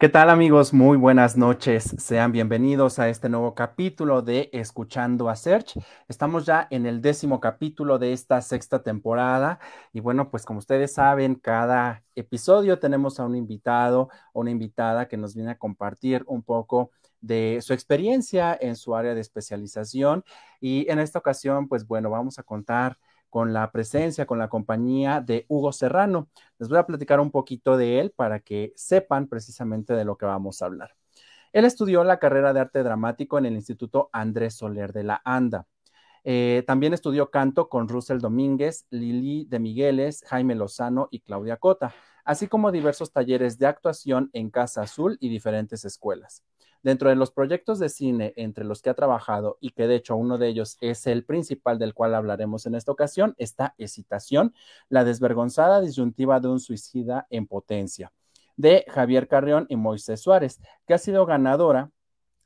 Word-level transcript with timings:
¿Qué 0.00 0.08
tal 0.08 0.30
amigos? 0.30 0.72
Muy 0.72 0.96
buenas 0.96 1.36
noches. 1.36 1.94
Sean 1.98 2.32
bienvenidos 2.32 2.98
a 2.98 3.10
este 3.10 3.28
nuevo 3.28 3.54
capítulo 3.54 4.22
de 4.22 4.48
Escuchando 4.50 5.28
a 5.28 5.36
Search. 5.36 5.76
Estamos 6.08 6.46
ya 6.46 6.66
en 6.70 6.86
el 6.86 7.02
décimo 7.02 7.38
capítulo 7.38 7.98
de 7.98 8.14
esta 8.14 8.40
sexta 8.40 8.82
temporada 8.82 9.58
y 9.92 10.00
bueno, 10.00 10.30
pues 10.30 10.46
como 10.46 10.58
ustedes 10.58 10.94
saben, 10.94 11.34
cada 11.34 12.02
episodio 12.14 12.78
tenemos 12.78 13.20
a 13.20 13.26
un 13.26 13.36
invitado 13.36 14.08
una 14.32 14.50
invitada 14.50 15.06
que 15.06 15.18
nos 15.18 15.34
viene 15.34 15.50
a 15.50 15.58
compartir 15.58 16.24
un 16.26 16.42
poco 16.42 16.92
de 17.20 17.58
su 17.60 17.74
experiencia 17.74 18.56
en 18.58 18.76
su 18.76 18.96
área 18.96 19.14
de 19.14 19.20
especialización 19.20 20.24
y 20.62 20.90
en 20.90 20.98
esta 20.98 21.18
ocasión, 21.18 21.68
pues 21.68 21.86
bueno, 21.86 22.08
vamos 22.08 22.38
a 22.38 22.42
contar 22.42 22.96
con 23.30 23.52
la 23.52 23.70
presencia, 23.70 24.26
con 24.26 24.38
la 24.38 24.48
compañía 24.48 25.20
de 25.20 25.46
Hugo 25.48 25.72
Serrano. 25.72 26.28
Les 26.58 26.68
voy 26.68 26.78
a 26.78 26.86
platicar 26.86 27.20
un 27.20 27.30
poquito 27.30 27.76
de 27.76 28.00
él 28.00 28.12
para 28.14 28.40
que 28.40 28.72
sepan 28.76 29.28
precisamente 29.28 29.94
de 29.94 30.04
lo 30.04 30.16
que 30.18 30.26
vamos 30.26 30.60
a 30.60 30.66
hablar. 30.66 30.90
Él 31.52 31.64
estudió 31.64 32.04
la 32.04 32.18
carrera 32.18 32.52
de 32.52 32.60
arte 32.60 32.82
dramático 32.82 33.38
en 33.38 33.46
el 33.46 33.54
Instituto 33.54 34.10
Andrés 34.12 34.54
Soler 34.56 34.92
de 34.92 35.04
la 35.04 35.22
ANDA. 35.24 35.66
Eh, 36.22 36.64
también 36.66 36.92
estudió 36.92 37.30
canto 37.30 37.68
con 37.68 37.88
Russell 37.88 38.18
Domínguez, 38.18 38.86
Lili 38.90 39.46
de 39.46 39.58
Migueles, 39.58 40.22
Jaime 40.28 40.54
Lozano 40.54 41.08
y 41.10 41.20
Claudia 41.20 41.56
Cota, 41.56 41.94
así 42.24 42.46
como 42.46 42.72
diversos 42.72 43.12
talleres 43.12 43.58
de 43.58 43.66
actuación 43.66 44.30
en 44.32 44.50
Casa 44.50 44.82
Azul 44.82 45.16
y 45.20 45.28
diferentes 45.30 45.84
escuelas. 45.84 46.44
Dentro 46.82 47.10
de 47.10 47.16
los 47.16 47.30
proyectos 47.30 47.78
de 47.78 47.90
cine 47.90 48.32
entre 48.36 48.64
los 48.64 48.80
que 48.80 48.90
ha 48.90 48.94
trabajado 48.94 49.58
y 49.60 49.70
que 49.70 49.86
de 49.86 49.96
hecho 49.96 50.16
uno 50.16 50.38
de 50.38 50.48
ellos 50.48 50.78
es 50.80 51.06
el 51.06 51.24
principal 51.24 51.78
del 51.78 51.92
cual 51.92 52.14
hablaremos 52.14 52.64
en 52.66 52.74
esta 52.74 52.92
ocasión, 52.92 53.34
está 53.36 53.74
Excitación, 53.76 54.54
la 54.88 55.04
desvergonzada 55.04 55.80
disyuntiva 55.80 56.40
de 56.40 56.48
un 56.48 56.60
suicida 56.60 57.26
en 57.28 57.46
potencia, 57.46 58.12
de 58.56 58.86
Javier 58.88 59.28
Carrión 59.28 59.66
y 59.68 59.76
Moisés 59.76 60.20
Suárez, 60.20 60.60
que 60.86 60.94
ha 60.94 60.98
sido 60.98 61.26
ganadora 61.26 61.90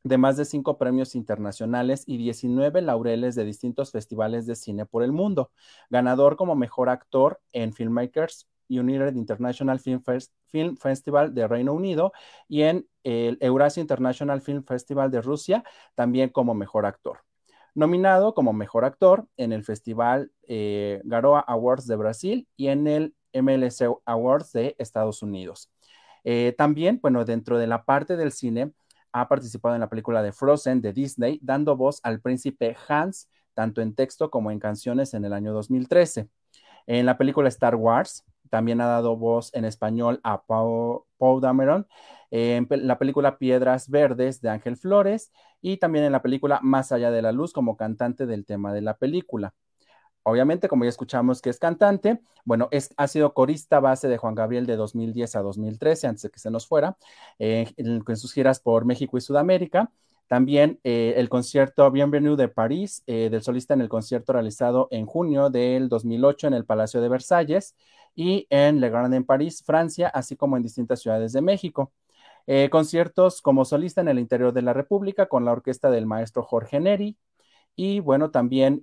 de 0.04 0.18
más 0.18 0.36
de 0.36 0.44
cinco 0.44 0.78
premios 0.78 1.14
internacionales 1.14 2.04
y 2.06 2.18
19 2.18 2.82
laureles 2.82 3.34
de 3.34 3.44
distintos 3.44 3.90
festivales 3.90 4.46
de 4.46 4.54
cine 4.54 4.84
por 4.84 5.02
el 5.02 5.12
mundo. 5.12 5.50
Ganador 5.90 6.36
como 6.36 6.54
mejor 6.54 6.90
actor 6.90 7.40
en 7.52 7.72
Filmmakers 7.72 8.46
United 8.68 9.14
International 9.14 9.80
Film, 9.80 10.02
Festival 10.78 11.34
de 11.34 11.48
Reino 11.48 11.72
Unido 11.72 12.12
y 12.48 12.62
en 12.62 12.86
el 13.02 13.38
Eurasia 13.40 13.80
International 13.80 14.40
Film 14.40 14.64
Festival 14.64 15.10
de 15.10 15.22
Rusia, 15.22 15.64
también 15.94 16.30
como 16.30 16.54
mejor 16.54 16.86
actor. 16.86 17.20
Nominado 17.74 18.34
como 18.34 18.52
mejor 18.52 18.84
actor 18.84 19.26
en 19.36 19.52
el 19.52 19.64
Festival 19.64 20.30
eh, 20.42 21.00
Garoa 21.04 21.40
Awards 21.40 21.86
de 21.86 21.96
Brasil 21.96 22.48
y 22.56 22.68
en 22.68 22.86
el 22.86 23.14
MLC 23.32 23.88
Awards 24.04 24.52
de 24.52 24.76
Estados 24.78 25.22
Unidos. 25.22 25.70
Eh, 26.22 26.54
también, 26.56 27.00
bueno, 27.02 27.24
dentro 27.24 27.58
de 27.58 27.66
la 27.66 27.84
parte 27.84 28.16
del 28.16 28.32
cine, 28.32 28.72
ha 29.12 29.28
participado 29.28 29.74
en 29.74 29.80
la 29.80 29.88
película 29.88 30.22
de 30.22 30.32
Frozen 30.32 30.80
de 30.80 30.92
Disney, 30.92 31.38
dando 31.42 31.76
voz 31.76 32.00
al 32.02 32.20
príncipe 32.20 32.76
Hans, 32.88 33.28
tanto 33.54 33.80
en 33.80 33.94
texto 33.94 34.30
como 34.30 34.50
en 34.50 34.58
canciones 34.58 35.14
en 35.14 35.24
el 35.24 35.32
año 35.32 35.52
2013. 35.52 36.28
En 36.86 37.06
la 37.06 37.16
película 37.16 37.48
Star 37.48 37.76
Wars, 37.76 38.24
también 38.54 38.80
ha 38.80 38.86
dado 38.86 39.16
voz 39.16 39.52
en 39.52 39.64
español 39.64 40.20
a 40.22 40.44
Paul, 40.44 41.02
Dameron 41.40 41.88
en 42.30 42.68
la 42.86 42.98
película 42.98 43.36
Piedras 43.36 43.90
Verdes 43.90 44.40
de 44.40 44.48
Ángel 44.48 44.76
Flores 44.76 45.32
y 45.60 45.78
también 45.78 46.04
en 46.04 46.12
la 46.12 46.22
película 46.22 46.60
Más 46.62 46.92
allá 46.92 47.10
de 47.10 47.20
la 47.20 47.32
luz 47.32 47.52
como 47.52 47.76
cantante 47.76 48.26
del 48.26 48.46
tema 48.46 48.72
de 48.72 48.80
la 48.80 48.96
película. 48.96 49.54
Obviamente, 50.22 50.68
como 50.68 50.84
ya 50.84 50.90
escuchamos 50.90 51.42
que 51.42 51.50
es 51.50 51.58
cantante, 51.58 52.20
bueno, 52.44 52.68
es, 52.70 52.94
ha 52.96 53.08
sido 53.08 53.34
corista 53.34 53.80
base 53.80 54.06
de 54.06 54.18
Juan 54.18 54.36
Gabriel 54.36 54.66
de 54.66 54.76
2010 54.76 55.34
a 55.34 55.42
2013, 55.42 56.06
antes 56.06 56.22
de 56.22 56.30
que 56.30 56.38
se 56.38 56.52
nos 56.52 56.68
fuera, 56.68 56.96
eh, 57.40 57.72
en 57.76 58.16
sus 58.16 58.32
giras 58.32 58.60
por 58.60 58.84
México 58.84 59.18
y 59.18 59.20
Sudamérica. 59.20 59.90
También 60.28 60.78
eh, 60.84 61.14
el 61.16 61.28
concierto 61.28 61.90
Bienvenue 61.90 62.36
de 62.36 62.46
París 62.46 63.02
eh, 63.08 63.30
del 63.30 63.42
solista 63.42 63.74
en 63.74 63.80
el 63.80 63.88
concierto 63.88 64.32
realizado 64.32 64.86
en 64.92 65.06
junio 65.06 65.50
del 65.50 65.88
2008 65.88 66.46
en 66.46 66.54
el 66.54 66.64
Palacio 66.64 67.00
de 67.00 67.08
Versalles 67.08 67.74
y 68.14 68.46
en 68.50 68.80
Le 68.80 68.90
Grand 68.90 69.12
en 69.14 69.24
París, 69.24 69.62
Francia, 69.64 70.08
así 70.08 70.36
como 70.36 70.56
en 70.56 70.62
distintas 70.62 71.00
ciudades 71.00 71.32
de 71.32 71.42
México. 71.42 71.92
Eh, 72.46 72.68
conciertos 72.70 73.40
como 73.40 73.64
solista 73.64 74.00
en 74.00 74.08
el 74.08 74.18
interior 74.18 74.52
de 74.52 74.62
la 74.62 74.74
República 74.74 75.26
con 75.26 75.44
la 75.44 75.52
orquesta 75.52 75.90
del 75.90 76.06
maestro 76.06 76.42
Jorge 76.42 76.78
Neri 76.78 77.16
y 77.74 78.00
bueno, 78.00 78.30
también 78.30 78.82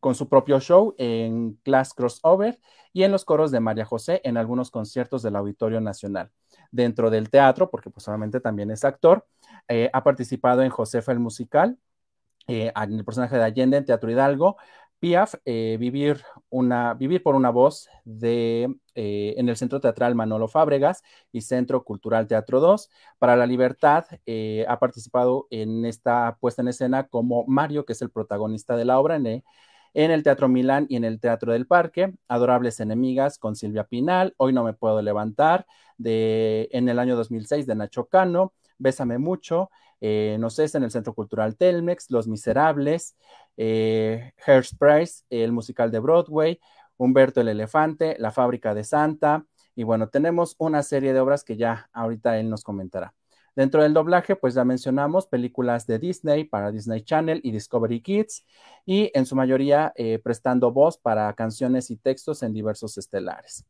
con 0.00 0.14
su 0.14 0.28
propio 0.28 0.60
show 0.60 0.94
en 0.98 1.54
Class 1.62 1.94
Crossover 1.94 2.58
y 2.92 3.04
en 3.04 3.12
los 3.12 3.24
coros 3.24 3.50
de 3.50 3.60
María 3.60 3.84
José 3.84 4.20
en 4.24 4.36
algunos 4.36 4.70
conciertos 4.70 5.22
del 5.22 5.36
Auditorio 5.36 5.80
Nacional. 5.80 6.30
Dentro 6.72 7.10
del 7.10 7.30
teatro, 7.30 7.70
porque 7.70 7.90
pues 7.90 8.06
también 8.42 8.70
es 8.70 8.84
actor, 8.84 9.26
eh, 9.68 9.90
ha 9.92 10.02
participado 10.02 10.62
en 10.62 10.70
Josefa 10.70 11.12
el 11.12 11.20
Musical, 11.20 11.78
eh, 12.48 12.72
en 12.74 12.92
el 12.94 13.04
personaje 13.04 13.36
de 13.36 13.44
Allende 13.44 13.76
en 13.76 13.84
Teatro 13.84 14.10
Hidalgo, 14.10 14.56
Piaf, 15.00 15.34
eh, 15.44 15.76
vivir, 15.80 16.22
una, 16.50 16.94
vivir 16.94 17.22
por 17.22 17.34
una 17.34 17.50
voz 17.50 17.88
de, 18.04 18.74
en 18.94 19.48
el 19.48 19.56
Centro 19.56 19.80
Teatral 19.80 20.14
Manolo 20.14 20.46
Fábregas 20.46 21.02
y 21.32 21.40
Centro 21.40 21.84
Cultural 21.84 22.26
Teatro 22.26 22.60
2. 22.60 22.90
Para 23.18 23.36
la 23.36 23.46
Libertad 23.46 24.04
ha 24.68 24.78
participado 24.78 25.46
en 25.50 25.84
esta 25.86 26.36
puesta 26.40 26.62
en 26.62 26.68
escena 26.68 27.08
como 27.08 27.44
Mario, 27.46 27.84
que 27.84 27.94
es 27.94 28.02
el 28.02 28.10
protagonista 28.10 28.76
de 28.76 28.84
la 28.84 28.98
obra 29.00 29.16
en, 29.16 29.42
en 29.94 30.10
el 30.10 30.22
Teatro 30.22 30.48
Milán 30.48 30.86
y 30.88 30.96
en 30.96 31.04
el 31.04 31.20
Teatro 31.20 31.52
del 31.52 31.66
Parque, 31.66 32.14
Adorables 32.28 32.80
Enemigas 32.80 33.38
con 33.38 33.56
Silvia 33.56 33.84
Pinal, 33.84 34.34
Hoy 34.36 34.52
no 34.52 34.64
me 34.64 34.72
puedo 34.72 35.02
levantar, 35.02 35.66
de, 35.98 36.68
en 36.72 36.88
el 36.88 36.98
año 36.98 37.16
2006 37.16 37.66
de 37.66 37.74
Nacho 37.74 38.06
Cano, 38.06 38.54
Bésame 38.80 39.18
mucho, 39.18 39.70
eh, 40.00 40.36
no 40.40 40.50
sé, 40.50 40.66
en 40.74 40.82
el 40.82 40.90
Centro 40.90 41.14
Cultural 41.14 41.56
Telmex, 41.56 42.10
Los 42.10 42.26
Miserables, 42.26 43.16
eh, 43.56 44.32
Price, 44.78 45.24
el 45.30 45.52
musical 45.52 45.90
de 45.90 45.98
Broadway, 45.98 46.58
Humberto 46.96 47.40
el 47.40 47.48
Elefante, 47.48 48.16
La 48.18 48.32
Fábrica 48.32 48.74
de 48.74 48.84
Santa, 48.84 49.44
y 49.76 49.84
bueno, 49.84 50.08
tenemos 50.08 50.56
una 50.58 50.82
serie 50.82 51.12
de 51.12 51.20
obras 51.20 51.44
que 51.44 51.56
ya 51.56 51.88
ahorita 51.92 52.38
él 52.38 52.50
nos 52.50 52.64
comentará. 52.64 53.14
Dentro 53.54 53.82
del 53.82 53.92
doblaje, 53.92 54.36
pues 54.36 54.54
ya 54.54 54.64
mencionamos 54.64 55.26
películas 55.26 55.86
de 55.86 55.98
Disney 55.98 56.44
para 56.44 56.70
Disney 56.70 57.02
Channel 57.02 57.40
y 57.42 57.50
Discovery 57.50 58.00
Kids, 58.00 58.46
y 58.86 59.10
en 59.14 59.26
su 59.26 59.36
mayoría 59.36 59.92
eh, 59.96 60.18
prestando 60.18 60.72
voz 60.72 60.96
para 60.96 61.32
canciones 61.34 61.90
y 61.90 61.96
textos 61.96 62.42
en 62.42 62.54
diversos 62.54 62.96
estelares. 62.96 63.66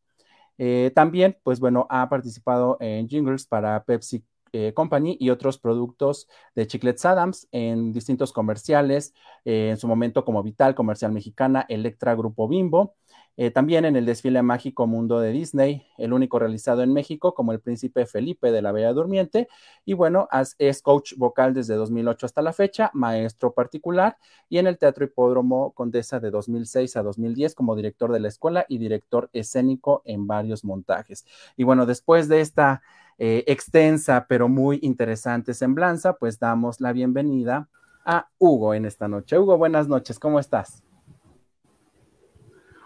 Eh, 0.59 0.92
también, 0.94 1.38
pues 1.42 1.59
bueno, 1.59 1.87
ha 1.88 2.09
participado 2.09 2.77
en 2.81 3.09
jingles 3.09 3.47
para 3.47 3.82
Pepsi 3.82 4.22
eh, 4.52 4.72
Company 4.74 5.16
y 5.20 5.30
otros 5.30 5.58
productos 5.58 6.28
de 6.54 6.66
Chiclets 6.66 7.04
Adams 7.04 7.48
en 7.52 7.92
distintos 7.92 8.32
comerciales, 8.32 9.14
eh, 9.44 9.70
en 9.70 9.76
su 9.76 9.88
momento 9.88 10.24
como 10.24 10.42
Vital, 10.42 10.74
Comercial 10.74 11.12
Mexicana, 11.12 11.66
Electra, 11.68 12.14
Grupo 12.14 12.48
Bimbo, 12.48 12.96
eh, 13.36 13.50
también 13.50 13.84
en 13.84 13.97
el 13.97 14.06
desfile 14.06 14.42
mágico 14.42 14.86
Mundo 14.86 15.21
de 15.21 15.32
Disney, 15.32 15.86
el 15.98 16.12
único 16.12 16.38
realizado 16.38 16.82
en 16.82 16.92
México 16.92 17.34
como 17.34 17.53
el 17.53 17.60
príncipe 17.60 18.06
Felipe 18.06 18.53
de 18.53 18.62
la 18.62 18.72
Bella 18.72 18.92
Durmiente. 18.92 19.48
Y 19.84 19.94
bueno, 19.94 20.28
es 20.59 20.82
coach 20.82 21.15
vocal 21.16 21.54
desde 21.54 21.74
2008 21.74 22.27
hasta 22.27 22.42
la 22.42 22.53
fecha, 22.53 22.91
maestro 22.92 23.53
particular 23.53 24.16
y 24.48 24.59
en 24.59 24.66
el 24.66 24.78
Teatro 24.78 25.04
Hipódromo 25.04 25.72
Condesa 25.72 26.21
de 26.21 26.30
2006 26.30 26.97
a 26.97 27.03
2010 27.03 27.54
como 27.54 27.77
director 27.77 28.12
de 28.12 28.21
la 28.21 28.28
escuela 28.28 28.66
y 28.68 28.78
director 28.78 29.30
escénico 29.32 30.03
en 30.04 30.27
varios 30.27 30.65
montajes. 30.65 31.24
Y 31.56 31.65
bueno, 31.65 31.86
después 31.86 32.28
de 32.28 32.41
esta 32.41 32.82
eh, 33.18 33.44
extensa 33.47 34.27
pero 34.28 34.48
muy 34.48 34.78
interesante 34.82 35.54
semblanza, 35.54 36.15
pues 36.15 36.38
damos 36.38 36.80
la 36.80 36.92
bienvenida 36.92 37.68
a 38.04 38.28
Hugo 38.38 38.74
en 38.74 38.86
esta 38.86 39.09
noche. 39.09 39.38
Hugo, 39.38 39.56
buenas 39.59 39.88
noches, 39.88 40.18
¿cómo 40.18 40.41
estás? 40.41 40.82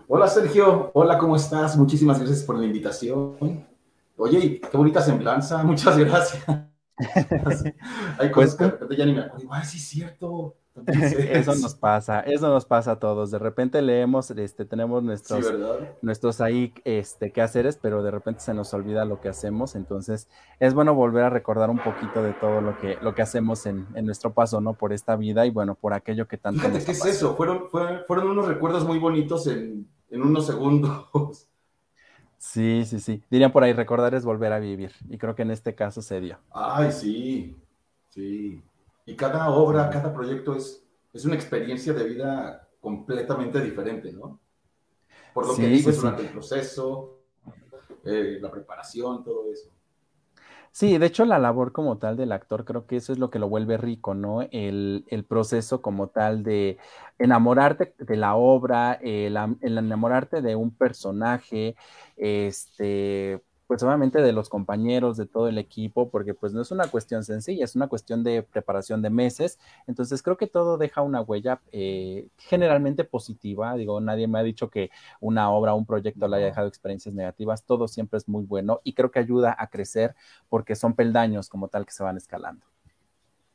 Hola 0.06 0.28
Sergio, 0.28 0.90
hola, 0.92 1.16
¿cómo 1.16 1.34
estás? 1.34 1.78
Muchísimas 1.78 2.18
gracias 2.18 2.42
por 2.42 2.58
la 2.58 2.66
invitación. 2.66 3.66
Oye, 4.18 4.60
qué 4.60 4.76
bonita 4.76 5.00
semblanza, 5.00 5.62
muchas 5.64 5.96
gracias. 5.96 6.44
Hay 8.18 8.30
cosas 8.30 8.54
que 8.54 8.64
de 8.64 8.70
repente 8.70 8.96
ya 8.96 9.06
ni 9.06 9.14
me 9.14 9.22
acuerdo. 9.22 9.48
Ay, 9.50 9.64
sí 9.64 9.78
es 9.78 9.88
cierto. 9.88 10.56
eso 10.86 11.54
nos 11.54 11.74
pasa, 11.74 12.20
eso 12.20 12.48
nos 12.50 12.66
pasa 12.66 12.92
a 12.92 12.98
todos. 12.98 13.30
De 13.30 13.38
repente 13.38 13.80
leemos, 13.80 14.30
este, 14.30 14.66
tenemos 14.66 15.02
nuestros, 15.02 15.50
nuestros 16.02 16.40
ahí 16.42 16.74
este, 16.84 17.32
quehaceres, 17.32 17.78
pero 17.80 18.02
de 18.02 18.10
repente 18.10 18.40
se 18.40 18.52
nos 18.52 18.74
olvida 18.74 19.06
lo 19.06 19.22
que 19.22 19.30
hacemos. 19.30 19.74
Entonces, 19.74 20.28
es 20.60 20.74
bueno 20.74 20.94
volver 20.94 21.24
a 21.24 21.30
recordar 21.30 21.70
un 21.70 21.78
poquito 21.78 22.22
de 22.22 22.34
todo 22.34 22.60
lo 22.60 22.78
que, 22.78 22.98
lo 23.00 23.14
que 23.14 23.22
hacemos 23.22 23.64
en, 23.64 23.86
nuestro 24.04 24.34
paso, 24.34 24.60
¿no? 24.60 24.74
Por 24.74 24.92
esta 24.92 25.16
vida 25.16 25.46
y 25.46 25.50
bueno, 25.50 25.74
por 25.76 25.94
aquello 25.94 26.28
que 26.28 26.36
tanto. 26.36 26.60
Fíjate, 26.60 26.84
¿qué 26.84 26.92
es 26.92 27.06
eso? 27.06 27.34
Fueron, 27.36 27.70
fueron, 27.70 28.28
unos 28.28 28.46
recuerdos 28.46 28.84
muy 28.84 28.98
bonitos 28.98 29.46
en, 29.46 29.88
en 30.10 30.22
unos 30.22 30.46
segundos. 30.46 31.48
Sí, 32.36 32.84
sí, 32.84 33.00
sí. 33.00 33.22
Dirían 33.30 33.50
por 33.52 33.64
ahí, 33.64 33.72
recordar 33.72 34.14
es 34.14 34.22
volver 34.22 34.52
a 34.52 34.58
vivir. 34.58 34.92
Y 35.08 35.16
creo 35.16 35.34
que 35.34 35.40
en 35.40 35.50
este 35.50 35.74
caso 35.74 36.02
se 36.02 36.20
dio. 36.20 36.38
Ay, 36.50 36.92
sí, 36.92 37.56
sí. 38.10 38.62
Y 39.06 39.16
cada 39.16 39.48
obra, 39.48 39.88
cada 39.88 40.12
proyecto 40.12 40.54
es, 40.54 40.86
es 41.14 41.24
una 41.24 41.36
experiencia 41.36 41.94
de 41.94 42.04
vida 42.04 42.68
completamente 42.82 43.62
diferente, 43.62 44.12
¿no? 44.12 44.38
Por 45.32 45.46
lo 45.46 45.56
que 45.56 45.66
dices 45.68 45.96
durante 45.96 46.20
el 46.20 46.28
proceso, 46.28 47.20
eh, 48.04 48.38
la 48.40 48.50
preparación, 48.50 49.24
todo 49.24 49.50
eso. 49.50 49.70
Sí, 50.76 50.98
de 50.98 51.06
hecho 51.06 51.24
la 51.24 51.38
labor 51.38 51.70
como 51.70 51.98
tal 51.98 52.16
del 52.16 52.32
actor 52.32 52.64
creo 52.64 52.84
que 52.84 52.96
eso 52.96 53.12
es 53.12 53.18
lo 53.20 53.30
que 53.30 53.38
lo 53.38 53.48
vuelve 53.48 53.76
rico, 53.76 54.12
¿no? 54.14 54.42
El, 54.42 55.04
proceso 55.28 55.80
como 55.80 56.08
tal 56.08 56.42
de 56.42 56.78
enamorarte 57.16 57.94
de 57.98 58.16
la 58.16 58.34
obra, 58.34 58.94
el, 58.94 59.36
el 59.60 59.78
enamorarte 59.78 60.42
de 60.42 60.56
un 60.56 60.74
personaje, 60.74 61.76
este, 62.16 63.40
pues 63.66 63.82
obviamente 63.82 64.20
de 64.20 64.32
los 64.32 64.48
compañeros, 64.48 65.16
de 65.16 65.26
todo 65.26 65.48
el 65.48 65.58
equipo, 65.58 66.10
porque 66.10 66.34
pues 66.34 66.52
no 66.52 66.62
es 66.62 66.70
una 66.70 66.86
cuestión 66.88 67.24
sencilla, 67.24 67.64
es 67.64 67.74
una 67.74 67.88
cuestión 67.88 68.22
de 68.22 68.42
preparación 68.42 69.00
de 69.02 69.10
meses. 69.10 69.58
Entonces 69.86 70.22
creo 70.22 70.36
que 70.36 70.46
todo 70.46 70.76
deja 70.76 71.02
una 71.02 71.22
huella 71.22 71.60
eh, 71.72 72.28
generalmente 72.36 73.04
positiva. 73.04 73.74
Digo, 73.76 74.00
nadie 74.00 74.28
me 74.28 74.38
ha 74.38 74.42
dicho 74.42 74.68
que 74.68 74.90
una 75.20 75.50
obra, 75.50 75.74
un 75.74 75.86
proyecto 75.86 76.28
le 76.28 76.36
haya 76.36 76.46
dejado 76.46 76.68
experiencias 76.68 77.14
negativas. 77.14 77.64
Todo 77.64 77.88
siempre 77.88 78.18
es 78.18 78.28
muy 78.28 78.44
bueno 78.44 78.80
y 78.84 78.92
creo 78.92 79.10
que 79.10 79.18
ayuda 79.18 79.56
a 79.58 79.68
crecer 79.68 80.14
porque 80.48 80.76
son 80.76 80.94
peldaños 80.94 81.48
como 81.48 81.68
tal 81.68 81.86
que 81.86 81.92
se 81.92 82.02
van 82.02 82.16
escalando. 82.16 82.66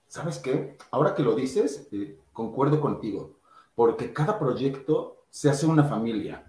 ¿Sabes 0.08 0.40
qué? 0.40 0.76
Ahora 0.90 1.14
que 1.14 1.22
lo 1.22 1.36
dices, 1.36 1.88
eh, 1.92 2.18
concuerdo 2.34 2.82
contigo, 2.82 3.38
porque 3.76 4.12
cada 4.12 4.40
proyecto 4.40 5.24
se 5.30 5.52
hace 5.52 5.68
una 5.68 5.84
familia 5.84 6.49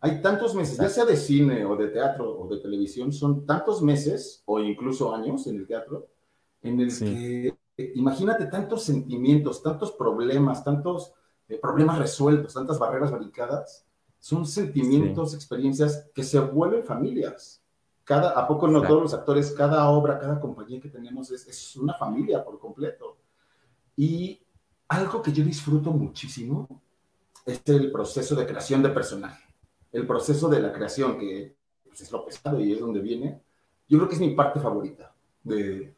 hay 0.00 0.22
tantos 0.22 0.54
meses, 0.54 0.78
ya 0.78 0.88
sea 0.88 1.04
de 1.04 1.16
cine 1.16 1.64
o 1.64 1.76
de 1.76 1.88
teatro 1.88 2.38
o 2.38 2.48
de 2.48 2.60
televisión, 2.60 3.12
son 3.12 3.44
tantos 3.44 3.82
meses 3.82 4.42
o 4.46 4.60
incluso 4.60 5.14
años 5.14 5.46
en 5.48 5.56
el 5.56 5.66
teatro, 5.66 6.06
en 6.62 6.80
el 6.80 6.96
que 6.96 7.56
imagínate 7.94 8.46
tantos 8.46 8.84
sentimientos, 8.84 9.62
tantos 9.62 9.92
problemas, 9.92 10.62
tantos 10.62 11.12
eh, 11.48 11.58
problemas 11.60 11.98
resueltos, 11.98 12.54
tantas 12.54 12.78
barreras 12.78 13.10
barricadas, 13.10 13.86
son 14.20 14.46
sentimientos, 14.46 15.34
experiencias 15.34 16.08
que 16.14 16.22
se 16.22 16.38
vuelven 16.40 16.84
familias. 16.84 17.62
Cada, 18.04 18.30
¿A 18.30 18.46
poco 18.46 18.66
no 18.68 18.82
todos 18.82 19.02
los 19.02 19.14
actores, 19.14 19.52
cada 19.52 19.88
obra, 19.90 20.18
cada 20.18 20.40
compañía 20.40 20.80
que 20.80 20.88
tenemos 20.88 21.30
es, 21.30 21.46
es 21.46 21.76
una 21.76 21.94
familia 21.94 22.44
por 22.44 22.58
completo? 22.58 23.18
Y 23.96 24.40
algo 24.88 25.20
que 25.22 25.32
yo 25.32 25.44
disfruto 25.44 25.90
muchísimo 25.90 26.82
es 27.44 27.62
el 27.66 27.92
proceso 27.92 28.34
de 28.34 28.46
creación 28.46 28.82
de 28.82 28.88
personaje 28.90 29.47
el 29.92 30.06
proceso 30.06 30.48
de 30.48 30.60
la 30.60 30.72
creación, 30.72 31.18
que 31.18 31.56
pues, 31.84 32.00
es 32.00 32.12
lo 32.12 32.24
pesado 32.24 32.60
y 32.60 32.72
es 32.72 32.80
donde 32.80 33.00
viene, 33.00 33.40
yo 33.88 33.98
creo 33.98 34.08
que 34.08 34.14
es 34.14 34.20
mi 34.20 34.34
parte 34.34 34.60
favorita 34.60 35.14
de 35.42 35.94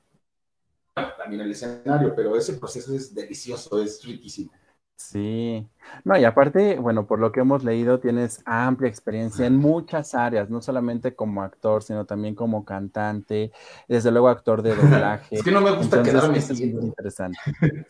también 0.94 1.42
el 1.42 1.50
escenario, 1.50 2.14
pero 2.14 2.36
ese 2.36 2.54
proceso 2.54 2.94
es 2.94 3.14
delicioso, 3.14 3.80
es 3.82 4.04
riquísimo. 4.04 4.50
Sí, 4.96 5.66
no, 6.04 6.18
y 6.18 6.24
aparte, 6.24 6.78
bueno, 6.78 7.06
por 7.06 7.18
lo 7.18 7.32
que 7.32 7.40
hemos 7.40 7.64
leído, 7.64 8.00
tienes 8.00 8.42
amplia 8.44 8.88
experiencia 8.88 9.46
en 9.46 9.56
muchas 9.56 10.14
áreas, 10.14 10.50
no 10.50 10.60
solamente 10.62 11.14
como 11.14 11.42
actor, 11.42 11.82
sino 11.82 12.04
también 12.04 12.34
como 12.34 12.64
cantante, 12.64 13.52
desde 13.88 14.10
luego 14.10 14.28
actor 14.28 14.62
de 14.62 14.74
doblaje. 14.74 15.36
es 15.36 15.42
que 15.42 15.50
no 15.50 15.60
me 15.60 15.72
gusta 15.72 16.02
quedarme 16.02 16.38
eso 16.38 16.52
es 16.52 16.60
muy 16.60 16.84
interesante. 16.86 17.38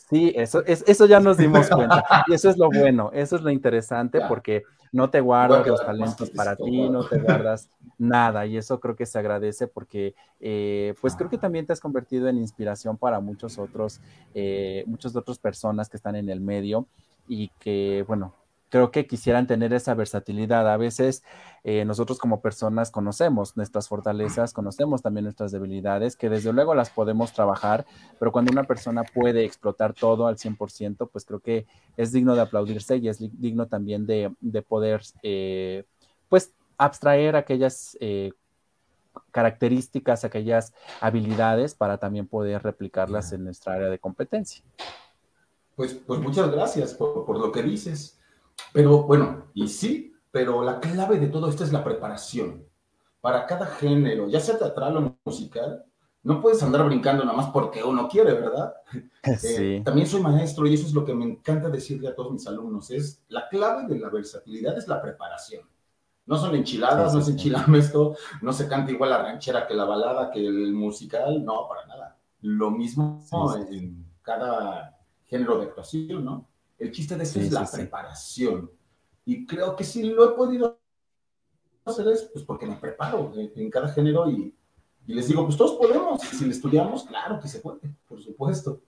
Sí, 0.09 0.33
eso, 0.35 0.65
es, 0.67 0.85
eso 0.87 1.07
ya 1.07 1.21
nos 1.21 1.37
dimos 1.37 1.69
cuenta, 1.69 2.05
y 2.27 2.35
eso 2.35 2.51
es 2.51 2.57
lo 2.57 2.69
bueno, 2.69 3.11
eso 3.13 3.37
es 3.37 3.43
lo 3.43 3.51
interesante, 3.51 4.21
porque 4.29 4.65
no 4.93 5.09
te 5.11 5.21
guardas 5.21 5.67
los 5.67 5.85
talentos 5.85 6.31
para 6.31 6.57
ti, 6.57 6.89
no 6.89 7.05
te 7.05 7.19
guardas 7.19 7.69
nada, 7.99 8.47
y 8.47 8.57
eso 8.57 8.81
creo 8.81 8.97
que 8.97 9.07
se 9.07 9.19
agradece 9.19 9.69
porque, 9.69 10.15
eh, 10.41 10.95
pues 11.01 11.15
creo 11.15 11.31
que 11.31 11.39
también 11.39 11.67
te 11.67 11.73
has 11.73 11.81
convertido 11.81 12.29
en 12.29 12.39
inspiración 12.39 12.97
para 12.97 13.21
muchos 13.21 13.59
otros, 13.59 14.01
eh, 14.35 14.83
muchas 14.87 15.15
otras 15.15 15.39
personas 15.39 15.89
que 15.89 15.97
están 15.97 16.17
en 16.17 16.29
el 16.29 16.41
medio 16.41 16.87
y 17.31 17.49
que, 17.61 18.05
bueno, 18.09 18.35
creo 18.71 18.91
que 18.91 19.07
quisieran 19.07 19.47
tener 19.47 19.73
esa 19.73 19.95
versatilidad. 19.95 20.69
A 20.69 20.77
veces 20.77 21.23
eh, 21.63 21.85
nosotros 21.85 22.19
como 22.19 22.43
personas 22.43 22.91
conocemos 22.91 23.57
nuestras 23.57 23.87
fortalezas, 23.87 24.53
conocemos 24.53 25.01
también 25.01 25.25
nuestras 25.25 25.53
debilidades, 25.53 26.17
que 26.17 26.29
desde 26.29 26.53
luego 26.53 26.75
las 26.75 26.91
podemos 26.91 27.33
trabajar, 27.33 27.87
pero 28.19 28.33
cuando 28.33 28.51
una 28.51 28.65
persona 28.65 29.05
puede 29.05 29.45
explotar 29.45 29.95
todo 29.95 30.27
al 30.27 30.39
100%, 30.39 31.09
pues 31.09 31.25
creo 31.25 31.39
que 31.39 31.67
es 31.97 32.11
digno 32.11 32.35
de 32.35 32.43
aplaudirse 32.43 32.97
y 32.97 33.09
es 33.09 33.19
digno 33.41 33.69
también 33.69 34.07
de, 34.07 34.33
poder, 34.69 35.03
eh, 35.23 35.85
pues, 36.29 36.53
abstraer 36.79 37.37
aquellas... 37.37 37.97
Eh, 38.01 38.33
características, 39.33 40.25
aquellas 40.25 40.73
habilidades 41.01 41.75
para 41.75 41.99
también 41.99 42.29
poder 42.29 42.63
replicarlas 42.63 43.33
en 43.33 43.45
nuestra 43.45 43.75
área 43.75 43.89
de 43.89 43.99
competencia. 43.99 44.63
Pues, 45.81 45.95
pues 45.95 46.21
muchas 46.21 46.51
gracias 46.53 46.93
por, 46.93 47.39
lo 47.39 47.51
que 47.51 47.63
dices. 47.63 48.21
Pero 48.71 49.05
bueno, 49.05 49.47
y 49.55 49.67
sí, 49.67 50.13
pero 50.31 50.63
la 50.63 50.79
clave 50.79 51.19
de 51.19 51.29
todo 51.29 51.49
esto 51.49 51.65
es 51.65 51.73
la 51.73 51.83
preparación. 51.83 52.67
Para 53.23 53.47
cada 53.47 53.65
género, 53.65 54.29
ya 54.29 54.41
sea 54.41 54.59
teatral 54.59 54.99
o 54.99 55.17
musical, 55.25 55.87
no 56.23 56.43
puedes 56.43 56.63
andar 56.63 56.85
brincando 56.85 57.25
nada 57.25 57.35
más 57.35 57.47
porque 57.47 57.83
uno 57.83 58.07
quiere, 58.11 58.35
¿verdad? 58.35 58.75
Eh, 59.43 59.81
también 59.83 60.07
soy 60.07 60.21
maestro 60.21 60.67
y 60.67 60.75
eso 60.75 60.87
es 60.87 60.93
lo 60.93 61.03
que 61.03 61.15
me 61.15 61.25
encanta 61.25 61.71
decirle 61.71 62.09
a 62.09 62.15
todos 62.15 62.33
mis 62.33 62.47
alumnos, 62.47 62.91
es 62.91 63.23
la 63.29 63.49
clave 63.49 63.87
de 63.87 63.99
la 63.99 64.11
versatilidad 64.11 64.77
es 64.77 64.87
la 64.87 65.01
preparación. 65.01 65.63
No 66.27 66.37
son 66.37 66.55
enchiladas, 66.55 67.15
no 67.15 67.21
es 67.21 67.29
enchilamesto, 67.29 68.17
no 68.43 68.53
se 68.53 68.69
canta 68.69 68.93
igual 68.93 69.11
la 69.11 69.23
ranchera 69.23 69.67
que 69.67 69.73
la 69.73 69.87
balada, 69.87 70.31
que 70.31 70.47
el 70.47 70.75
musical, 70.75 71.43
no, 71.43 71.67
para 71.67 71.87
nada. 71.87 72.19
Lo 72.43 72.71
mismo 72.71 73.25
en 73.71 74.07
cada 74.21 75.00
género 75.31 75.59
de 75.59 75.67
actuación, 75.67 76.25
¿no? 76.25 76.49
El 76.79 76.91
chiste 76.91 77.17
de 77.17 77.23
eso 77.23 77.41
es 77.41 77.53
la 77.53 77.71
preparación. 77.71 78.71
Y 79.25 79.47
creo 79.47 79.77
que 79.77 79.85
si 79.85 80.03
lo 80.03 80.25
he 80.25 80.37
podido 80.37 80.79
hacer 81.85 82.09
es 82.09 82.23
pues 82.33 82.45
porque 82.45 82.67
me 82.67 82.77
preparo 82.77 83.33
en, 83.35 83.71
cada 83.71 83.89
género 83.89 84.29
y, 84.29 84.55
y, 85.07 85.15
les 85.15 85.29
digo, 85.29 85.45
pues 85.45 85.57
todos 85.57 85.79
podemos. 85.79 86.21
Si 86.21 86.45
le 86.45 86.51
estudiamos, 86.51 87.05
claro 87.05 87.39
que 87.41 87.49
se 87.49 87.61
puede, 87.61 87.81
por 88.09 88.21
supuesto. 88.21 88.83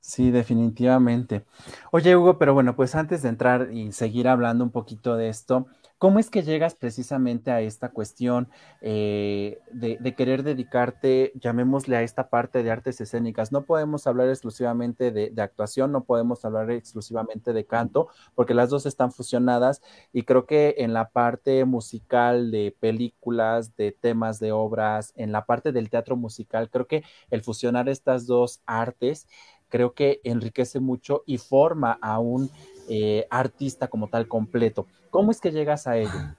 Sí, 0.00 0.30
definitivamente. 0.30 1.44
Oye, 1.90 2.16
Hugo, 2.16 2.38
pero 2.38 2.54
bueno, 2.54 2.76
pues 2.76 2.94
antes 2.94 3.22
de 3.22 3.28
entrar 3.28 3.72
y 3.72 3.90
seguir 3.90 4.28
hablando 4.28 4.62
un 4.62 4.70
poquito 4.70 5.16
de 5.16 5.28
esto, 5.28 5.66
¿Cómo 5.98 6.18
es 6.18 6.28
que 6.28 6.42
llegas 6.42 6.74
precisamente 6.74 7.50
a 7.50 7.62
esta 7.62 7.88
cuestión 7.88 8.50
eh, 8.82 9.60
de, 9.72 10.14
querer 10.14 10.42
dedicarte, 10.42 11.32
llamémosle 11.36 11.96
a 11.96 12.02
esta 12.02 12.28
parte 12.28 12.62
de 12.62 12.70
artes 12.70 13.00
escénicas? 13.00 13.50
No 13.50 13.64
podemos 13.64 14.06
hablar 14.06 14.28
exclusivamente 14.28 15.10
de, 15.10 15.32
actuación, 15.40 15.92
no 15.92 16.04
podemos 16.04 16.44
hablar 16.44 16.70
exclusivamente 16.70 17.54
de 17.54 17.64
canto, 17.64 18.08
porque 18.34 18.52
las 18.52 18.68
dos 18.68 18.84
están 18.84 19.10
fusionadas 19.10 19.80
y 20.12 20.24
creo 20.24 20.44
que 20.44 20.74
en 20.78 20.92
la 20.92 21.08
parte 21.08 21.64
musical 21.64 22.50
de 22.50 22.76
películas, 22.78 23.74
de 23.76 23.92
temas 23.92 24.38
de 24.38 24.52
obras, 24.52 25.14
en 25.16 25.32
la 25.32 25.46
parte 25.46 25.72
del 25.72 25.88
teatro 25.88 26.14
musical, 26.14 26.68
creo 26.68 26.86
que 26.86 27.04
el 27.30 27.40
fusionar 27.40 27.88
estas 27.88 28.26
dos 28.26 28.60
artes, 28.66 29.28
creo 29.70 29.94
que 29.94 30.20
enriquece 30.24 30.78
mucho 30.78 31.22
y 31.24 31.38
forma 31.38 31.98
a 32.02 32.18
un 32.18 32.50
eh, 32.88 33.26
artista 33.30 33.88
como 33.88 34.08
tal 34.08 34.28
completo. 34.28 34.86
¿Cómo 35.10 35.30
es 35.30 35.40
que 35.40 35.52
llegas 35.52 35.86
a 35.86 35.96
ello? 35.96 36.36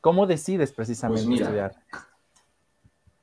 ¿Cómo 0.00 0.26
decides 0.26 0.72
precisamente 0.72 1.26
pues 1.26 1.40
estudiar? 1.40 1.72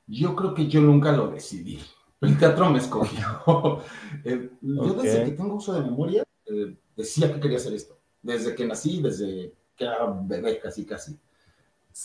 Yo 0.06 0.36
creo 0.36 0.54
que 0.54 0.66
yo 0.66 0.80
nunca 0.80 1.12
lo 1.12 1.28
decidí. 1.28 1.80
El 2.20 2.38
teatro 2.38 2.70
me 2.70 2.78
escogió. 2.78 3.82
Eh, 4.24 4.50
yo 4.62 4.94
desde 4.94 5.24
que 5.24 5.32
tengo 5.32 5.56
uso 5.56 5.74
de 5.74 5.82
memoria 5.82 6.24
eh, 6.46 6.76
decía 6.96 7.32
que 7.32 7.40
quería 7.40 7.58
hacer 7.58 7.74
esto. 7.74 7.98
Desde 8.22 8.54
que 8.54 8.64
nací, 8.64 9.02
desde 9.02 9.52
que 9.76 9.84
era 9.84 10.06
bebé 10.06 10.58
casi 10.58 10.86
casi. 10.86 11.18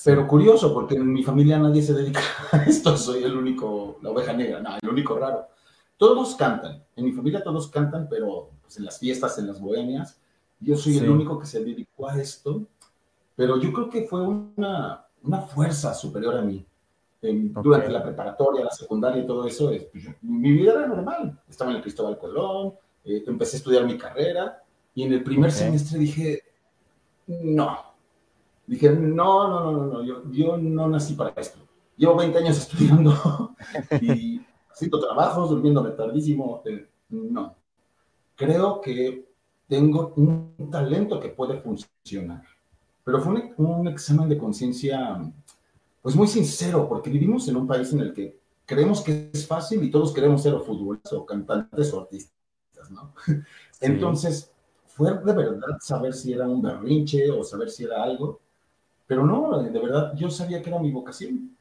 Pero 0.04 0.28
curioso, 0.28 0.74
porque 0.74 0.96
en 0.96 1.12
mi 1.12 1.24
familia 1.24 1.58
nadie 1.58 1.82
se 1.82 1.94
dedica 1.94 2.22
a 2.52 2.64
esto. 2.64 2.98
Soy 2.98 3.24
el 3.24 3.36
único, 3.36 4.00
la 4.02 4.10
oveja 4.10 4.34
negra, 4.34 4.60
no, 4.60 4.76
el 4.82 4.90
único 4.90 5.18
raro. 5.18 5.48
Todos 5.98 6.36
cantan. 6.36 6.84
En 6.96 7.06
mi 7.06 7.12
familia 7.12 7.44
todos 7.44 7.70
cantan, 7.70 8.08
pero 8.10 8.52
pues, 8.62 8.78
en 8.78 8.86
las 8.86 9.00
fiestas, 9.00 9.38
en 9.40 9.48
las 9.48 9.60
bohemias. 9.60 10.20
Yo 10.60 10.76
soy 10.76 10.98
el 10.98 11.10
único 11.10 11.40
que 11.40 11.46
se 11.46 11.64
dedicó 11.64 12.10
a 12.10 12.20
esto, 12.20 12.66
pero 13.36 13.58
yo 13.60 13.72
creo 13.72 13.90
que 13.90 14.04
fue 14.04 14.22
una, 14.22 15.06
una 15.24 15.42
fuerza 15.42 15.94
superior 15.94 16.36
a 16.36 16.42
mí. 16.42 16.66
Durante 17.22 17.90
la 17.90 18.02
preparatoria, 18.02 18.64
la 18.64 18.72
secundaria 18.72 19.24
y 19.24 19.28
todo 19.28 19.46
eso, 19.46 19.72
pues, 19.92 20.08
mi 20.22 20.54
vida 20.54 20.72
era 20.72 20.88
normal. 20.88 21.38
Estaba 21.50 21.72
en 21.72 21.78
el 21.78 21.84
Cristóbal 21.84 22.18
Colón, 22.18 22.74
eh, 23.04 23.24
empecé 23.28 23.58
a 23.58 23.60
estudiar 23.60 23.86
mi 23.86 23.98
carrera 23.98 24.64
y 24.96 25.04
en 25.04 25.14
el 25.14 25.24
primer 25.24 25.52
semestre 25.52 26.00
dije, 26.00 26.44
no. 27.28 27.78
Dije, 28.66 28.90
no, 28.92 29.48
no, 29.48 29.60
no, 29.60 29.72
no, 29.72 29.86
no 29.86 30.04
yo, 30.04 30.24
yo 30.32 30.58
no 30.58 30.88
nací 30.88 31.14
para 31.14 31.32
esto. 31.36 31.60
Llevo 31.98 32.16
20 32.16 32.38
años 32.38 32.58
estudiando 32.60 33.56
y 34.02 34.42
haciendo 34.72 35.00
trabajos, 35.00 35.50
durmiéndome 35.50 35.92
tardísimo. 35.92 36.62
Eh, 36.66 36.88
no. 37.10 37.56
Creo 38.36 38.80
que 38.80 39.29
tengo 39.70 40.14
un 40.18 40.70
talento 40.72 41.20
que 41.20 41.30
puede 41.30 41.62
funcionar. 41.62 42.44
Pero 43.06 43.22
fue 43.22 43.54
un, 43.58 43.88
examen 43.88 44.28
de 44.28 44.38
conciencia 44.38 45.22
pues 46.02 46.16
muy 46.16 46.28
sincero, 46.28 46.90
porque 46.90 47.10
vivimos 47.10 47.48
en 47.48 47.56
un 47.56 47.68
país 47.68 47.94
en 47.94 48.00
el 48.00 48.14
que 48.14 48.40
creemos 48.66 49.02
que 49.02 49.30
es 49.32 49.48
fácil 49.48 49.84
y 49.84 49.92
todos 49.92 50.14
queremos 50.14 50.42
ser 50.42 50.54
o 50.56 50.62
futbolistas 50.62 51.14
o 51.14 51.26
cantantes 51.26 51.94
o 51.94 52.02
artistas, 52.02 52.90
¿no? 52.90 53.14
Entonces, 53.80 54.52
fue 54.88 55.14
de 55.14 55.34
verdad 55.34 55.78
saber 55.82 56.14
si 56.14 56.34
era 56.34 56.48
un 56.48 56.62
berrinche 56.62 57.30
o 57.30 57.44
saber 57.44 57.70
si 57.70 57.84
era 57.84 58.04
algo, 58.04 58.40
pero 59.06 59.26
no, 59.26 59.62
de 59.62 59.80
verdad, 59.80 60.14
yo 60.16 60.30
sabía 60.30 60.62
que 60.62 60.70
era 60.70 60.80
mi 60.80 60.92
vocación. 60.92 61.56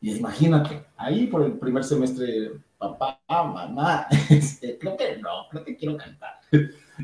Y 0.00 0.16
imagínate, 0.16 0.86
ahí 0.96 1.26
por 1.26 1.42
el 1.42 1.58
primer 1.58 1.84
semestre, 1.84 2.52
papá, 2.76 3.18
mamá, 3.28 4.06
este, 4.30 4.78
creo 4.78 4.96
que 4.96 5.16
no, 5.18 5.48
creo 5.50 5.64
que 5.64 5.76
quiero 5.76 5.96
cantar 5.96 6.40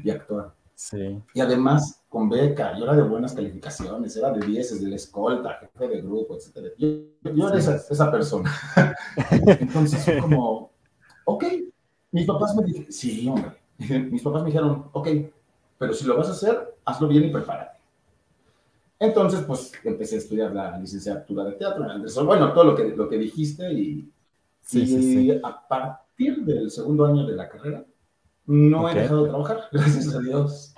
y 0.03 0.11
actuar. 0.11 0.55
Sí. 0.75 1.23
Y 1.35 1.41
además, 1.41 2.03
con 2.09 2.29
beca, 2.29 2.77
yo 2.77 2.85
era 2.85 2.97
de 2.97 3.03
buenas 3.03 3.35
calificaciones, 3.35 4.17
era 4.17 4.33
de 4.33 4.47
10 4.47 4.83
de 4.83 4.89
la 4.89 4.97
escolta, 4.97 5.59
jefe 5.61 5.89
de 5.89 6.03
grupo, 6.03 6.37
etc. 6.37 6.73
Yo, 6.79 7.49
era 7.49 7.59
esa, 7.59 7.77
esa, 7.77 8.11
persona. 8.11 8.53
Entonces 9.31 10.05
fue 10.05 10.19
como, 10.19 10.73
ok, 11.25 11.45
mis 12.11 12.27
papás 12.27 12.57
me 12.57 12.65
dijeron, 12.65 12.93
sí, 12.93 13.29
hombre, 13.29 13.53
mis 14.11 14.23
papás 14.23 14.43
me 14.43 14.49
dijeron, 14.49 14.87
ok, 14.93 15.09
pero 15.79 15.93
si 15.93 16.05
lo 16.05 16.17
vas 16.17 16.29
a 16.29 16.33
hacer, 16.33 16.77
hazlo 16.85 17.09
bien 17.09 17.25
y 17.25 17.31
prepárate. 17.31 17.79
Entonces, 19.03 19.41
pues 19.41 19.73
empecé 19.83 20.15
a 20.15 20.19
estudiar 20.19 20.55
la 20.55 20.79
licenciatura 20.79 21.43
de 21.43 21.53
teatro 21.53 21.85
en 21.91 22.05
Bueno, 22.25 22.53
todo 22.53 22.63
lo 22.63 22.77
que, 22.77 22.85
lo 22.95 23.09
que 23.09 23.19
dijiste 23.19 23.73
y, 23.73 24.13
a 25.43 25.69
partir 25.69 26.45
del 26.45 26.71
segundo 26.71 27.07
año 27.07 27.27
de 27.27 27.35
la 27.35 27.49
carrera, 27.49 27.85
no 28.47 28.89
he 28.89 28.95
dejado 28.95 29.25
de 29.25 29.31
trabajar, 29.31 29.61
gracias 29.73 30.15
a 30.15 30.21
Dios. 30.21 30.75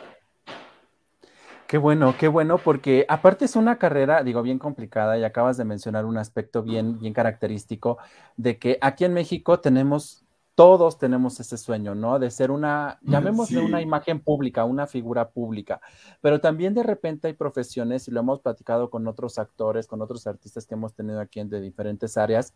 Qué 1.67 1.79
bueno, 1.79 2.15
qué 2.19 2.29
bueno, 2.29 2.59
porque 2.59 3.07
aparte 3.09 3.47
es 3.47 3.57
una 3.57 3.79
carrera, 3.79 4.23
digo, 4.23 4.43
bien 4.43 4.59
complicada 4.59 5.19
y 5.19 5.25
acabas 5.25 5.57
de 5.57 5.65
mencionar 5.65 6.05
un 6.05 6.19
aspecto 6.19 6.63
bien, 6.63 6.99
bien 6.99 7.15
característico 7.15 7.99
de 8.37 8.59
que 8.59 8.79
aquí 8.81 9.05
en 9.05 9.15
México 9.15 9.59
tenemos, 9.61 10.25
todos 10.55 10.99
tenemos 10.99 11.41
ese 11.41 11.57
sueño, 11.57 11.95
¿no? 11.95 12.19
De 12.19 12.31
ser 12.31 12.51
una, 12.51 12.99
llamémosle 13.03 13.61
una 13.61 13.81
imagen 13.81 14.21
pública, 14.21 14.65
una 14.65 14.87
figura 14.87 15.31
pública, 15.31 15.81
pero 16.21 16.41
también 16.41 16.75
de 16.75 16.83
repente 16.83 17.29
hay 17.29 17.33
profesiones, 17.33 18.07
y 18.09 18.11
lo 18.11 18.21
hemos 18.21 18.41
platicado 18.41 18.91
con 18.91 19.09
otros 19.09 19.39
actores, 19.39 19.87
con 19.87 20.03
otros 20.03 20.27
artistas 20.27 20.67
que 20.67 20.75
hemos 20.75 20.95
tenido 20.95 21.19
aquí 21.19 21.41
en 21.41 21.49
de 21.49 21.63
diferentes 21.63 22.19
áreas, 22.19 22.55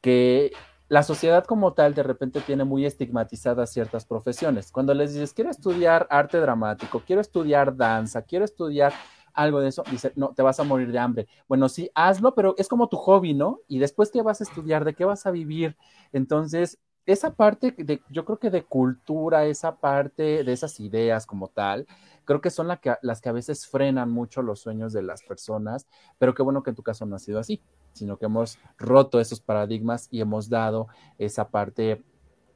que 0.00 0.50
la 0.88 1.02
sociedad 1.02 1.44
como 1.44 1.72
tal 1.72 1.94
de 1.94 2.02
repente 2.02 2.40
tiene 2.40 2.64
muy 2.64 2.86
estigmatizadas 2.86 3.72
ciertas 3.72 4.04
profesiones. 4.04 4.70
Cuando 4.70 4.94
les 4.94 5.12
dices, 5.12 5.32
quiero 5.32 5.50
estudiar 5.50 6.06
arte 6.10 6.38
dramático, 6.38 7.02
quiero 7.06 7.20
estudiar 7.20 7.76
danza, 7.76 8.22
quiero 8.22 8.44
estudiar 8.44 8.92
algo 9.32 9.60
de 9.60 9.68
eso, 9.68 9.82
dice, 9.90 10.12
no, 10.16 10.32
te 10.34 10.42
vas 10.42 10.58
a 10.60 10.64
morir 10.64 10.90
de 10.90 10.98
hambre. 10.98 11.26
Bueno, 11.46 11.68
sí, 11.68 11.90
hazlo, 11.94 12.34
pero 12.34 12.54
es 12.56 12.68
como 12.68 12.88
tu 12.88 12.96
hobby, 12.96 13.34
¿no? 13.34 13.60
Y 13.68 13.78
después, 13.78 14.10
¿qué 14.10 14.22
vas 14.22 14.40
a 14.40 14.44
estudiar? 14.44 14.84
¿De 14.84 14.94
qué 14.94 15.04
vas 15.04 15.26
a 15.26 15.30
vivir? 15.30 15.76
Entonces, 16.12 16.78
esa 17.04 17.34
parte 17.34 17.74
de, 17.76 18.02
yo 18.08 18.24
creo 18.24 18.38
que 18.38 18.50
de 18.50 18.64
cultura, 18.64 19.44
esa 19.46 19.76
parte 19.76 20.42
de 20.42 20.52
esas 20.52 20.80
ideas 20.80 21.26
como 21.26 21.48
tal, 21.48 21.86
creo 22.26 22.42
que 22.42 22.50
son 22.50 22.68
las 22.68 23.20
que 23.22 23.28
a 23.28 23.32
veces 23.32 23.66
frenan 23.66 24.10
mucho 24.10 24.42
los 24.42 24.60
sueños 24.60 24.92
de 24.92 25.02
las 25.02 25.22
personas, 25.22 25.86
pero 26.18 26.34
qué 26.34 26.42
bueno 26.42 26.62
que 26.62 26.70
en 26.70 26.76
tu 26.76 26.82
caso 26.82 27.06
no 27.06 27.16
ha 27.16 27.20
sido 27.20 27.38
así 27.38 27.62
sino 27.96 28.18
que 28.18 28.26
hemos 28.26 28.58
roto 28.76 29.20
esos 29.20 29.40
paradigmas 29.40 30.08
y 30.10 30.20
hemos 30.20 30.48
dado 30.48 30.88
esa 31.18 31.48
parte 31.48 32.04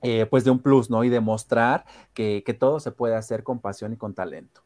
eh, 0.03 0.27
pues 0.27 0.45
de 0.45 0.51
un 0.51 0.59
plus, 0.59 0.91
¿no? 0.91 1.03
Y 1.03 1.09
demostrar 1.09 1.85
que, 2.15 2.45
todo 2.59 2.79
se 2.81 2.93
puede 2.93 3.17
hacer 3.17 3.43
con 3.43 3.59
pasión 3.59 3.93
y 3.93 3.97
con 3.97 4.15
talento. 4.15 4.63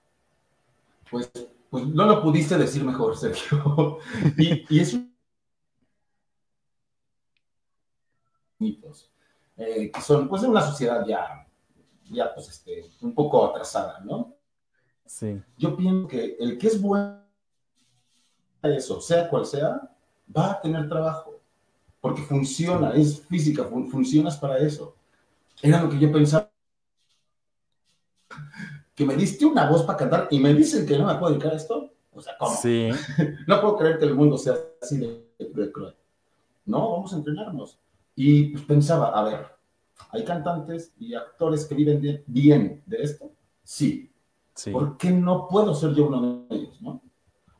Pues, 1.10 1.30
pues 1.70 1.86
no 1.86 2.04
lo 2.06 2.22
pudiste 2.22 2.58
decir 2.58 2.84
mejor, 2.84 3.16
Sergio. 3.18 3.98
y, 4.36 4.64
y 4.68 4.80
es 4.80 4.98
mitos, 8.58 9.10
eh, 9.56 9.92
son 10.04 10.28
pues 10.28 10.42
de 10.42 10.48
una 10.48 10.62
sociedad 10.62 11.04
ya, 11.06 11.46
ya 12.10 12.32
pues 12.34 12.48
este, 12.48 12.90
un 13.02 13.14
poco 13.14 13.44
atrasada, 13.46 14.00
¿no? 14.00 14.33
Sí. 15.06 15.40
Yo 15.58 15.76
pienso 15.76 16.08
que 16.08 16.36
el 16.40 16.58
que 16.58 16.66
es 16.66 16.80
bueno 16.80 17.24
eso, 18.68 19.00
sea 19.00 19.28
cual 19.28 19.46
sea, 19.46 19.80
va 20.34 20.52
a 20.52 20.60
tener 20.60 20.88
trabajo, 20.88 21.40
porque 22.00 22.22
funciona, 22.22 22.92
es 22.94 23.20
física, 23.26 23.64
funcionas 23.64 24.36
para 24.36 24.58
eso. 24.58 24.96
Era 25.62 25.82
lo 25.82 25.90
que 25.90 25.98
yo 25.98 26.12
pensaba. 26.12 26.50
Que 28.94 29.04
me 29.04 29.16
diste 29.16 29.44
una 29.44 29.68
voz 29.68 29.82
para 29.82 29.98
cantar 29.98 30.28
y 30.30 30.38
me 30.38 30.54
dicen 30.54 30.86
que 30.86 30.98
no 30.98 31.06
me 31.06 31.14
puedo 31.14 31.32
dedicar 31.32 31.52
a 31.52 31.56
esto. 31.56 31.92
O 32.12 32.20
sea, 32.20 32.36
¿cómo? 32.38 32.54
Sí. 32.54 32.90
no 33.46 33.60
puedo 33.60 33.76
creer 33.76 33.98
que 33.98 34.04
el 34.04 34.14
mundo 34.14 34.38
sea 34.38 34.54
así 34.80 34.98
de, 34.98 35.72
cruel. 35.72 35.94
No, 36.64 36.92
vamos 36.92 37.12
a 37.12 37.16
entrenarnos. 37.16 37.78
Y 38.14 38.50
pues 38.50 38.64
pensaba, 38.64 39.08
a 39.08 39.24
ver, 39.24 39.46
¿hay 40.10 40.24
cantantes 40.24 40.92
y 40.98 41.14
actores 41.14 41.64
que 41.64 41.74
viven 41.74 42.22
bien 42.26 42.82
de 42.86 43.02
esto? 43.02 43.32
Sí. 43.64 44.13
Sí. 44.54 44.70
¿Por 44.70 44.96
qué 44.96 45.10
no 45.10 45.48
puedo 45.48 45.74
ser 45.74 45.94
yo 45.94 46.06
uno 46.08 46.46
de 46.48 46.56
ellos, 46.56 46.80
no? 46.80 47.00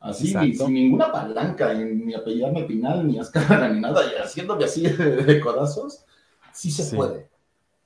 Así, 0.01 0.35
sin 0.55 0.75
ninguna 0.75 1.11
palanca, 1.11 1.73
ni 1.73 2.13
apellidarme 2.13 2.65
Pinal, 2.65 3.07
ni 3.07 3.19
Azcárraga, 3.19 3.69
ni 3.73 3.81
nada, 3.81 4.03
y 4.05 4.23
haciéndome 4.23 4.65
así 4.65 4.83
de, 4.83 5.41
codazos, 5.41 6.05
sí 6.53 6.71
se 6.71 6.95
puede. 6.95 7.31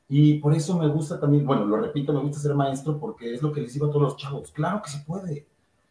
Y 0.08 0.38
por 0.38 0.52
eso 0.52 0.76
me 0.76 0.88
gusta 0.88 1.20
también, 1.20 1.46
bueno, 1.46 1.64
lo 1.64 1.76
repito, 1.76 2.12
me 2.12 2.20
gusta 2.20 2.40
ser 2.40 2.54
maestro 2.54 2.98
porque 2.98 3.34
es 3.34 3.42
lo 3.42 3.52
que 3.52 3.60
les 3.60 3.72
digo 3.72 3.86
a 3.86 3.90
todos 3.90 4.02
los 4.02 4.16
chavos. 4.16 4.50
Claro 4.50 4.82
que 4.82 4.90
se 4.90 4.98
puede. 5.00 5.46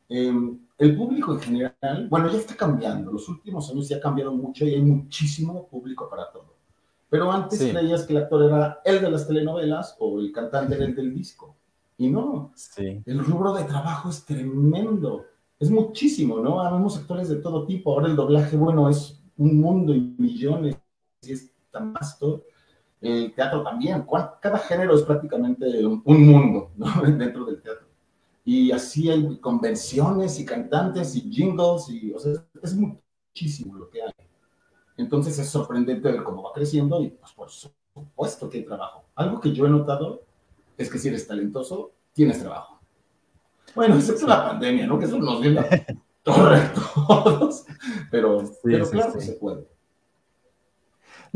Em, 0.10 0.60
el 0.78 0.98
público 0.98 1.34
en 1.34 1.40
general, 1.40 2.08
bueno, 2.10 2.30
ya 2.30 2.40
está 2.40 2.56
cambiando. 2.56 3.12
Los 3.12 3.30
últimos 3.30 3.70
años 3.70 3.88
ya 3.88 3.98
ha 3.98 4.02
cambiado 4.02 4.34
mucho 4.34 4.66
y 4.66 4.74
hay 4.74 4.82
muchísimo 4.82 5.68
público 5.68 6.10
para 6.10 6.30
todo. 6.32 6.56
Pero 7.10 7.32
antes 7.32 7.60
creías 7.60 8.04
que 8.04 8.14
el 8.14 8.24
actor 8.24 8.44
era 8.44 8.82
el 8.84 9.02
de 9.02 9.10
las 9.10 9.28
telenovelas 9.28 9.96
o 10.00 10.20
el 10.20 10.32
cantante 10.32 10.76
era 10.76 10.86
el 10.86 10.96
del 10.96 11.14
disco. 11.14 11.56
Y 11.98 12.10
no. 12.10 12.54
El 13.06 13.26
rubro 13.26 13.54
de 13.54 13.64
trabajo 13.64 14.10
es 14.10 14.24
tremendo 14.24 15.26
es 15.60 15.72
muchísimo, 15.72 16.40
¿no? 16.40 16.62
Habemos 16.62 16.98
actores 16.98 17.30
de 17.30 17.38
todo 17.38 17.66
tipo. 17.66 17.92
Ahora 17.92 18.08
el 18.08 18.16
doblaje, 18.16 18.56
bueno, 18.58 18.90
es 18.90 19.20
un 19.38 19.60
mundo 19.60 19.94
y 19.94 20.16
millones, 20.18 20.78
y 21.22 21.32
es 21.32 21.52
tan 21.72 21.94
vasto. 21.94 22.44
El 23.02 23.34
teatro 23.34 23.64
también, 23.64 24.06
cada 24.42 24.60
género 24.60 24.96
es 24.96 25.04
prácticamente 25.04 25.86
un 25.86 26.02
mundo, 26.06 26.72
¿no? 26.78 26.86
Dentro 27.18 27.46
del 27.46 27.62
teatro. 27.62 27.88
Y 28.46 28.72
así 28.72 29.10
hay 29.10 29.38
convenciones 29.40 30.40
y 30.40 30.46
cantantes 30.46 31.16
y 31.16 31.22
jingles, 31.30 31.90
y, 31.90 32.14
o 32.14 32.20
sea, 32.20 32.34
es 32.62 32.76
muchísimo 32.76 33.76
lo 33.76 33.90
que 33.90 34.04
hay. 34.04 34.12
Entonces 34.96 35.38
es 35.38 35.50
sorprendente 35.50 36.12
ver 36.12 36.24
cómo 36.24 36.44
va 36.44 36.54
creciendo 36.54 37.02
y, 37.02 37.10
pues, 37.10 37.34
por 37.34 37.50
supuesto 37.50 38.50
que 38.50 38.60
hay 38.60 38.66
trabajo. 38.66 39.06
Algo 39.16 39.40
que 39.40 39.54
yo 39.54 39.66
he 39.66 39.70
notado 39.70 40.24
es 40.78 40.90
que 40.90 41.00
si 41.00 41.08
eres 41.10 41.28
talentoso, 41.28 41.94
tienes 42.14 42.40
trabajo. 42.40 42.80
Bueno, 43.76 43.96
es 43.98 44.22
la 44.24 44.50
pandemia, 44.50 44.88
¿no? 44.88 44.98
Que 44.98 45.06
eso 45.06 45.20
nos 45.20 45.42
viene 45.42 45.60
a 45.60 45.86
todos, 46.24 47.66
pero, 48.10 48.44
pero 48.64 48.90
claro 48.90 49.14
que 49.14 49.22
se 49.22 49.34
puede. 49.34 49.68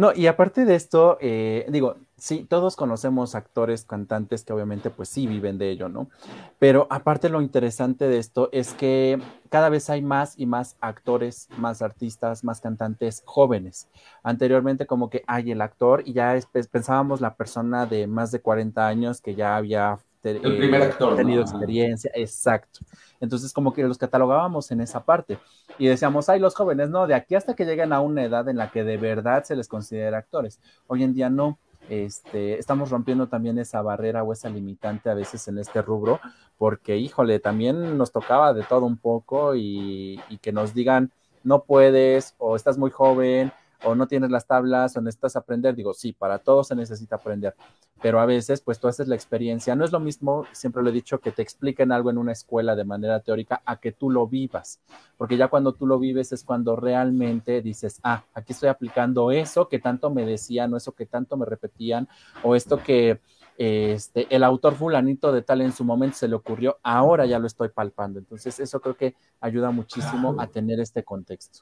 No, 0.02 0.14
y 0.16 0.26
aparte 0.26 0.66
de 0.66 0.74
esto, 0.74 1.20
eh, 1.22 1.68
digo, 1.70 1.98
sí, 2.18 2.44
todos 2.50 2.76
conocemos 2.76 3.36
actores, 3.36 3.86
cantantes 3.86 4.44
que 4.44 4.52
obviamente 4.52 4.90
pues 4.90 5.10
sí 5.10 5.28
viven 5.28 5.60
de 5.60 5.70
ello, 5.70 5.90
¿no? 5.90 6.10
Pero 6.58 6.88
aparte 6.90 7.30
lo 7.30 7.40
interesante 7.40 8.08
de 8.08 8.18
esto 8.18 8.50
es 8.52 8.74
que 8.74 9.22
cada 9.50 9.70
vez 9.70 9.92
hay 9.92 10.02
más 10.02 10.40
y 10.40 10.48
más 10.48 10.76
actores, 10.82 11.50
más 11.56 11.84
artistas, 11.84 12.44
más 12.44 12.62
cantantes 12.62 13.22
jóvenes. 13.28 13.90
Anteriormente 14.24 14.88
como 14.88 15.12
que 15.12 15.24
hay 15.28 15.52
el 15.52 15.62
actor 15.62 16.02
y 16.04 16.14
ya 16.14 16.36
pensábamos 16.72 17.22
la 17.22 17.36
persona 17.36 17.86
de 17.86 18.08
más 18.08 18.32
de 18.32 18.42
40 18.42 18.88
años 18.88 19.22
que 19.22 19.36
ya 19.36 19.56
había 19.56 20.00
el 20.24 20.58
primer 20.58 20.82
actor, 20.84 21.16
tenido 21.16 21.42
experiencia, 21.42 22.12
exacto. 22.14 22.80
Entonces, 23.20 23.54
como 23.54 23.74
que 23.74 23.84
los 23.84 23.98
catalogábamos 23.98 24.72
en 24.72 24.82
esa 24.82 25.04
parte 25.04 25.40
y 25.78 25.88
decíamos, 25.88 26.30
ay, 26.30 26.40
los 26.40 26.56
jóvenes, 26.56 26.90
no, 26.90 27.08
de 27.08 27.16
aquí 27.16 27.36
hasta 27.36 27.56
que 27.56 27.66
lleguen 27.66 27.94
a 27.94 28.02
una 28.02 28.24
edad 28.24 28.48
en 28.50 28.58
la 28.58 28.72
que 28.72 28.84
de 28.84 28.98
verdad 28.98 29.44
se 29.44 29.56
les 29.56 29.68
considera 29.68 30.18
actores. 30.18 30.60
Hoy 30.88 31.04
en 31.04 31.14
día 31.14 31.30
no. 31.30 31.60
Este, 31.90 32.60
estamos 32.60 32.92
rompiendo 32.92 33.28
también 33.28 33.58
esa 33.58 33.82
barrera 33.82 34.24
o 34.24 34.32
esa 34.32 34.50
limitante 34.50 35.10
a 35.10 35.16
veces 35.16 35.48
en 35.48 35.58
este 35.58 35.82
rubro, 35.82 36.22
porque, 36.58 36.98
híjole, 36.98 37.40
también 37.40 37.98
nos 37.98 38.12
tocaba 38.12 38.54
de 38.54 38.64
todo 38.64 38.86
un 38.86 38.98
poco 38.98 39.56
y, 39.56 40.22
y 40.30 40.38
que 40.38 40.52
nos 40.52 40.76
digan, 40.76 41.12
no 41.44 41.64
puedes 41.64 42.36
o 42.38 42.56
estás 42.56 42.78
muy 42.78 42.92
joven 42.92 43.52
o 43.84 43.96
no 43.96 44.08
tienes 44.08 44.30
las 44.30 44.46
tablas 44.46 44.96
o 44.96 45.02
necesitas 45.02 45.36
aprender, 45.36 45.76
digo, 45.76 45.94
sí, 45.94 46.14
para 46.14 46.40
todo 46.40 46.64
se 46.64 46.76
necesita 46.76 47.16
aprender, 47.16 47.56
pero 48.02 48.20
a 48.20 48.26
veces 48.26 48.62
pues 48.62 48.80
tú 48.80 48.88
haces 48.88 49.08
la 49.08 49.16
experiencia, 49.16 49.76
no 49.76 49.86
es 49.86 49.92
lo 49.92 50.00
mismo, 50.00 50.46
siempre 50.52 50.84
lo 50.84 50.90
he 50.90 50.94
dicho, 50.94 51.20
que 51.20 51.32
te 51.32 51.42
expliquen 51.42 51.92
algo 51.92 52.10
en 52.10 52.18
una 52.18 52.32
escuela 52.32 52.76
de 52.76 52.84
manera 52.84 53.20
teórica 53.20 53.62
a 53.66 53.80
que 53.80 53.92
tú 53.92 54.10
lo 54.10 54.28
vivas, 54.28 54.82
porque 55.18 55.38
ya 55.38 55.48
cuando 55.48 55.74
tú 55.74 55.88
lo 55.88 56.00
vives 56.00 56.32
es 56.32 56.44
cuando 56.44 56.76
realmente 56.76 57.62
dices, 57.62 58.00
ah, 58.04 58.24
aquí 58.34 58.54
estoy 58.54 58.70
aplicando 58.70 59.32
eso 59.32 59.68
que 59.68 59.80
tanto 59.80 60.10
me 60.10 60.26
decían 60.26 60.74
o 60.74 60.78
eso 60.78 60.94
que 60.94 61.06
tanto 61.06 61.38
me 61.38 61.46
repetían 61.46 62.08
o 62.44 62.56
esto 62.56 62.78
que... 62.78 63.20
Este, 63.58 64.34
el 64.34 64.44
autor 64.44 64.74
fulanito 64.74 65.32
de 65.32 65.44
tal 65.44 65.62
en 65.62 65.72
su 65.72 65.84
momento 65.84 66.18
se 66.18 66.28
le 66.28 66.34
ocurrió, 66.34 66.80
ahora 66.82 67.28
ya 67.28 67.38
lo 67.38 67.46
estoy 67.46 67.70
palpando. 67.70 68.18
Entonces, 68.18 68.60
eso 68.60 68.80
creo 68.80 68.96
que 68.96 69.14
ayuda 69.40 69.70
muchísimo 69.70 70.36
a 70.40 70.48
tener 70.48 70.80
este 70.80 71.04
contexto. 71.04 71.60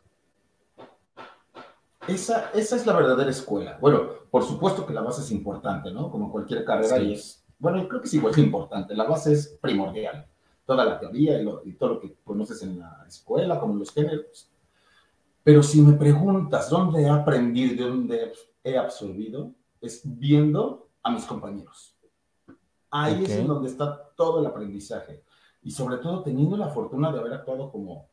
Esa, 2.09 2.51
esa 2.51 2.75
es 2.75 2.85
la 2.85 2.93
verdadera 2.93 3.29
escuela. 3.29 3.77
Bueno, 3.79 4.09
por 4.29 4.43
supuesto 4.43 4.85
que 4.85 4.93
la 4.93 5.01
base 5.01 5.21
es 5.21 5.31
importante, 5.31 5.91
¿no? 5.91 6.09
Como 6.11 6.31
cualquier 6.31 6.63
carrera 6.63 6.99
y 6.99 7.13
es, 7.13 7.45
bueno, 7.57 7.87
creo 7.87 8.01
que 8.01 8.07
es 8.07 8.13
igual 8.13 8.33
que 8.33 8.41
importante, 8.41 8.95
la 8.95 9.05
base 9.05 9.33
es 9.33 9.57
primordial. 9.61 10.27
Toda 10.65 10.85
la 10.85 10.99
teoría 10.99 11.41
y, 11.65 11.73
todo 11.73 11.95
lo 11.95 11.99
que 11.99 12.15
conoces 12.23 12.61
en 12.61 12.79
la 12.79 13.03
escuela, 13.07 13.59
como 13.59 13.73
los 13.73 13.91
géneros. 13.91 14.51
Pero 15.43 15.63
si 15.63 15.81
me 15.81 15.93
preguntas 15.93 16.69
dónde 16.69 17.01
he 17.01 17.09
aprendido, 17.09 17.75
de 17.75 17.89
dónde 17.89 18.33
he 18.63 18.77
absorbido, 18.77 19.51
es 19.81 20.01
viendo 20.03 20.89
a 21.01 21.11
mis 21.11 21.25
compañeros. 21.25 21.95
Ahí 22.91 23.23
es 23.23 23.31
en 23.31 23.47
donde 23.47 23.69
está 23.69 24.11
todo 24.15 24.41
el 24.41 24.45
aprendizaje. 24.45 25.23
Y 25.63 25.71
sobre 25.71 25.97
todo 25.97 26.21
teniendo 26.21 26.55
la 26.55 26.69
fortuna 26.69 27.11
de 27.11 27.19
haber 27.19 27.33
actuado 27.33 27.71
como, 27.71 28.09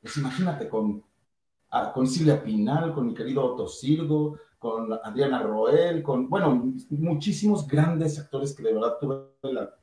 pues 0.00 0.16
imagínate, 0.16 0.68
con 0.68 1.04
con 1.94 2.06
Silvia 2.06 2.42
Pinal, 2.42 2.92
con 2.92 3.06
mi 3.06 3.14
querido 3.14 3.44
Otto 3.44 3.68
Sirgo, 3.68 4.38
con 4.58 4.92
Adriana 4.92 5.42
Roel, 5.42 6.02
con, 6.02 6.28
bueno, 6.28 6.74
muchísimos 6.90 7.66
grandes 7.66 8.18
actores 8.18 8.54
que 8.54 8.62
de 8.62 8.74
verdad 8.74 8.96
tuve 9.00 9.26
la 9.42 9.74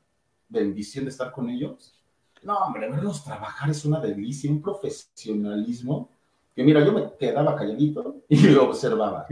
bendición 0.48 1.04
de 1.04 1.10
estar 1.10 1.32
con 1.32 1.50
ellos. 1.50 1.94
No, 2.42 2.56
hombre, 2.58 2.88
verlos 2.88 3.24
trabajar 3.24 3.70
es 3.70 3.84
una 3.84 4.00
delicia, 4.00 4.50
un 4.50 4.62
profesionalismo 4.62 6.10
que 6.58 6.64
mira, 6.64 6.84
yo 6.84 6.92
me 6.92 7.12
quedaba 7.16 7.54
calladito 7.54 8.16
y 8.28 8.48
lo 8.48 8.68
observaba. 8.68 9.26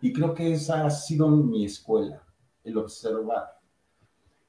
Y 0.00 0.10
creo 0.10 0.32
que 0.32 0.54
esa 0.54 0.86
ha 0.86 0.90
sido 0.90 1.28
mi 1.28 1.66
escuela, 1.66 2.22
el 2.64 2.78
observar. 2.78 3.58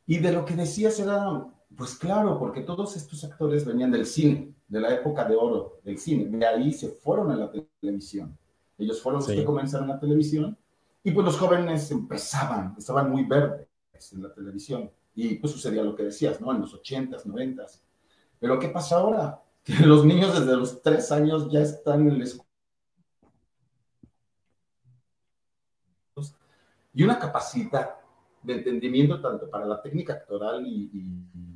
Y 0.07 0.19
de 0.19 0.31
lo 0.31 0.45
que 0.45 0.55
decías 0.55 0.98
era, 1.01 1.45
pues 1.75 1.95
claro, 1.95 2.37
porque 2.39 2.61
todos 2.61 2.95
estos 2.95 3.23
actores 3.23 3.65
venían 3.65 3.91
del 3.91 4.05
cine 4.05 4.53
de 4.67 4.79
la 4.79 4.93
época 4.93 5.23
de 5.25 5.35
oro 5.35 5.79
del 5.83 5.97
cine. 5.97 6.25
De 6.25 6.45
ahí 6.45 6.73
se 6.73 6.89
fueron 6.89 7.31
a 7.31 7.35
la 7.35 7.51
televisión. 7.79 8.37
Ellos 8.77 9.01
fueron 9.01 9.21
los 9.21 9.29
que 9.29 9.45
comenzaron 9.45 9.87
la 9.87 9.99
televisión 9.99 10.57
y 11.03 11.11
pues 11.11 11.25
los 11.25 11.37
jóvenes 11.37 11.91
empezaban, 11.91 12.75
estaban 12.77 13.09
muy 13.09 13.23
verdes 13.23 13.67
en 14.11 14.23
la 14.23 14.33
televisión. 14.33 14.89
Y 15.15 15.35
pues 15.35 15.53
sucedía 15.53 15.83
lo 15.83 15.95
que 15.95 16.03
decías, 16.03 16.41
¿no? 16.41 16.51
En 16.51 16.61
los 16.61 16.73
80s, 16.73 17.23
90s. 17.25 17.81
Pero 18.39 18.59
¿qué 18.59 18.69
pasa 18.69 18.97
ahora? 18.97 19.39
Que 19.63 19.85
los 19.85 20.03
niños 20.03 20.37
desde 20.37 20.57
los 20.57 20.81
tres 20.81 21.09
años 21.09 21.49
ya 21.49 21.61
están 21.61 22.05
en 22.09 22.17
la 22.17 22.25
escuela. 22.25 22.49
Y 26.93 27.03
una 27.03 27.17
capacidad 27.17 27.95
de 28.41 28.55
entendimiento 28.55 29.21
tanto 29.21 29.49
para 29.49 29.65
la 29.65 29.81
técnica 29.81 30.13
actoral 30.13 30.67
y 30.67 30.89
y, 30.93 31.52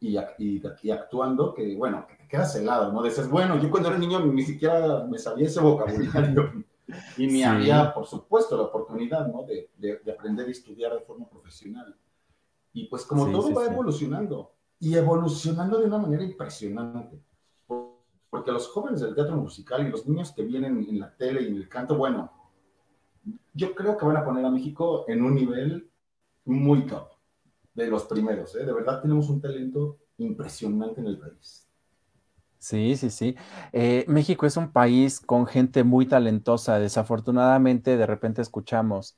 y, 0.00 0.90
actuando 0.90 1.54
que, 1.54 1.76
bueno, 1.76 2.06
que 2.06 2.14
te 2.14 2.28
quedas 2.28 2.54
helado, 2.56 2.92
¿no? 2.92 3.02
Dices, 3.02 3.28
bueno, 3.28 3.60
yo 3.60 3.70
cuando 3.70 3.88
era 3.88 3.98
niño 3.98 4.24
ni 4.24 4.42
siquiera 4.42 5.04
me 5.04 5.18
sabía 5.18 5.46
ese 5.46 5.60
vocabulario 5.60 6.64
y 7.16 7.26
me 7.26 7.44
había, 7.44 7.92
por 7.92 8.06
supuesto, 8.06 8.56
la 8.56 8.64
oportunidad, 8.64 9.26
¿no? 9.26 9.42
De, 9.42 9.70
de, 9.76 10.12
aprender 10.12 10.46
a 10.46 10.50
estudiar 10.50 10.92
de 10.92 11.00
forma 11.00 11.28
profesional. 11.28 11.96
Y 12.72 12.86
pues 12.86 13.04
como 13.04 13.30
todo 13.30 13.52
va 13.52 13.66
evolucionando 13.66 14.52
y 14.78 14.94
evolucionando 14.94 15.78
de 15.78 15.86
una 15.86 15.98
manera 15.98 16.22
impresionante. 16.22 17.20
Porque 18.30 18.52
los 18.52 18.68
jóvenes 18.68 19.00
del 19.00 19.14
teatro 19.14 19.36
musical 19.36 19.86
y 19.86 19.90
los 19.90 20.06
niños 20.06 20.32
que 20.32 20.42
vienen 20.42 20.86
en 20.88 21.00
la 21.00 21.14
tele 21.16 21.42
y 21.42 21.48
en 21.48 21.56
el 21.56 21.68
canto, 21.68 21.96
bueno, 21.96 22.30
yo 23.54 23.74
creo 23.74 23.96
que 23.96 24.06
van 24.06 24.18
a 24.18 24.24
poner 24.24 24.44
a 24.44 24.50
México 24.50 25.04
en 25.08 25.24
un 25.24 25.34
nivel 25.34 25.90
muy 26.44 26.86
top 26.86 27.17
de 27.84 27.90
los 27.90 28.04
primeros. 28.04 28.54
¿eh? 28.56 28.64
De 28.64 28.72
verdad 28.72 29.00
tenemos 29.00 29.28
un 29.28 29.40
talento 29.40 29.98
impresionante 30.18 31.00
en 31.00 31.06
el 31.06 31.18
país. 31.18 31.68
Sí, 32.58 32.96
sí, 32.96 33.10
sí. 33.10 33.36
Eh, 33.72 34.04
México 34.08 34.44
es 34.44 34.56
un 34.56 34.72
país 34.72 35.20
con 35.20 35.46
gente 35.46 35.84
muy 35.84 36.06
talentosa. 36.06 36.80
Desafortunadamente, 36.80 37.96
de 37.96 38.04
repente 38.04 38.42
escuchamos, 38.42 39.16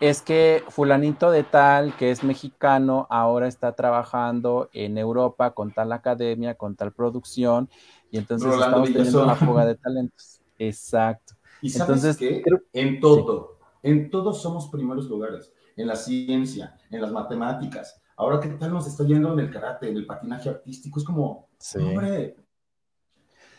es 0.00 0.22
que 0.22 0.64
fulanito 0.68 1.30
de 1.30 1.44
tal, 1.44 1.96
que 1.96 2.10
es 2.10 2.24
mexicano, 2.24 3.06
ahora 3.08 3.46
está 3.46 3.72
trabajando 3.76 4.68
en 4.72 4.98
Europa 4.98 5.52
con 5.52 5.72
tal 5.72 5.92
academia, 5.92 6.56
con 6.56 6.74
tal 6.74 6.92
producción, 6.92 7.70
y 8.10 8.18
entonces 8.18 8.52
estamos 8.52 8.92
teniendo 8.92 9.22
una 9.22 9.36
fuga 9.36 9.64
de 9.64 9.76
talentos. 9.76 10.40
Exacto. 10.58 11.34
Y 11.62 11.70
sabes 11.70 12.18
entonces, 12.18 12.44
en 12.72 13.00
todo, 13.00 13.58
en 13.82 14.10
todo 14.10 14.32
somos 14.32 14.68
primeros 14.68 15.08
lugares, 15.08 15.52
en 15.76 15.86
la 15.86 15.94
ciencia, 15.94 16.76
en 16.90 17.00
las 17.00 17.12
matemáticas, 17.12 17.99
Ahora, 18.20 18.38
¿qué 18.38 18.50
tal 18.50 18.70
nos 18.74 18.86
está 18.86 19.02
yendo 19.04 19.32
en 19.32 19.40
el 19.40 19.50
karate, 19.50 19.88
en 19.88 19.96
el 19.96 20.04
patinaje 20.04 20.50
artístico? 20.50 20.98
Es 20.98 21.06
como, 21.06 21.48
hombre, 21.76 22.36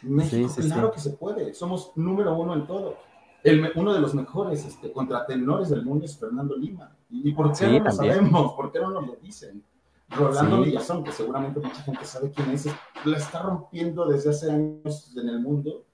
México, 0.04 0.54
claro 0.56 0.91
que 0.91 1.00
se 1.00 1.10
puede. 1.13 1.56
Somos 1.56 1.93
número 1.95 2.38
uno 2.38 2.54
en 2.54 2.67
todo. 2.67 2.97
El, 3.43 3.71
uno 3.74 3.91
de 3.91 4.00
los 4.00 4.13
mejores 4.13 4.63
este, 4.63 4.91
contratenores 4.91 5.69
del 5.69 5.84
mundo 5.84 6.06
es 6.06 6.15
Fernando 6.15 6.56
Lima. 6.56 6.95
¿Y 7.10 7.32
por 7.32 7.58
qué 7.58 7.80
no 7.80 7.86
lo 7.86 7.91
sabemos? 7.91 8.54
¿Por 8.54 8.71
qué 8.71 8.80
no 8.80 8.91
nos 8.91 9.08
lo 9.08 9.15
dicen? 9.15 9.63
Rolando 10.10 10.62
Villazón, 10.62 11.04
que 11.04 11.12
seguramente 11.12 11.60
mucha 11.60 11.82
gente 11.82 12.06
sabe 12.06 12.30
quién 12.30 12.52
es, 12.52 12.67
la 13.04 13.17
está 13.17 13.41
rompiendo 13.41 14.06
desde 14.06 14.30
hace 14.30 14.52
años 14.52 15.12
en 15.17 15.28
el 15.28 15.39
mundo 15.39 15.86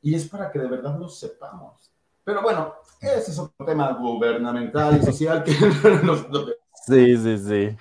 y 0.00 0.14
es 0.14 0.26
para 0.26 0.50
que 0.50 0.58
de 0.60 0.68
verdad 0.68 0.98
lo 0.98 1.10
sepamos. 1.10 1.92
Pero 2.24 2.40
bueno, 2.40 2.72
ese 3.02 3.32
es 3.32 3.38
otro 3.38 3.66
tema 3.66 3.92
gubernamental 3.92 4.96
y 4.96 5.04
social 5.04 5.44
que 5.44 5.52
nos... 6.02 6.26
Sí, 6.86 7.18
sí, 7.18 7.38
sí 7.38 7.76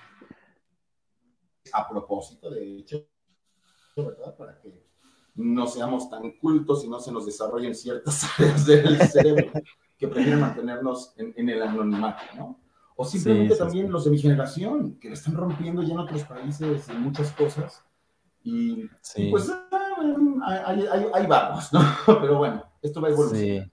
a 1.73 1.89
propósito, 1.89 2.49
de 2.49 2.77
hecho, 2.77 3.05
¿verdad? 3.95 4.36
Para 4.38 4.59
que 4.59 4.88
no 5.36 5.67
seamos 5.67 6.09
tan 6.09 6.31
cultos 6.38 6.83
y 6.86 6.89
no 6.89 6.99
se 6.99 7.12
nos 7.12 7.25
desarrollen 7.25 7.73
ciertas 7.73 8.23
áreas 8.39 8.65
del 8.65 8.97
cerebro 9.09 9.51
que 9.97 10.07
prefieren 10.07 10.41
mantenernos 10.41 11.13
en, 11.17 11.49
el 11.49 11.62
anonimato, 11.62 12.23
¿no? 12.36 12.59
O 12.95 13.03
simplemente 13.05 13.55
también 13.55 13.91
los 13.91 14.05
de 14.05 14.12
mi 14.12 14.19
generación, 14.19 14.99
que 14.99 15.12
están 15.12 15.36
rompiendo 15.36 15.81
ya 15.81 15.93
en 15.93 15.99
otros 15.99 16.23
países 16.23 16.88
en 16.89 17.01
muchas 17.01 17.31
cosas. 17.31 17.83
Y, 18.43 18.88
pues 19.31 19.49
ah, 19.49 20.67
ahí, 20.67 21.25
vamos, 21.27 21.73
¿no? 21.73 21.79
Pero 22.05 22.38
bueno, 22.38 22.63
esto 22.81 23.01
va 23.01 23.07
a 23.07 23.12
evolucionar. 23.12 23.71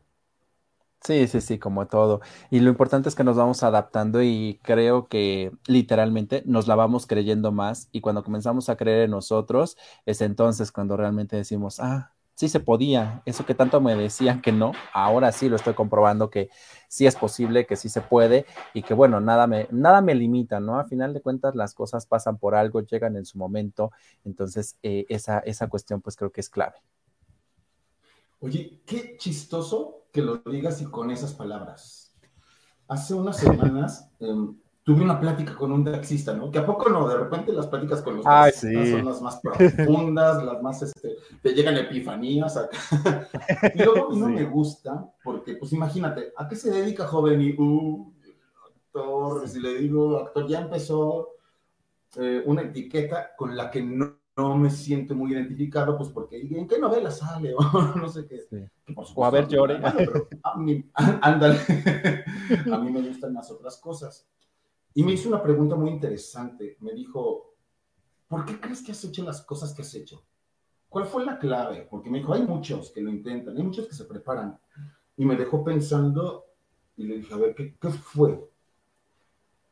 Sí, 1.02 1.26
sí, 1.28 1.40
sí, 1.40 1.58
como 1.58 1.86
todo. 1.88 2.20
Y 2.50 2.60
lo 2.60 2.68
importante 2.68 3.08
es 3.08 3.14
que 3.14 3.24
nos 3.24 3.36
vamos 3.36 3.62
adaptando 3.62 4.22
y 4.22 4.60
creo 4.62 5.08
que 5.08 5.50
literalmente 5.66 6.42
nos 6.44 6.68
la 6.68 6.74
vamos 6.74 7.06
creyendo 7.06 7.52
más 7.52 7.88
y 7.90 8.02
cuando 8.02 8.22
comenzamos 8.22 8.68
a 8.68 8.76
creer 8.76 9.04
en 9.04 9.12
nosotros 9.12 9.78
es 10.04 10.20
entonces 10.20 10.70
cuando 10.72 10.98
realmente 10.98 11.36
decimos, 11.36 11.80
ah, 11.80 12.12
sí 12.34 12.50
se 12.50 12.60
podía, 12.60 13.22
eso 13.24 13.46
que 13.46 13.54
tanto 13.54 13.80
me 13.80 13.96
decían 13.96 14.42
que 14.42 14.52
no, 14.52 14.72
ahora 14.92 15.32
sí 15.32 15.48
lo 15.48 15.56
estoy 15.56 15.72
comprobando 15.74 16.28
que 16.28 16.50
sí 16.88 17.06
es 17.06 17.16
posible, 17.16 17.66
que 17.66 17.76
sí 17.76 17.88
se 17.88 18.02
puede 18.02 18.44
y 18.74 18.82
que 18.82 18.92
bueno, 18.92 19.20
nada 19.20 19.46
me, 19.46 19.68
nada 19.70 20.02
me 20.02 20.14
limita, 20.14 20.60
¿no? 20.60 20.78
A 20.78 20.84
final 20.84 21.14
de 21.14 21.22
cuentas 21.22 21.54
las 21.54 21.72
cosas 21.74 22.04
pasan 22.06 22.36
por 22.38 22.54
algo, 22.54 22.82
llegan 22.82 23.16
en 23.16 23.24
su 23.24 23.38
momento, 23.38 23.90
entonces 24.24 24.76
eh, 24.82 25.06
esa, 25.08 25.38
esa 25.40 25.68
cuestión 25.68 26.02
pues 26.02 26.16
creo 26.16 26.30
que 26.30 26.42
es 26.42 26.50
clave. 26.50 26.76
Oye, 28.40 28.82
qué 28.86 29.16
chistoso 29.18 29.99
que 30.12 30.22
lo 30.22 30.36
digas 30.38 30.80
y 30.82 30.86
con 30.86 31.10
esas 31.10 31.34
palabras. 31.34 32.14
Hace 32.88 33.14
unas 33.14 33.36
semanas 33.36 34.10
em, 34.20 34.56
tuve 34.82 35.02
una 35.02 35.20
plática 35.20 35.54
con 35.54 35.72
un 35.72 35.84
taxista, 35.84 36.34
¿no? 36.34 36.50
Que 36.50 36.58
a 36.58 36.66
poco 36.66 36.88
no, 36.88 37.08
de 37.08 37.16
repente 37.16 37.52
las 37.52 37.66
pláticas 37.66 38.02
con 38.02 38.16
los 38.16 38.24
taxistas 38.24 38.88
son 38.88 39.04
las 39.04 39.22
más 39.22 39.40
profundas, 39.40 40.42
las 40.44 40.62
más, 40.62 40.82
este, 40.82 41.16
te 41.42 41.54
llegan 41.54 41.76
epifanías 41.76 42.56
acá. 42.56 42.76
y 43.74 43.82
luego 43.82 44.14
no 44.14 44.28
me 44.28 44.44
gusta, 44.44 45.06
porque, 45.22 45.54
pues 45.54 45.72
imagínate, 45.72 46.32
¿a 46.36 46.48
qué 46.48 46.56
se 46.56 46.70
dedica 46.70 47.06
joven? 47.06 47.40
Y, 47.40 47.54
uh, 47.56 48.12
actor, 48.68 49.48
si 49.48 49.60
le 49.60 49.74
digo, 49.74 50.18
actor, 50.18 50.48
ya 50.48 50.60
empezó 50.60 51.28
eh, 52.16 52.42
una 52.46 52.62
etiqueta 52.62 53.30
con 53.36 53.56
la 53.56 53.70
que 53.70 53.82
no 53.82 54.19
no 54.40 54.56
me 54.56 54.70
siento 54.70 55.14
muy 55.14 55.32
identificado, 55.32 55.96
pues 55.96 56.08
porque 56.08 56.40
¿en 56.40 56.66
qué 56.66 56.78
novela 56.78 57.10
sale? 57.10 57.54
O 57.58 57.82
no 57.96 58.08
sé 58.08 58.26
qué. 58.26 58.70
o 58.94 59.24
a 59.24 59.30
ver, 59.30 59.46
llore. 59.48 59.80
a 60.42 60.56
mí, 60.56 60.84
ándale, 60.94 61.58
a 62.72 62.78
mí 62.78 62.90
me 62.90 63.02
gustan 63.02 63.34
más 63.34 63.50
otras 63.50 63.76
cosas. 63.76 64.26
Y 64.94 65.02
me 65.02 65.12
hizo 65.12 65.28
una 65.28 65.42
pregunta 65.42 65.76
muy 65.76 65.90
interesante. 65.90 66.76
Me 66.80 66.92
dijo, 66.92 67.54
¿por 68.28 68.44
qué 68.44 68.58
crees 68.58 68.82
que 68.82 68.92
has 68.92 69.04
hecho 69.04 69.22
las 69.24 69.42
cosas 69.42 69.72
que 69.74 69.82
has 69.82 69.94
hecho? 69.94 70.24
¿Cuál 70.88 71.04
fue 71.04 71.24
la 71.24 71.38
clave? 71.38 71.86
Porque 71.88 72.10
me 72.10 72.18
dijo, 72.18 72.32
hay 72.32 72.42
muchos 72.42 72.90
que 72.90 73.00
lo 73.00 73.10
intentan, 73.10 73.56
hay 73.56 73.62
muchos 73.62 73.86
que 73.86 73.94
se 73.94 74.06
preparan. 74.06 74.58
Y 75.16 75.24
me 75.24 75.36
dejó 75.36 75.62
pensando 75.62 76.46
y 76.96 77.04
le 77.04 77.18
dije, 77.18 77.34
a 77.34 77.36
ver, 77.36 77.54
¿qué, 77.54 77.76
qué 77.80 77.90
fue? 77.90 78.50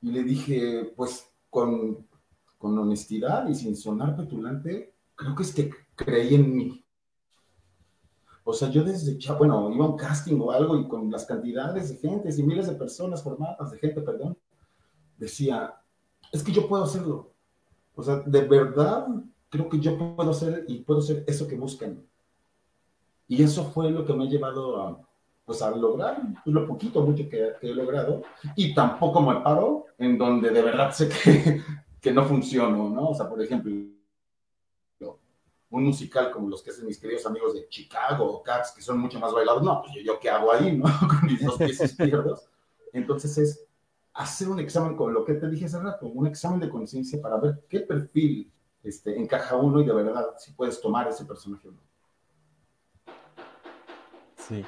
Y 0.03 0.13
le 0.13 0.23
dije, 0.23 0.93
pues 0.95 1.29
con 1.51 2.07
con 2.59 2.77
honestidad 2.79 3.49
y 3.49 3.55
sin 3.55 3.77
sonar 3.77 4.17
petulante, 4.17 4.95
creo 5.15 5.35
que 5.35 5.43
es 5.43 5.55
que 5.55 5.71
creí 5.95 6.35
en 6.35 6.57
mí. 6.57 6.85
O 8.45 8.53
sea, 8.53 8.71
yo 8.71 8.83
desde 8.83 9.19
bueno, 9.35 9.71
iba 9.73 9.85
a 9.85 9.89
un 9.89 9.97
casting 9.97 10.39
o 10.41 10.51
algo 10.51 10.79
y 10.79 10.89
con 10.89 11.11
las 11.11 11.27
cantidades 11.27 11.91
de 11.91 11.97
gente 11.97 12.31
y 12.35 12.43
miles 12.43 12.67
de 12.67 12.75
personas 12.75 13.23
formadas, 13.23 13.71
de 13.71 13.79
gente, 13.79 14.01
perdón, 14.01 14.37
decía, 15.19 15.75
es 16.33 16.43
que 16.43 16.53
yo 16.53 16.67
puedo 16.67 16.85
hacerlo. 16.85 17.33
O 17.95 18.03
sea, 18.03 18.17
de 18.25 18.43
verdad 18.43 19.07
creo 19.51 19.69
que 19.69 19.81
yo 19.81 19.99
puedo 20.17 20.31
hacer 20.31 20.65
y 20.69 20.79
puedo 20.79 21.01
hacer 21.01 21.25
eso 21.27 21.47
que 21.47 21.57
buscan. 21.57 22.03
Y 23.27 23.43
eso 23.43 23.65
fue 23.65 23.91
lo 23.91 24.05
que 24.05 24.15
me 24.15 24.25
ha 24.25 24.29
llevado 24.29 24.83
a, 24.83 25.01
pues 25.45 25.63
a 25.63 25.71
lograr 25.71 26.21
pues, 26.45 26.55
lo 26.55 26.67
poquito, 26.67 27.03
mucho 27.03 27.29
que, 27.29 27.53
he 27.61 27.75
logrado, 27.75 28.23
y 28.57 28.75
tampoco 28.75 29.21
me 29.21 29.41
paro 29.41 29.87
en 29.99 30.17
donde 30.17 30.51
de 30.51 30.63
verdad 30.63 30.93
sé 30.93 31.09
que, 31.09 31.63
que 32.01 32.13
no 32.13 32.25
funciono, 32.25 32.89
¿no? 32.91 33.11
O 33.11 33.15
sea, 33.15 33.29
por 33.29 33.43
ejemplo, 33.43 33.73
un 35.71 35.85
musical 35.85 36.31
como 36.31 36.49
los 36.49 36.63
que 36.63 36.71
hacen 36.71 36.87
mis 36.87 36.99
queridos 36.99 37.27
amigos 37.27 37.55
de 37.55 37.69
Chicago 37.69 38.25
o 38.25 38.43
Cats, 38.43 38.73
que 38.73 38.81
son 38.81 38.99
mucho 38.99 39.21
más 39.21 39.33
bailados, 39.33 39.63
no, 39.63 39.83
pues 39.83 39.95
yo, 39.95 40.01
yo 40.01 40.19
qué 40.19 40.31
hago 40.31 40.53
ahí, 40.53 40.77
¿no? 40.77 40.85
Con 41.09 41.27
mis 41.27 41.45
dos 41.45 41.57
pies 41.59 41.81
izquierdos. 41.81 42.49
Entonces 42.93 43.37
es 43.37 43.67
hacer 44.15 44.49
un 44.49 44.59
examen, 44.59 44.97
con 44.97 45.13
lo 45.13 45.25
que 45.25 45.35
te 45.35 45.49
dije 45.49 45.67
hace 45.67 45.79
rato, 45.79 46.07
un 46.07 46.27
examen 46.27 46.59
de 46.59 46.69
conciencia 46.69 47.21
para 47.21 47.37
ver 47.37 47.65
qué 47.69 47.81
perfil 47.81 48.51
este, 48.83 49.17
encaja 49.17 49.57
uno 49.57 49.81
y 49.81 49.87
de 49.87 49.93
verdad 49.93 50.35
si 50.39 50.53
puedes 50.53 50.81
tomar 50.81 51.07
ese 51.09 51.25
personaje 51.25 51.69
o 51.69 51.73
no. 51.73 51.81
Sí. 54.37 54.65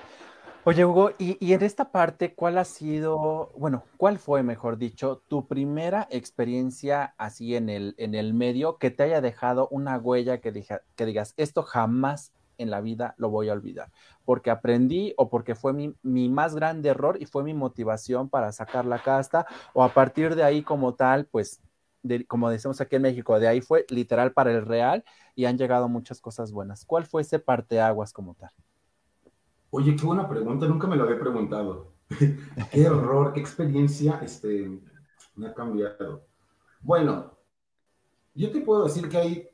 Oye, 0.65 0.85
Hugo, 0.85 1.13
y, 1.19 1.55
en 1.55 1.63
esta 1.63 1.91
parte, 1.91 2.35
¿cuál 2.35 2.59
ha 2.59 2.67
sido, 2.67 3.51
bueno, 3.57 3.85
cuál 3.97 4.19
fue, 4.19 4.43
mejor 4.43 4.77
dicho, 4.77 5.23
tu 5.27 5.49
primera 5.49 6.07
experiencia 6.11 7.15
así 7.17 7.57
en 7.57 7.71
el, 7.71 7.95
en 7.97 8.15
el 8.15 8.35
medio 8.35 8.77
que 8.77 8.91
te 8.91 9.05
haya 9.05 9.23
dejado 9.23 9.69
una 9.71 9.97
huella 9.97 10.43
que, 10.43 10.53
que 10.97 11.07
digas, 11.07 11.33
esto 11.39 11.63
jamás 11.63 12.35
en 12.59 12.69
la 12.69 12.83
vida 12.83 13.15
lo 13.17 13.31
voy 13.31 13.49
a 13.49 13.55
olvidar? 13.55 13.91
Porque 14.27 14.51
aprendí 14.51 15.15
o 15.17 15.31
porque 15.31 15.55
fue 15.55 15.73
mi, 15.73 15.95
mi 16.03 16.29
más 16.29 16.55
grande 16.55 16.91
error 16.91 17.17
y 17.19 17.25
fue 17.25 17.43
mi 17.43 17.55
motivación 17.55 18.29
para 18.29 18.53
sacar 18.53 18.85
la 18.85 19.03
casta, 19.03 19.47
o 19.73 19.83
a 19.83 19.95
partir 19.95 20.35
de 20.35 20.43
ahí 20.43 20.63
como 20.63 20.95
tal, 20.95 21.25
pues 21.25 21.63
como 22.29 22.51
decimos 22.51 22.83
aquí 22.83 22.97
en 22.97 23.03
México, 23.03 23.41
de 23.41 23.49
ahí 23.49 23.63
fue 23.63 23.87
literal 23.89 24.33
para 24.33 24.53
el 24.53 24.67
real 24.67 25.05
y 25.35 25.47
han 25.47 25.57
llegado 25.57 25.89
muchas 25.89 26.21
cosas 26.21 26.53
buenas. 26.53 26.85
¿Cuál 26.85 27.07
fue 27.07 27.23
ese 27.23 27.39
parteaguas 27.39 28.13
como 28.13 28.35
tal? 28.35 28.51
Oye, 29.71 29.95
qué 29.95 30.05
buena 30.05 30.29
pregunta, 30.29 30.67
nunca 30.67 30.89
me 30.89 30.97
lo 30.97 31.05
había 31.05 31.19
preguntado. 31.19 31.93
qué 32.73 32.83
error, 32.83 33.33
qué 33.33 33.41
experiencia 33.41 34.21
este, 34.23 34.81
me 35.37 35.47
ha 35.47 35.55
cambiado. 35.55 36.27
Bueno, 36.81 37.39
yo 38.35 38.51
te 38.51 38.61
puedo 38.61 38.85
decir 38.85 39.09
que 39.09 39.17
hay, 39.17 39.49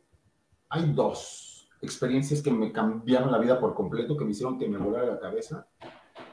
hay 0.71 0.93
dos 0.93 1.69
experiencias 1.83 2.41
que 2.41 2.51
me 2.51 2.73
cambiaron 2.73 3.31
la 3.31 3.39
vida 3.39 3.61
por 3.61 3.75
completo, 3.75 4.17
que 4.17 4.25
me 4.25 4.31
hicieron 4.31 4.59
que 4.59 4.69
me 4.69 4.79
volara 4.79 5.07
la 5.07 5.21
cabeza. 5.21 5.67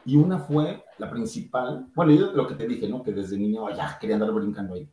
Y 0.06 0.16
una 0.16 0.40
fue 0.40 0.84
la 0.98 1.10
principal, 1.10 1.88
bueno, 1.94 2.14
yo 2.14 2.32
lo 2.32 2.48
que 2.48 2.56
te 2.56 2.68
dije, 2.68 2.88
¿no? 2.88 3.04
Que 3.04 3.12
desde 3.12 3.38
niño 3.38 3.70
ya 3.76 3.98
quería 4.00 4.16
andar 4.16 4.32
brincando 4.32 4.76
ahí. 4.76 4.90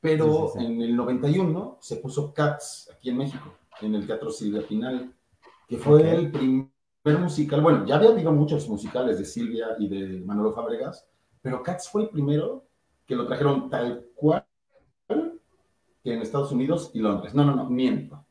Pero 0.00 0.52
en 0.58 0.80
el 0.80 0.96
91 0.96 1.78
se 1.80 1.96
puso 1.96 2.32
Cats 2.32 2.90
aquí 2.92 3.10
en 3.10 3.18
México, 3.18 3.54
en 3.80 3.94
el 3.94 4.06
Teatro 4.06 4.30
Silvia 4.30 4.66
Pinal, 4.66 5.14
que 5.68 5.78
fue 5.78 6.10
el 6.12 6.30
primer 6.30 6.72
musical, 7.04 7.60
bueno, 7.60 7.84
ya 7.84 7.96
había 7.96 8.10
habido 8.10 8.32
muchos 8.32 8.68
musicales 8.68 9.18
de 9.18 9.24
Silvia 9.24 9.68
y 9.78 9.88
de 9.88 10.20
Manolo 10.20 10.52
Fábregas, 10.52 11.06
pero 11.40 11.62
Cats 11.62 11.88
fue 11.88 12.02
el 12.02 12.08
primero 12.10 12.64
que 13.06 13.16
lo 13.16 13.26
trajeron 13.26 13.68
tal 13.68 14.06
cual 14.14 14.46
que 15.08 16.12
en 16.12 16.22
Estados 16.22 16.52
Unidos 16.52 16.90
y 16.94 17.00
Londres. 17.00 17.34
No, 17.34 17.44
no, 17.44 17.54
no, 17.54 17.68
miento. 17.68 18.24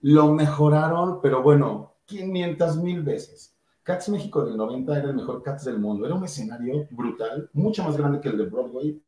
Lo 0.00 0.32
mejoraron, 0.32 1.20
pero 1.20 1.42
bueno, 1.42 1.96
500 2.06 2.76
mil 2.78 3.02
veces. 3.02 3.54
Cats 3.82 4.08
México 4.10 4.44
del 4.44 4.56
90 4.56 4.98
era 4.98 5.08
el 5.08 5.16
mejor 5.16 5.42
Cats 5.42 5.64
del 5.64 5.78
mundo. 5.78 6.06
Era 6.06 6.14
un 6.14 6.24
escenario 6.24 6.86
brutal, 6.90 7.50
mucho 7.54 7.82
más 7.82 7.96
grande 7.96 8.20
que 8.20 8.28
el 8.28 8.38
de 8.38 8.44
Broadway 8.44 9.02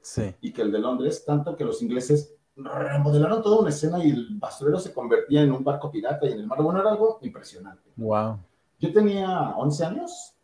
sí. 0.00 0.34
y 0.40 0.52
que 0.52 0.62
el 0.62 0.72
de 0.72 0.78
Londres, 0.78 1.24
tanto 1.24 1.56
que 1.56 1.64
los 1.64 1.82
ingleses 1.82 2.34
remodelaron 2.56 3.42
toda 3.42 3.60
una 3.60 3.68
escena 3.68 4.02
y 4.02 4.10
el 4.10 4.28
basurero 4.32 4.78
se 4.78 4.92
convertía 4.92 5.42
en 5.42 5.52
un 5.52 5.62
barco 5.62 5.90
pirata 5.90 6.26
y 6.26 6.32
en 6.32 6.40
el 6.40 6.46
mar. 6.46 6.62
Bueno, 6.62 6.80
era 6.80 6.90
algo 6.90 7.18
impresionante. 7.22 7.90
Wow. 7.96 8.38
Yo 8.78 8.92
tenía 8.92 9.54
11 9.56 9.84
años 9.84 10.34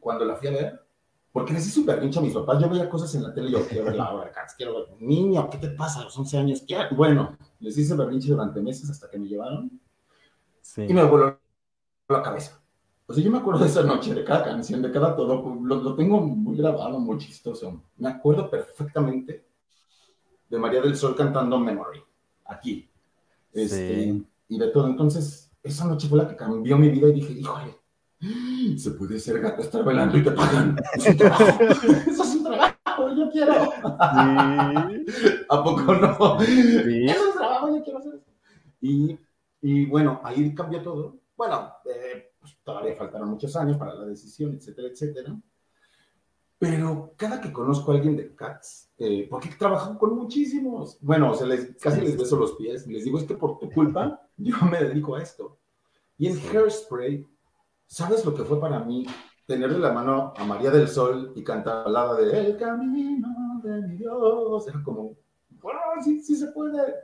cuando 0.00 0.24
la 0.24 0.36
fui 0.36 0.48
a 0.48 0.52
ver, 0.52 0.84
porque 1.32 1.52
les 1.52 1.66
hice 1.66 1.80
súper 1.80 2.00
pinche 2.00 2.18
a 2.18 2.22
mis 2.22 2.34
papás. 2.34 2.60
Yo 2.60 2.68
veía 2.68 2.88
cosas 2.88 3.14
en 3.14 3.24
la 3.24 3.34
tele 3.34 3.48
y 3.48 3.52
yo 3.52 3.66
quiero 3.66 3.84
ver 3.86 3.96
la 3.96 4.12
obra 4.12 4.32
quiero 4.56 4.74
ver. 4.74 4.88
Niño, 5.00 5.48
¿qué 5.50 5.58
te 5.58 5.70
pasa 5.70 6.00
a 6.00 6.04
los 6.04 6.16
11 6.16 6.38
años? 6.38 6.64
¿Qué? 6.66 6.76
Bueno, 6.94 7.36
les 7.60 7.76
hice 7.76 7.94
berrinche 7.94 8.28
durante 8.28 8.60
meses 8.60 8.90
hasta 8.90 9.08
que 9.08 9.18
me 9.18 9.26
llevaron. 9.26 9.80
Sí. 10.60 10.86
Y 10.88 10.92
me 10.92 11.02
voló 11.04 11.38
la 12.08 12.22
cabeza. 12.22 12.60
O 13.06 13.14
sea, 13.14 13.22
yo 13.22 13.30
me 13.30 13.38
acuerdo 13.38 13.60
de 13.60 13.66
esa 13.66 13.82
noche, 13.82 14.14
de 14.14 14.24
cada 14.24 14.44
canción, 14.44 14.80
de 14.80 14.92
cada 14.92 15.16
todo. 15.16 15.42
Lo, 15.60 15.76
lo 15.76 15.94
tengo 15.96 16.20
muy 16.20 16.56
grabado, 16.56 16.98
muy 17.00 17.18
chistoso. 17.18 17.82
Me 17.96 18.08
acuerdo 18.08 18.48
perfectamente 18.48 19.44
de 20.52 20.58
María 20.58 20.82
del 20.82 20.94
Sol 20.94 21.16
cantando 21.16 21.58
Memory, 21.58 22.02
aquí. 22.44 22.86
Este, 23.54 24.22
Y 24.48 24.58
de 24.58 24.68
todo. 24.68 24.86
Entonces, 24.86 25.50
esa 25.62 25.86
noche 25.86 26.08
fue 26.08 26.18
la 26.18 26.28
que 26.28 26.36
cambió 26.36 26.76
mi 26.76 26.90
vida 26.90 27.08
y 27.08 27.12
dije, 27.14 27.32
híjole, 27.32 27.74
se 28.76 28.90
puede 28.90 29.18
ser 29.18 29.40
gato 29.40 29.62
estar 29.62 29.82
bailando 29.82 30.18
y 30.18 30.22
te 30.22 30.30
pagan. 30.30 30.76
Es 30.94 31.06
un 31.06 31.16
trabajo. 31.16 31.62
Eso 32.06 32.22
es 32.22 32.34
un 32.34 32.44
trabajo, 32.44 33.16
yo 33.16 33.30
quiero. 33.30 33.72
¿A 35.48 35.64
poco 35.64 35.94
no? 35.94 36.40
Sí. 36.40 37.04
Eso 37.08 37.14
es 37.14 37.26
un 37.28 37.38
trabajo, 37.38 37.74
yo 37.74 37.82
quiero 37.82 37.98
hacer 37.98 38.14
eso. 38.16 38.30
Y, 38.82 39.18
y 39.62 39.86
bueno, 39.86 40.20
ahí 40.22 40.54
cambió 40.54 40.82
todo. 40.82 41.16
Bueno, 41.34 41.72
eh, 41.86 42.32
pues, 42.38 42.58
todavía 42.62 42.94
faltaron 42.94 43.30
muchos 43.30 43.56
años 43.56 43.78
para 43.78 43.94
la 43.94 44.04
decisión, 44.04 44.52
etcétera, 44.52 44.88
etcétera. 44.88 45.34
Pero 46.62 47.12
cada 47.16 47.40
que 47.40 47.52
conozco 47.52 47.90
a 47.90 47.96
alguien 47.96 48.16
de 48.16 48.36
Cats, 48.36 48.88
eh, 48.96 49.26
porque 49.28 49.48
he 49.48 49.54
trabajado 49.56 49.98
con 49.98 50.14
muchísimos, 50.14 50.96
bueno, 51.00 51.32
o 51.32 51.34
sea, 51.34 51.48
les, 51.48 51.74
casi 51.74 52.00
les 52.00 52.16
beso 52.16 52.36
los 52.36 52.52
pies, 52.52 52.86
les 52.86 53.02
digo, 53.02 53.18
es 53.18 53.24
que 53.24 53.34
por 53.34 53.58
tu 53.58 53.68
culpa 53.68 54.22
yo 54.36 54.54
me 54.70 54.80
dedico 54.80 55.16
a 55.16 55.22
esto. 55.22 55.58
Y 56.16 56.28
en 56.28 56.38
Hairspray, 56.38 57.26
¿sabes 57.84 58.24
lo 58.24 58.32
que 58.32 58.44
fue 58.44 58.60
para 58.60 58.78
mí 58.78 59.04
tenerle 59.44 59.80
la 59.80 59.92
mano 59.92 60.34
a 60.36 60.44
María 60.44 60.70
del 60.70 60.86
Sol 60.86 61.32
y 61.34 61.42
cantar 61.42 61.90
la 61.90 62.14
de 62.14 62.38
El 62.38 62.56
camino 62.56 63.60
de 63.64 63.82
mi 63.88 63.96
Dios? 63.96 64.68
Era 64.68 64.84
como, 64.84 65.16
bueno, 65.60 65.80
sí, 66.00 66.22
sí 66.22 66.36
se 66.36 66.52
puede, 66.52 66.94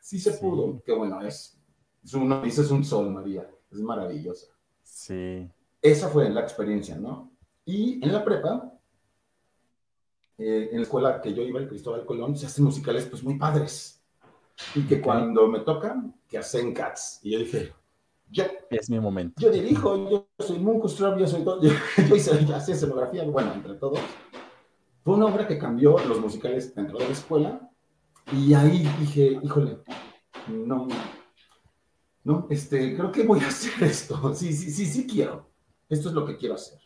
sí 0.00 0.20
se 0.20 0.34
pudo. 0.34 0.80
Que 0.86 0.92
bueno, 0.92 1.22
es, 1.22 1.60
es 2.04 2.14
uno 2.14 2.40
dices 2.40 2.70
un 2.70 2.84
sol, 2.84 3.10
María, 3.10 3.50
es 3.68 3.80
maravillosa. 3.80 4.46
Sí. 4.84 5.50
Esa 5.82 6.08
fue 6.08 6.30
la 6.30 6.42
experiencia, 6.42 6.96
¿no? 6.96 7.32
Y 7.64 8.00
en 8.00 8.12
la 8.12 8.24
prepa, 8.24 8.77
eh, 10.38 10.68
en 10.70 10.76
la 10.76 10.82
escuela 10.82 11.20
que 11.20 11.34
yo 11.34 11.42
iba, 11.42 11.58
el 11.58 11.68
Cristóbal 11.68 12.06
Colón, 12.06 12.36
se 12.36 12.46
hacen 12.46 12.64
musicales 12.64 13.06
pues 13.06 13.22
muy 13.24 13.36
padres. 13.36 14.00
Y 14.74 14.82
que 14.86 15.00
cuando 15.00 15.48
me 15.48 15.60
tocan, 15.60 16.14
que 16.28 16.38
hacen 16.38 16.72
cats. 16.72 17.20
Y 17.22 17.32
yo 17.32 17.38
dije, 17.40 17.72
yo. 18.30 18.44
Es 18.70 18.88
mi 18.88 19.00
momento. 19.00 19.40
Yo 19.40 19.50
dirijo, 19.50 20.08
yo 20.10 20.28
soy 20.38 20.58
Munkus 20.58 20.96
yo 20.96 21.26
soy 21.26 21.42
todo. 21.42 21.60
Yo, 21.62 21.70
yo 22.08 22.16
hice, 22.16 22.44
yo 22.44 22.54
hacía 22.54 22.74
escenografía, 22.74 23.24
bueno, 23.24 23.52
entre 23.52 23.74
todos. 23.74 23.98
Fue 25.04 25.14
una 25.14 25.26
obra 25.26 25.46
que 25.46 25.58
cambió 25.58 25.98
los 26.06 26.20
musicales 26.20 26.74
dentro 26.74 26.98
de 26.98 27.06
la 27.06 27.12
escuela. 27.12 27.70
Y 28.32 28.52
ahí 28.54 28.86
dije, 29.00 29.38
híjole, 29.42 29.78
no, 30.48 30.86
no, 32.24 32.46
este, 32.50 32.94
creo 32.94 33.10
que 33.10 33.24
voy 33.24 33.40
a 33.40 33.48
hacer 33.48 33.82
esto. 33.82 34.34
Sí, 34.34 34.52
sí, 34.52 34.70
sí, 34.70 34.86
sí 34.86 35.06
quiero. 35.06 35.50
Esto 35.88 36.10
es 36.10 36.14
lo 36.14 36.26
que 36.26 36.36
quiero 36.36 36.56
hacer. 36.56 36.78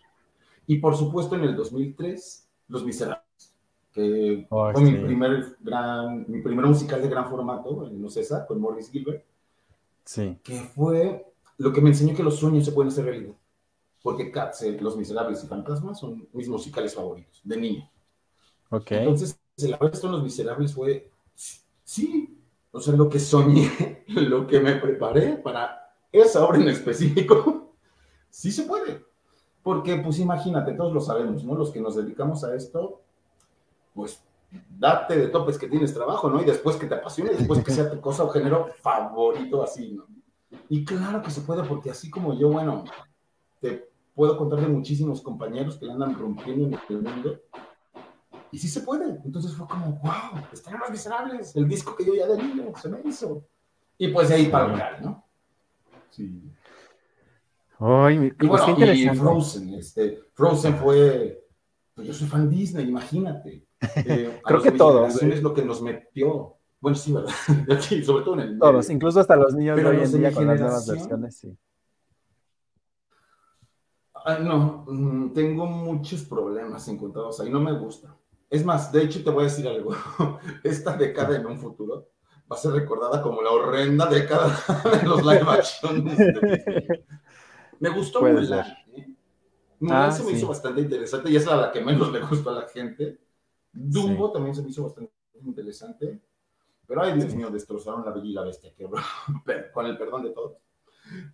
Y 0.67 0.79
por 0.79 0.97
supuesto, 0.97 1.35
en 1.35 1.43
el 1.43 1.57
2003, 1.57 2.49
Los 2.69 2.85
Miserables 2.85 3.32
que 3.93 4.47
fue 4.49 4.81
mi 4.81 4.99
primer 4.99 5.57
gran, 5.61 6.25
mi 6.29 6.41
primer 6.41 6.67
musical 6.67 7.03
de 7.03 7.09
gran 7.09 7.29
formato 7.29 7.87
en 7.87 8.05
Ocesa 8.05 8.47
con 8.47 8.61
Morris 8.61 8.91
Gilbert. 8.91 9.25
Sí. 10.05 10.39
Que 10.43 10.55
fue 10.63 11.33
lo 11.59 11.73
que 11.73 11.81
me 11.81 11.91
enseñó 11.91 12.15
que 12.15 12.23
los 12.23 12.37
sueños 12.37 12.65
se 12.65 12.73
pueden 12.73 12.91
hacer 12.91 13.05
realidad. 13.05 13.35
Porque 14.03 14.31
Cats, 14.33 14.63
eh, 14.63 14.79
Los 14.81 14.97
Miserables 14.97 15.45
y 15.45 15.47
Fantasmas 15.47 16.01
son 16.01 16.27
mis 16.33 16.49
musicales 16.49 16.95
favoritos, 16.95 17.41
de 17.45 17.57
niño. 17.57 17.91
Ok. 18.71 18.93
Entonces, 18.93 19.39
el 19.59 19.75
haber 19.75 19.93
en 20.03 20.11
Los 20.11 20.23
Miserables 20.25 20.75
fue, 20.75 21.11
sí, 21.85 22.43
o 22.73 22.81
sea, 22.81 22.95
lo 22.95 23.09
que 23.09 23.21
soñé, 23.21 24.05
lo 24.09 24.47
que 24.47 24.59
me 24.61 24.75
preparé 24.77 25.37
para 25.37 25.95
esa 26.11 26.45
obra 26.45 26.59
en 26.59 26.69
específico, 26.69 27.75
sí 28.31 28.51
se 28.51 28.63
puede. 28.63 29.05
Porque, 29.63 29.97
pues 29.99 30.19
imagínate, 30.19 30.73
todos 30.73 30.93
lo 30.93 31.01
sabemos, 31.01 31.45
¿no? 31.45 31.55
Los 31.55 31.71
que 31.71 31.81
nos 31.81 31.95
dedicamos 31.95 32.43
a 32.43 32.55
esto, 32.57 33.03
pues 33.95 34.23
date 34.79 35.17
de 35.17 35.29
topes 35.29 35.59
que 35.59 35.69
tienes 35.69 35.95
trabajo, 35.95 36.29
¿no? 36.29 36.41
Y 36.41 36.45
después 36.45 36.77
que 36.77 36.87
te 36.87 36.95
apasione, 36.95 37.31
después 37.31 37.65
que 37.65 37.73
sea 37.73 37.91
tu 37.91 38.01
cosa 38.01 38.25
o 38.25 38.29
género 38.29 38.69
favorito 38.81 39.63
así, 39.63 39.93
¿no? 39.93 40.07
Y 40.69 40.85
claro 40.85 41.23
que 41.23 41.31
se 41.31 41.41
puede, 41.43 41.65
porque 41.65 41.91
así 41.91 42.11
como 42.11 42.39
yo, 42.39 42.51
bueno, 42.51 42.85
te 43.61 43.91
puedo 44.15 44.37
contar 44.37 44.61
de 44.61 44.69
muchísimos 44.69 45.23
compañeros 45.23 45.77
que 45.77 45.87
le 45.87 45.93
andan 45.93 46.19
rompiendo 46.19 46.67
en 46.67 46.79
el 46.89 47.03
mundo. 47.03 47.41
Y 48.51 48.59
sí 48.59 48.69
se 48.69 48.83
puede. 48.83 49.19
Entonces 49.25 49.55
fue 49.55 49.67
como, 49.67 49.99
wow, 50.03 50.43
están 50.53 50.79
más 50.79 50.91
miserables. 50.91 51.57
El 51.57 51.67
disco 51.67 51.97
que 51.97 52.05
yo 52.05 52.15
ya 52.15 52.27
de 52.27 52.37
niño 52.37 52.73
se 52.77 52.89
me 52.91 53.01
hizo. 53.05 53.45
Y 53.97 54.09
pues 54.09 54.31
ahí 54.31 54.47
para 54.47 54.67
el 54.67 54.75
real, 54.75 55.03
¿no? 55.03 55.25
Sí. 56.11 56.43
Ay, 57.79 58.33
y 58.41 58.47
bueno, 58.47 58.93
y 58.93 59.09
Frozen, 59.09 59.75
este, 59.75 60.23
Frozen 60.35 60.77
fue, 60.77 61.45
pues 61.95 62.07
yo 62.07 62.15
soy 62.15 62.29
fan 62.29 62.49
Disney, 62.49 62.87
imagínate. 62.87 63.67
Eh, 63.97 64.41
Creo 64.45 64.63
que 64.63 64.73
todos. 64.73 65.23
Es 65.23 65.43
lo 65.43 65.53
que 65.53 65.65
nos 65.65 65.83
metió. 65.83 66.57
Bueno, 66.81 66.97
sí, 66.97 67.13
¿verdad? 67.13 67.31
sobre 68.05 68.25
todo 68.25 68.35
en 68.35 68.41
el. 68.41 68.59
Todos, 68.59 68.91
incluso 68.91 69.21
hasta 69.21 69.37
los 69.37 69.55
niños 69.55 69.77
de 69.77 69.87
hoy 69.87 70.03
en 70.03 70.13
día 70.13 70.33
con 70.33 70.47
las 70.47 70.61
nuevas 70.61 70.89
versiones, 70.89 71.37
sí. 71.37 71.57
no, 74.41 74.85
mm, 74.89 75.33
tengo 75.33 75.67
muchos 75.67 76.23
problemas 76.23 76.87
encontrados 76.89 77.41
ahí, 77.41 77.51
no 77.51 77.61
me 77.61 77.73
gusta. 77.73 78.17
Es 78.51 78.65
más, 78.65 78.93
de 78.93 79.03
hecho 79.03 79.25
te 79.25 79.31
voy 79.31 79.45
a 79.45 79.47
decir 79.47 79.67
algo. 79.67 79.97
Esta 80.63 80.97
década 80.97 81.37
en 81.37 81.47
un 81.47 81.59
futuro 81.59 82.09
va 82.53 82.57
a 82.57 82.59
ser 82.59 82.73
recordada 82.73 83.23
como 83.23 83.41
la 83.41 83.51
horrenda 83.51 84.07
década 84.07 84.55
de 85.01 85.09
los 85.09 85.25
live 85.25 85.47
action. 85.49 86.05
me 87.81 87.89
gustó 87.89 88.21
Mulan. 88.21 88.67
¿eh? 88.95 89.15
Mulan 89.81 90.03
ah, 90.03 90.13
se 90.13 90.23
me 90.25 90.33
hizo 90.33 90.49
bastante 90.49 90.83
interesante 90.83 91.31
y 91.31 91.37
es 91.37 91.47
la, 91.47 91.73
que 91.73 91.81
menos 91.81 92.13
le 92.13 92.21
gustó 92.21 92.51
a 92.51 92.61
la 92.61 92.69
gente. 92.69 93.19
Dumbo 93.73 94.33
también 94.33 94.55
se 94.55 94.63
me 94.63 94.71
hizo 94.71 94.85
bastante 94.85 95.13
interesante. 95.43 96.21
Pero 96.87 97.03
ay, 97.03 97.19
Dios 97.19 97.35
mío, 97.35 97.51
destrozaron 97.51 98.05
la 98.05 98.11
Bella 98.11 98.27
y 98.27 98.33
la 98.33 98.43
Bestia, 98.43 98.75
que, 98.75 98.87
con 99.73 99.87
el 99.87 99.97
perdón 99.97 100.25
de 100.25 100.31
todos. 100.31 100.59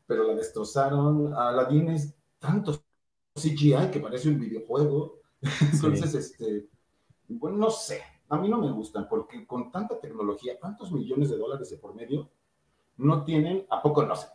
Pero 0.07 0.25
la 0.25 0.35
destrozaron. 0.35 1.33
Aladdin 1.35 1.91
es 1.91 2.15
tanto 2.39 2.83
CGI 3.35 3.91
que 3.93 4.01
parece 4.01 4.29
un 4.29 4.39
videojuego. 4.39 5.21
Entonces, 5.73 6.15
este, 6.15 6.69
bueno, 7.29 7.57
no 7.57 7.71
sé, 7.71 8.03
a 8.29 8.37
mí 8.37 8.49
no 8.49 8.59
me 8.59 8.71
gustan 8.71 9.09
porque 9.09 9.47
con 9.47 9.71
tanta 9.71 9.99
tecnología, 10.01 10.59
tantos 10.59 10.93
millones 10.93 11.31
de 11.31 11.37
dólares 11.37 11.71
de 11.71 11.79
por 11.79 11.95
medio, 11.95 12.31
no 12.97 13.25
tienen, 13.25 13.67
¿a 13.71 13.81
poco 13.81 14.05
no 14.05 14.17
sé? 14.17 14.29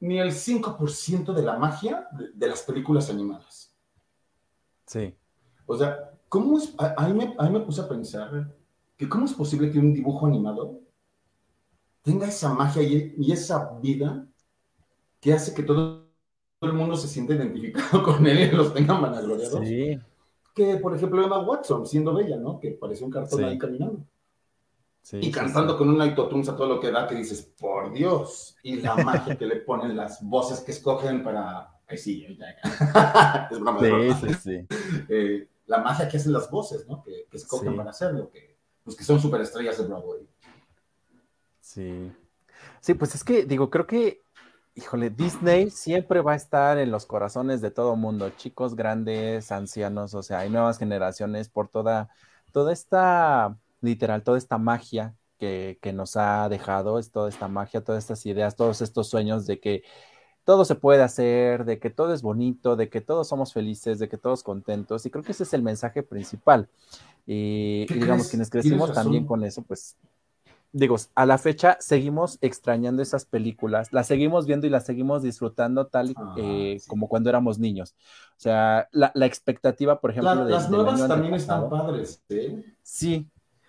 Ni 0.00 0.18
el 0.18 0.32
5% 0.32 1.32
de 1.32 1.42
la 1.42 1.58
magia 1.58 2.08
de, 2.12 2.48
las 2.48 2.62
películas 2.62 3.08
animadas. 3.08 3.74
Sí. 4.86 5.14
O 5.66 5.76
sea, 5.76 6.11
¿cómo 6.32 6.56
es? 6.56 6.74
A, 6.78 7.06
mí 7.08 7.14
me, 7.14 7.34
a 7.36 7.44
mí 7.44 7.58
me 7.58 7.60
puse 7.60 7.82
a 7.82 7.88
pensar 7.88 8.50
que 8.96 9.06
cómo 9.06 9.26
es 9.26 9.34
posible 9.34 9.70
que 9.70 9.78
un 9.78 9.92
dibujo 9.92 10.26
animado 10.26 10.80
tenga 12.00 12.26
esa 12.26 12.54
magia 12.54 12.82
y, 12.82 13.14
y 13.18 13.32
esa 13.32 13.78
vida 13.80 14.26
que 15.20 15.34
hace 15.34 15.54
que 15.54 15.62
todo 15.62 16.06
el 16.62 16.72
mundo 16.72 16.96
se 16.96 17.08
sienta 17.08 17.34
identificado 17.34 18.02
con 18.04 18.26
él 18.26 18.50
y 18.52 18.56
los 18.56 18.72
tengan 18.72 19.02
vanagloriados. 19.02 19.68
Sí 19.68 19.98
que, 20.54 20.76
por 20.76 20.94
ejemplo, 20.94 21.22
Emma 21.22 21.40
Watson, 21.40 21.86
siendo 21.86 22.14
bella, 22.14 22.36
¿no? 22.36 22.60
Que 22.60 22.72
parece 22.72 23.04
un 23.04 23.10
cartón 23.10 23.44
ahí 23.44 23.58
caminando. 23.58 24.04
y 25.12 25.30
cantando 25.30 25.76
con 25.76 25.88
un 25.88 26.00
autotune 26.00 26.48
a 26.48 26.56
todo 26.56 26.66
lo 26.66 26.80
que 26.80 26.90
da, 26.90 27.06
que 27.06 27.14
dices, 27.14 27.42
por 27.42 27.92
Dios. 27.92 28.56
Y 28.62 28.76
la 28.76 28.96
magia 29.04 29.36
que 29.36 29.46
le 29.46 29.56
ponen, 29.56 29.96
las 29.96 30.22
voces 30.22 30.60
que 30.60 30.72
escogen 30.72 31.22
para. 31.22 31.68
Ay, 31.86 31.98
sí, 31.98 32.26
es 33.50 33.60
broma. 33.60 33.80
Sí, 33.80 34.28
sí, 34.28 34.34
sí. 34.34 34.66
Eh, 35.08 35.48
la 35.72 35.78
magia 35.78 36.08
que 36.08 36.18
hacen 36.18 36.32
las 36.32 36.50
voces, 36.50 36.86
¿no? 36.86 37.02
Que, 37.02 37.26
que 37.30 37.36
escogen 37.36 37.76
para 37.76 37.90
hacerlo, 37.90 38.30
que, 38.30 38.56
pues 38.84 38.96
que 38.96 39.04
son 39.04 39.20
superestrellas 39.20 39.78
de 39.78 39.84
Broadway. 39.84 40.28
Sí. 41.60 42.12
Sí, 42.80 42.94
pues 42.94 43.14
es 43.14 43.24
que, 43.24 43.44
digo, 43.44 43.70
creo 43.70 43.86
que 43.86 44.22
híjole, 44.74 45.10
Disney 45.10 45.70
siempre 45.70 46.20
va 46.20 46.32
a 46.32 46.36
estar 46.36 46.78
en 46.78 46.90
los 46.90 47.06
corazones 47.06 47.60
de 47.60 47.70
todo 47.70 47.96
mundo, 47.96 48.30
chicos, 48.30 48.74
grandes, 48.74 49.52
ancianos, 49.52 50.14
o 50.14 50.22
sea, 50.22 50.40
hay 50.40 50.50
nuevas 50.50 50.78
generaciones 50.78 51.48
por 51.48 51.68
toda, 51.68 52.08
toda 52.52 52.72
esta, 52.72 53.56
literal, 53.80 54.22
toda 54.22 54.38
esta 54.38 54.58
magia 54.58 55.14
que, 55.38 55.78
que 55.82 55.92
nos 55.92 56.16
ha 56.16 56.48
dejado, 56.48 56.98
es 56.98 57.10
toda 57.10 57.28
esta 57.28 57.48
magia, 57.48 57.84
todas 57.84 58.04
estas 58.04 58.24
ideas, 58.26 58.56
todos 58.56 58.80
estos 58.80 59.08
sueños 59.08 59.46
de 59.46 59.60
que 59.60 59.82
todo 60.44 60.64
se 60.64 60.74
puede 60.74 61.02
hacer, 61.02 61.64
de 61.64 61.78
que 61.78 61.90
todo 61.90 62.12
es 62.12 62.22
bonito, 62.22 62.76
de 62.76 62.88
que 62.88 63.00
todos 63.00 63.28
somos 63.28 63.52
felices, 63.52 63.98
de 63.98 64.08
que 64.08 64.18
todos 64.18 64.42
contentos, 64.42 65.06
y 65.06 65.10
creo 65.10 65.24
que 65.24 65.32
ese 65.32 65.44
es 65.44 65.54
el 65.54 65.62
mensaje 65.62 66.02
principal. 66.02 66.68
Y, 67.26 67.86
y 67.88 67.94
digamos, 67.94 68.28
quienes 68.28 68.50
crecimos 68.50 68.92
también 68.92 69.26
con 69.26 69.44
eso, 69.44 69.62
pues 69.62 69.96
digo, 70.72 70.96
a 71.14 71.26
la 71.26 71.38
fecha 71.38 71.76
seguimos 71.80 72.38
extrañando 72.40 73.02
esas 73.02 73.26
películas, 73.26 73.92
las 73.92 74.06
seguimos 74.06 74.46
viendo 74.46 74.66
y 74.66 74.70
las 74.70 74.86
seguimos 74.86 75.22
disfrutando 75.22 75.86
tal 75.86 76.14
ah, 76.16 76.34
eh, 76.38 76.80
como 76.88 77.08
cuando 77.08 77.28
éramos 77.28 77.58
niños. 77.58 77.94
O 78.38 78.40
sea, 78.40 78.88
la, 78.90 79.12
expectativa, 79.26 80.00
por 80.00 80.10
ejemplo, 80.10 80.44
de, 80.44 80.50
las 80.50 80.70
nuevas 80.70 81.06
también 81.06 81.34
están 81.34 81.68
padres, 81.68 82.22
¿eh? 82.30 82.64
Sí, 82.82 83.28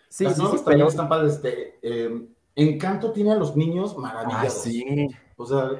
sí, 0.09 0.23
las 0.23 0.37
nuevas 0.37 0.63
también 0.63 0.87
están 0.87 1.09
padres. 1.09 1.41
Eh, 1.43 2.27
Encanto 2.55 3.11
tiene 3.11 3.31
a 3.31 3.35
los 3.35 3.55
niños 3.55 3.97
maravillosos. 3.97 4.43
Ah, 4.45 4.49
sí. 4.49 5.07
O 5.35 5.45
sea, 5.45 5.71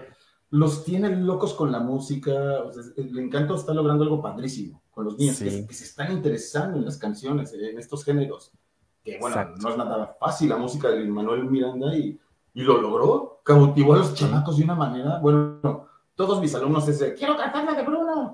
los 0.54 0.84
tiene 0.84 1.16
locos 1.16 1.54
con 1.54 1.72
la 1.72 1.80
música. 1.80 2.32
O 2.64 2.72
sea, 2.72 2.84
el 2.98 3.18
Encanto 3.20 3.56
está 3.56 3.74
logrando 3.74 4.04
algo 4.04 4.22
padrísimo 4.22 4.84
con 4.92 5.06
los 5.06 5.18
niños 5.18 5.40
que, 5.40 5.66
que 5.66 5.74
se 5.74 5.86
están 5.86 6.12
interesando 6.12 6.78
en 6.78 6.86
las 6.86 6.98
canciones, 6.98 7.54
en 7.54 7.80
estos 7.80 8.04
géneros 8.04 8.52
que 9.04 9.20
bueno, 9.20 9.36
no 9.60 9.70
es 9.70 9.78
nada 9.78 10.16
fácil 10.20 10.50
la 10.50 10.58
música 10.58 10.90
de 10.90 11.06
Manuel 11.06 11.46
Miranda 11.46 11.96
y, 11.96 12.18
y 12.54 12.62
lo 12.62 12.82
logró, 12.82 13.42
cautivó 13.44 13.94
a 13.94 13.98
los 13.98 14.14
chamacos 14.14 14.58
de 14.58 14.64
una 14.64 14.76
manera, 14.76 15.20
bueno, 15.20 15.90
todos 16.16 16.40
mis 16.40 16.56
alumnos 16.56 16.88
ese, 16.88 17.14
quiero 17.14 17.36
cantar 17.36 17.66
la 17.66 17.74
de 17.74 17.84
Bruno. 17.84 18.34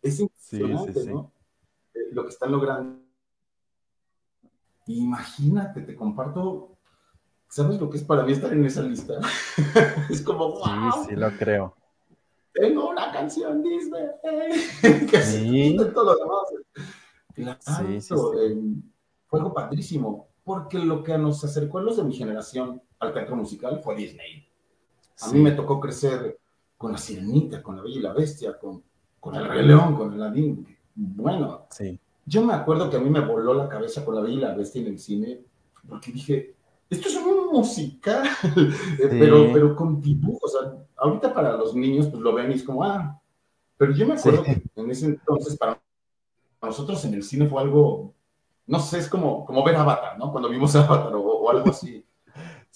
Es 0.00 0.20
impresionante, 0.20 1.06
¿no? 1.06 1.32
Eh, 1.92 1.98
lo 2.12 2.22
que 2.22 2.30
están 2.30 2.52
logrando. 2.52 3.00
Imagínate, 4.86 5.82
te 5.82 5.96
comparto, 5.96 6.77
¿sabes 7.48 7.80
lo 7.80 7.90
que 7.90 7.98
es 7.98 8.04
para 8.04 8.22
mí 8.22 8.32
estar 8.32 8.52
en 8.52 8.64
esa 8.64 8.82
lista? 8.82 9.14
es 10.10 10.22
como, 10.22 10.52
wow. 10.52 11.04
Sí, 11.04 11.10
sí, 11.10 11.16
lo 11.16 11.30
creo. 11.32 11.74
Tengo 12.52 12.90
una 12.90 13.12
canción 13.12 13.62
Disney. 13.62 14.06
que 15.10 15.22
sí. 15.22 15.76
todo 15.94 16.14
lo 16.14 16.16
demás. 16.16 17.58
Claro, 17.64 18.00
fue 19.26 19.38
algo 19.38 19.54
padrísimo, 19.54 20.28
porque 20.42 20.78
lo 20.78 21.04
que 21.04 21.16
nos 21.18 21.44
acercó 21.44 21.78
a 21.78 21.82
los 21.82 21.98
de 21.98 22.04
mi 22.04 22.14
generación 22.14 22.82
al 22.98 23.12
teatro 23.12 23.36
musical 23.36 23.80
fue 23.80 23.94
Disney. 23.94 24.48
A 25.20 25.32
mí 25.32 25.40
me 25.40 25.52
tocó 25.52 25.78
crecer 25.78 26.38
con 26.76 26.92
La 26.92 26.98
Sirenita, 26.98 27.62
con 27.62 27.76
La 27.76 27.82
Bella 27.82 27.98
y 27.98 28.02
la 28.02 28.12
Bestia, 28.12 28.58
con, 28.58 28.82
con 29.20 29.34
El 29.34 29.46
Rey 29.46 29.66
León, 29.66 29.94
con 29.94 30.12
Aladdin. 30.14 30.66
Bueno, 30.94 31.66
sí. 31.70 32.00
yo 32.24 32.42
me 32.42 32.54
acuerdo 32.54 32.88
que 32.88 32.96
a 32.96 33.00
mí 33.00 33.10
me 33.10 33.20
voló 33.20 33.54
la 33.54 33.68
cabeza 33.68 34.04
con 34.04 34.14
La 34.14 34.20
Bella 34.20 34.34
y 34.34 34.40
la 34.40 34.54
Bestia 34.54 34.80
en 34.80 34.88
el 34.88 34.98
cine, 34.98 35.40
porque 35.88 36.10
dije, 36.10 36.54
esto 36.90 37.08
es 37.08 37.16
un 37.16 37.52
musical, 37.52 38.28
pero, 38.98 39.52
pero 39.52 39.76
con 39.76 40.00
dibujos. 40.00 40.54
O 40.54 40.58
sea, 40.58 40.86
ahorita 40.96 41.34
para 41.34 41.56
los 41.56 41.74
niños, 41.74 42.06
pues 42.08 42.22
lo 42.22 42.32
ven 42.34 42.50
y 42.50 42.54
es 42.54 42.62
como, 42.62 42.84
ah, 42.84 43.20
pero 43.76 43.92
yo 43.92 44.06
me 44.06 44.14
acuerdo 44.14 44.42
que 44.42 44.62
en 44.74 44.90
ese 44.90 45.06
entonces, 45.06 45.56
para 45.56 45.80
nosotros 46.62 47.04
en 47.04 47.14
el 47.14 47.22
cine 47.22 47.46
fue 47.46 47.62
algo, 47.62 48.14
no 48.66 48.80
sé, 48.80 48.98
es 48.98 49.08
como, 49.08 49.44
como 49.44 49.64
ver 49.64 49.76
Avatar, 49.76 50.18
¿no? 50.18 50.30
Cuando 50.32 50.48
vimos 50.48 50.74
Avatar 50.76 51.14
o, 51.14 51.50
algo 51.50 51.70
así. 51.70 52.04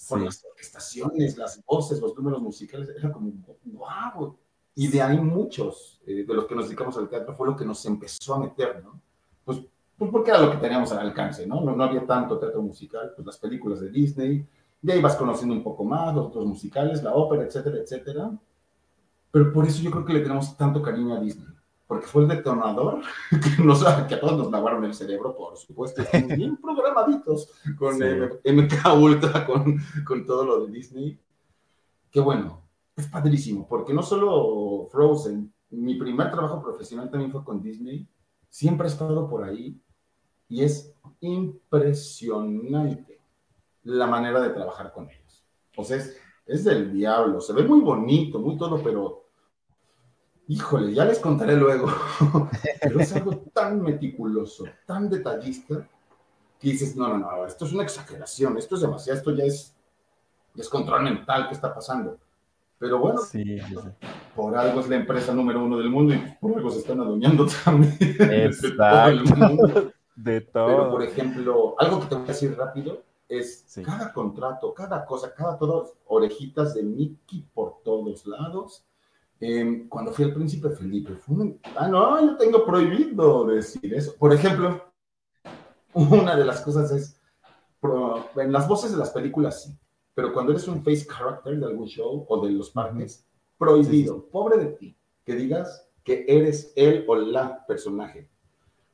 Por 0.09 0.21
las 0.21 0.43
orquestaciones, 0.43 1.37
las 1.37 1.63
voces, 1.65 1.99
los 1.99 2.15
números 2.15 2.41
musicales, 2.41 2.89
era 2.89 3.11
como, 3.11 3.31
wow. 3.65 4.37
Y 4.75 4.87
de 4.87 5.01
ahí 5.01 5.19
muchos 5.19 6.01
eh, 6.05 6.25
de 6.27 6.33
los 6.33 6.45
que 6.45 6.55
nos 6.55 6.65
dedicamos 6.65 6.97
al 6.97 7.07
teatro 7.07 7.33
fue 7.35 7.47
lo 7.47 7.55
que 7.55 7.63
nos 7.63 7.85
empezó 7.85 8.33
a 8.33 8.39
meter, 8.39 8.83
¿no? 8.83 8.99
Pues, 9.45 9.59
pues 10.03 10.11
porque 10.11 10.31
era 10.31 10.41
lo 10.41 10.51
que 10.51 10.57
teníamos 10.57 10.91
al 10.91 10.99
alcance, 10.99 11.45
¿no? 11.47 11.61
¿no? 11.61 11.75
No 11.75 11.83
había 11.83 12.05
tanto 12.05 12.37
teatro 12.37 12.61
musical, 12.61 13.11
pues 13.15 13.25
las 13.25 13.37
películas 13.37 13.79
de 13.79 13.89
Disney, 13.89 14.47
ya 14.81 14.95
ibas 14.95 15.15
conociendo 15.15 15.55
un 15.55 15.63
poco 15.63 15.83
más, 15.83 16.13
los 16.15 16.27
otros 16.27 16.45
musicales, 16.45 17.03
la 17.03 17.13
ópera, 17.13 17.43
etcétera, 17.43 17.77
etcétera. 17.77 18.31
Pero 19.31 19.51
por 19.51 19.65
eso 19.65 19.81
yo 19.81 19.91
creo 19.91 20.05
que 20.05 20.13
le 20.13 20.21
tenemos 20.21 20.55
tanto 20.57 20.81
cariño 20.81 21.15
a 21.15 21.19
Disney 21.19 21.53
porque 21.93 22.07
fue 22.07 22.23
el 22.23 22.27
detonador 22.27 23.01
que, 23.29 23.63
nos, 23.63 23.83
que 24.07 24.15
a 24.15 24.19
todos 24.19 24.37
nos 24.37 24.51
lavaron 24.51 24.83
el 24.85 24.95
cerebro, 24.95 25.35
por 25.35 25.55
supuesto, 25.57 26.01
estamos 26.01 26.27
bien 26.37 26.57
programaditos 26.57 27.51
con 27.77 27.97
MK 27.97 28.99
Ultra, 28.99 29.45
con, 29.45 29.77
con 30.05 30.25
todo 30.25 30.45
lo 30.45 30.65
de 30.65 30.71
Disney. 30.71 31.19
Que 32.09 32.19
bueno, 32.19 32.61
es 32.95 33.07
padrísimo, 33.07 33.67
porque 33.67 33.93
no 33.93 34.01
solo 34.01 34.87
Frozen, 34.91 35.53
mi 35.69 35.95
primer 35.95 36.31
trabajo 36.31 36.61
profesional 36.61 37.09
también 37.09 37.31
fue 37.31 37.43
con 37.43 37.61
Disney, 37.61 38.07
siempre 38.49 38.87
he 38.87 38.91
estado 38.91 39.29
por 39.29 39.43
ahí 39.43 39.79
y 40.53 40.63
es 40.63 40.93
impresionante 41.21 43.19
la 43.83 44.05
manera 44.05 44.39
de 44.39 44.51
trabajar 44.51 44.93
con 44.93 45.09
ellos. 45.09 45.43
O 45.75 45.83
sea, 45.83 45.97
es, 45.97 46.15
es 46.45 46.63
del 46.63 46.93
diablo, 46.93 47.41
se 47.41 47.53
ve 47.53 47.63
muy 47.63 47.81
bonito, 47.81 48.37
muy 48.37 48.55
todo, 48.55 48.81
pero 48.83 49.23
Híjole, 50.45 50.93
ya 50.93 51.05
les 51.05 51.19
contaré 51.19 51.55
luego, 51.55 51.87
pero 52.81 52.99
es 52.99 53.15
algo 53.15 53.37
tan 53.53 53.81
meticuloso, 53.81 54.65
tan 54.85 55.09
detallista, 55.09 55.87
que 56.59 56.69
dices, 56.69 56.97
no, 56.97 57.07
no, 57.07 57.17
no, 57.17 57.45
esto 57.45 57.65
es 57.65 57.71
una 57.71 57.83
exageración, 57.83 58.57
esto 58.57 58.75
es 58.75 58.81
demasiado, 58.81 59.17
esto 59.17 59.31
ya 59.31 59.45
es, 59.45 59.73
es 60.55 60.67
control 60.67 61.03
mental 61.03 61.47
que 61.47 61.55
está 61.55 61.73
pasando. 61.73 62.19
Pero 62.77 62.99
bueno, 62.99 63.21
por 64.35 64.57
algo 64.57 64.81
es 64.81 64.89
la 64.89 64.97
empresa 64.97 65.33
número 65.33 65.63
uno 65.63 65.77
del 65.77 65.89
mundo 65.89 66.13
y 66.13 66.17
por 66.41 66.57
algo 66.57 66.69
se 66.69 66.79
están 66.79 66.99
adueñando 66.99 67.47
también 67.63 67.97
mundo. 69.37 69.93
De 70.15 70.41
todo. 70.41 70.67
Pero, 70.67 70.89
por 70.91 71.03
ejemplo, 71.03 71.75
algo 71.79 71.99
que 71.99 72.07
te 72.07 72.15
voy 72.15 72.23
a 72.23 72.27
decir 72.27 72.55
rápido 72.57 73.03
es 73.27 73.65
cada 73.83 74.13
contrato, 74.13 74.73
cada 74.73 75.05
cosa, 75.05 75.33
cada 75.33 75.57
todo, 75.57 75.95
orejitas 76.05 76.73
de 76.75 76.83
Mickey 76.83 77.47
por 77.53 77.81
todos 77.83 78.27
lados 78.27 78.85
Em, 79.45 79.89
cuando 79.89 80.13
fui 80.13 80.23
al 80.23 80.33
príncipe 80.33 80.69
Felipe, 80.69 81.15
fue 81.15 81.59
ah, 81.75 81.89
no, 81.89 82.21
yo 82.21 82.37
tengo 82.37 82.65
prohibido 82.65 83.45
decir 83.45 83.93
eso. 83.93 84.15
Por 84.15 84.31
ejemplo, 84.31 84.81
una 85.93 86.37
de 86.37 86.45
las 86.45 86.61
cosas 86.61 86.89
es, 86.91 87.19
en 88.37 88.53
las 88.53 88.69
voces 88.69 88.93
de 88.93 88.97
las 88.97 89.09
películas 89.09 89.63
sí, 89.63 89.77
pero 90.13 90.31
cuando 90.31 90.53
eres 90.53 90.65
un 90.69 90.81
face 90.81 91.05
character 91.05 91.59
de 91.59 91.65
algún 91.65 91.87
show 91.87 92.25
o 92.29 92.45
de 92.45 92.53
los 92.53 92.69
parques, 92.69 93.27
Prohibido. 93.57 94.29
Pobre 94.29 94.57
de 94.57 94.65
ti 94.67 94.97
que 95.25 95.35
digas 95.35 95.89
que 96.05 96.25
eres 96.25 96.71
él 96.77 97.03
o 97.07 97.15
la 97.15 97.65
personaje. 97.65 98.29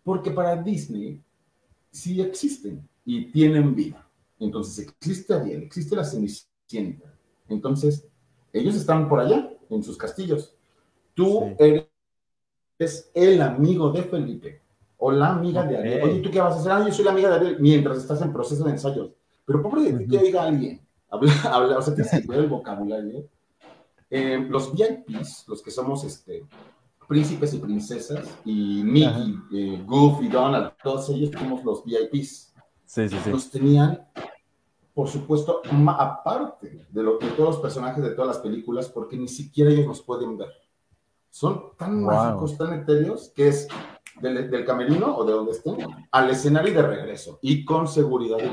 Porque 0.09 0.31
para 0.31 0.55
Disney 0.55 1.21
sí 1.91 2.19
existen 2.19 2.89
y 3.05 3.31
tienen 3.31 3.75
vida. 3.75 4.09
Entonces 4.39 4.87
existe 4.87 5.35
Ariel, 5.35 5.61
existe 5.61 5.95
la 5.95 6.03
Cenicienta. 6.03 7.13
Entonces, 7.47 8.07
ellos 8.51 8.73
están 8.73 9.07
por 9.07 9.19
allá, 9.19 9.53
en 9.69 9.83
sus 9.83 9.97
castillos. 9.97 10.55
Tú 11.13 11.55
eres 11.59 13.11
el 13.13 13.39
amigo 13.39 13.91
de 13.91 14.01
Felipe 14.01 14.63
o 14.97 15.11
la 15.11 15.33
amiga 15.33 15.61
de 15.61 15.77
Ariel. 15.77 16.01
Oye, 16.01 16.21
¿tú 16.21 16.31
qué 16.31 16.39
vas 16.39 16.55
a 16.55 16.59
hacer? 16.59 16.71
Ah, 16.71 16.87
yo 16.87 16.91
soy 16.91 17.05
la 17.05 17.11
amiga 17.11 17.29
de 17.29 17.35
Ariel 17.35 17.57
mientras 17.59 17.99
estás 17.99 18.19
en 18.23 18.33
proceso 18.33 18.63
de 18.63 18.71
ensayos. 18.71 19.11
Pero 19.45 19.61
pobre 19.61 19.91
de 19.91 19.93
ti 19.93 20.07
que 20.07 20.23
diga 20.23 20.41
alguien, 20.41 20.81
habla, 21.11 21.77
o 21.77 21.81
sea, 21.83 21.93
tienes 21.93 22.25
que 22.25 22.33
el 22.33 22.47
vocabulario. 22.47 23.29
Eh, 24.09 24.43
los 24.49 24.73
VIPs, 24.73 25.45
los 25.47 25.61
que 25.61 25.69
somos 25.69 26.03
este, 26.03 26.47
príncipes 27.09 27.55
y 27.55 27.57
princesas, 27.57 28.37
y 28.45 28.83
Mickey, 28.83 29.35
eh, 29.51 29.83
Goofy, 29.83 30.27
Donald, 30.27 30.73
todos 30.83 31.09
ellos 31.09 31.31
somos 31.31 31.65
los 31.65 31.83
VIPs. 31.83 32.53
Sí, 32.85 33.09
sí, 33.09 33.17
sí. 33.23 33.31
Los 33.31 33.49
tenían, 33.49 34.07
por 34.93 35.07
supuesto, 35.07 35.63
aparte 35.87 36.85
de, 36.87 37.03
lo, 37.03 37.17
de 37.17 37.29
todos 37.31 37.55
los 37.55 37.59
personajes 37.61 38.03
de 38.03 38.11
todas 38.11 38.27
las 38.27 38.37
películas, 38.37 38.89
porque 38.89 39.17
ni 39.17 39.27
siquiera 39.27 39.71
ellos 39.71 39.87
nos 39.87 40.03
pueden 40.03 40.37
ver. 40.37 40.49
Son 41.31 41.75
tan 41.79 42.03
mágicos, 42.03 42.55
tan 42.55 42.73
etéreos, 42.79 43.31
que 43.35 43.47
es 43.47 43.67
del, 44.21 44.63
camerino 44.63 45.17
o 45.17 45.25
de 45.25 45.33
donde 45.33 45.53
estén 45.53 45.77
al 46.11 46.29
escenario 46.29 46.71
y 46.71 46.75
de 46.75 46.83
regreso, 46.83 47.39
y 47.41 47.65
con 47.65 47.87
seguridad 47.87 48.37
y 48.37 48.51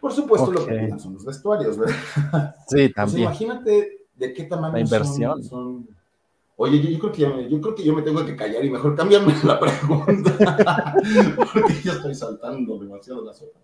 Por 0.00 0.12
supuesto, 0.12 0.50
lo 0.50 0.66
que 0.66 0.74
pidan 0.74 0.98
son 0.98 1.14
los 1.14 1.24
vestuarios, 1.24 1.78
¿verdad? 1.78 2.56
Sí, 2.66 2.76
pues 2.88 2.94
también. 2.94 3.20
imagínate 3.20 4.08
de 4.16 4.32
qué 4.34 4.44
tamaño 4.44 4.72
la 4.72 4.80
inversión. 4.80 5.44
son 5.44 5.99
Oye, 6.62 6.92
yo, 6.92 6.98
creo 6.98 7.10
que 7.10 7.26
me, 7.26 7.48
yo 7.48 7.58
creo 7.58 7.74
que 7.74 7.82
yo 7.82 7.94
me 7.94 8.02
tengo 8.02 8.22
que 8.22 8.36
callar 8.36 8.62
y 8.62 8.68
mejor 8.68 8.94
cámbiame 8.94 9.34
la 9.44 9.58
pregunta, 9.58 10.36
porque 11.36 11.80
yo 11.82 11.92
estoy 11.92 12.14
saltando 12.14 12.78
demasiado 12.78 13.24
la 13.24 13.32
sopa. 13.32 13.58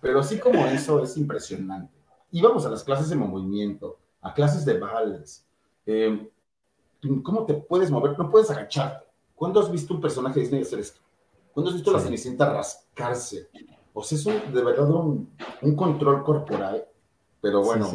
Pero 0.00 0.20
así 0.20 0.38
como 0.38 0.64
eso 0.64 1.02
es 1.02 1.14
impresionante. 1.18 1.92
Íbamos 2.30 2.64
a 2.64 2.70
las 2.70 2.84
clases 2.84 3.10
de 3.10 3.16
movimiento, 3.16 3.98
a 4.22 4.32
clases 4.32 4.64
de 4.64 4.78
vals. 4.78 5.44
Eh, 5.84 6.26
¿Cómo 7.22 7.44
te 7.44 7.52
puedes 7.52 7.90
mover? 7.90 8.18
No 8.18 8.30
puedes 8.30 8.50
agacharte. 8.50 9.04
¿Cuándo 9.34 9.60
has 9.60 9.70
visto 9.70 9.92
un 9.92 10.00
personaje 10.00 10.36
de 10.36 10.40
Disney 10.40 10.62
hacer 10.62 10.78
esto? 10.78 11.02
¿Cuándo 11.52 11.68
has 11.68 11.74
visto 11.74 11.90
a 11.90 11.98
la 11.98 12.00
Cenicienta 12.00 12.50
rascarse? 12.50 13.50
O 13.92 14.02
sea, 14.02 14.16
es 14.16 14.24
de 14.24 14.64
verdad 14.64 14.88
un, 14.88 15.36
un, 15.60 15.76
control 15.76 16.24
corporal, 16.24 16.82
pero 17.42 17.62
bueno, 17.62 17.86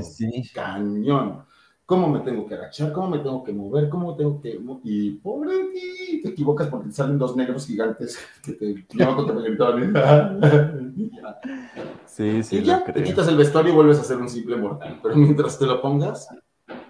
cañón 0.53 1.46
cómo 1.87 2.09
me 2.09 2.19
tengo 2.19 2.45
que 2.45 2.53
agachar, 2.53 2.91
cómo 2.91 3.09
me 3.11 3.19
tengo 3.19 3.43
que 3.45 3.53
mover, 3.53 3.87
cómo 3.87 4.11
me 4.11 4.17
tengo 4.17 4.41
que... 4.41 4.59
Y 4.83 5.11
pobre 5.11 5.57
de 5.57 5.63
ti, 5.71 6.21
te 6.21 6.29
equivocas 6.29 6.67
porque 6.67 6.89
te 6.89 6.93
salen 6.93 7.17
dos 7.17 7.37
negros 7.37 7.65
gigantes 7.65 8.19
que 8.43 8.51
te 8.51 8.85
llevan 8.91 9.15
contra 9.15 9.37
el 9.37 9.57
Sí, 12.05 12.43
sí, 12.43 12.57
y 12.57 12.63
ya, 12.63 12.83
te 12.83 13.03
quitas 13.03 13.27
el 13.29 13.37
vestuario 13.37 13.71
y 13.71 13.75
vuelves 13.75 13.99
a 13.99 14.03
ser 14.03 14.17
un 14.17 14.27
simple 14.27 14.57
mortal. 14.57 14.99
Pero 15.01 15.15
mientras 15.15 15.57
te 15.57 15.65
lo 15.65 15.81
pongas, 15.81 16.27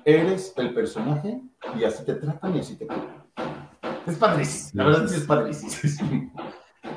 eres 0.03 0.53
el 0.57 0.73
personaje 0.73 1.41
y 1.79 1.83
así 1.83 2.03
te 2.03 2.15
tratan 2.15 2.55
y 2.55 2.59
así 2.59 2.75
te 2.75 2.87
Es 4.07 4.15
padrísimo, 4.15 4.81
la 4.81 4.89
verdad 4.89 5.07
sí 5.07 5.15
es 5.15 5.25
padrísimo. 5.25 6.33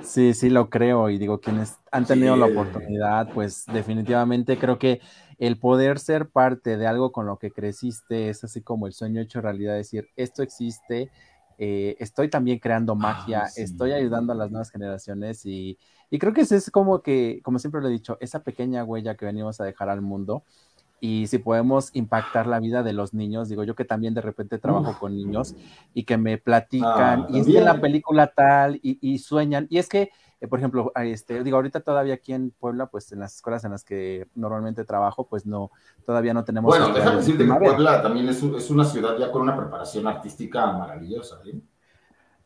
Sí, 0.03 0.33
sí, 0.33 0.49
lo 0.49 0.71
creo. 0.71 1.11
Y 1.11 1.19
digo, 1.19 1.41
quienes 1.41 1.77
han 1.91 2.07
tenido 2.07 2.37
la 2.37 2.47
oportunidad, 2.47 3.33
pues 3.33 3.67
definitivamente 3.67 4.57
creo 4.57 4.79
que 4.79 5.01
el 5.41 5.59
poder 5.59 5.99
ser 5.99 6.29
parte 6.29 6.77
de 6.77 6.87
algo 6.87 7.13
con 7.13 7.27
lo 7.27 7.39
que 7.39 7.51
creciste 7.51 8.29
es 8.29 8.45
así 8.45 8.61
como 8.61 8.87
el 8.87 8.93
sueño 8.93 9.23
hecho 9.23 9.41
realidad, 9.41 9.75
decir, 9.75 10.11
esto 10.15 10.43
existe, 10.43 11.11
eh, 11.57 11.97
estoy 11.99 12.29
también 12.29 12.59
creando 12.59 12.95
magia, 12.95 13.47
estoy 13.57 13.93
ayudando 13.93 14.35
a 14.35 14.37
las 14.37 14.51
nuevas 14.51 14.71
generaciones 14.71 15.47
y, 15.47 15.79
creo 16.19 16.35
que 16.35 16.43
ese 16.43 16.57
es 16.57 16.71
como 16.71 17.01
que, 17.01 17.41
como 17.43 17.59
siempre 17.59 17.81
lo 17.81 17.89
he 17.89 17.93
dicho, 17.93 18.19
esa 18.21 18.43
pequeña 18.43 18.85
huella 18.85 19.17
que 19.17 19.25
venimos 19.25 19.61
a 19.63 19.65
dejar 19.65 19.89
al 19.89 20.03
mundo 20.03 20.45
y 21.01 21.27
si 21.29 21.39
podemos 21.39 21.89
impactar 21.95 22.47
la 22.47 22.61
vida 22.61 22.83
de 22.83 22.93
los 22.93 23.15
niños, 23.15 23.49
digo 23.49 23.65
yo 23.65 23.75
que 23.75 23.87
también 23.87 24.13
de 24.13 24.21
repente 24.21 24.59
trabajo 24.59 24.99
con 24.99 25.17
niños 25.17 25.55
y 25.95 26.05
que 26.05 26.19
me 26.19 26.37
platican, 26.37 27.23
ah, 27.23 27.27
y 27.31 27.41
es 27.41 27.47
que 27.47 27.63
la 27.63 27.81
película 27.81 28.27
tal, 28.27 28.79
y, 28.83 28.99
y, 29.01 29.17
sueñan, 29.19 29.67
y 29.71 29.79
es 29.79 29.89
que 29.89 30.11
eh, 30.41 30.49
por 30.49 30.59
ejemplo, 30.59 30.91
este, 30.97 31.45
digo, 31.45 31.57
ahorita 31.57 31.81
todavía 31.81 32.15
aquí 32.15 32.33
en 32.33 32.51
Puebla, 32.51 32.87
pues 32.87 33.13
en 33.13 33.21
las 33.21 33.37
escuelas 33.37 33.65
en 33.65 33.73
las 33.73 33.85
que 33.85 34.27
normalmente 34.35 34.85
trabajo, 34.85 35.27
pues 35.27 35.45
no, 35.45 35.71
todavía 36.07 36.33
no 36.33 36.45
tenemos. 36.45 36.69
Bueno, 36.69 36.95
déjame 36.95 37.17
decirte 37.17 37.45
que 37.45 37.53
Puebla 37.53 38.03
también 38.03 38.29
es, 38.29 38.43
es, 38.43 38.71
una 38.71 38.85
ciudad 38.85 39.19
ya 39.19 39.31
con 39.31 39.43
una 39.43 39.57
preparación 39.57 40.07
artística 40.07 40.73
maravillosa, 40.73 41.41
¿eh? 41.45 41.61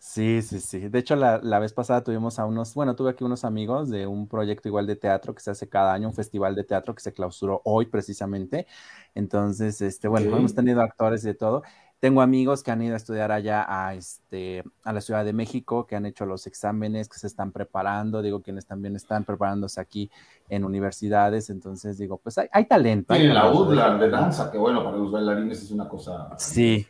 Sí, 0.07 0.43
sí, 0.43 0.61
sí. 0.61 0.81
De 0.81 0.99
hecho, 0.99 1.17
la, 1.17 1.41
la, 1.43 1.59
vez 1.59 1.73
pasada 1.73 2.05
tuvimos 2.05 2.39
a 2.39 2.45
unos, 2.45 2.75
bueno, 2.75 2.95
tuve 2.95 3.13
aquí 3.13 3.25
unos 3.25 3.43
amigos 3.43 3.89
de 3.89 4.07
un 4.07 4.29
proyecto 4.29 4.69
igual 4.69 4.87
de 4.87 4.97
teatro 4.97 5.35
que 5.35 5.41
se 5.41 5.51
hace 5.51 5.67
cada 5.67 5.95
año, 5.95 6.09
un 6.09 6.15
festival 6.15 6.55
de 6.55 6.63
teatro 6.63 6.95
que 6.95 7.01
se 7.01 7.15
clausuró 7.15 7.63
hoy 7.65 7.87
precisamente. 7.87 8.67
Entonces, 9.15 9.81
este, 9.81 10.07
bueno, 10.07 10.37
hemos 10.37 10.55
tenido 10.55 10.83
actores 10.83 11.23
de 11.23 11.33
todo. 11.33 11.63
Tengo 12.01 12.21
amigos 12.21 12.63
que 12.63 12.71
han 12.71 12.83
ido 12.83 12.95
a 12.95 12.97
estudiar 12.99 13.33
allá 13.33 13.65
a, 13.67 13.95
este, 13.95 14.63
a 14.85 14.93
la 14.93 15.01
Ciudad 15.01 15.25
de 15.25 15.33
México, 15.33 15.87
que 15.87 15.97
han 15.97 16.05
hecho 16.05 16.27
los 16.27 16.47
exámenes, 16.47 17.09
que 17.09 17.19
se 17.19 17.27
están 17.27 17.51
preparando, 17.51 18.21
digo, 18.21 18.43
quienes 18.43 18.67
también 18.67 18.95
están 18.95 19.25
preparándose 19.25 19.81
aquí 19.81 20.11
en 20.51 20.65
universidades, 20.65 21.49
entonces 21.49 21.97
digo, 21.97 22.19
pues 22.19 22.37
hay, 22.37 22.49
hay 22.53 22.67
talento. 22.67 23.15
Tienen 23.15 23.35
la 23.35 23.51
UDLA 23.51 23.97
de 23.97 24.11
danza, 24.11 24.53
que 24.53 24.59
bueno, 24.59 24.85
para 24.85 24.99
los 24.99 25.11
bailarines 25.11 25.63
es 25.63 25.71
una 25.71 25.89
cosa... 25.89 26.29
Sí, 26.37 26.87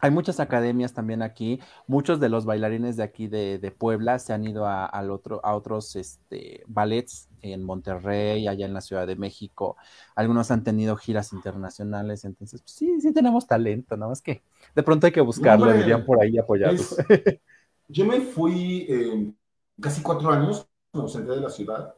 hay 0.00 0.10
muchas 0.10 0.40
academias 0.40 0.92
también 0.92 1.22
aquí. 1.22 1.60
Muchos 1.86 2.18
de 2.18 2.28
los 2.28 2.44
bailarines 2.44 2.96
de 2.96 3.02
aquí 3.02 3.28
de, 3.28 3.74
Puebla 3.76 4.18
se 4.18 4.32
han 4.32 4.44
ido 4.44 4.66
a, 4.66 4.86
al 4.86 5.10
otro, 5.10 5.40
a 5.44 5.54
otros 5.54 5.96
este, 5.96 6.62
ballets 6.66 7.28
en 7.52 7.62
Monterrey, 7.62 8.48
allá 8.48 8.66
en 8.66 8.74
la 8.74 8.80
Ciudad 8.80 9.06
de 9.06 9.16
México. 9.16 9.76
Algunos 10.14 10.50
han 10.50 10.64
tenido 10.64 10.96
giras 10.96 11.32
internacionales. 11.32 12.24
Entonces, 12.24 12.62
pues, 12.62 12.72
sí, 12.72 13.00
sí 13.00 13.12
tenemos 13.12 13.46
talento, 13.46 13.96
nada 13.96 14.10
más 14.10 14.22
que 14.22 14.42
de 14.74 14.82
pronto 14.82 15.06
hay 15.06 15.12
que 15.12 15.20
buscarlo, 15.20 15.72
dirían 15.72 16.04
por 16.04 16.20
ahí 16.20 16.38
apoyarlo. 16.38 16.82
yo 17.88 18.06
me 18.06 18.20
fui 18.20 18.86
eh, 18.88 19.32
casi 19.80 20.02
cuatro 20.02 20.30
años, 20.30 20.66
me 20.92 21.02
ausenté 21.02 21.32
de 21.32 21.40
la 21.40 21.50
ciudad. 21.50 21.94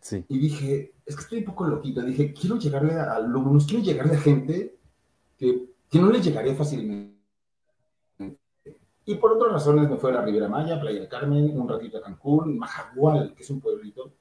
Sí. 0.00 0.24
Y 0.28 0.38
dije, 0.38 0.94
es 1.04 1.16
que 1.16 1.22
estoy 1.22 1.38
un 1.38 1.44
poco 1.44 1.66
loquita. 1.66 2.02
Dije, 2.02 2.32
quiero 2.32 2.56
llegarle 2.56 2.94
a 2.94 3.14
alumnos, 3.14 3.66
quiero 3.66 3.82
llegarle 3.82 4.14
a 4.14 4.20
gente 4.20 4.76
que, 5.36 5.70
que 5.90 5.98
no 5.98 6.10
les 6.10 6.24
llegaría 6.24 6.54
fácilmente 6.54 7.18
y 9.08 9.14
por 9.14 9.32
otras 9.32 9.50
razones 9.50 9.88
me 9.88 9.96
fui 9.96 10.10
a 10.10 10.16
la 10.16 10.22
Riviera 10.22 10.48
Maya, 10.48 10.78
Playa 10.78 11.00
del 11.00 11.08
Carmen, 11.08 11.58
un 11.58 11.66
ratito 11.66 11.96
a 11.96 12.02
Cancún, 12.02 12.58
Majagual, 12.58 13.34
que 13.34 13.42
es 13.42 13.48
un 13.48 13.58
pueblito. 13.58 14.12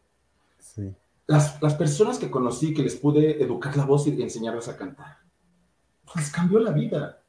Sí. 0.77 0.93
Las, 1.25 1.61
las 1.61 1.75
personas 1.75 2.17
que 2.17 2.31
conocí, 2.31 2.73
que 2.73 2.83
les 2.83 2.95
pude 2.95 3.43
educar 3.43 3.75
la 3.75 3.83
voz 3.83 4.07
y 4.07 4.21
enseñarles 4.21 4.69
a 4.69 4.77
cantar, 4.77 5.17
les 6.15 6.31
cambió 6.31 6.59
la 6.59 6.71
vida. 6.71 7.21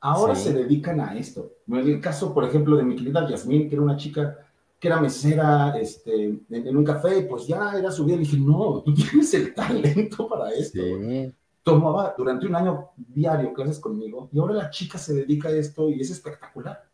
Ahora 0.00 0.34
se 0.34 0.52
dedican 0.52 1.00
a 1.00 1.16
esto. 1.16 1.54
En 1.66 1.76
el 1.76 2.00
caso, 2.00 2.34
por 2.34 2.44
ejemplo, 2.44 2.76
de 2.76 2.82
mi 2.82 2.96
querida 2.96 3.26
Yasmín, 3.28 3.68
que 3.68 3.76
era 3.76 3.82
una 3.82 3.96
chica 3.96 4.38
que 4.78 4.88
era 4.88 5.00
mesera 5.00 5.76
este, 5.78 6.38
en, 6.50 6.76
un 6.76 6.84
café, 6.84 7.22
pues 7.22 7.46
ya 7.46 7.72
era 7.78 7.90
su 7.90 8.04
vida. 8.04 8.16
Le 8.16 8.22
dije, 8.22 8.38
no, 8.38 8.82
tú 8.82 8.92
tienes 8.94 9.32
el 9.34 9.54
talento 9.54 10.28
para 10.28 10.50
esto. 10.50 10.80
Sí. 10.82 11.32
Tomaba 11.62 12.14
durante 12.16 12.46
un 12.46 12.54
año 12.54 12.90
diario 12.96 13.52
clases 13.52 13.80
conmigo 13.80 14.28
y 14.32 14.38
ahora 14.38 14.54
la 14.54 14.70
chica 14.70 14.98
se 14.98 15.14
dedica 15.14 15.48
a 15.48 15.52
esto 15.52 15.90
y 15.90 16.00
es 16.00 16.10
espectacular. 16.10 16.84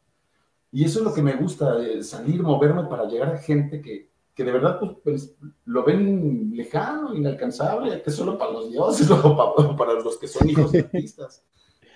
Y 0.71 0.85
eso 0.85 1.01
es 1.01 1.05
lo 1.05 1.13
que 1.13 1.21
me 1.21 1.35
gusta, 1.35 1.77
salir, 2.03 2.43
moverme 2.43 2.85
para 2.85 3.05
llegar 3.05 3.35
a 3.35 3.39
gente 3.39 3.83
que, 3.83 4.12
que 4.35 4.45
de 4.45 4.53
verdad 4.53 4.79
pues, 4.79 4.93
pues, 5.05 5.37
lo 5.67 5.85
ven 5.85 6.53
lejano, 6.55 7.15
inalcanzable, 7.15 8.03
que 8.03 8.11
es 8.11 8.17
solo 8.17 8.39
para 8.39 8.53
los 8.53 8.71
dioses 8.71 9.11
o 9.11 9.77
para, 9.77 9.95
los 9.95 10.19
que 10.19 10.29
son 10.29 10.49
hijos 10.49 10.73
de 10.73 10.81
artistas. 10.93 11.45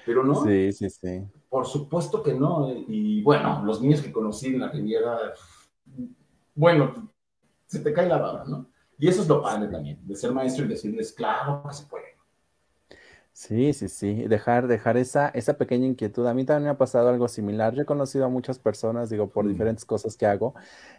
Pero 0.04 0.22
no. 0.22 0.44
Sí, 0.44 0.72
sí, 0.72 0.88
sí. 0.90 1.22
Por 1.48 1.66
supuesto 1.66 2.22
que 2.22 2.34
no. 2.34 2.72
Y 2.88 3.22
bueno, 3.22 3.62
los 3.64 3.80
niños 3.80 4.02
que 4.02 4.12
conocí 4.12 4.48
en 4.48 4.60
la 4.60 4.68
Riviera, 4.70 5.18
bueno, 6.54 7.12
se 7.66 7.80
te 7.80 7.92
cae 7.92 8.08
la 8.08 8.18
baba, 8.18 8.44
¿no? 8.46 8.70
Y 8.98 9.08
eso 9.08 9.22
es 9.22 9.28
lo 9.28 9.42
padre 9.42 9.68
también, 9.68 9.98
de 10.06 10.16
ser 10.16 10.32
maestro 10.32 10.64
y 10.64 10.68
decirles, 10.68 11.12
claro 11.12 11.62
que 11.68 11.74
se 11.74 11.86
puede. 11.86 12.15
Sí, 13.36 13.74
sí, 13.74 13.90
sí, 13.90 14.26
dejar, 14.28 14.66
dejar 14.66 14.96
esa, 14.96 15.28
esa 15.28 15.58
pequeña 15.58 15.86
inquietud. 15.86 16.26
A 16.26 16.32
mí 16.32 16.46
también 16.46 16.64
me 16.64 16.70
ha 16.70 16.78
pasado 16.78 17.10
algo 17.10 17.28
similar. 17.28 17.74
Yo 17.74 17.82
he 17.82 17.84
conocido 17.84 18.24
a 18.24 18.30
muchas 18.30 18.58
personas, 18.58 19.10
digo, 19.10 19.28
por 19.28 19.44
mm. 19.44 19.48
diferentes 19.48 19.84
cosas 19.84 20.16
que 20.16 20.24
hago, 20.24 20.54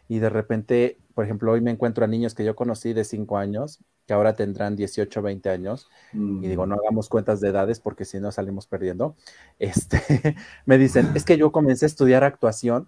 y 0.08 0.20
de 0.20 0.30
repente, 0.30 1.00
por 1.16 1.26
ejemplo, 1.26 1.52
hoy 1.52 1.62
me 1.62 1.72
encuentro 1.72 2.06
a 2.06 2.08
niños 2.08 2.36
que 2.36 2.46
yo 2.46 2.56
conocí 2.56 2.94
de 2.94 3.06
5 3.06 3.40
años, 3.40 3.80
que 4.06 4.14
ahora 4.14 4.36
tendrán 4.36 4.76
18, 4.76 5.20
20 5.20 5.50
años, 5.50 5.90
y 6.14 6.48
digo, 6.48 6.68
no 6.68 6.76
mm. 6.76 6.80
hagamos 6.80 7.10
cuentas 7.10 7.42
de 7.42 7.50
edades 7.50 7.80
porque 7.80 8.06
si 8.06 8.20
no 8.20 8.32
salimos 8.32 8.68
perdiendo. 8.68 9.16
Este, 9.58 10.36
me 10.68 10.78
dicen, 10.78 11.10
es 11.16 11.26
que 11.26 11.40
yo 11.40 11.52
comencé 11.52 11.86
a 11.86 11.88
estudiar 11.88 12.24
actuación 12.24 12.88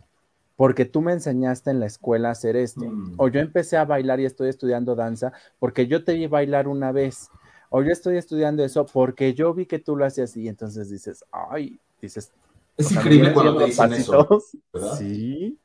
porque 0.58 0.86
tú 0.86 1.02
me 1.02 1.12
enseñaste 1.12 1.72
en 1.72 1.80
la 1.80 1.88
escuela 1.88 2.30
a 2.30 2.34
hacer 2.34 2.56
esto, 2.56 2.86
mm. 2.86 3.16
o 3.18 3.30
yo 3.30 3.40
empecé 3.40 3.78
a 3.78 3.86
bailar 3.86 4.20
y 4.20 4.26
estoy 4.26 4.50
estudiando 4.50 4.94
danza 4.94 5.34
porque 5.58 5.88
yo 5.88 6.04
te 6.04 6.14
vi 6.14 6.28
bailar 6.28 6.68
una 6.68 6.92
vez 6.92 7.32
o 7.70 7.84
yo 7.84 7.92
estoy 7.92 8.18
estudiando 8.18 8.64
eso 8.64 8.86
porque 8.86 9.34
yo 9.34 9.54
vi 9.54 9.66
que 9.66 9.80
tú 9.80 9.96
lo 9.96 10.06
hacías 10.06 10.36
y 10.36 10.48
entonces 10.48 10.90
dices, 10.90 11.24
ay, 11.32 11.80
dices. 12.02 12.32
Es 12.76 12.92
increíble 12.92 13.34
cuando 13.34 13.58
te 13.58 13.66
dicen 13.66 13.94
eso, 13.94 14.28
¿verdad? 14.74 14.98
Sí. 14.98 15.58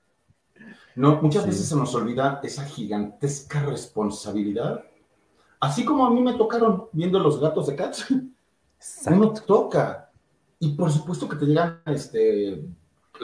No, 0.96 1.20
muchas 1.22 1.46
veces 1.46 1.66
se 1.66 1.76
nos 1.76 1.94
olvida 1.94 2.40
esa 2.42 2.64
gigantesca 2.64 3.62
responsabilidad. 3.64 4.84
Así 5.61 5.84
como 5.84 6.07
a 6.07 6.11
mí 6.11 6.20
me 6.20 6.34
tocaron 6.34 6.88
viendo 6.92 7.18
los 7.18 7.40
gatos 7.40 7.66
de 7.66 7.76
Cats. 7.76 8.07
Uno 9.07 9.32
toca. 9.32 10.11
Y 10.59 10.74
por 10.74 10.90
supuesto 10.90 11.28
que 11.28 11.36
te 11.36 11.46
llegan, 11.46 11.80
este, 11.86 12.64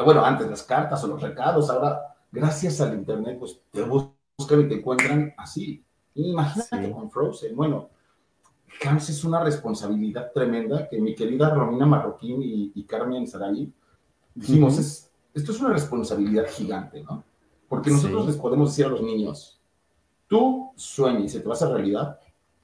bueno, 0.05 0.25
antes 0.25 0.49
las 0.49 0.63
cartas 0.63 1.03
o 1.05 1.07
los 1.07 1.23
recados, 1.23 1.71
ahora, 1.71 2.17
gracias 2.33 2.81
al 2.81 2.95
Internet, 2.95 3.39
pues 3.39 3.61
te 3.71 3.83
buscan 3.83 4.61
y 4.61 4.69
te 4.69 4.75
encuentran 4.77 5.35
así. 5.37 5.85
Imagínate 6.15 6.91
con 6.93 7.11
Frozen. 7.11 7.55
Bueno, 7.55 7.91
Cams 8.79 9.09
es 9.11 9.25
una 9.25 9.43
responsabilidad 9.43 10.33
tremenda 10.33 10.89
que 10.89 11.01
mi 11.01 11.15
querida 11.15 11.51
Romina 11.51 11.87
Marroquín 11.87 12.41
y, 12.43 12.85
Carmen 12.85 13.27
Saray 13.27 13.73
dijimos, 14.35 14.79
es, 14.79 15.11
esto 15.35 15.53
es 15.53 15.61
una 15.61 15.73
responsabilidad 15.73 16.47
gigante, 16.49 17.03
¿no? 17.03 17.25
Porque 17.69 17.91
nosotros 17.91 18.27
les 18.27 18.37
podemos 18.37 18.71
decir 18.71 18.87
a 18.87 18.89
los 18.89 19.03
niños, 19.03 19.61
tú 20.27 20.73
sueñas 20.77 21.25
y 21.25 21.29
se 21.29 21.41
te 21.41 21.47
va 21.47 21.55
a 21.55 21.57
hacer 21.57 21.69
realidad, 21.69 22.19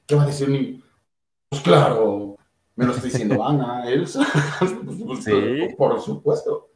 ¿qué 0.06 0.14
va 0.14 0.22
a 0.22 0.26
decir 0.26 0.48
mi? 0.48 0.82
Pues 1.48 1.62
claro, 1.62 2.36
me 2.74 2.86
lo 2.86 2.92
está 2.92 3.04
diciendo 3.04 3.44
Ana, 3.46 3.88
Elsa, 3.88 4.26
pues, 4.58 4.72
pues, 5.24 5.74
por 5.76 6.00
supuesto. 6.00 6.68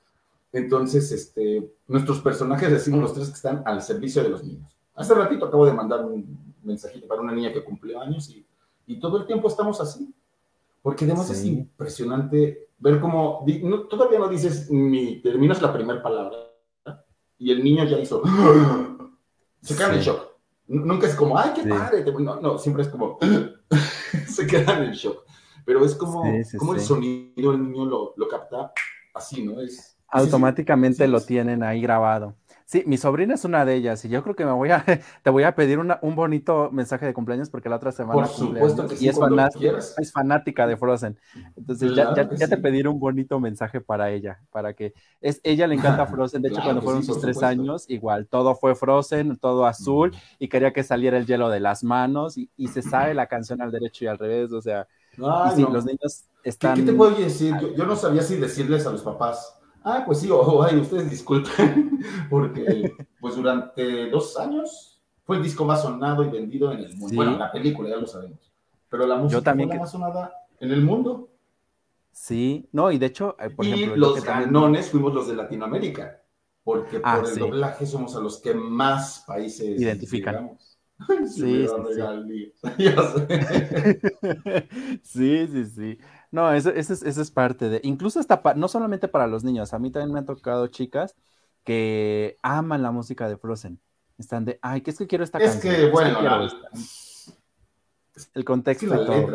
Entonces, 0.53 1.13
este, 1.13 1.73
nuestros 1.87 2.21
personajes 2.21 2.71
decimos 2.71 3.01
los 3.01 3.15
tres 3.15 3.29
que 3.29 3.35
están 3.35 3.63
al 3.65 3.83
servicio 3.83 4.23
de 4.23 4.31
los 4.31 4.43
niños. 4.45 4.77
Hace 4.95 5.15
ratito 5.15 5.47
acabo 5.47 5.65
de 5.65 5.73
mandar 5.73 6.05
un 6.05 6.55
mensajito 6.63 7.07
para 7.07 7.21
una 7.21 7.33
niña 7.33 7.53
que 7.53 7.65
cumplió 7.65 8.01
años 8.01 8.29
y 8.31 8.45
y 8.87 8.99
todo 8.99 9.19
el 9.19 9.27
tiempo 9.27 9.49
estamos 9.49 9.81
así. 9.81 10.15
Porque 10.83 11.05
además 11.05 11.31
es 11.31 11.45
impresionante 11.45 12.69
ver 12.79 13.01
cómo, 13.01 13.45
todavía 13.91 14.19
no 14.19 14.29
dices 14.29 14.71
ni 14.71 15.21
terminas 15.21 15.61
la 15.61 15.73
primera 15.73 16.03
palabra 16.03 16.37
y 17.41 17.51
el 17.51 17.65
niño 17.65 17.85
ya 17.85 17.99
hizo, 17.99 18.23
se 19.63 19.77
queda 19.77 19.95
en 19.95 20.01
shock. 20.01 20.31
Nunca 20.69 21.09
es 21.09 21.17
como, 21.17 21.37
ay, 21.37 21.51
qué 21.55 21.69
padre. 21.69 22.05
No, 22.21 22.41
no, 22.41 22.59
siempre 22.59 22.85
es 22.85 22.89
como, 22.89 23.19
se 24.29 24.47
queda 24.47 24.85
en 24.85 24.93
shock. 24.93 25.25
Pero 25.65 25.85
es 25.85 25.95
como, 25.95 26.23
como 26.59 26.75
el 26.75 26.81
sonido 26.81 27.53
el 27.53 27.63
niño 27.63 27.85
lo, 27.87 28.15
lo 28.17 28.29
capta 28.29 28.73
así, 29.15 29.43
¿no? 29.43 29.61
Es, 29.61 29.97
Automáticamente 30.09 31.07
lo 31.09 31.21
tienen 31.21 31.63
ahí 31.63 31.81
grabado. 31.81 32.35
Sí, 32.71 32.85
mi 32.87 32.99
sobrina 32.99 33.35
es 33.35 33.45
una 33.45 33.65
de 33.65 33.75
ellas 33.75 34.05
y 34.05 34.09
yo 34.09 34.23
creo 34.23 34.37
que 34.37 34.45
me 34.45 34.53
voy 34.53 34.71
a, 34.71 34.85
te 35.25 35.31
voy 35.31 35.43
a 35.43 35.57
pedir 35.57 35.81
un 35.81 36.15
bonito 36.15 36.71
mensaje 36.71 37.05
de 37.05 37.13
cumpleaños 37.13 37.51
porque 37.51 37.69
la 37.69 37.75
otra 37.75 37.91
semana 37.91 38.23
Por 38.23 38.29
supuesto 38.29 38.87
que 38.87 38.95
sí, 38.95 39.07
y 39.07 39.09
es, 39.09 39.19
fanática, 39.19 39.79
es 39.79 40.13
fanática 40.13 40.67
de 40.69 40.77
Frozen. 40.77 41.19
Entonces 41.57 41.97
ya, 41.97 42.15
te 42.15 42.57
pediré 42.59 42.89
un 42.89 43.01
bonito 43.01 43.41
mensaje 43.41 43.81
para 43.81 44.13
ella, 44.13 44.39
para 44.53 44.73
que 44.75 44.95
es 45.21 45.41
ella 45.43 45.67
le 45.67 45.75
encanta 45.75 46.07
Frozen. 46.07 46.43
De 46.43 46.51
hecho, 46.51 46.61
cuando 46.63 46.81
fueron 46.81 47.03
sus 47.03 47.21
tres 47.21 47.43
años, 47.43 47.87
igual 47.89 48.29
todo 48.29 48.55
fue 48.55 48.77
Frozen, 48.77 49.37
todo 49.39 49.67
azul 49.67 50.15
y 50.39 50.47
quería 50.47 50.73
que 50.73 50.85
saliera 50.85 51.19
el 51.19 51.27
hielo 51.27 51.49
de 51.49 51.59
las 51.59 51.83
manos 51.83 52.39
y, 52.39 52.69
se 52.69 52.83
sabe 52.83 53.15
la 53.15 53.27
canción 53.27 53.61
al 53.63 53.73
derecho 53.73 54.05
y 54.05 54.07
al 54.07 54.17
revés. 54.17 54.53
O 54.53 54.63
sea, 54.63 54.87
los 55.17 55.85
niños 55.85 56.27
están. 56.45 56.77
¿Qué, 56.77 56.83
te 56.83 56.93
puedo 56.93 57.17
decir? 57.17 57.53
yo 57.77 57.85
no 57.85 57.97
sabía 57.97 58.23
si 58.23 58.37
decirles 58.37 58.87
a 58.87 58.93
los 58.93 59.03
papás 59.03 59.60
Ah, 59.83 60.03
pues 60.05 60.21
sí, 60.21 60.31
ojo, 60.31 60.63
ay, 60.63 60.77
ustedes 60.77 61.11
disculpen, 61.11 62.01
porque 62.31 62.95
pues 63.21 63.37
durante 63.37 64.11
dos 64.11 64.39
años 64.39 65.01
fue 65.25 65.37
el 65.37 65.43
disco 65.43 65.65
más 65.65 65.83
sonado 65.83 66.25
y 66.25 66.29
vendido 66.29 66.73
en 66.73 66.81
el 66.81 66.97
mundo. 66.97 67.15
Bueno, 67.15 67.39
la 67.39 67.51
película, 67.51 67.89
ya 67.89 67.97
lo 67.97 68.07
sabemos. 68.07 68.53
Pero 68.89 69.07
la 69.07 69.17
música 69.17 69.41
también 69.41 69.69
fue 69.69 69.77
la 69.77 69.83
más 69.83 69.91
sonada 69.91 70.33
en 70.59 70.71
el 70.73 70.83
mundo. 70.83 71.31
Sí, 72.13 72.69
no, 72.73 72.91
y 72.91 72.99
de 72.99 73.07
hecho, 73.07 73.37
eh, 73.39 73.51
por 73.51 73.65
y 73.65 73.87
los 73.87 74.21
canones 74.23 74.91
fuimos 74.91 75.15
los 75.15 75.29
de 75.29 75.37
Latinoamérica, 75.37 76.21
porque 76.63 77.01
ah, 77.03 77.21
por 77.21 77.31
el 77.31 77.39
doblaje 77.39 77.87
somos 77.87 78.15
a 78.17 78.21
los 78.21 78.39
que 78.39 78.53
más 78.53 79.25
países 79.27 79.81
identifican. 79.81 80.59
sí, 81.27 81.67
sí, 85.03 85.47
sí, 85.47 85.65
sí. 85.65 85.99
No, 86.33 86.53
eso, 86.53 86.71
es 86.71 87.31
parte 87.33 87.69
de, 87.69 87.81
incluso 87.83 88.21
hasta, 88.21 88.41
no 88.55 88.69
solamente 88.69 89.09
para 89.09 89.27
los 89.27 89.43
niños, 89.43 89.75
a 89.75 89.79
mí 89.79 89.91
también 89.91 90.13
me 90.13 90.21
han 90.21 90.27
tocado 90.27 90.69
chicas 90.69 91.17
que 91.65 92.37
aman 92.43 92.83
la 92.83 92.93
música 92.93 93.29
de 93.29 93.37
Frozen. 93.37 93.81
Están 94.17 94.45
de, 94.45 94.59
ay, 94.63 94.83
¿qué 94.83 94.91
es 94.91 94.99
que 94.99 95.07
quiero 95.07 95.25
esta 95.25 95.39
es 95.39 95.57
Que, 95.57 95.91
bueno, 95.91 96.19
el 98.35 98.45
contexto. 98.45 98.87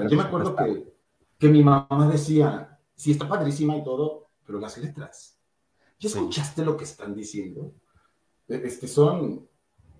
Yo 0.07 0.17
me 0.17 0.23
acuerdo 0.23 0.55
que, 0.55 0.93
que, 1.37 1.49
mi 1.49 1.63
mamá 1.63 2.07
decía, 2.11 2.79
sí, 2.95 3.11
está 3.11 3.27
padrísima 3.27 3.75
y 3.75 3.83
todo, 3.83 4.27
pero 4.45 4.59
las 4.59 4.77
letras. 4.77 5.39
¿Ya 5.99 6.09
escuchaste 6.09 6.63
lo 6.63 6.77
que 6.77 6.83
están 6.83 7.15
diciendo? 7.15 7.73
E, 8.47 8.61
es 8.63 8.77
que 8.77 8.87
son, 8.87 9.47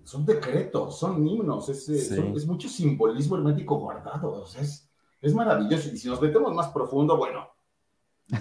son 0.04 0.24
decretos, 0.24 0.98
son 0.98 1.26
himnos, 1.26 1.68
es, 1.68 1.88
es 1.88 2.46
mucho 2.46 2.68
simbolismo 2.68 3.36
hermético 3.36 3.76
guardado. 3.78 4.42
O 4.42 4.46
sea, 4.46 4.62
es, 4.62 4.85
es 5.20 5.34
maravilloso. 5.34 5.88
Y 5.88 5.96
si 5.96 6.08
nos 6.08 6.20
metemos 6.20 6.54
más 6.54 6.68
profundo, 6.68 7.16
bueno, 7.16 7.48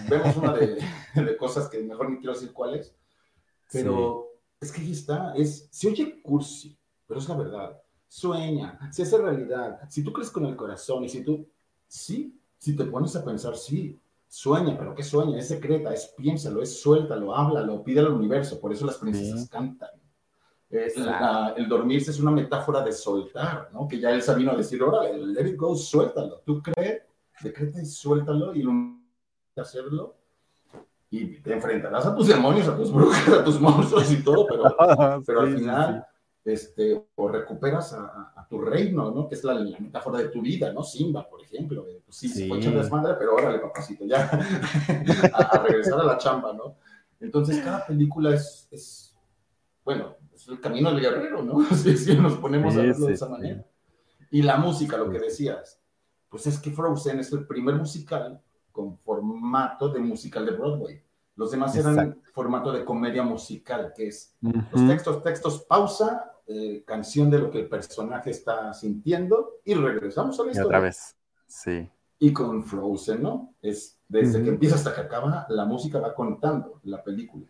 vemos 0.09 0.35
una 0.37 0.53
de, 0.53 0.77
cosas 1.37 1.69
que 1.69 1.81
mejor 1.81 2.09
ni 2.09 2.17
quiero 2.17 2.33
decir 2.33 2.53
cuáles, 2.53 2.95
pero 3.71 4.29
es 4.59 4.71
que 4.71 4.81
ahí 4.81 4.91
está, 4.91 5.33
es, 5.35 5.67
se 5.71 5.87
oye 5.87 6.21
cursi, 6.21 6.77
pero 7.07 7.19
es 7.19 7.29
la 7.29 7.35
verdad. 7.35 7.81
Sueña, 8.07 8.79
se 8.91 9.03
hace 9.03 9.17
realidad. 9.17 9.79
Si 9.89 10.03
tú 10.03 10.13
crees 10.13 10.29
con 10.29 10.45
el 10.45 10.55
corazón 10.55 11.03
y 11.03 11.09
si 11.09 11.23
tú, 11.23 11.47
sí, 11.87 12.39
si 12.57 12.75
te 12.75 12.85
pones 12.85 13.15
a 13.15 13.25
pensar, 13.25 13.57
sí, 13.57 13.99
sueña, 14.27 14.77
pero 14.77 14.95
¿qué 14.95 15.03
sueña? 15.03 15.39
Es 15.39 15.47
secreta, 15.47 15.93
es 15.93 16.13
piénsalo, 16.17 16.61
es 16.61 16.81
suéltalo, 16.81 17.35
háblalo, 17.35 17.83
pide 17.83 17.99
al 17.99 18.13
universo. 18.13 18.59
Por 18.59 18.71
eso 18.71 18.85
las 18.85 18.97
princesas 18.97 19.49
cantan. 19.49 19.89
El 21.55 21.67
dormirse 21.67 22.11
es 22.11 22.19
una 22.19 22.31
metáfora 22.31 22.81
de 22.81 22.91
soltar, 22.91 23.69
¿no? 23.73 23.87
Que 23.87 23.99
ya 23.99 24.11
él 24.11 24.21
sabino 24.21 24.51
a 24.51 24.55
decir, 24.55 24.81
órale, 24.81 25.17
let 25.17 25.49
it 25.49 25.57
go, 25.57 25.75
suéltalo. 25.75 26.41
Tú 26.45 26.61
crees, 26.61 27.03
decreta 27.41 27.81
y 27.81 27.85
suéltalo 27.85 28.53
y 28.53 28.63
lo 28.63 28.71
hacerlo. 29.61 30.15
Y 31.09 31.37
te 31.37 31.53
enfrentarás 31.53 32.05
a 32.05 32.15
tus 32.15 32.27
demonios, 32.27 32.67
a 32.67 32.75
tus 32.75 32.91
brujas, 32.91 33.27
a 33.29 33.43
tus 33.43 33.59
monstruos 33.59 34.11
y 34.11 34.23
todo, 34.23 34.45
pero, 34.47 34.63
pero 35.25 35.41
al 35.41 35.55
final, 35.55 36.05
este, 36.43 37.05
o 37.15 37.27
recuperas 37.27 37.93
a, 37.93 38.45
tu 38.47 38.61
reino, 38.61 39.09
¿no? 39.09 39.27
Que 39.27 39.33
es 39.35 39.43
la, 39.43 39.55
metáfora 39.79 40.19
de 40.19 40.29
tu 40.29 40.41
vida, 40.41 40.71
¿no? 40.71 40.83
Simba, 40.83 41.27
por 41.27 41.41
ejemplo. 41.41 41.83
Pues 42.05 42.15
sí, 42.15 42.29
se 42.29 42.47
fue 42.47 42.59
desmadre, 42.59 43.15
pero 43.17 43.33
órale, 43.33 43.57
papacito, 43.57 44.05
ya, 44.05 44.29
a, 45.33 45.63
regresar 45.63 45.99
a 45.99 46.03
la 46.03 46.17
chamba, 46.17 46.53
¿no? 46.53 46.75
Entonces, 47.19 47.59
cada 47.63 47.85
película 47.87 48.35
es, 48.35 48.67
es 48.71 49.15
bueno, 49.83 50.15
es 50.45 50.51
el 50.51 50.61
camino 50.61 50.91
del 50.91 51.01
guerrero, 51.01 51.43
¿no? 51.43 51.65
Si, 51.75 52.15
nos 52.15 52.37
ponemos 52.37 52.75
a 52.75 52.81
verlo 52.81 53.07
de 53.07 53.13
esa 53.13 53.27
manera. 53.27 53.65
Y 54.29 54.41
la 54.41 54.57
música, 54.57 54.97
lo 54.97 55.09
que 55.09 55.19
decías, 55.19 55.81
pues 56.29 56.47
es 56.47 56.59
que 56.59 56.71
Frozen 56.71 57.19
es 57.19 57.31
el 57.31 57.47
primer 57.47 57.75
musical 57.75 58.41
con 58.71 58.97
formato 58.97 59.89
de 59.89 59.99
musical 59.99 60.45
de 60.45 60.51
Broadway. 60.51 61.01
Los 61.35 61.51
demás 61.51 61.75
eran 61.75 62.21
formato 62.33 62.71
de 62.71 62.85
comedia 62.85 63.23
musical, 63.23 63.93
que 63.95 64.07
es 64.07 64.35
los 64.41 64.87
textos, 64.87 65.23
textos, 65.23 65.63
pausa, 65.63 66.33
eh, 66.47 66.83
canción 66.85 67.29
de 67.29 67.39
lo 67.39 67.51
que 67.51 67.59
el 67.59 67.67
personaje 67.67 68.29
está 68.29 68.73
sintiendo 68.73 69.59
y 69.65 69.73
regresamos 69.73 70.39
a 70.39 70.43
la 70.43 70.51
historia. 70.51 70.67
otra 70.67 70.79
vez, 70.79 71.15
sí. 71.47 71.89
Y 72.19 72.31
con 72.31 72.63
Frozen, 72.63 73.21
¿no? 73.21 73.53
Es 73.61 73.97
desde 74.07 74.43
que 74.43 74.49
empieza 74.49 74.75
hasta 74.75 74.93
que 74.93 75.01
acaba, 75.01 75.45
la 75.49 75.65
música 75.65 75.99
va 75.99 76.13
contando 76.13 76.79
la 76.83 77.03
película. 77.03 77.47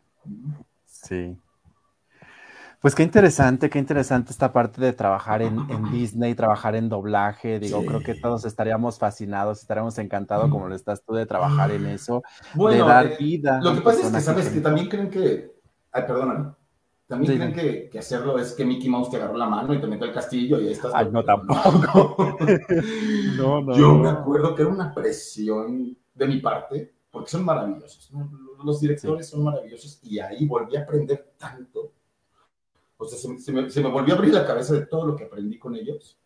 Sí. 0.86 1.38
Pues 2.86 2.94
qué 2.94 3.02
interesante, 3.02 3.68
qué 3.68 3.80
interesante 3.80 4.32
esta 4.32 4.54
parte 4.54 4.80
de 4.80 4.94
trabajar 4.94 5.42
en, 5.42 5.58
Disney, 5.92 6.36
trabajar 6.36 6.76
en 6.76 6.88
doblaje. 6.88 7.60
Digo, 7.60 7.84
creo 7.84 8.00
que 8.02 8.14
todos 8.14 8.46
estaríamos 8.46 9.00
fascinados, 9.00 9.62
estaríamos 9.62 9.98
encantados, 9.98 10.52
como 10.52 10.68
lo 10.68 10.76
estás 10.76 11.04
tú, 11.04 11.16
de 11.16 11.26
trabajar 11.26 11.72
en 11.72 11.88
eso, 11.88 12.22
de 12.54 12.78
dar 12.78 13.08
eh, 13.08 13.16
vida. 13.18 13.60
Lo 13.60 13.74
que 13.74 13.82
pasa 13.82 14.02
es 14.02 14.14
que, 14.14 14.22
¿sabes? 14.22 14.50
Que 14.50 14.62
también 14.62 14.88
creen 14.88 15.10
que. 15.10 15.52
Ay, 15.92 16.04
perdóname. 16.06 16.52
También 17.08 17.38
creen 17.38 17.54
que, 17.54 17.90
que, 17.90 17.98
hacerlo 17.98 18.38
es 18.38 18.54
que 18.54 18.64
Mickey 18.64 18.88
Mouse 18.88 19.10
te 19.10 19.18
agarró 19.18 19.36
la 19.36 19.50
mano 19.50 19.74
y 19.74 19.82
te 19.82 19.88
metió 19.88 20.06
al 20.06 20.14
castillo 20.14 20.62
y 20.62 20.68
ahí 20.68 20.74
estás. 20.74 20.92
Ay, 20.94 21.08
no, 21.12 21.24
tampoco. 21.24 22.38
no, 23.36 23.62
no. 23.62 23.76
Yo 23.76 23.96
me 23.96 24.10
acuerdo 24.10 24.54
que 24.54 24.62
era 24.62 24.70
una 24.70 24.94
presión 24.94 25.98
de 26.14 26.28
mi 26.28 26.38
parte, 26.38 26.94
porque 27.10 27.32
son 27.32 27.46
maravillosos. 27.46 28.12
Los 28.64 28.80
directores 28.80 29.28
son 29.28 29.44
maravillosos 29.44 30.00
y 30.04 30.20
ahí 30.20 30.46
volví 30.46 30.76
a 30.76 30.82
aprender 30.82 31.34
tanto 31.36 31.95
o 32.98 33.06
sea, 33.06 33.18
se, 33.18 33.52
me, 33.52 33.90
volvió 33.90 34.14
a 34.14 34.18
abrir 34.18 34.34
la 34.34 34.46
cabeza 34.46 34.74
de 34.74 34.86
todo 34.86 35.06
lo 35.06 35.16
que 35.16 35.26
aprendí 35.26 35.60
con 35.60 35.76
ellos. 35.76 36.20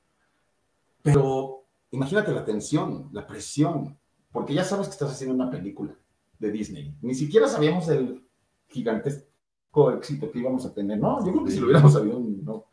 Pero 1.01 1.65
imagínate 1.91 2.31
la 2.31 2.45
tensión, 2.45 3.09
la 3.11 3.25
presión, 3.25 3.97
porque 4.31 4.53
ya 4.53 4.63
sabes 4.63 4.87
que 4.87 4.93
estás 4.93 5.11
haciendo 5.11 5.35
una 5.35 5.49
película 5.49 5.95
de 6.37 6.51
Disney. 6.51 6.95
Ni 7.01 7.15
siquiera 7.15 7.47
sabíamos 7.47 7.87
el 7.89 8.23
gigantesco 8.67 9.91
éxito 9.91 10.31
que 10.31 10.39
íbamos 10.39 10.65
a 10.65 10.73
tener. 10.73 10.99
No, 10.99 11.25
yo 11.25 11.31
creo 11.31 11.45
que 11.45 11.51
si 11.51 11.59
lo 11.59 11.65
hubiéramos 11.65 11.93
sabido, 11.93 12.19
no. 12.19 12.65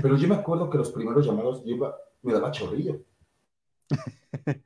Pero 0.00 0.16
yo 0.16 0.28
me 0.28 0.36
acuerdo 0.36 0.70
que 0.70 0.78
los 0.78 0.92
primeros 0.92 1.26
llamados 1.26 1.64
yo 1.64 1.76
me 2.22 2.32
daba 2.32 2.50
chorrillo. 2.50 3.02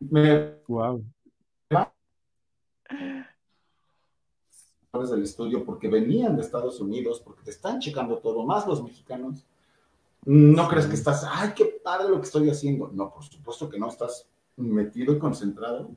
Me... 0.00 0.58
Wow. 0.68 1.04
Del 5.02 5.24
estudio 5.24 5.64
porque 5.64 5.88
venían 5.88 6.36
de 6.36 6.42
Estados 6.42 6.80
Unidos, 6.80 7.20
porque 7.24 7.42
te 7.42 7.50
están 7.50 7.80
checando 7.80 8.18
todo, 8.18 8.44
más 8.44 8.66
los 8.66 8.82
mexicanos. 8.82 9.44
No 10.24 10.68
crees 10.68 10.86
que 10.86 10.94
estás, 10.94 11.26
ay, 11.28 11.52
qué 11.54 11.80
padre 11.82 12.08
lo 12.08 12.18
que 12.18 12.26
estoy 12.26 12.48
haciendo. 12.48 12.90
No, 12.92 13.12
por 13.12 13.24
supuesto 13.24 13.68
que 13.68 13.78
no, 13.78 13.88
estás 13.88 14.26
metido 14.56 15.12
y 15.12 15.18
concentrado 15.18 15.90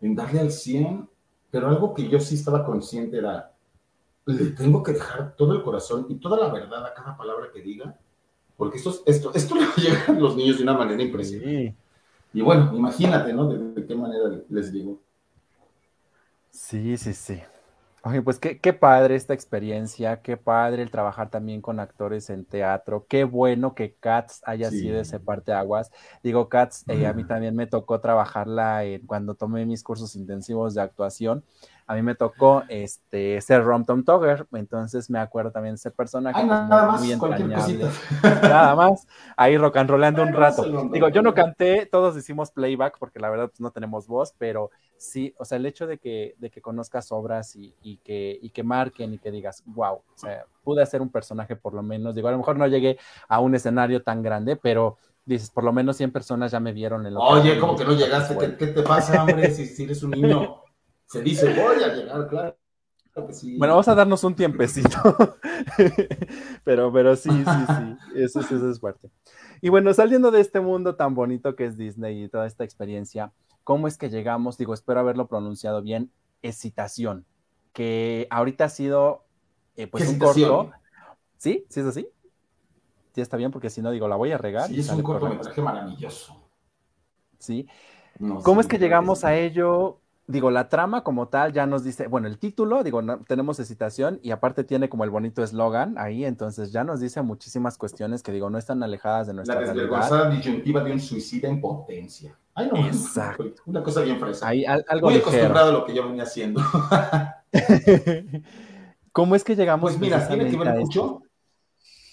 en 0.00 0.14
darle 0.14 0.40
al 0.40 0.50
100, 0.50 1.08
pero 1.50 1.68
algo 1.68 1.94
que 1.94 2.08
yo 2.08 2.18
sí 2.20 2.34
estaba 2.34 2.64
consciente 2.64 3.18
era, 3.18 3.54
le 4.26 4.46
tengo 4.50 4.82
que 4.82 4.92
dejar 4.92 5.34
todo 5.36 5.54
el 5.54 5.62
corazón 5.62 6.06
y 6.08 6.16
toda 6.16 6.38
la 6.38 6.52
verdad 6.52 6.84
a 6.84 6.92
cada 6.92 7.16
palabra 7.16 7.50
que 7.52 7.62
diga, 7.62 7.96
porque 8.56 8.78
esto, 8.78 9.02
esto, 9.06 9.32
esto 9.34 9.54
le 9.56 9.66
llega 9.76 10.06
a 10.08 10.12
los 10.12 10.36
niños 10.36 10.58
de 10.58 10.64
una 10.64 10.74
manera 10.74 11.02
impresionante. 11.02 11.76
Y 12.34 12.40
bueno, 12.40 12.72
imagínate, 12.74 13.32
¿no? 13.32 13.48
De, 13.48 13.86
qué 13.86 13.94
manera 13.94 14.42
les 14.48 14.72
digo. 14.72 15.00
Sí, 16.50 16.96
sí, 16.96 17.12
sí. 17.12 17.42
Oye, 18.04 18.20
pues 18.20 18.38
qué, 18.40 18.58
qué, 18.58 18.72
padre 18.72 19.14
esta 19.14 19.32
experiencia, 19.32 20.22
qué 20.22 20.36
padre 20.36 20.82
el 20.82 20.90
trabajar 20.90 21.30
también 21.30 21.60
con 21.60 21.78
actores 21.78 22.30
en 22.30 22.44
teatro, 22.44 23.06
qué 23.08 23.22
bueno 23.22 23.76
que 23.76 23.94
Cats 23.94 24.40
haya 24.44 24.70
sido 24.70 25.00
ese 25.00 25.20
parte 25.20 25.52
aguas. 25.52 25.92
Digo, 26.22 26.48
Cats, 26.48 26.84
eh, 26.88 27.06
a 27.06 27.12
mí 27.12 27.24
también 27.24 27.54
me 27.54 27.68
tocó 27.68 28.00
trabajarla 28.00 28.82
cuando 29.06 29.34
tomé 29.34 29.66
mis 29.66 29.84
cursos 29.84 30.16
intensivos 30.16 30.74
de 30.74 30.82
actuación 30.82 31.44
a 31.86 31.94
mí 31.94 32.02
me 32.02 32.14
tocó 32.14 32.62
este, 32.68 33.40
ser 33.40 33.64
Rom 33.64 33.84
Tom 33.84 34.04
Togger, 34.04 34.46
entonces 34.52 35.10
me 35.10 35.18
acuerdo 35.18 35.50
también 35.50 35.74
de 35.74 35.76
ese 35.76 35.90
personaje. 35.90 36.40
Ay, 36.40 36.46
nada 36.46 36.86
más, 36.86 37.00
muy 37.00 37.12
entrañable. 37.12 37.86
Nada 38.42 38.74
más, 38.74 39.06
ahí 39.36 39.58
rock 39.58 39.76
and 39.76 39.90
rollando 39.90 40.22
un 40.22 40.32
rato. 40.32 40.64
Digo, 40.90 41.08
yo 41.08 41.22
no 41.22 41.34
canté, 41.34 41.86
todos 41.86 42.16
hicimos 42.16 42.50
playback 42.50 42.98
porque 42.98 43.18
la 43.18 43.30
verdad 43.30 43.48
pues, 43.48 43.60
no 43.60 43.70
tenemos 43.72 44.06
voz, 44.06 44.34
pero 44.38 44.70
sí, 45.02 45.34
o 45.38 45.44
sea, 45.44 45.58
el 45.58 45.66
hecho 45.66 45.86
de 45.86 45.98
que, 45.98 46.34
de 46.38 46.50
que 46.50 46.60
conozcas 46.60 47.10
obras 47.12 47.56
y, 47.56 47.74
y, 47.82 47.96
que, 47.98 48.38
y 48.40 48.50
que 48.50 48.62
marquen 48.62 49.12
y 49.14 49.18
que 49.18 49.30
digas, 49.30 49.62
wow, 49.66 49.94
o 49.94 50.16
sea, 50.16 50.46
pude 50.62 50.82
hacer 50.82 51.02
un 51.02 51.10
personaje 51.10 51.56
por 51.56 51.74
lo 51.74 51.82
menos. 51.82 52.14
Digo, 52.14 52.28
a 52.28 52.32
lo 52.32 52.38
mejor 52.38 52.56
no 52.56 52.66
llegué 52.66 52.98
a 53.28 53.40
un 53.40 53.54
escenario 53.54 54.02
tan 54.02 54.22
grande, 54.22 54.56
pero 54.56 54.96
dices, 55.24 55.50
por 55.50 55.64
lo 55.64 55.72
menos 55.72 55.96
100 55.96 56.12
personas 56.12 56.52
ya 56.52 56.60
me 56.60 56.72
vieron 56.72 57.06
en 57.06 57.14
lo 57.14 57.20
Oye, 57.20 57.58
¿cómo 57.58 57.76
que 57.76 57.84
no 57.84 57.92
llegaste? 57.92 58.38
¿Qué, 58.38 58.56
¿Qué, 58.56 58.66
te 58.68 58.82
pasa, 58.82 59.22
hombre, 59.22 59.50
si, 59.50 59.66
si 59.66 59.84
eres 59.84 60.02
un 60.02 60.12
niño? 60.12 60.62
Se 61.06 61.20
dice, 61.20 61.46
voy 61.52 61.82
a 61.82 61.94
llegar, 61.94 62.28
claro. 62.28 62.56
Bueno, 63.58 63.74
vamos 63.74 63.88
a 63.88 63.94
darnos 63.94 64.24
un 64.24 64.34
tiempecito. 64.34 64.98
pero, 66.64 66.90
pero 66.90 67.14
sí, 67.14 67.28
sí, 67.28 67.44
sí. 67.44 68.20
Eso, 68.22 68.40
eso 68.40 68.70
es 68.70 68.80
fuerte. 68.80 69.10
Y 69.60 69.68
bueno, 69.68 69.92
saliendo 69.92 70.30
de 70.30 70.40
este 70.40 70.60
mundo 70.60 70.94
tan 70.94 71.14
bonito 71.14 71.54
que 71.54 71.66
es 71.66 71.76
Disney 71.76 72.24
y 72.24 72.28
toda 72.28 72.46
esta 72.46 72.64
experiencia, 72.64 73.30
¿cómo 73.64 73.88
es 73.88 73.98
que 73.98 74.10
llegamos? 74.10 74.58
Digo, 74.58 74.74
espero 74.74 75.00
haberlo 75.00 75.26
pronunciado 75.26 75.82
bien. 75.82 76.10
Excitación, 76.42 77.24
que 77.72 78.26
ahorita 78.30 78.64
ha 78.64 78.68
sido 78.68 79.24
eh, 79.76 79.86
pues 79.86 80.08
un 80.08 80.18
corto. 80.18 80.72
¿Sí? 81.38 81.64
¿Sí 81.68 81.80
es 81.80 81.86
así? 81.86 82.08
Sí, 83.14 83.20
está 83.20 83.36
bien, 83.36 83.50
porque 83.50 83.70
si 83.70 83.82
no, 83.82 83.90
digo, 83.90 84.08
la 84.08 84.16
voy 84.16 84.32
a 84.32 84.38
regar. 84.38 84.68
Sí, 84.68 84.80
es 84.80 84.88
un 84.90 85.02
cortometraje 85.02 85.60
maravilloso. 85.60 86.36
Sí. 87.38 87.68
¿Cómo 88.42 88.60
es 88.60 88.66
que 88.66 88.78
llegamos 88.78 89.24
a 89.24 89.36
ello? 89.36 90.02
digo, 90.26 90.50
la 90.50 90.68
trama 90.68 91.02
como 91.02 91.28
tal 91.28 91.52
ya 91.52 91.66
nos 91.66 91.84
dice, 91.84 92.06
bueno, 92.06 92.28
el 92.28 92.38
título, 92.38 92.82
digo, 92.82 93.02
tenemos 93.26 93.58
excitación 93.58 94.20
y 94.22 94.30
aparte 94.30 94.64
tiene 94.64 94.88
como 94.88 95.04
el 95.04 95.10
bonito 95.10 95.42
eslogan 95.42 95.96
ahí, 95.98 96.24
entonces 96.24 96.72
ya 96.72 96.84
nos 96.84 97.00
dice 97.00 97.22
muchísimas 97.22 97.76
cuestiones 97.76 98.22
que 98.22 98.32
digo, 98.32 98.48
no 98.48 98.58
están 98.58 98.82
alejadas 98.82 99.26
de 99.26 99.34
nuestra 99.34 99.56
la 99.56 99.60
desvergonzada 99.60 100.30
disyuntiva 100.30 100.82
de 100.82 100.92
un 100.92 101.00
suicida 101.00 101.48
en 101.48 101.60
potencia. 101.60 102.36
Ay, 102.54 102.68
no, 102.72 102.86
Exacto. 102.86 103.44
una 103.66 103.82
cosa 103.82 104.02
bien 104.02 104.18
fresca. 104.18 104.48
Ahí, 104.48 104.64
algo 104.64 105.08
Muy 105.08 105.18
acostumbrado 105.18 105.70
a 105.70 105.72
lo 105.72 105.84
que 105.84 105.94
yo 105.94 106.06
venía 106.06 106.24
haciendo. 106.24 106.60
¿Cómo 109.12 109.34
es 109.34 109.44
que 109.44 109.56
llegamos? 109.56 109.90
Pues 109.90 110.00
mira, 110.00 110.26
tiene 110.26 110.50
que 110.50 110.56
ver 110.56 110.74
mucho. 110.74 111.22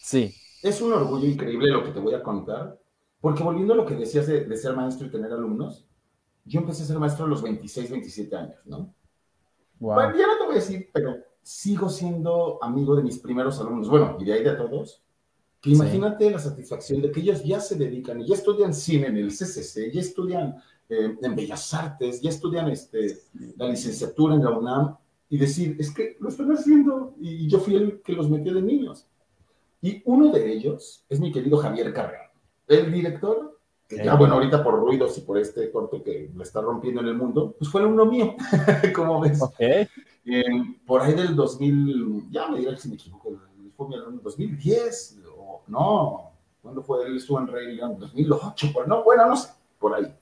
Sí. 0.02 0.34
Es 0.62 0.82
un 0.82 0.94
orgullo 0.94 1.28
increíble 1.28 1.72
lo 1.72 1.84
que 1.84 1.92
te 1.92 2.00
voy 2.00 2.14
a 2.14 2.24
contar, 2.24 2.78
porque 3.22 3.44
volviendo 3.44 3.74
a 3.74 3.78
lo 3.78 3.86
que 3.86 3.96
decías 3.96 4.28
de 4.28 4.58
ser 4.58 4.76
maestro 4.76 5.08
y 5.08 5.12
tener 5.12 5.32
alumnos, 5.32 5.90
yo 6.50 6.60
empecé 6.60 6.84
a 6.84 6.88
ser 6.88 7.00
maestro 7.00 7.26
a 7.26 7.28
los 7.28 7.44
26, 7.44 7.92
27 7.92 8.36
años, 8.36 8.60
¿no? 8.66 8.94
Bueno, 9.80 10.18
ya 10.18 10.28
no 10.28 10.38
te 10.38 10.46
voy 10.46 10.54
a 10.54 10.56
decir, 10.56 10.90
pero 10.92 11.16
sigo 11.42 11.90
siendo 11.90 12.62
amigo 12.62 12.96
de 12.96 13.04
mis 13.04 13.20
primeros 13.20 13.60
alumnos, 13.60 13.90
bueno, 13.90 14.18
y 14.20 14.26
de 14.26 14.34
ahí 14.34 14.44
de 14.44 14.54
todos, 14.54 15.04
que 15.62 15.72
imagínate 15.72 16.30
la 16.32 16.40
satisfacción 16.40 17.02
de 17.02 17.12
que 17.12 17.20
ellos 17.20 17.44
ya 17.44 17.60
se 17.60 17.76
dedican 17.76 18.22
y 18.22 18.28
ya 18.28 18.36
estudian 18.36 18.74
cine 18.74 19.08
en 19.08 19.18
el 19.18 19.30
CCC, 19.30 19.92
ya 19.92 20.02
estudian 20.02 20.56
eh, 20.88 21.18
en 21.22 21.36
Bellas 21.36 21.74
Artes, 21.74 22.22
ya 22.22 22.30
estudian 22.30 22.70
este, 22.70 23.20
la 23.58 23.68
licenciatura 23.68 24.36
en 24.36 24.44
la 24.44 24.52
UNAM, 24.52 24.96
y 25.32 25.38
decir, 25.38 25.76
es 25.80 25.94
que 25.94 26.18
lo 26.20 26.30
están 26.30 26.52
haciendo, 26.52 27.14
y 27.20 27.48
yo 27.48 27.60
fui 27.60 27.76
el 27.76 28.02
que 28.02 28.14
los 28.14 28.30
metió 28.30 28.54
de 28.54 28.64
niños. 28.64 29.06
Y 29.82 30.02
uno 30.06 30.32
de 30.32 30.52
ellos 30.52 31.06
es 31.08 31.20
mi 31.20 31.32
querido 31.32 31.58
Javier 31.58 31.94
Carrera, 31.94 32.32
el 32.68 32.92
director 32.92 33.60
ya 33.90 34.16
bueno, 34.16 34.36
ahorita 34.36 34.64
por 34.64 34.80
ruidos 34.80 35.18
y 35.18 35.22
por 35.22 35.38
este 35.38 35.72
corto 35.72 36.04
que 36.04 36.30
lo 36.36 36.44
está 36.44 36.62
rompiendo 36.62 37.02
en 37.02 37.08
el 37.08 37.16
mundo, 37.16 37.56
pues 37.58 37.72
fue 37.72 37.86
uno 37.86 38.06
mío, 38.06 38.36
como 38.96 39.20
ves. 39.20 39.42
Okay. 39.42 39.88
por 40.86 41.02
ahí 41.02 41.14
del 41.14 41.36
2000, 41.36 42.28
ya 42.30 42.50
me 42.50 42.60
dirás 42.60 42.82
si 42.82 42.90
me 42.90 42.96
equivoco, 42.96 43.40
fue 43.76 43.88
mi 43.88 43.96
alumno, 43.96 44.22
2010, 44.22 45.20
o 45.26 45.29
no, 45.70 46.32
¿cuándo 46.62 46.82
fue? 46.82 47.06
Él 47.06 47.18
estuvo 47.18 47.40
en 47.40 47.48
Rey 47.48 47.78
2008, 47.78 48.68
por, 48.74 48.88
no, 48.88 49.04
bueno, 49.04 49.28
no 49.28 49.36
sé, 49.36 49.50
por 49.80 49.96
ahí. 49.96 50.14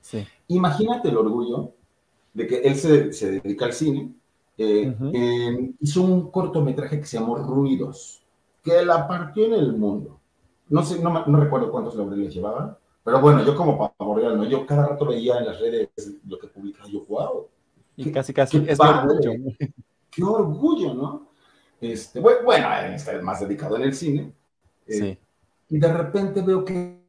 Sí. 0.00 0.26
Imagínate 0.48 1.08
el 1.08 1.16
orgullo 1.16 1.72
de 2.32 2.46
que 2.46 2.58
él 2.58 2.76
se, 2.76 3.12
se 3.12 3.40
dedica 3.40 3.64
al 3.64 3.72
cine, 3.72 4.14
eh, 4.58 5.74
hizo 5.80 6.02
un 6.02 6.30
cortometraje 6.30 7.00
que 7.00 7.06
se 7.06 7.18
llamó 7.18 7.36
Ruidos, 7.36 8.22
que 8.62 8.84
la 8.84 9.06
partió 9.06 9.46
en 9.46 9.54
el 9.54 9.72
mundo. 9.74 10.18
No 10.68 10.82
sé, 10.82 10.98
no, 11.00 11.26
no 11.26 11.40
recuerdo 11.40 11.70
cuántos 11.70 11.94
laureles 11.94 12.34
llevaba, 12.34 12.78
pero 13.04 13.20
bueno, 13.20 13.44
yo 13.44 13.54
como 13.54 13.92
pavoreal, 13.96 14.36
¿no? 14.36 14.44
Yo 14.44 14.66
cada 14.66 14.88
rato 14.88 15.06
veía 15.06 15.38
en 15.38 15.46
las 15.46 15.60
redes 15.60 15.88
lo 16.26 16.38
que 16.38 16.48
publicaba, 16.48 16.88
yo, 16.88 17.04
wow. 17.06 17.46
Y 17.96 18.10
casi, 18.10 18.32
casi, 18.32 18.64
es 18.66 18.78
orgullo. 18.80 19.32
Qué 20.10 20.22
orgullo, 20.22 20.94
¿no? 20.94 21.28
Este, 21.80 22.20
bueno, 22.20 22.68
está 22.94 23.20
más 23.22 23.40
dedicado 23.40 23.76
en 23.76 23.82
el 23.82 23.94
cine. 23.94 24.32
Eh, 24.86 24.92
sí. 24.92 25.18
Y 25.68 25.78
de 25.78 25.92
repente 25.92 26.42
veo 26.42 26.64
que 26.64 27.04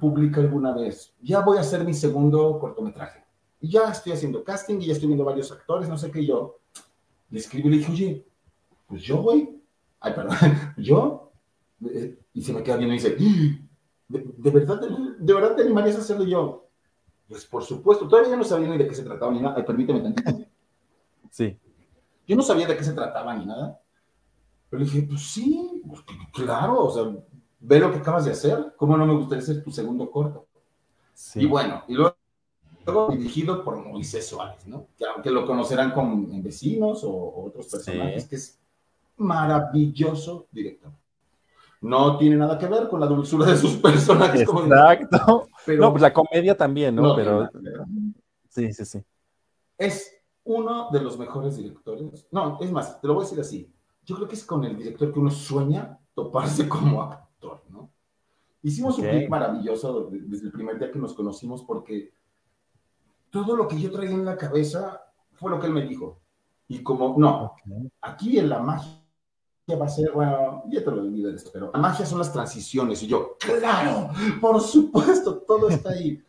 publica 0.00 0.40
alguna 0.40 0.74
vez, 0.74 1.14
ya 1.20 1.40
voy 1.40 1.58
a 1.58 1.60
hacer 1.60 1.84
mi 1.84 1.94
segundo 1.94 2.58
cortometraje. 2.58 3.24
Y 3.60 3.70
ya 3.70 3.90
estoy 3.90 4.12
haciendo 4.12 4.42
casting 4.42 4.80
y 4.80 4.86
ya 4.86 4.92
estoy 4.92 5.08
viendo 5.08 5.24
varios 5.24 5.52
actores, 5.52 5.88
no 5.88 5.96
sé 5.96 6.10
qué, 6.10 6.24
yo 6.24 6.58
le 7.30 7.38
escribí 7.38 7.68
y 7.68 7.70
le 7.70 7.76
dije, 7.78 7.92
oye, 7.92 8.26
pues 8.86 9.02
yo 9.02 9.22
voy, 9.22 9.62
ay, 10.00 10.12
perdón, 10.14 10.36
yo, 10.76 11.32
eh, 11.88 12.18
y 12.32 12.42
se 12.42 12.52
me 12.52 12.62
queda 12.62 12.76
viendo 12.76 12.94
y 12.94 12.98
dice, 12.98 13.16
¿De, 14.08 14.50
verdad, 14.50 14.80
de, 15.18 15.34
verdad 15.34 15.56
te 15.56 15.62
animarías 15.62 15.96
a 15.96 16.00
hacerlo 16.00 16.24
yo? 16.24 16.68
Pues 17.28 17.46
por 17.46 17.64
supuesto, 17.64 18.06
todavía 18.06 18.36
no 18.36 18.44
sabía 18.44 18.68
ni 18.68 18.76
de 18.76 18.86
qué 18.86 18.94
se 18.94 19.02
trataba 19.02 19.32
ni 19.32 19.40
nada. 19.40 19.54
Ay, 19.56 19.64
permíteme 19.64 20.00
tantito. 20.00 20.44
Sí. 21.30 21.58
Yo 22.26 22.36
no 22.36 22.42
sabía 22.42 22.66
de 22.66 22.76
qué 22.76 22.84
se 22.84 22.92
trataba 22.92 23.34
ni 23.34 23.46
nada. 23.46 23.80
Pero 24.74 24.84
le 24.84 24.90
dije, 24.90 25.06
pues 25.08 25.20
sí, 25.20 25.82
pues, 25.86 26.00
claro, 26.32 26.86
o 26.86 26.90
sea, 26.90 27.04
ve 27.60 27.78
lo 27.78 27.92
que 27.92 27.98
acabas 27.98 28.24
de 28.24 28.32
hacer. 28.32 28.74
¿Cómo 28.76 28.96
no 28.96 29.06
me 29.06 29.14
gustaría 29.14 29.40
ser 29.40 29.62
tu 29.62 29.70
segundo 29.70 30.10
corto? 30.10 30.48
Sí. 31.12 31.42
Y 31.42 31.46
bueno, 31.46 31.84
y 31.86 31.94
luego, 31.94 32.16
dirigido 33.12 33.62
por 33.62 33.76
Moisés 33.76 34.26
Suárez, 34.26 34.66
¿no? 34.66 34.88
Que 34.98 35.04
aunque 35.06 35.30
lo 35.30 35.46
conocerán 35.46 35.92
como 35.92 36.28
en 36.28 36.42
vecinos 36.42 37.04
o, 37.04 37.44
otros 37.46 37.68
personajes, 37.68 38.26
que 38.26 38.34
es 38.34 38.58
maravilloso 39.16 40.48
director 40.50 40.90
no 41.80 42.16
tiene 42.16 42.36
nada 42.36 42.58
que 42.58 42.66
ver 42.66 42.88
con 42.88 42.98
la 42.98 43.06
dulzura 43.06 43.46
de 43.46 43.58
sus 43.58 43.76
personajes. 43.76 44.40
Exacto. 44.40 45.48
Pero, 45.66 45.82
no, 45.82 45.90
pues 45.92 46.02
la 46.02 46.12
comedia 46.12 46.56
también, 46.56 46.96
¿no? 46.96 47.14
Pero 47.14 47.48
sí, 48.48 48.72
sí, 48.72 48.84
sí. 48.84 49.04
Es 49.78 50.10
uno 50.42 50.88
de 50.90 51.00
los 51.00 51.16
mejores 51.18 51.58
directores. 51.58 52.26
No, 52.32 52.58
es 52.60 52.72
más, 52.72 53.00
te 53.00 53.06
lo 53.06 53.14
voy 53.14 53.22
a 53.22 53.26
decir 53.26 53.40
así. 53.40 53.73
Yo 54.04 54.16
creo 54.16 54.28
que 54.28 54.34
es 54.34 54.44
con 54.44 54.64
el 54.64 54.76
director 54.76 55.12
que 55.12 55.18
uno 55.18 55.30
sueña 55.30 55.98
toparse 56.14 56.68
como 56.68 57.02
actor, 57.02 57.62
¿no? 57.70 57.90
Hicimos 58.62 58.98
un 58.98 59.06
clip 59.06 59.28
maravilloso 59.28 60.08
desde 60.10 60.46
el 60.46 60.52
primer 60.52 60.78
día 60.78 60.90
que 60.90 60.98
nos 60.98 61.12
conocimos 61.12 61.62
porque 61.62 62.14
todo 63.30 63.56
lo 63.56 63.68
que 63.68 63.78
yo 63.78 63.90
traía 63.90 64.12
en 64.12 64.24
la 64.24 64.38
cabeza 64.38 65.02
fue 65.32 65.50
lo 65.50 65.60
que 65.60 65.66
él 65.66 65.72
me 65.72 65.82
dijo. 65.82 66.20
Y 66.68 66.82
como, 66.82 67.14
no, 67.18 67.56
aquí 68.00 68.38
en 68.38 68.48
la 68.48 68.60
magia 68.60 69.04
va 69.78 69.84
a 69.84 69.88
ser, 69.88 70.12
bueno, 70.12 70.62
ya 70.68 70.82
te 70.82 70.90
lo 70.90 71.02
olvido 71.02 71.30
de 71.30 71.36
esto, 71.36 71.50
pero 71.52 71.70
la 71.74 71.78
magia 71.78 72.06
son 72.06 72.18
las 72.18 72.32
transiciones. 72.32 73.02
Y 73.02 73.06
yo, 73.06 73.36
claro, 73.38 74.10
por 74.40 74.60
supuesto, 74.60 75.38
todo 75.38 75.68
está 75.68 75.90
ahí. 75.90 76.22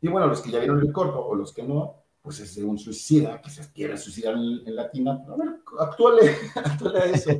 Y 0.00 0.08
bueno, 0.08 0.26
los 0.26 0.40
que 0.40 0.50
ya 0.50 0.58
vieron 0.58 0.80
el 0.80 0.92
corto 0.92 1.24
o 1.24 1.34
los 1.34 1.52
que 1.52 1.62
no, 1.62 2.01
pues 2.22 2.38
es 2.38 2.54
de 2.54 2.64
un 2.64 2.78
suicida 2.78 3.40
que 3.42 3.50
se 3.50 3.70
quiere 3.72 3.98
suicidar 3.98 4.34
en, 4.34 4.76
Latina. 4.76 5.20
A 5.28 5.36
ver, 5.36 5.60
actuale, 5.80 6.36
actuale 6.54 6.98
a 7.00 7.04
eso. 7.06 7.30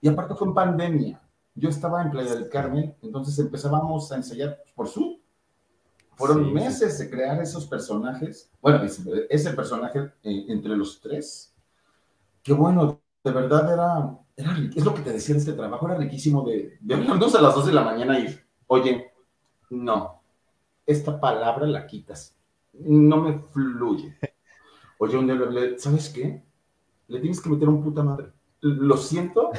Y 0.00 0.08
aparte 0.08 0.34
fue 0.34 0.48
en 0.48 0.54
pandemia. 0.54 1.22
Yo 1.54 1.68
estaba 1.68 2.02
en 2.02 2.10
Playa 2.10 2.34
del 2.34 2.48
Carmen, 2.48 2.94
entonces 3.02 3.38
empezábamos 3.38 4.10
a 4.10 4.16
ensayar 4.16 4.58
por 4.74 4.88
Zoom. 4.88 5.18
Fueron 6.14 6.52
meses 6.52 6.98
de 6.98 7.08
crear 7.08 7.40
esos 7.40 7.66
personajes. 7.66 8.50
Bueno, 8.60 8.82
ese, 9.28 9.50
personaje 9.52 10.12
eh, 10.22 10.44
entre 10.48 10.76
los 10.76 11.00
tres, 11.00 11.54
que 12.42 12.52
bueno, 12.52 13.00
de 13.24 13.30
verdad 13.32 13.72
era, 13.72 14.18
era, 14.36 14.70
es 14.74 14.84
lo 14.84 14.94
que 14.94 15.02
te 15.02 15.12
decía 15.12 15.34
de 15.34 15.40
este 15.40 15.52
trabajo, 15.54 15.86
era 15.86 15.96
riquísimo 15.96 16.42
de, 16.42 16.78
de 16.80 16.94
hablarnos 16.94 17.34
a 17.34 17.40
las 17.40 17.54
2 17.54 17.66
de 17.66 17.72
la 17.72 17.82
mañana 17.82 18.18
y, 18.18 18.38
oye, 18.66 19.12
no, 19.70 20.22
esta 20.84 21.18
palabra 21.18 21.66
la 21.66 21.86
quitas, 21.86 22.36
no 22.72 23.22
me 23.22 23.38
fluye. 23.38 24.16
Oye, 24.98 25.78
¿sabes 25.78 26.10
qué? 26.10 26.42
Le 27.08 27.20
tienes 27.20 27.40
que 27.40 27.50
meter 27.50 27.68
un 27.68 27.82
puta 27.82 28.02
madre. 28.02 28.32
Lo 28.60 28.96
siento, 28.96 29.50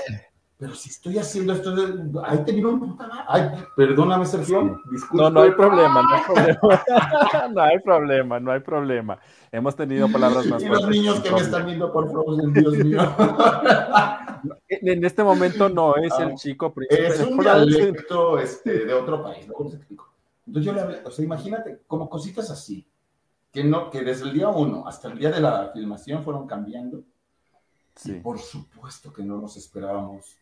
pero 0.61 0.75
si 0.75 0.89
estoy 0.89 1.17
haciendo 1.17 1.53
esto, 1.53 1.73
ahí 2.23 2.45
te 2.45 2.63
un 2.63 2.79
puta 2.79 3.07
madre. 3.07 3.23
Ay, 3.27 3.63
perdóname, 3.75 4.27
Sergio. 4.27 4.79
No, 5.11 5.29
no 5.31 5.41
hay 5.41 5.51
problema, 5.51 6.03
no 6.03 6.13
hay 6.13 6.21
problema. 6.21 6.59
no 7.51 7.61
hay 7.61 7.79
problema, 7.79 8.39
no 8.39 8.51
hay 8.51 8.59
problema. 8.59 9.19
Hemos 9.51 9.75
tenido 9.75 10.07
palabras 10.11 10.45
más 10.45 10.61
Y 10.61 10.67
los 10.67 10.87
niños 10.87 11.19
que 11.21 11.31
me 11.31 11.39
están 11.39 11.65
viendo 11.65 11.91
por 11.91 12.11
Frozen, 12.11 12.53
Dios 12.53 12.77
mío. 12.77 13.01
en 14.69 15.03
este 15.03 15.23
momento 15.23 15.67
no 15.67 15.95
es 15.95 16.13
el 16.19 16.29
ah, 16.29 16.35
chico 16.35 16.71
príncipe. 16.71 17.07
Es 17.07 17.19
un 17.21 17.39
dialecto 17.39 18.37
este, 18.37 18.85
de 18.85 18.93
otro 18.93 19.23
país, 19.23 19.47
¿no? 19.47 19.55
¿Cómo 19.55 19.71
se 19.71 19.77
explico? 19.77 20.13
Entonces 20.45 20.65
yo 20.65 20.73
le 20.73 20.81
hablé, 20.81 20.97
o 21.03 21.09
sea, 21.09 21.25
imagínate, 21.25 21.81
como 21.87 22.09
cositas 22.09 22.51
así, 22.51 22.87
que, 23.51 23.63
no, 23.63 23.89
que 23.89 24.03
desde 24.03 24.25
el 24.25 24.33
día 24.33 24.49
uno 24.49 24.87
hasta 24.87 25.09
el 25.09 25.17
día 25.17 25.31
de 25.31 25.41
la 25.41 25.71
filmación 25.73 26.23
fueron 26.23 26.47
cambiando. 26.47 27.03
Sí. 27.95 28.13
Y 28.13 28.19
por 28.21 28.39
supuesto 28.39 29.11
que 29.11 29.23
no 29.23 29.37
nos 29.39 29.57
esperábamos 29.57 30.37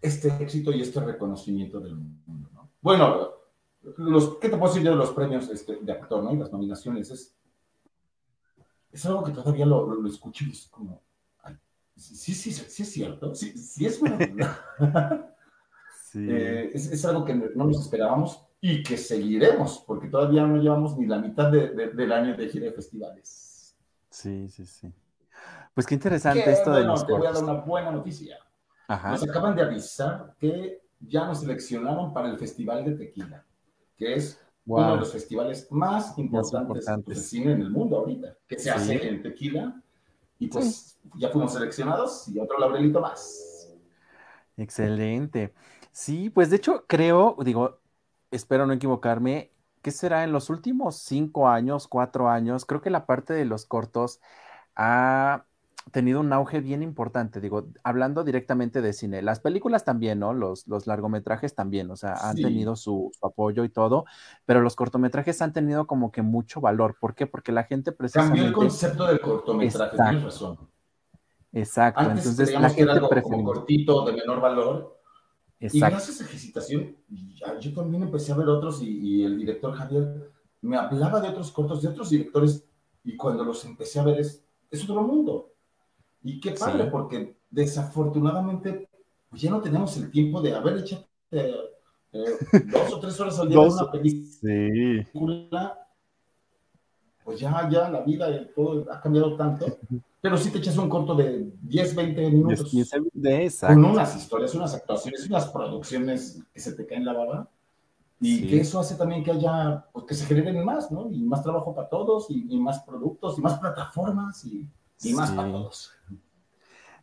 este 0.00 0.28
éxito 0.40 0.70
y 0.70 0.80
este 0.80 1.00
reconocimiento 1.00 1.80
del 1.80 1.96
mundo. 1.96 2.50
¿no? 2.52 2.70
Bueno, 2.80 3.30
los, 3.96 4.38
¿qué 4.38 4.48
te 4.48 4.56
puedo 4.56 4.72
decir 4.72 4.88
de 4.88 4.94
los 4.94 5.10
premios 5.10 5.48
este, 5.48 5.76
de 5.76 5.92
actor 5.92 6.22
¿no? 6.22 6.32
y 6.32 6.36
las 6.36 6.52
nominaciones? 6.52 7.10
Es, 7.10 7.36
es 8.92 9.06
algo 9.06 9.24
que 9.24 9.32
todavía 9.32 9.66
lo, 9.66 9.92
lo, 9.92 10.08
escucho 10.08 10.44
y 10.44 10.50
es 10.50 10.68
como, 10.68 11.02
sí, 11.96 12.32
sí, 12.34 12.52
sí, 12.52 12.82
es 12.82 12.92
cierto, 12.92 13.34
sí, 13.34 13.58
sí 13.58 13.86
es 13.86 14.00
verdad. 14.00 14.56
sí. 16.04 16.26
Eh, 16.30 16.70
es, 16.72 16.86
es, 16.86 17.04
algo 17.04 17.24
que 17.24 17.34
no 17.34 17.64
nos 17.64 17.80
esperábamos 17.80 18.47
y 18.60 18.82
que 18.82 18.96
seguiremos, 18.96 19.84
porque 19.86 20.08
todavía 20.08 20.44
no 20.46 20.56
llevamos 20.56 20.96
ni 20.98 21.06
la 21.06 21.18
mitad 21.18 21.50
de, 21.50 21.68
del 21.68 22.12
año 22.12 22.36
de 22.36 22.48
gira 22.48 22.66
de 22.66 22.72
festivales. 22.72 23.76
Sí, 24.10 24.48
sí, 24.48 24.66
sí. 24.66 24.92
Pues 25.74 25.86
qué 25.86 25.94
interesante 25.94 26.50
esto 26.50 26.72
de 26.72 26.82
los 26.82 27.06
Te 27.06 27.12
voy 27.12 27.26
a 27.26 27.32
dar 27.32 27.44
una 27.44 27.54
buena 27.54 27.92
noticia. 27.92 28.38
Nos 28.88 29.22
acaban 29.22 29.54
de 29.54 29.62
avisar 29.62 30.34
que 30.38 30.82
ya 30.98 31.26
nos 31.26 31.40
seleccionaron 31.40 32.12
para 32.12 32.28
el 32.30 32.38
Festival 32.38 32.84
de 32.84 32.92
Tequila, 32.92 33.44
que 33.96 34.14
es 34.14 34.40
uno 34.66 34.92
de 34.92 34.96
los 34.98 35.12
festivales 35.12 35.70
más 35.70 36.18
importantes, 36.18 36.86
de 37.06 37.14
cine 37.14 37.52
en 37.52 37.62
el 37.62 37.70
mundo 37.70 37.98
ahorita, 37.98 38.36
que 38.46 38.58
se 38.58 38.70
hace 38.70 39.08
en 39.08 39.22
Tequila. 39.22 39.80
Y 40.40 40.48
pues 40.48 40.98
ya 41.16 41.30
fuimos 41.30 41.52
seleccionados 41.52 42.28
y 42.28 42.38
otro 42.38 42.58
laurelito 42.58 43.00
más. 43.00 43.72
Excelente. 44.56 45.52
Sí, 45.92 46.30
pues 46.30 46.50
de 46.50 46.56
hecho 46.56 46.84
creo, 46.86 47.36
digo, 47.44 47.80
espero 48.30 48.66
no 48.66 48.72
equivocarme, 48.72 49.52
¿qué 49.82 49.90
será 49.90 50.24
en 50.24 50.32
los 50.32 50.50
últimos 50.50 50.96
cinco 50.96 51.48
años, 51.48 51.88
cuatro 51.88 52.28
años? 52.28 52.64
Creo 52.64 52.80
que 52.80 52.90
la 52.90 53.06
parte 53.06 53.32
de 53.32 53.44
los 53.44 53.66
cortos 53.66 54.20
ha 54.74 55.44
tenido 55.90 56.20
un 56.20 56.32
auge 56.32 56.60
bien 56.60 56.82
importante, 56.82 57.40
digo, 57.40 57.68
hablando 57.82 58.24
directamente 58.24 58.82
de 58.82 58.92
cine. 58.92 59.22
Las 59.22 59.40
películas 59.40 59.84
también, 59.84 60.18
¿no? 60.18 60.34
Los, 60.34 60.66
los 60.66 60.86
largometrajes 60.86 61.54
también, 61.54 61.90
o 61.90 61.96
sea, 61.96 62.14
han 62.14 62.36
tenido 62.36 62.76
su, 62.76 63.10
apoyo 63.22 63.64
y 63.64 63.68
todo, 63.68 64.04
pero 64.44 64.60
los 64.60 64.76
cortometrajes 64.76 65.40
han 65.40 65.52
tenido 65.52 65.86
como 65.86 66.12
que 66.12 66.22
mucho 66.22 66.60
valor. 66.60 66.96
¿Por 67.00 67.14
qué? 67.14 67.26
Porque 67.26 67.52
la 67.52 67.64
gente 67.64 67.92
precisamente... 67.92 68.36
Cambió 68.36 68.48
el 68.48 68.54
concepto 68.54 69.06
del 69.06 69.20
cortometraje, 69.20 69.96
tienes 69.96 70.24
razón. 70.24 70.58
Exacto, 71.52 72.02
entonces 72.02 72.52
la 72.52 72.68
gente 72.68 72.92
era 72.92 73.22
como 73.22 73.42
cortito, 73.42 74.04
de 74.04 74.12
menor 74.12 74.40
valor. 74.40 74.97
Exacto. 75.60 75.76
Y 75.76 75.80
gracias 75.80 76.20
a 76.20 76.24
esa 76.24 77.58
yo 77.60 77.74
también 77.74 78.02
empecé 78.04 78.32
a 78.32 78.36
ver 78.36 78.48
otros 78.48 78.80
y, 78.82 78.98
y 78.98 79.24
el 79.24 79.38
director 79.38 79.72
Javier 79.74 80.30
me 80.60 80.76
hablaba 80.76 81.20
de 81.20 81.28
otros 81.28 81.50
cortos, 81.50 81.82
de 81.82 81.88
otros 81.88 82.10
directores, 82.10 82.64
y 83.04 83.16
cuando 83.16 83.44
los 83.44 83.64
empecé 83.64 83.98
a 84.00 84.04
ver 84.04 84.20
es, 84.20 84.44
es 84.70 84.84
otro 84.84 85.02
mundo 85.02 85.52
y 86.22 86.40
qué 86.40 86.52
padre, 86.52 86.84
porque 86.86 87.36
desafortunadamente 87.50 88.88
pues 89.30 89.42
ya 89.42 89.50
no 89.50 89.60
tenemos 89.60 89.96
el 89.96 90.10
tiempo 90.10 90.40
de 90.40 90.54
haber 90.54 90.78
hecho 90.78 91.06
eh, 91.30 91.54
eh, 92.12 92.24
dos 92.72 92.92
o 92.92 93.00
tres 93.00 93.18
horas 93.20 93.38
al 93.38 93.48
día 93.48 93.60
de 93.60 93.68
una 93.68 93.90
película. 93.90 95.78
Pues 97.24 97.40
ya, 97.40 97.68
ya 97.70 97.90
la 97.90 98.00
vida 98.00 98.30
y 98.30 98.50
todo 98.54 98.90
ha 98.90 99.00
cambiado 99.00 99.36
tanto. 99.36 99.66
Pero 100.20 100.36
si 100.36 100.50
te 100.50 100.58
echas 100.58 100.76
un 100.76 100.88
corto 100.88 101.14
de 101.14 101.48
10, 101.62 101.94
20 101.94 102.30
minutos. 102.30 102.72
de 103.12 103.44
con 103.60 103.84
unas 103.84 104.16
historias, 104.16 104.54
unas 104.54 104.74
actuaciones, 104.74 105.26
unas 105.28 105.46
producciones 105.48 106.40
que 106.52 106.60
se 106.60 106.72
te 106.72 106.86
caen 106.86 107.04
la 107.04 107.12
baba. 107.12 107.48
Y 108.20 108.48
que 108.48 108.60
eso 108.60 108.80
hace 108.80 108.96
también 108.96 109.22
que 109.22 109.30
haya, 109.30 109.86
pues 109.92 110.04
que 110.06 110.14
se 110.14 110.26
generen 110.26 110.64
más, 110.64 110.90
¿no? 110.90 111.08
Y 111.08 111.22
más 111.22 111.44
trabajo 111.44 111.72
para 111.72 111.88
todos, 111.88 112.28
y, 112.30 112.46
y 112.50 112.58
más 112.58 112.80
productos, 112.82 113.38
y 113.38 113.42
más 113.42 113.60
plataformas, 113.60 114.44
y 114.44 114.68
y 115.02 115.14
más 115.14 115.30
para 115.30 115.50
todos. 115.50 115.92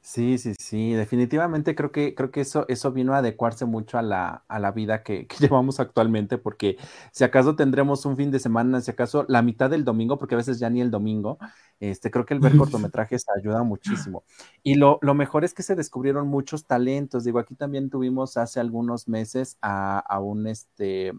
Sí, 0.06 0.38
sí, 0.38 0.54
sí, 0.60 0.94
definitivamente 0.94 1.74
creo 1.74 1.92
que, 1.92 2.14
creo 2.14 2.30
que 2.30 2.42
eso, 2.42 2.66
eso 2.68 2.92
vino 2.92 3.16
a 3.16 3.18
adecuarse 3.18 3.66
mucho 3.66 3.98
a 3.98 4.04
la, 4.04 4.46
a 4.48 4.60
la 4.60 4.72
vida 4.72 5.02
que, 5.04 5.28
llevamos 5.40 5.80
actualmente, 5.80 6.38
porque 6.38 6.78
si 7.12 7.24
acaso 7.24 7.56
tendremos 7.56 8.06
un 8.06 8.16
fin 8.16 8.30
de 8.30 8.38
semana, 8.38 8.82
si 8.82 8.92
acaso 8.92 9.26
la 9.28 9.42
mitad 9.42 9.68
del 9.68 9.84
domingo, 9.84 10.20
porque 10.20 10.36
a 10.36 10.38
veces 10.38 10.60
ya 10.60 10.70
ni 10.70 10.80
el 10.80 10.92
domingo, 10.92 11.40
este, 11.80 12.12
creo 12.12 12.24
que 12.24 12.36
el 12.36 12.40
ver 12.40 12.52
cortometrajes 12.92 13.26
ayuda 13.36 13.64
muchísimo. 13.64 14.24
Y 14.62 14.76
lo, 14.76 15.00
lo 15.02 15.16
mejor 15.16 15.44
es 15.44 15.56
que 15.56 15.64
se 15.64 15.74
descubrieron 15.74 16.28
muchos 16.28 16.68
talentos. 16.68 17.24
Digo, 17.24 17.40
aquí 17.40 17.56
también 17.56 17.90
tuvimos 17.90 18.38
hace 18.38 18.60
algunos 18.60 19.08
meses 19.08 19.58
a, 19.64 19.98
a 19.98 20.20
un 20.20 20.46
este 20.46 21.14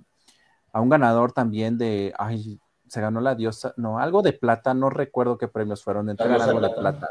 a 0.72 0.80
un 0.80 0.90
ganador 0.90 1.32
también 1.32 1.76
de, 1.76 2.14
ay, 2.18 2.60
se 2.86 3.00
ganó 3.00 3.20
la 3.20 3.34
diosa, 3.34 3.74
no, 3.76 3.98
algo 3.98 4.22
de 4.22 4.32
plata, 4.32 4.74
no 4.74 4.90
recuerdo 4.90 5.38
qué 5.38 5.48
premios 5.48 5.82
fueron, 5.82 6.08
entregar 6.08 6.40
algo 6.40 6.60
de 6.60 6.70
plata. 6.70 7.08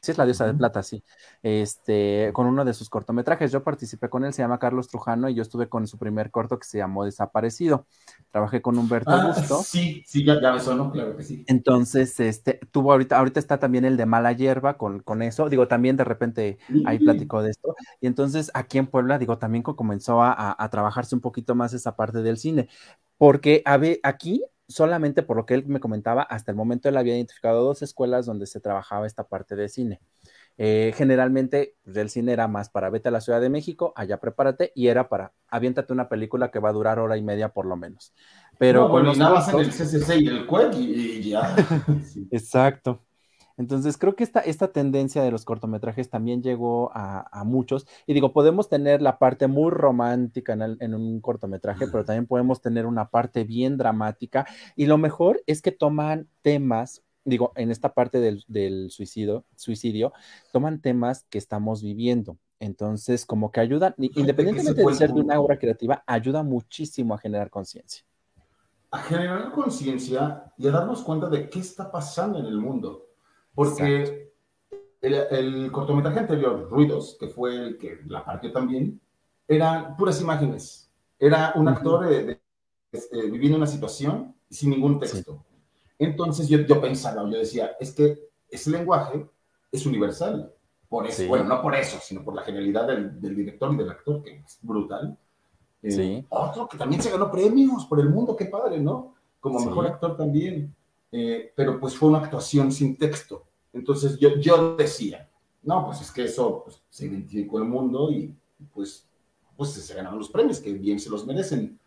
Sí, 0.00 0.10
es 0.10 0.18
la 0.18 0.24
diosa 0.24 0.46
de 0.46 0.54
plata, 0.54 0.82
sí. 0.82 1.04
Este, 1.42 2.30
con 2.32 2.46
uno 2.46 2.64
de 2.64 2.74
sus 2.74 2.90
cortometrajes. 2.90 3.52
Yo 3.52 3.62
participé 3.62 4.08
con 4.08 4.24
él, 4.24 4.32
se 4.32 4.42
llama 4.42 4.58
Carlos 4.58 4.88
Trujano, 4.88 5.28
y 5.28 5.34
yo 5.34 5.42
estuve 5.42 5.68
con 5.68 5.86
su 5.86 5.98
primer 5.98 6.30
corto 6.30 6.58
que 6.58 6.66
se 6.66 6.78
llamó 6.78 7.04
Desaparecido. 7.04 7.86
Trabajé 8.30 8.60
con 8.60 8.76
Humberto 8.76 9.10
ah. 9.10 9.34
Sí, 9.64 10.02
sí, 10.06 10.24
ya, 10.24 10.40
ya 10.40 10.52
me 10.52 10.60
sonó, 10.60 10.90
claro 10.90 11.16
que 11.16 11.22
sí. 11.22 11.44
Entonces, 11.46 12.18
este, 12.20 12.60
tuvo 12.70 12.92
ahorita, 12.92 13.18
ahorita 13.18 13.40
está 13.40 13.58
también 13.58 13.84
el 13.84 13.96
de 13.96 14.06
Mala 14.06 14.32
Hierba 14.32 14.76
con, 14.76 15.00
con 15.00 15.22
eso. 15.22 15.48
Digo, 15.48 15.68
también 15.68 15.96
de 15.96 16.04
repente 16.04 16.58
ahí 16.84 16.98
platicó 16.98 17.42
de 17.42 17.50
esto. 17.50 17.74
Y 18.00 18.06
entonces 18.06 18.50
aquí 18.54 18.78
en 18.78 18.86
Puebla, 18.86 19.18
digo, 19.18 19.38
también 19.38 19.62
comenzó 19.62 20.22
a, 20.22 20.56
a 20.58 20.68
trabajarse 20.70 21.14
un 21.14 21.20
poquito 21.20 21.54
más 21.54 21.72
esa 21.72 21.96
parte 21.96 22.22
del 22.22 22.38
cine. 22.38 22.68
Porque 23.16 23.62
a 23.64 23.76
ver, 23.76 24.00
aquí 24.02 24.44
solamente 24.68 25.22
por 25.22 25.36
lo 25.36 25.46
que 25.46 25.54
él 25.54 25.66
me 25.66 25.80
comentaba, 25.80 26.22
hasta 26.22 26.50
el 26.50 26.56
momento 26.56 26.88
él 26.88 26.96
había 26.96 27.16
identificado 27.16 27.64
dos 27.64 27.82
escuelas 27.82 28.26
donde 28.26 28.46
se 28.46 28.60
trabajaba 28.60 29.06
esta 29.06 29.24
parte 29.24 29.56
de 29.56 29.68
cine. 29.68 30.00
Eh, 30.60 30.92
generalmente 30.96 31.76
pues, 31.84 31.96
el 31.96 32.10
cine 32.10 32.32
era 32.32 32.48
más 32.48 32.68
para 32.68 32.90
vete 32.90 33.08
a 33.08 33.12
la 33.12 33.20
Ciudad 33.20 33.40
de 33.40 33.48
México, 33.48 33.92
allá 33.96 34.18
prepárate, 34.18 34.72
y 34.74 34.88
era 34.88 35.08
para 35.08 35.32
aviéntate 35.48 35.92
una 35.92 36.08
película 36.08 36.50
que 36.50 36.58
va 36.58 36.70
a 36.70 36.72
durar 36.72 36.98
hora 36.98 37.16
y 37.16 37.22
media 37.22 37.50
por 37.50 37.64
lo 37.64 37.76
menos. 37.76 38.12
Pero 38.58 38.90
con 38.90 39.06
en 39.06 39.22
el 39.22 39.70
CCC 39.70 40.16
y 40.20 40.26
el 40.26 40.46
CUEC 40.46 40.74
y, 40.74 41.30
ya. 41.30 41.54
Exacto. 42.32 43.04
Entonces 43.58 43.98
creo 43.98 44.14
que 44.14 44.22
esta, 44.22 44.38
esta 44.40 44.68
tendencia 44.68 45.22
de 45.22 45.32
los 45.32 45.44
cortometrajes 45.44 46.08
también 46.08 46.42
llegó 46.42 46.90
a, 46.94 47.42
muchos. 47.44 47.86
Y 48.06 48.14
digo, 48.14 48.32
podemos 48.32 48.68
tener 48.68 49.02
la 49.02 49.18
parte 49.18 49.48
muy 49.48 49.70
romántica 49.70 50.52
en, 50.52 50.94
un 50.94 51.20
cortometraje, 51.20 51.88
pero 51.88 52.04
también 52.04 52.26
podemos 52.26 52.62
tener 52.62 52.86
una 52.86 53.10
parte 53.10 53.42
bien 53.44 53.76
dramática. 53.76 54.46
Y 54.76 54.86
lo 54.86 54.96
mejor 54.96 55.42
es 55.46 55.60
que 55.60 55.72
toman 55.72 56.28
temas, 56.42 57.02
digo, 57.24 57.52
en 57.56 57.72
esta 57.72 57.94
parte 57.94 58.20
del, 58.20 58.90
suicidio, 58.90 59.44
suicidio, 59.56 60.12
toman 60.52 60.80
temas 60.80 61.26
que 61.28 61.38
estamos 61.38 61.82
viviendo. 61.82 62.38
Entonces, 62.60 63.26
como 63.26 63.50
que 63.50 63.60
ayudan, 63.60 63.94
independientemente 63.98 64.84
de 64.84 64.94
ser 64.94 65.12
de 65.12 65.20
una 65.20 65.40
obra 65.40 65.58
creativa, 65.58 66.04
ayuda 66.06 66.44
muchísimo 66.44 67.14
a 67.14 67.18
generar 67.18 67.50
conciencia. 67.50 68.04
A 68.90 68.98
generar 68.98 69.50
conciencia 69.50 70.44
y 70.56 70.68
a 70.68 70.70
darnos 70.70 71.02
cuenta 71.02 71.28
de 71.28 71.50
qué 71.50 71.58
está 71.58 71.90
pasando 71.90 72.38
en 72.38 72.46
el 72.46 72.56
mundo. 72.56 73.07
Porque 73.58 74.30
el, 75.00 75.72
cortometraje 75.72 76.20
anterior, 76.20 76.68
Ruidos, 76.70 77.16
que 77.18 77.26
fue 77.26 77.56
el 77.56 77.76
que 77.76 77.98
la 78.06 78.24
partió 78.24 78.52
también, 78.52 79.00
eran 79.48 79.96
puras 79.96 80.20
imágenes. 80.20 80.88
Era 81.18 81.52
un 81.56 81.66
actor 81.66 82.06
eh, 82.08 82.40
este, 82.92 83.28
viviendo 83.28 83.56
una 83.56 83.66
situación 83.66 84.32
sin 84.48 84.70
ningún 84.70 85.00
texto. 85.00 85.44
Entonces 85.98 86.46
yo, 86.46 86.58
yo 86.58 86.80
pensaba, 86.80 87.28
yo 87.28 87.36
decía, 87.36 87.72
es 87.80 87.90
que 87.90 88.28
ese 88.48 88.70
lenguaje 88.70 89.28
es 89.72 89.84
universal. 89.86 90.54
Por 90.88 91.08
eso, 91.08 91.26
bueno, 91.26 91.42
no 91.42 91.60
por 91.60 91.74
eso, 91.74 91.98
sino 92.00 92.22
por 92.22 92.36
la 92.36 92.42
genialidad 92.42 92.86
del, 92.86 93.20
director 93.20 93.74
y 93.74 93.76
del 93.76 93.90
actor, 93.90 94.22
que 94.22 94.36
es 94.36 94.60
brutal. 94.62 95.18
Eh, 95.82 96.24
otro 96.28 96.68
que 96.68 96.78
también 96.78 97.02
se 97.02 97.10
ganó 97.10 97.28
premios 97.28 97.86
por 97.86 97.98
el 97.98 98.08
mundo, 98.08 98.36
qué 98.36 98.44
padre, 98.44 98.78
¿no? 98.78 99.16
como 99.40 99.58
mejor 99.58 99.88
actor 99.88 100.16
también, 100.16 100.72
eh, 101.10 101.52
pero 101.56 101.80
pues 101.80 101.96
fue 101.96 102.08
una 102.08 102.18
actuación 102.18 102.70
sin 102.70 102.96
texto. 102.96 103.47
Entonces 103.72 104.18
yo, 104.18 104.36
yo 104.36 104.76
decía, 104.76 105.28
no, 105.62 105.86
pues 105.86 106.00
es 106.00 106.10
que 106.10 106.24
eso 106.24 106.62
pues, 106.64 106.82
se 106.88 107.06
identificó 107.06 107.58
el 107.58 107.64
mundo 107.64 108.10
y 108.10 108.34
pues, 108.72 109.08
pues 109.56 109.70
se 109.70 109.94
ganaron 109.94 110.18
los 110.18 110.30
premios, 110.30 110.60
que 110.60 110.72
bien 110.72 110.98
se 110.98 111.10
los 111.10 111.26
merecen. 111.26 111.78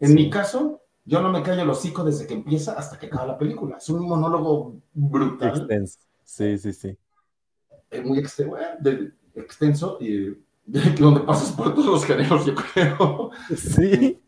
En 0.00 0.14
mi 0.14 0.30
caso, 0.30 0.82
yo 1.04 1.20
no 1.20 1.30
me 1.30 1.42
callo 1.42 1.62
el 1.62 1.70
hocico 1.70 2.04
desde 2.04 2.26
que 2.26 2.34
empieza 2.34 2.74
hasta 2.74 2.98
que 2.98 3.06
acaba 3.06 3.26
la 3.26 3.38
película. 3.38 3.78
Es 3.78 3.88
un 3.88 4.06
monólogo 4.06 4.80
brutal. 4.94 5.48
Extenso. 5.48 5.98
Sí, 6.22 6.58
sí, 6.58 6.72
sí. 6.72 6.96
Es 7.90 8.04
muy 8.04 8.18
extenso, 8.18 8.56
extenso 9.34 9.98
y 10.00 10.36
donde 11.00 11.20
pasas 11.20 11.52
por 11.52 11.74
todos 11.74 11.86
los 11.86 12.04
géneros, 12.04 12.44
yo 12.44 12.54
creo. 12.54 13.30
Sí. 13.56 14.20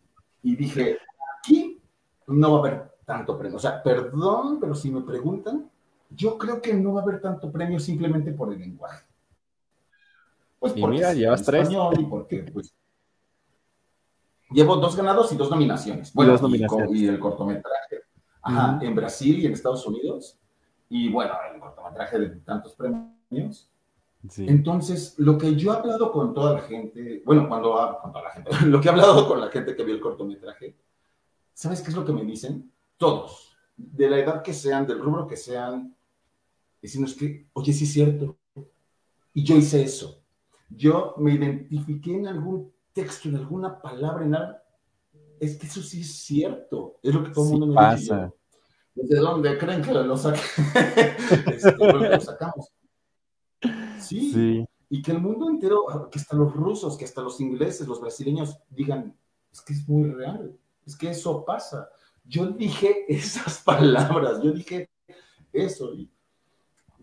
Y 0.42 0.57
dije, 0.57 0.98
aquí 1.38 1.80
no 2.26 2.53
va 2.53 2.57
a 2.57 2.61
haber 2.61 2.90
tanto 3.05 3.36
premio. 3.38 3.57
O 3.57 3.61
sea, 3.61 3.82
perdón, 3.82 4.59
pero 4.59 4.74
si 4.74 4.90
me 4.90 5.03
preguntan, 5.03 5.70
yo 6.11 6.37
creo 6.37 6.61
que 6.61 6.75
no 6.75 6.95
va 6.95 7.01
a 7.01 7.03
haber 7.05 7.21
tanto 7.21 7.51
premio 7.51 7.79
simplemente 7.79 8.33
por 8.33 8.53
el 8.53 8.59
lenguaje. 8.59 9.05
Pues 10.59 10.77
y 10.77 10.87
mira, 10.87 11.15
llevas 11.15 11.43
tres. 11.43 11.71
Y 11.71 12.05
porque, 12.05 12.45
pues, 12.53 12.75
llevo 14.51 14.77
dos 14.77 14.95
ganados 14.95 15.33
y 15.33 15.37
dos 15.37 15.51
nominaciones. 15.51 16.13
Bueno, 16.13 16.33
dos 16.33 16.43
nominaciones. 16.43 16.91
Y, 16.93 17.09
el 17.09 17.19
cortometraje. 17.19 18.03
Ajá, 18.43 18.79
en 18.83 18.95
Brasil 18.95 19.39
y 19.39 19.47
en 19.47 19.53
Estados 19.53 19.87
Unidos. 19.87 20.39
Y 20.89 21.09
bueno, 21.09 21.33
el 21.53 21.61
cortometraje 21.61 22.19
de 22.19 22.29
tantos 22.41 22.75
premios. 22.75 23.71
Entonces, 24.37 25.15
lo 25.19 25.39
que 25.39 25.57
yo 25.57 25.73
he 25.73 25.77
hablado 25.77 26.13
con 26.13 26.35
toda 26.35 26.55
la 26.55 26.61
gente, 26.61 27.23
bueno, 27.25 27.49
cuando 27.49 27.99
con 28.03 28.13
toda 28.13 28.25
la 28.25 28.31
gente, 28.31 28.51
lo 28.67 28.81
que 28.81 28.89
he 28.89 28.91
hablado 28.91 29.27
con 29.27 29.41
la 29.41 29.49
gente 29.49 29.75
que 29.75 29.83
vio 29.83 29.95
el 29.95 30.01
cortometraje, 30.01 30.77
¿sabes 31.55 31.81
qué 31.81 31.89
es 31.89 31.97
lo 31.97 32.05
que 32.05 32.13
me 32.13 32.25
dicen? 32.25 32.71
Todos, 32.99 33.57
de 33.77 34.11
la 34.11 34.19
edad 34.19 34.43
que 34.43 34.53
sean, 34.53 34.87
del 34.87 34.99
rubro 34.99 35.27
que 35.27 35.37
sean, 35.37 35.97
decimos 36.81 37.14
que, 37.14 37.49
oye, 37.53 37.72
sí 37.72 37.85
es 37.85 37.93
cierto. 37.93 38.39
Y 39.33 39.45
yo 39.45 39.57
hice 39.57 39.83
eso. 39.83 40.22
Yo 40.68 41.14
me 41.18 41.35
identifiqué 41.35 42.14
en 42.14 42.26
algún 42.26 42.72
texto, 42.93 43.28
en 43.28 43.37
alguna 43.37 43.81
palabra, 43.81 44.24
en 44.24 44.35
algo. 44.35 44.59
Es 45.39 45.57
que 45.57 45.66
eso 45.66 45.83
sí 45.83 46.03
es 46.03 46.12
cierto. 46.12 46.99
Es 47.03 47.14
lo 47.14 47.24
que 47.24 47.31
todo 47.31 47.47
el 47.47 47.51
mundo 47.53 47.66
me 47.68 47.74
pasa. 47.74 48.26
dice. 48.26 48.41
¿Desde 48.95 49.16
dónde 49.16 49.57
creen 49.57 49.83
que 49.83 49.93
lo, 49.93 50.14
este, 50.14 51.76
lo 51.78 52.20
sacamos. 52.20 52.72
Sí. 54.01 54.66
Y 54.89 55.03
que 55.03 55.12
el 55.12 55.20
mundo 55.20 55.49
entero, 55.49 56.09
que 56.11 56.18
hasta 56.18 56.37
los 56.37 56.55
rusos, 56.55 56.97
que 56.97 57.05
hasta 57.05 57.22
los 57.22 57.41
ingleses, 57.41 57.87
los 57.87 58.01
brasileños 58.01 58.59
digan, 58.68 59.16
es 59.53 59.61
que 59.61 59.72
es 59.72 59.89
muy 59.89 60.11
real, 60.11 60.57
es 60.85 60.97
que 60.97 61.11
eso 61.11 61.45
pasa. 61.45 61.89
Yo 62.24 62.47
dije 62.47 63.05
esas 63.09 63.62
palabras, 63.62 64.43
yo 64.43 64.53
dije 64.53 64.91
eso. 65.53 65.95
Y 65.95 66.11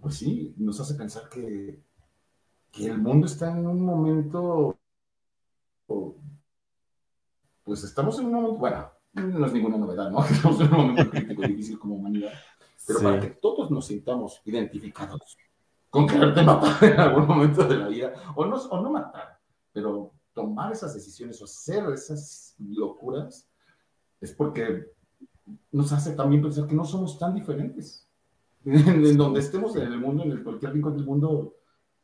pues 0.01 0.15
sí, 0.15 0.53
nos 0.57 0.79
hace 0.79 0.95
pensar 0.95 1.29
que, 1.29 1.81
que 2.71 2.85
el 2.87 2.97
mundo 2.99 3.27
está 3.27 3.51
en 3.51 3.67
un 3.67 3.81
momento, 3.81 4.77
pues 7.63 7.83
estamos 7.83 8.17
en 8.19 8.25
un 8.27 8.33
momento, 8.33 8.57
bueno, 8.57 8.91
no 9.13 9.45
es 9.45 9.53
ninguna 9.53 9.77
novedad, 9.77 10.09
¿no? 10.09 10.23
Estamos 10.31 10.61
en 10.61 10.73
un 10.73 10.87
momento 10.87 11.09
crítico, 11.09 11.41
difícil 11.41 11.79
como 11.79 11.95
humanidad, 11.95 12.31
pero 12.85 13.01
para 13.01 13.19
que 13.19 13.27
todos 13.31 13.71
nos 13.71 13.87
sintamos 13.87 14.41
identificados 14.45 15.37
con 15.89 16.07
quererte 16.07 16.43
matar 16.43 16.83
en 16.83 16.99
algún 16.99 17.27
momento 17.27 17.63
de 17.67 17.77
la 17.77 17.87
vida, 17.87 18.13
o 18.35 18.45
no, 18.45 18.55
o 18.55 18.81
no 18.81 18.91
matar, 18.91 19.39
pero 19.71 20.13
tomar 20.33 20.71
esas 20.71 20.93
decisiones 20.93 21.41
o 21.41 21.45
hacer 21.45 21.83
esas 21.91 22.55
locuras, 22.59 23.49
es 24.21 24.31
porque 24.33 24.91
nos 25.71 25.91
hace 25.91 26.13
también 26.13 26.41
pensar 26.41 26.67
que 26.67 26.75
no 26.75 26.85
somos 26.85 27.17
tan 27.17 27.33
diferentes. 27.33 28.07
En, 28.68 29.15
donde 29.15 29.39
estemos 29.39 29.74
en 29.78 29.84
el 29.84 29.97
mundo, 29.97 30.24
en 30.24 30.43
cualquier 30.43 30.74
rincón 30.74 30.97
del 30.97 31.05
mundo, 31.05 31.55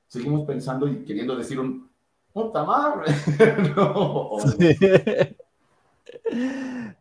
seguimos 0.07 0.45
pensando 0.45 0.87
y 0.87 1.03
queriendo 1.03 1.35
decir 1.35 1.59
un 1.59 1.89
puta 2.31 2.63
madre. 2.63 3.13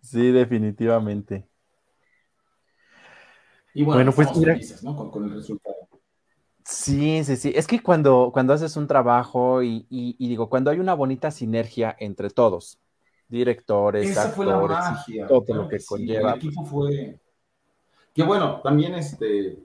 sí. 0.03 0.33
definitivamente. 0.33 1.47
Y 3.73 3.85
bueno, 3.85 4.11
pues 4.13 4.33
felices, 4.33 4.83
¿no? 4.83 5.11
con 5.11 5.25
el 5.25 5.35
resultado. 5.35 5.77
Sí, 6.65 7.23
sí, 7.25 7.37
sí. 7.37 7.53
Es 7.55 7.69
que 7.69 7.81
cuando, 7.81 8.31
cuando 8.33 8.53
haces 8.53 8.77
un 8.77 8.89
trabajo 8.89 9.63
y, 9.63 10.17
digo, 10.19 10.49
cuando 10.49 10.71
hay 10.71 10.81
una 10.81 10.95
bonita 10.95 11.31
sinergia 11.31 11.95
entre 12.01 12.31
todos, 12.31 12.81
directores, 13.29 14.11
Esa 14.11 14.31
fue 14.31 14.47
la 14.47 14.59
magia, 14.59 15.29
todo 15.29 15.55
lo 15.55 15.69
que, 15.69 15.79
conlleva. 15.85 16.33
El 16.33 16.39
equipo 16.39 16.65
fue. 16.65 17.21
Que 18.15 18.23
bueno, 18.23 18.61
también 18.63 18.95
este, 18.95 19.59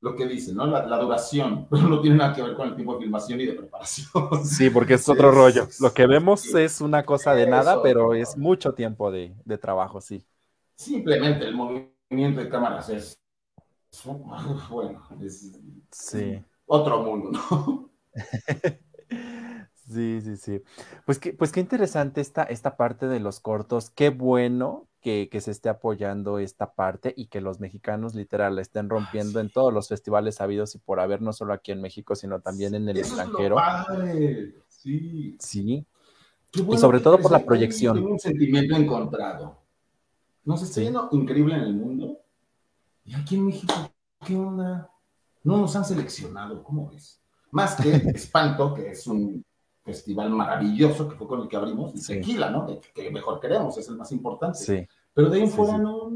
lo 0.00 0.14
que 0.14 0.26
dicen, 0.26 0.56
¿no? 0.56 0.66
La, 0.66 0.98
duración, 0.98 1.66
pero 1.70 1.84
no 1.88 2.00
tiene 2.00 2.16
nada 2.16 2.34
que 2.34 2.42
ver 2.42 2.54
con 2.54 2.68
el 2.68 2.74
tiempo 2.74 2.94
de 2.94 3.00
filmación 3.00 3.40
y 3.40 3.46
de 3.46 3.54
preparación. 3.54 4.44
Sí, 4.44 4.70
porque 4.70 4.94
es 4.94 5.08
otro 5.08 5.30
rollo. 5.30 5.68
Lo 5.80 5.92
que 5.92 6.06
vemos 6.06 6.54
es 6.54 6.80
una 6.80 7.04
cosa 7.04 7.34
de 7.34 7.46
nada, 7.46 7.82
pero 7.82 8.14
es 8.14 8.36
mucho 8.36 8.74
tiempo 8.74 9.10
de, 9.10 9.34
de 9.44 9.58
trabajo, 9.58 10.00
sí. 10.00 10.24
Simplemente 10.76 11.44
el 11.44 11.54
movimiento 11.54 12.40
de 12.40 12.48
cámaras 12.48 12.88
es 12.88 13.20
bueno, 14.70 15.02
es 15.22 15.52
sí. 15.90 16.42
otro 16.66 17.02
mundo, 17.02 17.30
¿no? 17.32 17.90
Sí, 19.90 20.20
sí, 20.20 20.36
sí. 20.36 20.62
Pues, 21.06 21.18
pues 21.38 21.50
qué 21.50 21.60
interesante 21.60 22.20
esta, 22.20 22.42
esta 22.42 22.76
parte 22.76 23.06
de 23.08 23.20
los 23.20 23.40
cortos. 23.40 23.88
Qué 23.88 24.10
bueno 24.10 24.87
que, 25.30 25.40
se 25.40 25.50
esté 25.50 25.68
apoyando 25.68 26.38
esta 26.38 26.72
parte 26.74 27.14
y 27.16 27.26
que 27.26 27.40
los 27.40 27.60
mexicanos 27.60 28.14
literal 28.14 28.56
la 28.56 28.62
estén 28.62 28.88
rompiendo 28.88 29.40
en 29.40 29.50
todos 29.50 29.72
los 29.72 29.88
festivales 29.88 30.40
habidos 30.40 30.74
y 30.74 30.78
por 30.78 31.00
haber, 31.00 31.22
no 31.22 31.32
solo 31.32 31.52
aquí 31.52 31.72
en 31.72 31.80
México, 31.80 32.14
sino 32.14 32.40
también 32.40 32.74
en 32.74 32.88
el 32.88 32.98
extranjero. 32.98 33.56
Sí. 34.68 35.36
Sí. 35.38 35.86
y 36.52 36.78
sobre 36.78 37.00
todo 37.00 37.18
por 37.18 37.32
la 37.32 37.44
proyección. 37.44 37.96
Tengo 37.96 38.12
un 38.12 38.18
sentimiento 38.18 38.76
encontrado. 38.76 39.58
Nos 40.44 40.62
está 40.62 40.80
yendo 40.80 41.08
increíble 41.12 41.54
en 41.54 41.62
el 41.62 41.74
mundo, 41.74 42.20
¿Y 43.04 43.14
aquí 43.14 43.36
en 43.36 43.46
México 43.46 43.74
qué 44.26 44.36
onda? 44.36 44.90
No 45.42 45.56
nos 45.56 45.74
han 45.76 45.84
seleccionado, 45.84 46.62
¿cómo 46.62 46.90
ves? 46.90 47.22
Más 47.50 47.74
que 47.76 47.90
Espanto, 48.14 48.74
que 48.74 48.90
es 48.90 49.06
un 49.06 49.42
festival 49.82 50.28
maravilloso 50.28 51.08
que 51.08 51.16
fue 51.16 51.26
con 51.26 51.40
el 51.40 51.48
que 51.48 51.56
abrimos, 51.56 51.94
y 51.94 52.06
Tequila, 52.06 52.50
¿no? 52.50 52.66
Que, 52.94 53.10
mejor 53.10 53.40
queremos, 53.40 53.78
es 53.78 53.88
el 53.88 53.96
más 53.96 54.12
importante. 54.12 54.58
Sí. 54.58 54.86
Pero 55.18 55.30
de 55.30 55.36
ahí 55.38 55.42
en 55.42 55.50
fuera 55.50 55.76
no, 55.76 56.12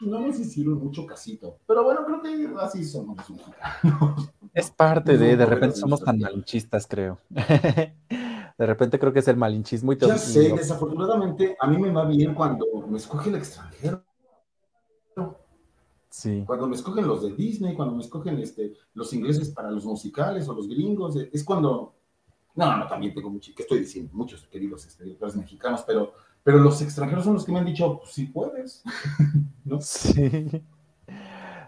no 0.00 0.20
nos 0.20 0.38
hicieron 0.38 0.74
mucho 0.74 1.06
casito. 1.06 1.56
Pero 1.66 1.84
bueno, 1.84 2.04
creo 2.04 2.20
que 2.20 2.54
así 2.60 2.84
somos 2.84 3.16
los 3.16 3.30
mexicanos. 3.30 4.30
Es 4.52 4.70
parte 4.70 5.16
de, 5.16 5.38
de 5.38 5.46
repente 5.46 5.76
somos 5.76 6.02
tan 6.02 6.18
malinchistas, 6.18 6.86
creo. 6.86 7.18
de 7.30 8.66
repente 8.66 8.98
creo 8.98 9.10
que 9.14 9.20
es 9.20 9.28
el 9.28 9.38
malinchismo 9.38 9.94
y 9.94 9.96
todo. 9.96 10.10
Ya 10.10 10.18
sé, 10.18 10.52
desafortunadamente 10.54 11.56
a 11.58 11.66
mí 11.66 11.78
me 11.78 11.90
va 11.90 12.04
bien 12.04 12.34
cuando 12.34 12.66
me 12.88 12.98
escoge 12.98 13.30
el 13.30 13.36
extranjero. 13.36 14.04
Cuando 16.44 16.66
me 16.66 16.76
escogen 16.76 17.06
los 17.06 17.22
de 17.22 17.34
Disney, 17.34 17.74
cuando 17.74 17.94
me 17.94 18.02
escogen 18.02 18.38
este, 18.38 18.74
los 18.92 19.14
ingleses 19.14 19.48
para 19.48 19.70
los 19.70 19.86
musicales 19.86 20.46
o 20.46 20.52
los 20.52 20.68
gringos, 20.68 21.16
es 21.16 21.42
cuando... 21.42 21.94
No, 22.54 22.76
no, 22.76 22.86
también 22.86 23.14
tengo 23.14 23.30
muchos, 23.30 23.54
¿qué 23.54 23.62
estoy 23.62 23.78
diciendo? 23.78 24.10
Muchos 24.12 24.46
queridos 24.48 24.84
este, 24.84 25.04
directores 25.04 25.36
mexicanos, 25.36 25.84
pero, 25.86 26.12
pero 26.42 26.58
los 26.58 26.80
extranjeros 26.82 27.24
son 27.24 27.34
los 27.34 27.44
que 27.44 27.52
me 27.52 27.58
han 27.58 27.66
dicho, 27.66 28.00
si 28.06 28.26
pues, 28.26 28.50
puedes, 28.50 28.82
¿no? 29.64 29.80
Sí. 29.80 30.62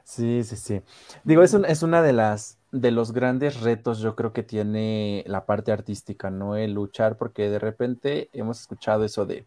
Sí, 0.05 0.43
sí, 0.45 0.57
sí. 0.57 0.83
Digo, 1.25 1.43
es, 1.43 1.55
es 1.55 1.83
una 1.83 2.03
de 2.03 2.13
las 2.13 2.59
de 2.73 2.91
los 2.91 3.13
grandes 3.13 3.61
retos, 3.61 3.99
yo 4.01 4.17
creo 4.17 4.33
que 4.33 4.43
tiene 4.43 5.25
la 5.27 5.45
parte 5.45 5.73
artística, 5.73 6.31
¿no? 6.31 6.57
El 6.57 6.73
luchar, 6.73 7.19
porque 7.19 7.51
de 7.51 7.59
repente 7.59 8.31
hemos 8.33 8.61
escuchado 8.61 9.05
eso 9.05 9.27
de 9.27 9.47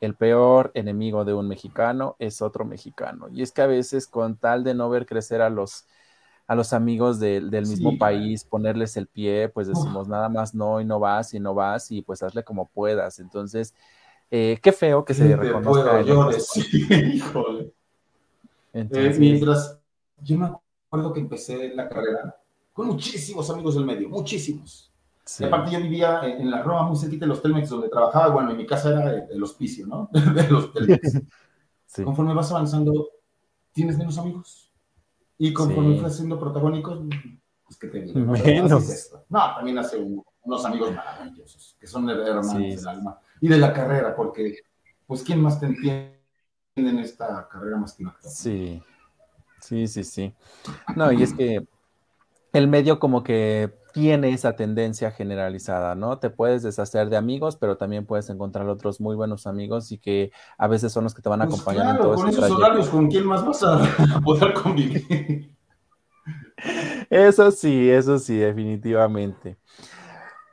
el 0.00 0.14
peor 0.14 0.70
enemigo 0.74 1.24
de 1.24 1.34
un 1.34 1.48
mexicano 1.48 2.14
es 2.18 2.42
otro 2.42 2.64
mexicano. 2.64 3.28
Y 3.32 3.42
es 3.42 3.52
que 3.52 3.62
a 3.62 3.66
veces 3.66 4.06
con 4.06 4.36
tal 4.36 4.64
de 4.64 4.74
no 4.74 4.88
ver 4.90 5.06
crecer 5.06 5.40
a 5.42 5.50
los, 5.50 5.86
a 6.46 6.54
los 6.54 6.72
amigos 6.72 7.18
del 7.18 7.50
mismo 7.50 7.98
país, 7.98 8.44
ponerles 8.44 8.96
el 8.96 9.06
pie, 9.08 9.48
pues 9.48 9.66
decimos 9.66 10.08
nada 10.08 10.28
más 10.28 10.54
no 10.54 10.80
y 10.80 10.84
no 10.84 11.00
vas 11.00 11.34
y 11.34 11.40
no 11.40 11.54
vas 11.54 11.90
y 11.90 12.02
pues 12.02 12.22
hazle 12.22 12.44
como 12.44 12.66
puedas. 12.66 13.18
Entonces, 13.18 13.74
eh, 14.30 14.58
qué 14.62 14.72
feo 14.72 15.04
que 15.04 15.14
se 15.14 15.36
reconozca. 15.36 16.02
yo 16.02 16.30
híjole. 17.12 17.72
Eh, 18.72 19.16
mientras 19.18 19.78
yo 20.22 20.38
me 20.38 20.46
acuerdo 20.86 21.12
que 21.12 21.20
empecé 21.20 21.74
la 21.74 21.88
carrera 21.88 22.36
con 22.72 22.86
muchísimos 22.86 23.48
amigos 23.50 23.74
del 23.74 23.84
medio, 23.84 24.08
muchísimos 24.08 24.88
aparte 25.44 25.70
yo 25.72 25.80
vivía 25.80 26.20
en, 26.24 26.50
la 26.50 26.62
Roma, 26.62 26.84
muy 26.84 26.96
cerquita 26.96 27.24
de 27.24 27.28
los 27.28 27.42
Telmex, 27.42 27.68
donde 27.68 27.88
trabajaba, 27.88 28.28
bueno, 28.28 28.50
en 28.50 28.56
mi 28.56 28.66
casa 28.66 28.90
era 28.90 29.26
el, 29.30 29.42
hospicio, 29.42 29.86
¿no? 29.86 30.08
de 30.12 30.48
los 30.48 30.72
Telmex. 30.72 31.20
Conforme 32.04 32.34
vas 32.34 32.50
avanzando, 32.50 33.08
tienes 33.72 33.98
menos 33.98 34.18
amigos. 34.18 34.70
Y 35.38 35.52
conforme 35.52 36.00
vas 36.00 36.16
siendo 36.16 36.38
protagónico, 36.38 37.04
pues 37.64 37.78
que 37.78 37.86
te. 37.86 38.00
Menos. 38.12 39.10
No, 39.28 39.54
también 39.54 39.78
hace 39.78 39.96
unos 40.42 40.64
amigos 40.64 40.92
maravillosos, 40.92 41.76
que 41.80 41.86
son 41.86 42.10
hermanos 42.10 42.54
del 42.54 42.88
alma. 42.88 43.20
Y 43.40 43.48
de 43.48 43.58
la 43.58 43.72
carrera, 43.72 44.14
porque, 44.14 44.58
pues, 45.06 45.22
¿quién 45.22 45.40
más 45.40 45.60
te 45.60 45.66
entiende 45.66 46.18
en 46.76 46.98
esta 46.98 47.48
carrera 47.48 47.76
más 47.76 47.94
que 47.94 48.04
Sí, 48.20 48.82
sí, 49.60 49.86
sí, 49.88 50.04
sí. 50.04 50.34
No, 50.96 51.12
y 51.12 51.22
es 51.22 51.32
que 51.34 51.66
el 52.52 52.68
medio 52.68 52.98
como 52.98 53.22
que 53.22 53.72
tiene 53.92 54.30
esa 54.30 54.54
tendencia 54.54 55.10
generalizada, 55.10 55.94
¿no? 55.94 56.18
Te 56.18 56.30
puedes 56.30 56.62
deshacer 56.62 57.08
de 57.08 57.16
amigos, 57.16 57.56
pero 57.56 57.76
también 57.76 58.06
puedes 58.06 58.30
encontrar 58.30 58.68
otros 58.68 59.00
muy 59.00 59.16
buenos 59.16 59.46
amigos 59.46 59.90
y 59.92 59.98
que 59.98 60.30
a 60.56 60.68
veces 60.68 60.92
son 60.92 61.04
los 61.04 61.14
que 61.14 61.22
te 61.22 61.28
van 61.28 61.42
a 61.42 61.46
pues 61.46 61.60
acompañar 61.60 61.96
en 61.96 62.02
todo 62.02 62.14
con 62.14 62.28
esos 62.28 62.50
horarios, 62.50 62.88
¿con 62.88 63.08
quién 63.08 63.26
más 63.26 63.44
vas 63.44 63.62
a 63.62 64.20
poder 64.24 64.54
convivir? 64.54 65.50
Eso 67.10 67.50
sí, 67.50 67.90
eso 67.90 68.18
sí, 68.18 68.36
definitivamente. 68.36 69.58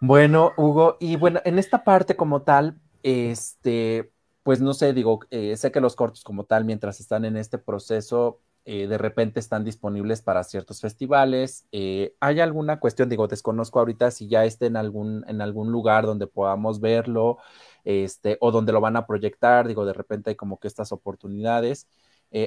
Bueno, 0.08 0.54
Hugo, 0.56 0.98
y 1.00 1.16
bueno, 1.16 1.42
en 1.46 1.58
esta 1.58 1.84
parte 1.84 2.16
como 2.16 2.44
tal, 2.44 2.80
este, 3.02 4.12
pues 4.44 4.62
no 4.62 4.76
sé, 4.76 4.94
digo, 4.94 5.22
eh, 5.32 5.58
sé 5.58 5.72
que 5.72 5.82
los 5.82 5.96
cortos 5.96 6.24
como 6.24 6.44
tal, 6.44 6.64
mientras 6.64 7.00
están 7.00 7.26
en 7.26 7.38
este 7.38 7.58
proceso, 7.58 8.40
eh, 8.66 8.86
de 8.86 9.00
repente 9.00 9.40
están 9.40 9.64
disponibles 9.66 10.22
para 10.22 10.44
ciertos 10.44 10.80
festivales. 10.80 11.66
Eh, 11.72 12.14
¿Hay 12.20 12.40
alguna 12.40 12.80
cuestión? 12.80 13.10
Digo, 13.10 13.28
desconozco 13.28 13.80
ahorita 13.80 14.12
si 14.12 14.28
ya 14.28 14.46
esté 14.46 14.68
en 14.68 14.78
algún, 14.78 15.26
en 15.28 15.42
algún 15.42 15.72
lugar 15.72 16.06
donde 16.06 16.28
podamos 16.28 16.80
verlo, 16.80 17.40
este, 17.84 18.38
o 18.42 18.52
donde 18.52 18.74
lo 18.74 18.82
van 18.82 18.98
a 18.98 19.08
proyectar. 19.08 19.68
Digo, 19.68 19.88
de 19.88 19.94
repente 19.94 20.30
hay 20.30 20.36
como 20.36 20.60
que 20.60 20.68
estas 20.68 20.92
oportunidades. 20.92 21.88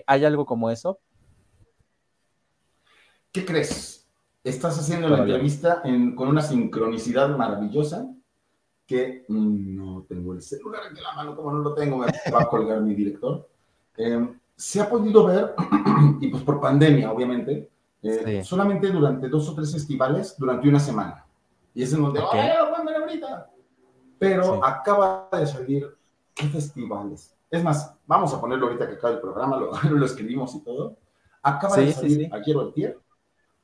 ¿Hay 0.06 0.24
algo 0.24 0.46
como 0.46 0.70
eso? 0.70 1.00
¿Qué 3.32 3.44
crees? 3.44 4.07
Estás 4.49 4.78
haciendo 4.78 5.11
la 5.11 5.18
entrevista 5.18 5.82
con 5.82 6.28
una 6.28 6.40
sincronicidad 6.40 7.36
maravillosa 7.36 8.09
que 8.86 9.26
mm, 9.28 9.76
no 9.76 10.07
tengo 10.09 10.32
el 10.32 10.40
celular 10.40 10.84
en 10.88 11.03
la 11.03 11.12
mano, 11.12 11.36
como 11.36 11.53
no 11.53 11.59
lo 11.59 11.74
tengo, 11.74 11.99
me 11.99 12.07
va 12.07 12.42
a 12.42 12.49
colgar 12.49 12.80
mi 12.80 12.94
director. 12.94 13.46
Em, 13.94 14.40
se 14.57 14.80
ha 14.80 14.88
podido 14.88 15.26
ver, 15.26 15.55
y 16.22 16.28
pues 16.28 16.42
por 16.44 16.62
pandemia, 16.62 17.12
obviamente, 17.12 17.68
eh, 18.03 18.42
solamente 18.42 18.88
durante 18.88 19.28
dos 19.28 19.51
o 19.51 19.55
tres 19.55 19.70
festivales 19.70 20.34
durante 20.38 20.66
una 20.66 20.80
semana. 20.80 21.26
Y 21.74 21.82
es 21.82 21.92
en 21.92 22.03
donde, 22.03 22.20
okay. 22.20 22.40
¡ay, 22.40 22.57
ahorita! 22.57 23.51
Pero 24.18 24.64
acaba 24.64 25.28
de 25.30 25.46
salir, 25.46 25.94
¿qué 26.34 26.46
festivales? 26.46 27.36
Es 27.51 27.62
más, 27.62 27.94
vamos 28.07 28.32
a 28.32 28.40
ponerlo 28.40 28.68
ahorita 28.68 28.88
que 28.88 28.94
acaba 28.94 29.12
el 29.12 29.20
programa, 29.20 29.59
lo, 29.59 29.72
lo 29.90 30.07
escribimos 30.07 30.55
y 30.55 30.64
todo. 30.64 30.96
Acaba 31.42 31.76
de 31.76 31.92
salir 31.92 32.30
ayer 32.32 32.57
o 32.57 32.62
el 32.74 32.96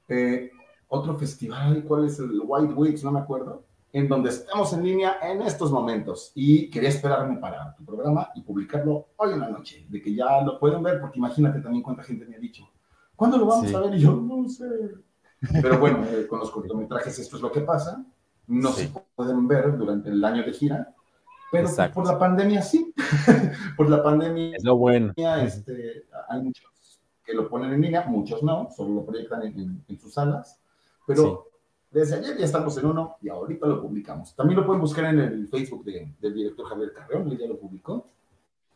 eh, 0.09 0.51
otro 0.89 1.17
festival, 1.17 1.85
¿cuál 1.85 2.07
es 2.07 2.19
el 2.19 2.41
White 2.45 2.75
Weeks? 2.75 3.05
No 3.05 3.13
me 3.13 3.21
acuerdo 3.21 3.65
en 3.95 4.09
donde 4.09 4.31
estamos 4.31 4.73
en 4.73 4.83
línea 4.83 5.19
en 5.23 5.41
estos 5.43 5.71
momentos. 5.71 6.33
Y 6.35 6.69
quería 6.69 6.89
esperarme 6.89 7.37
para 7.39 7.77
tu 7.77 7.85
programa 7.85 8.29
y 8.35 8.43
publicarlo 8.43 9.11
hoy 9.17 9.35
en 9.35 9.41
la 9.41 9.49
noche, 9.49 9.87
de 9.89 10.03
que 10.03 10.13
ya 10.13 10.43
lo 10.43 10.59
pueden 10.59 10.83
ver, 10.83 11.01
porque 11.01 11.21
imagínate 11.21 11.61
también 11.61 11.85
cuánta 11.85 12.03
gente 12.03 12.27
me 12.27 12.35
ha 12.35 12.41
dicho, 12.41 12.69
¿cuándo 13.15 13.39
lo 13.39 13.47
vamos 13.47 13.73
a 13.73 13.81
ver? 13.81 13.95
Y 13.95 14.01
yo 14.01 14.17
no 14.17 14.49
sé. 14.49 14.67
Pero 15.63 15.79
bueno, 15.79 16.05
eh, 16.07 16.27
con 16.27 16.41
los 16.41 16.51
cortometrajes 16.51 17.21
esto 17.21 17.37
es 17.37 17.43
lo 17.43 17.53
que 17.53 17.61
pasa. 17.61 18.05
No 18.49 18.73
se 18.73 18.93
pueden 19.15 19.47
ver 19.47 19.79
durante 19.79 20.09
el 20.11 20.25
año 20.25 20.43
de 20.43 20.53
gira, 20.53 20.93
pero 21.53 21.71
por 21.95 22.05
la 22.05 22.19
pandemia 22.19 22.63
sí. 22.63 22.93
por 23.77 23.89
la 23.89 24.03
pandemia. 24.03 24.57
Es 24.57 24.65
lo 24.65 24.77
bueno. 24.77 25.13
Este, 25.17 26.07
hay 26.29 26.43
muchos 26.43 27.01
que 27.25 27.33
lo 27.33 27.49
ponen 27.49 27.73
en 27.73 27.81
línea, 27.81 28.05
muchos 28.09 28.43
no, 28.43 28.69
solo 28.77 28.95
lo 28.95 29.07
proyectan 29.07 29.43
en, 29.45 29.85
en 29.87 29.99
sus 30.01 30.15
salas. 30.15 30.61
Pero 31.07 31.49
desde 31.91 32.17
ayer 32.17 32.37
ya 32.39 32.45
estamos 32.45 32.77
en 32.79 32.87
uno 32.87 33.17
y 33.21 33.29
ahorita 33.29 33.67
lo 33.67 33.81
publicamos. 33.81 34.35
También 34.35 34.59
lo 34.59 34.67
pueden 34.67 34.81
buscar 34.81 35.05
en 35.07 35.21
el 35.21 35.49
Facebook 35.49 35.85
del 35.85 36.35
director 36.35 36.67
Javier 36.67 36.93
Carreón, 36.93 37.31
él 37.31 37.39
ya 37.39 37.47
lo 37.47 37.59
publicó. 37.59 38.09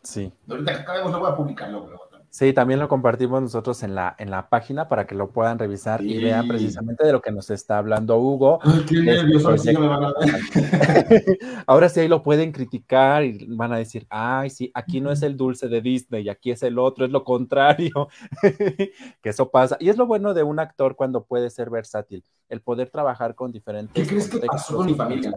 Sí. 0.02 0.32
Ahorita 0.48 0.72
que 0.72 0.80
acabemos 0.80 1.12
lo 1.12 1.20
voy 1.20 1.30
a 1.30 1.36
publicar 1.36 1.70
luego. 1.70 2.07
Sí, 2.30 2.52
también 2.52 2.78
lo 2.78 2.88
compartimos 2.88 3.40
nosotros 3.40 3.82
en 3.82 3.94
la, 3.94 4.14
en 4.18 4.30
la 4.30 4.50
página 4.50 4.88
para 4.88 5.06
que 5.06 5.14
lo 5.14 5.30
puedan 5.30 5.58
revisar 5.58 6.02
y 6.02 6.22
vean 6.22 6.46
precisamente 6.46 7.06
de 7.06 7.12
lo 7.12 7.22
que 7.22 7.32
nos 7.32 7.50
está 7.50 7.78
hablando 7.78 8.18
Hugo. 8.18 8.58
Ay, 8.62 8.84
qué 8.86 9.00
nervios, 9.00 9.62
sí 9.62 9.72
me 9.76 9.88
van 9.88 10.04
a 10.04 10.12
ahora 11.66 11.88
sí 11.88 12.00
ahí 12.00 12.08
lo 12.08 12.22
pueden 12.22 12.52
criticar 12.52 13.24
y 13.24 13.46
van 13.48 13.72
a 13.72 13.78
decir, 13.78 14.06
ay, 14.10 14.50
sí, 14.50 14.70
aquí 14.74 15.00
no 15.00 15.10
es 15.10 15.22
el 15.22 15.36
dulce 15.36 15.68
de 15.68 15.80
Disney, 15.80 16.28
aquí 16.28 16.50
es 16.50 16.62
el 16.62 16.78
otro, 16.78 17.06
es 17.06 17.10
lo 17.10 17.24
contrario. 17.24 18.08
que 19.22 19.28
eso 19.28 19.50
pasa. 19.50 19.76
Y 19.80 19.88
es 19.88 19.96
lo 19.96 20.06
bueno 20.06 20.34
de 20.34 20.42
un 20.42 20.58
actor 20.58 20.96
cuando 20.96 21.24
puede 21.24 21.48
ser 21.48 21.70
versátil, 21.70 22.24
el 22.48 22.60
poder 22.60 22.90
trabajar 22.90 23.34
con 23.34 23.52
diferentes. 23.52 23.94
¿Qué 23.94 24.06
crees 24.06 24.28
que 24.28 24.38
pasó 24.40 24.76
con 24.76 24.86
mi 24.86 24.94
familia? 24.94 25.32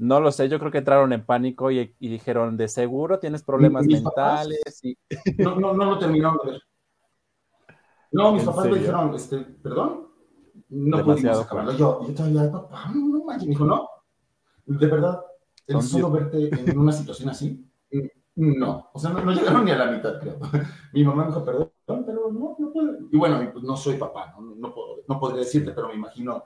No 0.00 0.18
lo 0.18 0.32
sé, 0.32 0.48
yo 0.48 0.58
creo 0.58 0.70
que 0.70 0.78
entraron 0.78 1.12
en 1.12 1.26
pánico 1.26 1.70
y, 1.70 1.94
dijeron, 2.00 2.56
de 2.56 2.68
seguro 2.68 3.18
tienes 3.18 3.42
problemas 3.42 3.84
mentales. 3.86 4.80
Y... 4.82 4.96
No, 5.44 5.56
no, 5.56 5.74
no 5.74 5.84
lo 5.84 5.98
terminaron 5.98 6.38
de 6.42 6.52
ver. 6.52 6.62
No, 8.10 8.32
mis 8.32 8.42
papás 8.42 8.70
me 8.70 8.78
dijeron, 8.78 9.14
este, 9.14 9.40
perdón, 9.40 10.08
no 10.70 10.96
Demasiado 10.96 11.04
pudimos 11.04 11.38
acabarlo. 11.40 11.72
Yo, 11.72 12.06
yo 12.08 12.14
todavía, 12.14 12.50
papá, 12.50 12.90
no 12.94 13.24
manches, 13.24 13.46
me 13.46 13.50
dijo, 13.50 13.66
no, 13.66 13.88
de 14.64 14.86
verdad, 14.86 15.20
el 15.66 15.82
solo 15.82 16.10
verte 16.10 16.48
en 16.48 16.78
una 16.78 16.92
situación 16.92 17.28
así, 17.28 17.70
no, 18.36 18.88
o 18.94 18.98
sea, 18.98 19.10
no, 19.10 19.32
llegaron 19.32 19.66
ni 19.66 19.70
a 19.70 19.76
la 19.76 19.90
mitad, 19.90 20.18
creo. 20.18 20.38
Mi 20.94 21.04
mamá 21.04 21.24
me 21.24 21.28
dijo, 21.28 21.44
perdón, 21.44 21.70
pero 22.06 22.32
no, 22.32 22.56
no 22.58 22.72
puedo. 22.72 22.96
Y 23.12 23.18
bueno, 23.18 23.38
pues 23.52 23.64
no 23.64 23.76
soy 23.76 23.96
papá, 23.96 24.34
no, 24.40 24.54
no, 24.54 24.74
puedo, 24.74 25.02
no 25.06 25.20
podría 25.20 25.40
decirte, 25.40 25.72
pero 25.72 25.88
me 25.88 25.94
imagino 25.94 26.44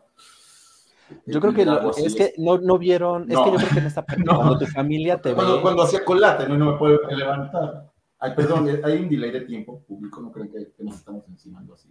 yo 1.26 1.40
creo 1.40 1.54
que 1.54 1.66
es 2.04 2.14
que 2.14 2.34
no, 2.38 2.58
no 2.58 2.78
vieron, 2.78 3.30
es 3.30 3.38
que 3.38 3.50
yo 3.50 3.56
creo 3.56 3.68
que 3.70 3.78
en 3.78 3.86
esta 3.86 4.02
parte, 4.06 4.22
cuando 4.24 4.58
tu 4.58 4.66
familia 4.66 5.20
te 5.20 5.34
cuando, 5.34 5.56
ve. 5.56 5.62
Cuando 5.62 5.82
hacía 5.82 6.04
colate, 6.04 6.48
no, 6.48 6.56
no 6.56 6.72
me 6.72 6.78
puedo 6.78 6.98
levantar. 7.10 7.90
Ay, 8.18 8.32
perdón, 8.34 8.68
hay 8.82 9.02
un 9.02 9.08
delay 9.08 9.30
de 9.30 9.42
tiempo, 9.42 9.82
público, 9.86 10.20
no 10.20 10.32
creen 10.32 10.50
que, 10.50 10.82
nos 10.82 10.96
estamos 10.96 11.28
encimando 11.28 11.74
así. 11.74 11.88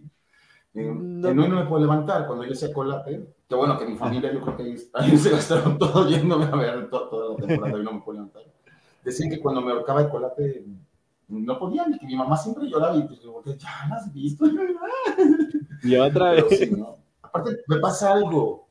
Eh, 0.74 0.92
no, 0.92 1.32
no, 1.32 1.48
me 1.48 1.66
puedo 1.66 1.82
levantar 1.82 2.26
cuando 2.26 2.44
yo 2.44 2.52
hacía 2.52 2.72
colate. 2.72 3.34
Que 3.48 3.54
bueno, 3.54 3.78
que 3.78 3.86
mi 3.86 3.96
familia, 3.96 4.32
yo 4.32 4.40
creo 4.40 4.56
que 4.56 4.76
ahí 4.94 5.16
se 5.18 5.30
gastaron 5.30 5.78
todo 5.78 6.08
yéndome 6.08 6.46
a 6.46 6.56
ver 6.56 6.90
toda 6.90 7.38
la 7.38 7.46
temporada 7.46 7.78
y 7.80 7.84
no 7.84 7.92
me 7.92 8.00
puedo 8.00 8.18
levantar. 8.18 8.42
Decían 9.04 9.30
que 9.30 9.38
cuando 9.38 9.60
me 9.60 9.72
ahorcaba 9.72 10.02
el 10.02 10.08
colate 10.08 10.64
no 11.28 11.58
podía, 11.58 11.86
ni 11.86 11.98
que 11.98 12.06
mi 12.06 12.16
mamá 12.16 12.36
siempre 12.36 12.68
lloraba 12.68 12.96
y 12.96 13.02
pues 13.02 13.20
yo, 13.20 13.42
ya 13.44 13.86
la 13.88 13.96
has 13.96 14.12
visto. 14.12 14.44
Y 15.82 15.96
otra 15.96 16.30
vez. 16.30 16.70
Aparte, 17.20 17.62
me 17.66 17.76
pasa 17.76 18.12
algo 18.14 18.63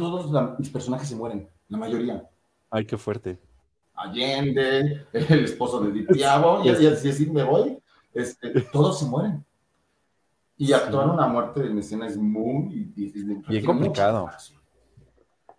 todos 0.00 0.58
mis 0.58 0.70
personajes 0.70 1.08
se 1.08 1.14
mueren, 1.14 1.46
la 1.68 1.76
mayoría. 1.76 2.26
Ay, 2.70 2.86
qué 2.86 2.96
fuerte. 2.96 3.38
Allende, 3.94 5.06
el 5.12 5.44
esposo 5.44 5.78
de 5.82 5.92
Ditiabo, 5.92 6.64
y, 6.64 6.70
así, 6.70 7.08
así 7.08 7.26
me 7.26 7.42
voy, 7.42 7.78
este, 8.14 8.62
todos 8.72 8.98
se 8.98 9.04
mueren. 9.04 9.44
Y 10.56 10.72
actuar 10.72 11.10
una 11.10 11.26
muerte 11.26 11.66
en 11.66 11.78
escena 11.78 12.06
es 12.06 12.16
muy 12.16 12.92
Bien 13.46 13.64
complicado. 13.64 14.30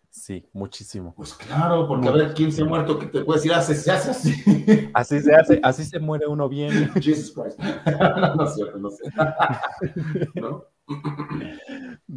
Sí, 0.09 0.43
muchísimo. 0.53 1.13
Pues 1.15 1.33
claro, 1.35 1.87
porque 1.87 2.07
a 2.07 2.11
ver 2.11 2.33
quién 2.33 2.51
se 2.51 2.63
ha 2.63 2.65
muerto 2.65 2.97
que 2.97 3.05
te 3.05 3.23
puede 3.23 3.37
decir, 3.37 3.53
hace, 3.53 3.75
se 3.75 3.91
hace 3.91 4.09
así. 4.09 4.89
Así 4.93 5.21
se 5.21 5.33
hace, 5.33 5.59
así 5.63 5.85
se 5.85 5.99
muere 5.99 6.27
uno 6.27 6.49
bien. 6.49 6.91
Jesus 7.01 7.31
Christ. 7.31 7.59
no, 8.19 8.35
no 8.35 8.43
es 8.43 8.55
cierto, 8.55 8.77
no 8.77 8.89
sé. 8.89 9.03
¿No? 10.35 10.65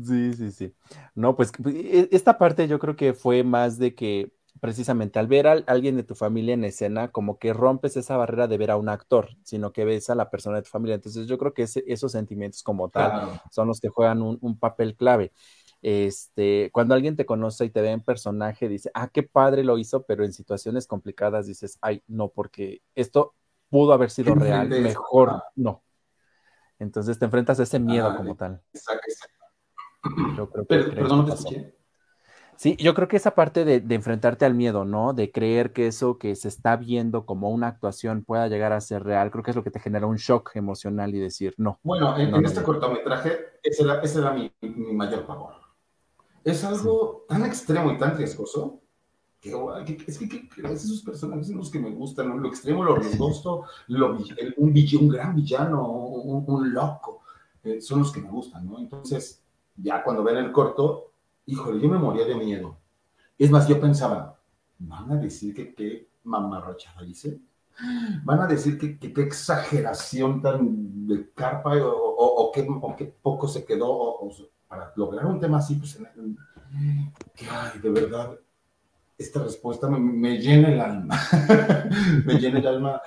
Sí, 0.05 0.33
sí, 0.35 0.51
sí. 0.51 0.75
No, 1.15 1.37
pues 1.37 1.53
e, 1.67 2.09
esta 2.13 2.37
parte 2.39 2.67
yo 2.69 2.79
creo 2.79 2.97
que 2.97 3.15
fue 3.15 3.45
más 3.45 3.79
de 3.79 3.95
que 3.95 4.33
precisamente 4.61 5.19
al 5.19 5.27
ver 5.27 5.47
a 5.47 5.53
alguien 5.67 5.97
de 5.97 6.05
tu 6.05 6.15
familia 6.15 6.55
en 6.55 6.65
escena, 6.65 7.09
como 7.09 7.39
que 7.39 7.53
rompes 7.53 7.97
esa 7.97 8.17
barrera 8.17 8.47
de 8.47 8.57
ver 8.57 8.71
a 8.71 8.77
un 8.77 8.89
actor, 8.89 9.29
sino 9.43 9.73
que 9.73 9.85
ves 9.85 10.11
a 10.11 10.15
la 10.15 10.31
persona 10.31 10.57
de 10.57 10.63
tu 10.63 10.71
familia. 10.71 10.95
Entonces 10.95 11.27
yo 11.27 11.39
creo 11.39 11.53
que 11.53 11.67
esos 11.87 12.13
sentimientos 12.13 12.63
como 12.63 12.89
tal 12.89 13.41
son 13.51 13.69
los 13.69 13.81
que 13.81 13.89
juegan 13.89 14.23
un, 14.23 14.59
papel 14.59 14.97
clave. 14.97 15.33
Este, 15.83 16.71
cuando 16.73 16.95
alguien 16.95 17.15
te 17.15 17.27
conoce 17.27 17.67
y 17.67 17.71
te 17.71 17.83
ve 17.83 17.91
en 17.91 18.01
personaje, 18.01 18.69
dice, 18.69 18.91
ah, 18.95 19.09
qué 19.09 19.23
padre 19.23 19.65
lo 19.65 19.77
hizo, 19.77 20.05
pero 20.05 20.25
en 20.25 20.33
situaciones 20.33 20.87
complicadas 20.87 21.47
dices, 21.47 21.79
ay, 21.83 22.03
no, 22.07 22.29
porque 22.29 22.81
esto 22.95 23.35
pudo 23.69 23.93
haber 23.93 24.11
sido 24.11 24.35
real, 24.35 24.69
mejor 24.69 25.43
no. 25.57 25.83
Entonces 26.85 27.19
te 27.19 27.25
enfrentas 27.25 27.59
a 27.59 27.65
ese 27.65 27.81
miedo 27.81 28.09
ah, 28.09 28.17
como 28.17 28.37
tal. 28.37 28.63
Exacto, 28.73 29.07
Yo 30.37 30.49
creo 30.49 30.67
que 30.67 30.79
perdón, 30.93 31.19
no 31.19 31.25
te 31.25 31.33
escuché. 31.33 31.75
Sí, 32.57 32.77
yo 32.79 32.95
creo 32.95 33.09
que 33.09 33.17
esa 33.17 33.35
parte 33.35 33.65
de, 33.65 33.83
enfrentarte 33.95 34.45
al 34.45 34.55
miedo, 34.55 34.85
¿no? 34.85 35.13
De 35.13 35.33
creer 35.33 35.73
que 35.73 35.89
eso 35.89 36.19
que 36.19 36.37
se 36.37 36.49
está 36.49 36.77
viendo 36.77 37.27
como 37.27 37.51
una 37.51 37.67
actuación 37.67 38.25
pueda 38.25 38.47
llegar 38.49 38.73
a 38.73 38.81
ser 38.81 39.03
real, 39.03 39.31
creo 39.31 39.43
que 39.43 39.51
es 39.51 39.57
lo 39.57 39.65
que 39.65 39.71
te 39.71 39.81
genera 39.81 40.07
un 40.07 40.17
shock 40.17 40.53
emocional 40.55 41.15
y 41.15 41.19
decir, 41.19 41.55
no. 41.57 41.81
Bueno, 41.83 42.17
en, 42.17 42.33
este 42.45 42.63
cortometraje, 42.63 43.59
ese 43.63 44.19
era, 44.19 44.33
mi, 44.33 44.53
mayor 44.61 45.27
pavor. 45.27 45.55
Es 46.45 46.63
algo 46.65 47.25
tan 47.29 47.45
extremo 47.45 47.91
y 47.91 47.99
tan 47.99 48.17
riesgoso 48.17 48.84
es 50.07 50.19
que, 50.19 50.49
esos 50.65 51.03
personajes 51.03 51.49
son 51.49 51.59
los 51.59 51.71
que 51.71 51.79
me 51.79 51.91
gustan, 51.91 52.41
lo 52.41 52.49
extremo, 52.49 52.83
lo 52.83 52.97
riesgoso, 52.97 53.65
lo, 53.89 54.17
un, 54.57 54.75
un 55.01 55.09
gran 55.09 55.35
villano, 55.35 55.87
un, 55.87 56.73
loco, 56.73 57.23
eh, 57.63 57.81
son 57.81 58.01
los 58.01 58.13
que 58.13 58.21
me 58.21 58.31
gustan, 58.31 58.67
¿no? 58.67 58.79
Entonces, 58.79 59.43
ya 59.77 60.03
cuando 60.03 60.23
ven 60.23 60.37
el 60.37 60.53
corto, 60.53 61.11
híjole, 61.47 61.81
yo 61.81 61.89
me 61.89 61.99
moría 61.99 62.25
de 62.25 62.37
miedo. 62.37 62.79
Es 63.39 63.51
más, 63.51 63.69
yo 63.69 63.81
pensaba, 63.81 64.39
¿van 64.79 65.13
a 65.13 65.17
decir 65.17 65.55
que 65.55 65.75
qué 65.75 66.09
mamarrachada 66.25 67.05
hice? 67.05 67.41
van 68.23 68.41
a 68.41 68.47
decir 68.47 68.79
que 68.79 68.99
qué 68.99 69.23
exageración 69.23 70.41
tan 70.41 71.07
de 71.07 71.31
carpa 71.33 71.73
o, 71.83 72.53
qué, 72.53 73.13
poco 73.21 73.49
se 73.49 73.65
quedó 73.65 74.21
para 74.69 74.93
lograr 74.97 75.27
un 75.27 75.41
tema 75.41 75.59
así, 75.59 75.75
pues, 75.75 75.99
que, 77.35 77.47
ay, 77.51 77.79
de 77.81 77.91
verdad, 77.91 78.39
esta 79.17 79.43
respuesta 79.43 79.89
me, 79.89 80.39
llena 80.39 80.69
el 80.69 80.81
alma, 80.81 81.19
me 82.25 82.35
llena 82.35 82.59
el 82.59 82.67
alma 82.67 83.03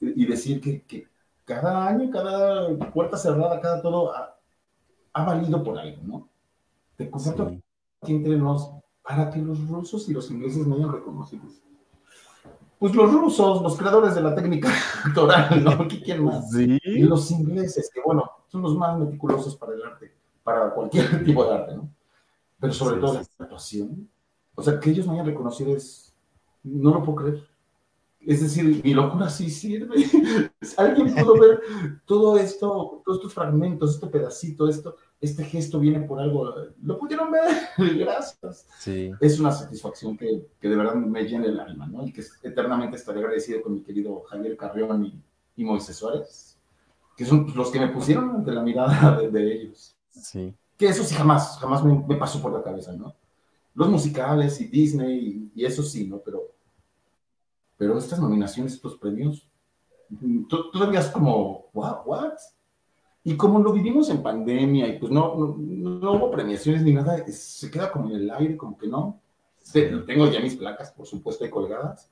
y 0.00 0.26
decir 0.26 0.60
que, 0.60 1.08
cada 1.44 1.86
año, 1.86 2.10
cada 2.10 2.76
puerta 2.92 3.16
cerrada, 3.16 3.60
cada 3.60 3.82
todo 3.82 4.12
ha, 4.14 5.24
valido 5.24 5.62
por 5.62 5.78
algo, 5.78 6.02
¿no? 6.02 6.28
Te 6.96 7.10
comparto 7.10 7.56
aquí 8.00 8.12
entre 8.14 8.36
nos, 8.36 8.70
para 9.02 9.30
que 9.30 9.40
los 9.40 9.68
rusos 9.68 10.08
y 10.08 10.12
los 10.12 10.30
ingleses 10.30 10.66
no 10.66 10.76
hayan 10.76 10.92
reconocido 10.92 11.42
pues 12.84 12.94
los 12.94 13.10
rusos, 13.12 13.62
los 13.62 13.78
creadores 13.78 14.14
de 14.14 14.20
la 14.20 14.34
técnica 14.34 14.68
actoral, 15.06 15.64
¿no? 15.64 15.88
¿Quién 15.88 16.22
más? 16.22 16.50
Sí. 16.50 16.78
Y 16.84 17.02
los 17.04 17.30
ingleses, 17.30 17.90
que 17.90 18.02
bueno, 18.04 18.30
son 18.48 18.60
los 18.60 18.76
más 18.76 18.98
meticulosos 18.98 19.56
para 19.56 19.72
el 19.72 19.82
arte, 19.82 20.12
para 20.42 20.70
cualquier 20.70 21.24
tipo 21.24 21.46
de 21.46 21.54
arte, 21.54 21.76
¿no? 21.76 21.88
Pero 22.60 22.72
sobre 22.74 23.00
todo 23.00 23.14
la 23.14 23.20
actuación. 23.20 24.10
O 24.54 24.62
sea, 24.62 24.78
que 24.78 24.90
ellos 24.90 25.06
no 25.06 25.12
hayan 25.12 25.26
reconocido 25.26 25.76
es, 25.76 26.14
no 26.62 26.94
lo 26.94 27.02
puedo 27.02 27.16
creer. 27.16 27.54
Es 28.26 28.40
decir, 28.40 28.80
mi 28.82 28.94
locura 28.94 29.28
sí 29.28 29.50
sirve. 29.50 29.96
Alguien 30.78 31.14
pudo 31.14 31.38
ver 31.38 31.60
todo 32.06 32.38
esto, 32.38 33.02
todos 33.04 33.18
estos 33.18 33.34
fragmentos, 33.34 33.94
este 33.94 34.06
pedacito, 34.06 34.68
esto, 34.68 34.96
este 35.20 35.44
gesto 35.44 35.78
viene 35.78 36.00
por 36.00 36.20
algo. 36.20 36.54
Lo 36.82 36.98
pudieron 36.98 37.30
ver, 37.30 37.44
gracias. 37.98 38.66
Sí. 38.78 39.12
Es 39.20 39.38
una 39.38 39.52
satisfacción 39.52 40.16
que, 40.16 40.46
que, 40.58 40.68
de 40.68 40.76
verdad 40.76 40.94
me 40.94 41.24
llena 41.24 41.46
el 41.46 41.60
alma, 41.60 41.86
¿no? 41.86 42.06
Y 42.06 42.12
que 42.12 42.22
eternamente 42.42 42.96
estaré 42.96 43.20
agradecido 43.20 43.60
con 43.60 43.74
mi 43.74 43.82
querido 43.82 44.22
Javier 44.22 44.56
Carrión 44.56 45.04
y, 45.04 45.22
y 45.56 45.64
Moisés 45.64 45.96
Suárez, 45.96 46.58
que 47.16 47.26
son 47.26 47.52
los 47.54 47.70
que 47.70 47.80
me 47.80 47.88
pusieron 47.88 48.30
ante 48.30 48.52
la 48.52 48.62
mirada 48.62 49.20
de, 49.20 49.52
ellos. 49.52 49.96
Sí. 50.08 50.54
Que 50.78 50.86
eso 50.86 51.04
sí 51.04 51.14
jamás, 51.14 51.58
jamás 51.60 51.84
me, 51.84 52.04
me, 52.08 52.16
pasó 52.16 52.40
por 52.40 52.52
la 52.52 52.62
cabeza, 52.62 52.92
¿no? 52.92 53.14
Los 53.74 53.88
musicales 53.88 54.60
y 54.60 54.66
Disney 54.66 55.50
y, 55.54 55.62
y 55.62 55.64
eso 55.64 55.82
sí, 55.82 56.06
¿no? 56.06 56.18
Pero 56.18 56.54
pero 57.76 57.98
estas 57.98 58.20
nominaciones, 58.20 58.74
estos 58.74 58.96
premios, 58.96 59.48
todavía 60.72 61.00
es 61.00 61.08
como, 61.08 61.70
what, 61.72 62.06
what? 62.06 62.34
Y 63.24 63.36
como 63.36 63.58
lo 63.58 63.72
vivimos 63.72 64.10
en 64.10 64.22
pandemia 64.22 64.86
y 64.86 64.98
pues 64.98 65.10
no, 65.10 65.56
no, 65.58 66.12
hubo 66.12 66.30
premiaciones 66.30 66.82
ni 66.82 66.92
nada, 66.92 67.26
se 67.26 67.70
queda 67.70 67.90
como 67.90 68.10
en 68.10 68.16
el 68.16 68.30
aire, 68.30 68.56
como 68.56 68.76
que 68.76 68.86
no. 68.86 69.20
Tengo 69.72 70.30
ya 70.30 70.40
mis 70.40 70.56
placas, 70.56 70.92
por 70.92 71.06
supuesto, 71.06 71.42
ahí 71.42 71.50
colgadas. 71.50 72.10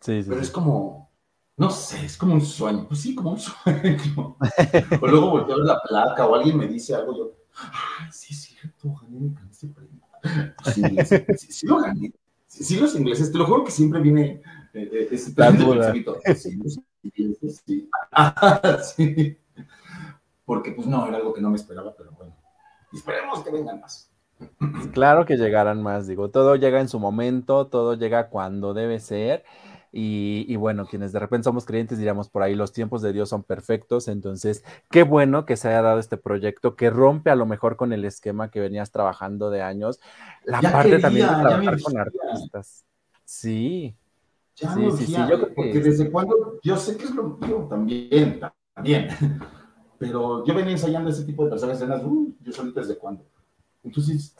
Sí, 0.00 0.22
sí, 0.22 0.28
pero 0.28 0.40
es 0.40 0.50
como, 0.50 1.10
no 1.56 1.70
sé, 1.70 2.04
es 2.04 2.16
como 2.16 2.34
un 2.34 2.40
sueño. 2.40 2.86
Pues 2.88 3.00
sí, 3.00 3.14
como 3.14 3.30
un 3.32 3.38
sueño. 3.38 4.36
o 5.00 5.06
luego 5.06 5.30
volteo 5.30 5.54
a 5.54 5.58
ver 5.58 5.66
la 5.66 5.82
placa 5.82 6.26
o 6.26 6.34
alguien 6.34 6.58
me 6.58 6.66
dice 6.66 6.94
algo, 6.94 7.16
yo, 7.16 7.32
ah, 7.56 8.08
sí 8.10 8.34
es 8.34 8.42
cierto, 8.42 8.92
gané 9.02 9.34
ese 9.50 9.68
premio. 9.68 9.99
Sí, 10.74 10.82
sí, 11.36 11.52
sí, 11.52 11.66
lo 11.66 11.78
gané. 11.78 12.12
Sí, 12.46 12.76
los 12.76 12.94
ingleses, 12.96 13.32
te 13.32 13.38
lo 13.38 13.46
juro 13.46 13.64
que 13.64 13.70
siempre 13.70 14.00
viene 14.00 14.42
eh, 14.72 15.08
eh, 15.10 15.18
sí. 18.96 19.36
Porque 20.44 20.72
pues 20.72 20.86
no, 20.86 21.06
era 21.06 21.16
algo 21.16 21.32
que 21.32 21.40
no 21.40 21.48
me 21.50 21.56
esperaba, 21.56 21.94
pero 21.96 22.12
bueno. 22.12 22.36
Esperemos 22.92 23.42
que 23.42 23.50
vengan 23.50 23.80
más. 23.80 24.10
Claro 24.92 25.26
que 25.26 25.36
llegarán 25.36 25.82
más, 25.82 26.06
digo, 26.06 26.30
todo 26.30 26.56
llega 26.56 26.80
en 26.80 26.88
su 26.88 26.98
momento, 26.98 27.66
todo 27.66 27.94
llega 27.94 28.28
cuando 28.28 28.74
debe 28.74 28.98
ser. 28.98 29.44
Y, 29.92 30.54
bueno, 30.54 30.86
quienes 30.86 31.12
de 31.12 31.18
repente 31.18 31.44
somos 31.44 31.64
creyentes 31.64 31.98
diríamos 31.98 32.28
por 32.28 32.42
ahí, 32.42 32.54
los 32.54 32.72
tiempos 32.72 33.02
de 33.02 33.12
Dios 33.12 33.28
son 33.28 33.42
perfectos, 33.42 34.06
entonces 34.06 34.62
qué 34.88 35.02
bueno 35.02 35.46
que 35.46 35.56
se 35.56 35.68
haya 35.68 35.82
dado 35.82 35.98
este 35.98 36.16
proyecto 36.16 36.76
que 36.76 36.90
rompe 36.90 37.30
a 37.30 37.34
lo 37.34 37.44
mejor 37.44 37.76
con 37.76 37.92
el 37.92 38.04
esquema 38.04 38.50
que 38.52 38.60
venías 38.60 38.92
trabajando 38.92 39.50
de 39.50 39.62
años, 39.62 39.98
la 40.44 40.62
parte 40.62 41.00
también 41.00 41.26
de 41.26 41.42
trabajar 41.42 41.82
con 41.82 41.98
artistas. 41.98 42.84
Sí, 43.24 43.96
ya 44.54 44.74
sí, 44.74 44.90
sí, 44.96 45.06
sí, 45.06 45.16
yo 45.28 45.54
porque 45.54 45.80
desde 45.80 46.10
cuando, 46.10 46.60
yo 46.62 46.76
sé 46.76 46.96
que 46.96 47.04
es 47.04 47.14
lo 47.14 47.38
mío 47.38 47.66
también, 47.68 48.40
también, 48.74 49.08
pero 49.98 50.44
yo 50.44 50.54
venía 50.54 50.72
ensayando 50.72 51.10
ese 51.10 51.24
tipo 51.24 51.44
de 51.44 51.50
personas 51.50 51.76
escenas, 51.76 52.04
uh, 52.04 52.32
yo 52.40 52.52
solito 52.52 52.78
desde 52.78 52.96
cuándo. 52.96 53.24
Entonces, 53.82 54.36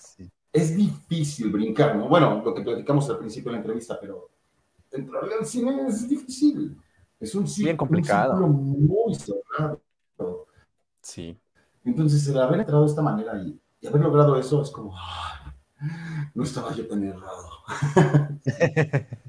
es 0.53 0.77
difícil 0.77 1.51
brincar, 1.51 1.97
¿no? 1.97 2.09
Bueno, 2.09 2.43
lo 2.45 2.55
que 2.55 2.63
platicamos 2.63 3.09
al 3.11 3.19
principio 3.19 3.51
de 3.51 3.57
la 3.57 3.63
entrevista, 3.63 3.99
pero 4.01 4.31
entrar 4.93 5.25
al 5.39 5.47
cine 5.47 5.87
es 5.87 6.09
difícil. 6.09 6.77
Es 7.19 7.35
un 7.35 7.47
cine 7.47 7.77
complicado. 7.77 8.47
muy 8.47 9.15
cerrado. 9.15 9.81
Sí. 11.03 11.39
Entonces, 11.85 12.27
el 12.29 12.39
haber 12.39 12.61
entrado 12.61 12.83
de 12.85 12.91
esta 12.91 13.03
manera 13.03 13.43
y, 13.43 13.59
y 13.81 13.87
haber 13.87 14.03
logrado 14.03 14.37
eso 14.37 14.63
es 14.63 14.71
como, 14.71 14.95
no 16.35 16.45
estaba 16.45 16.73
yo 16.75 16.87
tan 16.87 17.05
errado. 17.05 17.49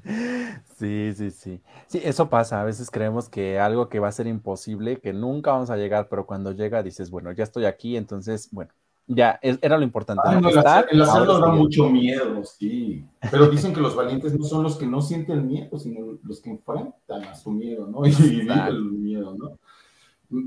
Sí, 0.76 1.12
sí, 1.14 1.30
sí. 1.30 1.62
Sí, 1.86 2.00
eso 2.02 2.28
pasa. 2.28 2.60
A 2.60 2.64
veces 2.64 2.90
creemos 2.90 3.28
que 3.28 3.60
algo 3.60 3.88
que 3.88 4.00
va 4.00 4.08
a 4.08 4.12
ser 4.12 4.26
imposible, 4.26 5.00
que 5.00 5.12
nunca 5.12 5.52
vamos 5.52 5.70
a 5.70 5.76
llegar, 5.76 6.08
pero 6.08 6.26
cuando 6.26 6.50
llega 6.52 6.82
dices, 6.82 7.10
bueno, 7.10 7.30
ya 7.32 7.44
estoy 7.44 7.66
aquí, 7.66 7.96
entonces, 7.96 8.48
bueno, 8.50 8.72
ya 9.06 9.38
era 9.42 9.76
lo 9.76 9.84
importante. 9.84 10.22
el, 10.28 11.02
hacerlo 11.02 11.38
da 11.38 11.48
mucho 11.48 11.88
miedo, 11.88 12.42
sí. 12.44 13.04
Pero 13.30 13.48
dicen 13.48 13.74
que 13.74 13.80
los 13.80 13.94
valientes 13.94 14.38
no 14.38 14.44
son 14.44 14.62
los 14.62 14.76
que 14.76 14.86
no 14.86 15.02
sienten 15.02 15.46
miedo, 15.46 15.78
sino 15.78 16.18
los 16.22 16.40
que 16.40 16.50
enfrentan 16.50 17.24
a 17.24 17.34
su 17.34 17.50
miedo, 17.50 17.86
¿no? 17.86 18.02
Y 18.06 18.12
viven 18.12 18.58
el 18.58 18.82
miedo, 18.82 19.36
¿no? 19.36 19.58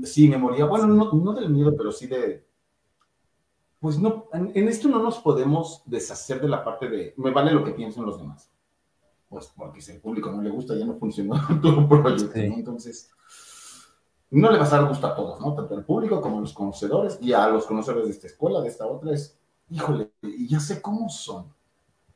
Sí, 0.04 0.28
me 0.28 0.38
moría, 0.38 0.64
bueno, 0.64 0.88
no, 0.88 1.12
no 1.12 1.32
del 1.32 1.50
miedo, 1.50 1.74
pero 1.76 1.92
sí 1.92 2.08
de, 2.08 2.44
pues 3.80 3.98
no, 3.98 4.28
en, 4.32 4.68
esto 4.68 4.88
no 4.88 5.02
nos 5.02 5.18
podemos 5.18 5.82
deshacer 5.86 6.40
de 6.40 6.48
la 6.48 6.64
parte 6.64 6.88
de, 6.88 7.14
me 7.18 7.30
vale 7.30 7.52
lo 7.52 7.62
que 7.62 7.72
piensen 7.72 8.04
los 8.04 8.18
demás. 8.18 8.50
Pues 9.28 9.52
porque 9.56 9.80
si 9.80 9.92
al 9.92 10.00
público 10.00 10.30
no 10.30 10.40
le 10.40 10.50
gusta, 10.50 10.74
ya 10.76 10.86
no 10.86 10.96
funcionó 10.96 11.36
tu 11.62 11.88
proyecto, 11.88 12.36
Entonces, 12.36 13.10
no 14.30 14.50
le 14.50 14.58
va 14.58 14.64
a 14.64 14.68
dar 14.68 14.88
gusto 14.88 15.06
a 15.06 15.14
todos, 15.14 15.40
¿no? 15.40 15.54
Tanto 15.54 15.74
al 15.74 15.84
público 15.84 16.20
como 16.20 16.38
a 16.38 16.40
los 16.40 16.52
conocedores 16.52 17.18
y 17.20 17.32
a 17.32 17.48
los 17.48 17.66
conocedores 17.66 18.06
de 18.06 18.12
esta 18.12 18.26
escuela, 18.26 18.60
de 18.60 18.68
esta 18.68 18.86
otra, 18.86 19.12
es, 19.12 19.38
híjole, 19.70 20.10
ya 20.48 20.60
sé 20.60 20.82
cómo 20.82 21.08
son. 21.08 21.54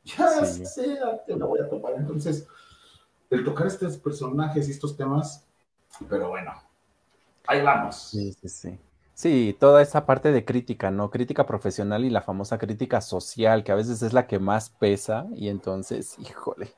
Ya 0.03 0.27
sé, 0.45 0.99
te 1.27 1.35
lo 1.35 1.47
voy 1.47 1.59
a 1.59 1.69
topar. 1.69 1.93
Entonces, 1.93 2.47
el 3.29 3.43
tocar 3.43 3.67
estos 3.67 3.97
personajes 3.97 4.67
y 4.67 4.71
estos 4.71 4.97
temas, 4.97 5.47
pero 6.09 6.29
bueno, 6.29 6.53
ahí 7.47 7.61
vamos. 7.61 8.09
Sí, 8.09 8.33
sí, 8.33 8.49
sí. 8.49 8.79
Sí, 9.13 9.55
toda 9.59 9.83
esa 9.83 10.07
parte 10.07 10.31
de 10.31 10.45
crítica, 10.45 10.89
¿no? 10.89 11.11
Crítica 11.11 11.45
profesional 11.45 12.03
y 12.05 12.09
la 12.09 12.23
famosa 12.23 12.57
crítica 12.57 13.01
social, 13.01 13.63
que 13.63 13.71
a 13.71 13.75
veces 13.75 14.01
es 14.01 14.13
la 14.13 14.25
que 14.25 14.39
más 14.39 14.71
pesa 14.71 15.27
y 15.35 15.49
entonces, 15.49 16.17
híjole, 16.17 16.73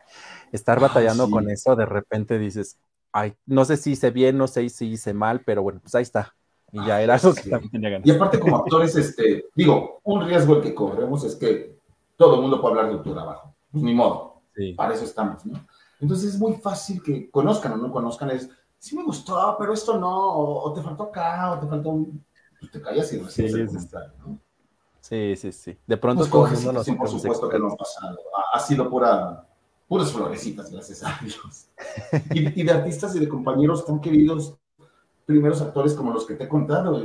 estar 0.52 0.80
batallando 0.82 1.30
con 1.30 1.50
eso, 1.50 1.78
de 1.78 1.86
repente 1.86 2.38
dices, 2.38 2.78
ay, 3.14 3.36
no 3.45 3.64
sé 3.64 3.78
si 3.78 3.91
hice 3.91 4.11
bien, 4.11 4.38
no 4.38 4.47
sé 4.47 4.68
si 4.70 4.88
hice 4.88 5.14
mal, 5.14 5.41
pero 5.45 5.64
bueno, 5.64 5.80
pues 5.82 5.95
ahí 5.95 6.03
está. 6.03 6.36
Y 6.72 6.86
ya 6.86 7.01
era 7.01 7.16
eso 7.16 7.34
que 7.34 7.49
también 7.49 7.72
tenía 7.72 7.89
ganas. 7.91 8.07
Y 8.07 8.11
aparte 8.11 8.39
como 8.39 8.57
actores, 8.57 8.95
este, 8.95 9.45
digo, 9.55 10.01
un 10.03 10.26
riesgo 10.26 10.57
el 10.57 10.61
que 10.61 10.74
corremos 10.74 11.24
es 11.24 11.36
que 11.36 11.78
todo 12.18 12.36
el 12.36 12.41
mundo 12.41 12.59
puede 12.59 12.76
hablar 12.80 12.97
de 12.97 13.03
tu 13.03 13.14
trabajo. 13.14 13.53
Pues 13.72 13.84
ni 13.84 13.93
modo. 13.93 14.41
Para 14.76 14.93
eso 14.93 15.05
estamos, 15.05 15.45
¿no? 15.45 15.66
Entonces 15.99 16.34
es 16.34 16.39
muy 16.39 16.53
fácil 16.55 17.01
que 17.01 17.30
conozcan 17.32 17.74
o 17.74 17.78
no 17.78 17.91
conozcan, 17.91 18.32
es, 18.32 18.49
sí 18.78 18.95
me 18.95 19.03
gustó, 19.03 19.55
pero 19.57 19.74
esto 19.74 19.97
no, 19.97 20.38
o 20.38 20.74
te 20.74 20.82
faltó 20.82 21.03
acá, 21.03 21.51
o 21.51 21.59
te 21.59 21.68
faltó 21.68 21.89
un 21.89 22.24
te 22.72 22.82
callas 22.82 23.11
y 23.14 23.20
recibes 23.20 23.51
sí, 23.72 23.88
¿no? 24.26 24.39
Sí, 24.99 25.36
sí, 25.36 25.51
sí. 25.51 25.78
De 25.86 25.97
pronto 25.97 26.22
pues 26.22 26.32
todo 26.32 26.47
el 26.47 26.97
por 26.97 27.09
supuesto 27.09 27.49
que 27.49 27.59
no 27.59 27.68
ha 27.68 27.76
pasado. 27.76 28.18
Ha, 28.53 28.59
sido 28.59 28.89
pura, 28.89 29.45
puras 29.94 30.12
florecitas, 30.12 30.72
gracias 30.72 31.04
a 31.04 31.20
Dios. 31.22 31.68
Y, 32.34 32.64
de 32.64 32.72
artistas 32.72 33.16
y 33.16 33.20
de 33.20 33.30
compañeros 33.30 33.86
tan 33.86 34.02
queridos, 34.02 34.58
primeros 35.24 35.62
actores 35.62 35.94
como 35.94 36.12
los 36.12 36.26
que 36.26 36.34
te 36.34 36.46
he 36.46 36.48
contado, 36.48 37.00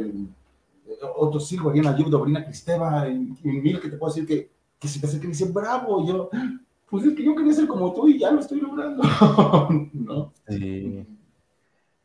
otros 1.15 1.47
sí, 1.47 1.59
Guariana 1.59 1.91
Ayudo, 1.91 2.19
Brina 2.21 2.47
Cristeva, 2.47 3.07
y 3.07 3.37
mil 3.45 3.79
que 3.79 3.91
te 3.91 3.99
puedo 3.99 4.11
decir 4.11 4.27
que, 4.27 4.51
que 4.79 4.89
se 4.89 5.07
te 5.07 5.21
que 5.21 5.27
dice, 5.27 5.53
bravo, 5.53 6.07
yo, 6.07 6.31
pues 6.89 7.05
es 7.05 7.15
que 7.15 7.23
yo 7.23 7.35
quería 7.35 7.53
ser 7.53 7.69
como 7.69 7.93
tú 7.93 8.09
y 8.09 8.19
ya 8.19 8.31
lo 8.31 8.41
estoy 8.41 8.63
logrando, 8.63 9.03
¿no? 9.93 10.33
Sí, 10.49 11.05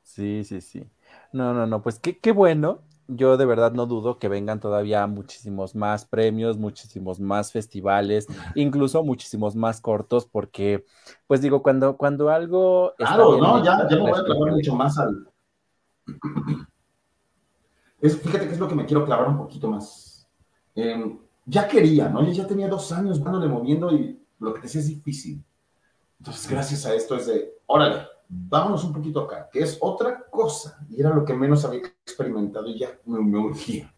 sí, 0.01 0.43
sí, 0.43 0.59
sí. 0.59 0.83
No, 1.31 1.53
no, 1.53 1.65
no, 1.65 1.81
pues 1.81 1.97
qué, 1.97 2.17
qué 2.17 2.33
bueno 2.33 2.81
yo 3.07 3.37
de 3.37 3.45
verdad 3.45 3.73
no 3.73 3.85
dudo 3.85 4.17
que 4.17 4.27
vengan 4.27 4.59
todavía 4.59 5.05
muchísimos 5.07 5.75
más 5.75 6.05
premios, 6.05 6.57
muchísimos 6.57 7.19
más 7.19 7.51
festivales, 7.51 8.27
incluso 8.55 9.03
muchísimos 9.03 9.55
más 9.55 9.81
cortos, 9.81 10.25
porque, 10.25 10.85
pues 11.27 11.41
digo, 11.41 11.61
cuando, 11.63 11.97
cuando 11.97 12.29
algo... 12.29 12.93
Claro, 12.97 13.37
no, 13.37 13.63
ya, 13.63 13.87
ya 13.89 13.95
me 13.95 14.01
voy 14.01 14.19
a 14.19 14.23
clavar 14.23 14.51
mucho 14.51 14.75
más 14.75 14.97
al... 14.97 15.27
Es, 18.01 18.19
fíjate 18.19 18.47
que 18.47 18.53
es 18.53 18.59
lo 18.59 18.67
que 18.67 18.75
me 18.75 18.85
quiero 18.85 19.05
clavar 19.05 19.29
un 19.29 19.37
poquito 19.37 19.69
más. 19.69 20.27
Em, 20.75 21.17
ya 21.45 21.69
quería, 21.69 22.09
¿no? 22.09 22.29
Ya 22.29 22.45
tenía 22.45 22.67
dos 22.67 22.91
años 22.91 23.23
dándole 23.23 23.47
moviendo 23.47 23.93
y 23.93 24.21
lo 24.39 24.53
que 24.53 24.59
te 24.59 24.67
decía 24.67 24.81
es 24.81 24.89
difícil. 24.89 25.41
Entonces, 26.19 26.49
gracias 26.49 26.85
a 26.85 26.93
esto 26.93 27.15
es 27.15 27.27
de, 27.27 27.53
órale, 27.65 28.05
vámonos 28.33 28.83
un 28.83 28.93
poquito 28.93 29.21
acá, 29.21 29.49
que 29.51 29.59
es 29.59 29.77
otra 29.79 30.25
cosa, 30.29 30.79
y 30.89 30.99
era 30.99 31.11
lo 31.11 31.23
que 31.23 31.33
menos 31.33 31.63
había 31.65 31.79
experimentado 31.79 32.67
y 32.67 32.79
ya 32.79 32.89
me, 33.05 33.37
urgía. 33.37 33.93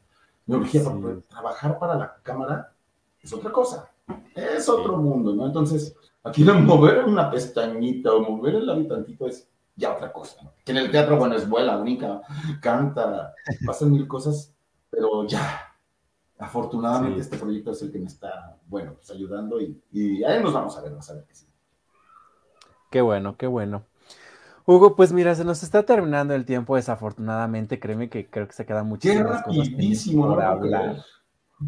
Me 0.46 0.58
urgía 0.58 0.84
trabajar 1.30 1.80
para 1.80 1.96
la 1.96 2.16
cámara 2.22 2.72
es 3.22 3.34
otra 3.34 3.52
cosa, 3.52 3.92
es 4.36 4.70
otro 4.70 4.98
mundo, 4.98 5.34
¿no? 5.34 5.48
Entonces, 5.48 5.96
aquí 6.24 6.44
no 6.44 6.54
mover 6.60 7.06
una 7.06 7.32
pestañita 7.32 8.14
o 8.14 8.22
mover 8.22 8.56
el 8.56 8.70
habitantito 8.70 9.26
es 9.26 9.50
ya 9.76 9.94
otra 9.94 10.14
cosa, 10.14 10.44
¿no? 10.44 10.54
Que 10.64 10.72
en 10.72 10.78
el 10.78 10.92
teatro, 10.92 11.18
bueno, 11.18 11.36
es 11.36 11.50
vuela, 11.50 11.78
brinca, 11.78 12.22
canta, 12.62 13.34
pasan 13.66 13.92
mil 13.92 14.08
cosas, 14.08 14.54
pero 14.92 15.26
ya, 15.26 15.76
afortunadamente 16.38 17.22
este 17.22 17.38
proyecto 17.38 17.72
es 17.72 17.82
el 17.82 17.92
que 17.92 18.00
me 18.00 18.08
está, 18.08 18.60
bueno, 18.68 18.94
pues 18.94 19.10
ayudando 19.10 19.60
y, 19.60 19.82
y 19.92 20.24
ahí 20.24 20.44
nos 20.44 20.54
vamos 20.54 20.78
a 20.78 20.82
ver, 20.82 20.92
vamos 20.92 21.10
a 21.10 21.14
ver 21.16 21.26
que 21.26 21.34
sí. 21.34 21.48
Qué 22.92 23.02
bueno, 23.02 23.36
qué 23.38 23.48
bueno. 23.48 23.84
Hugo, 24.66 24.96
pues 24.96 25.14
mira, 25.14 25.36
se 25.36 25.46
nos 25.46 25.62
está 25.62 25.84
terminando 25.84 26.34
el 26.34 26.46
tiempo, 26.46 26.76
desafortunadamente. 26.76 27.80
Créeme 27.80 28.10
que 28.10 28.28
creo 28.28 28.48
que 28.48 28.54
se 28.54 28.66
quedan 28.66 28.88
muchísimas 28.88 29.44
cosas 29.44 29.70
por 30.14 30.42
hablar. 30.42 31.06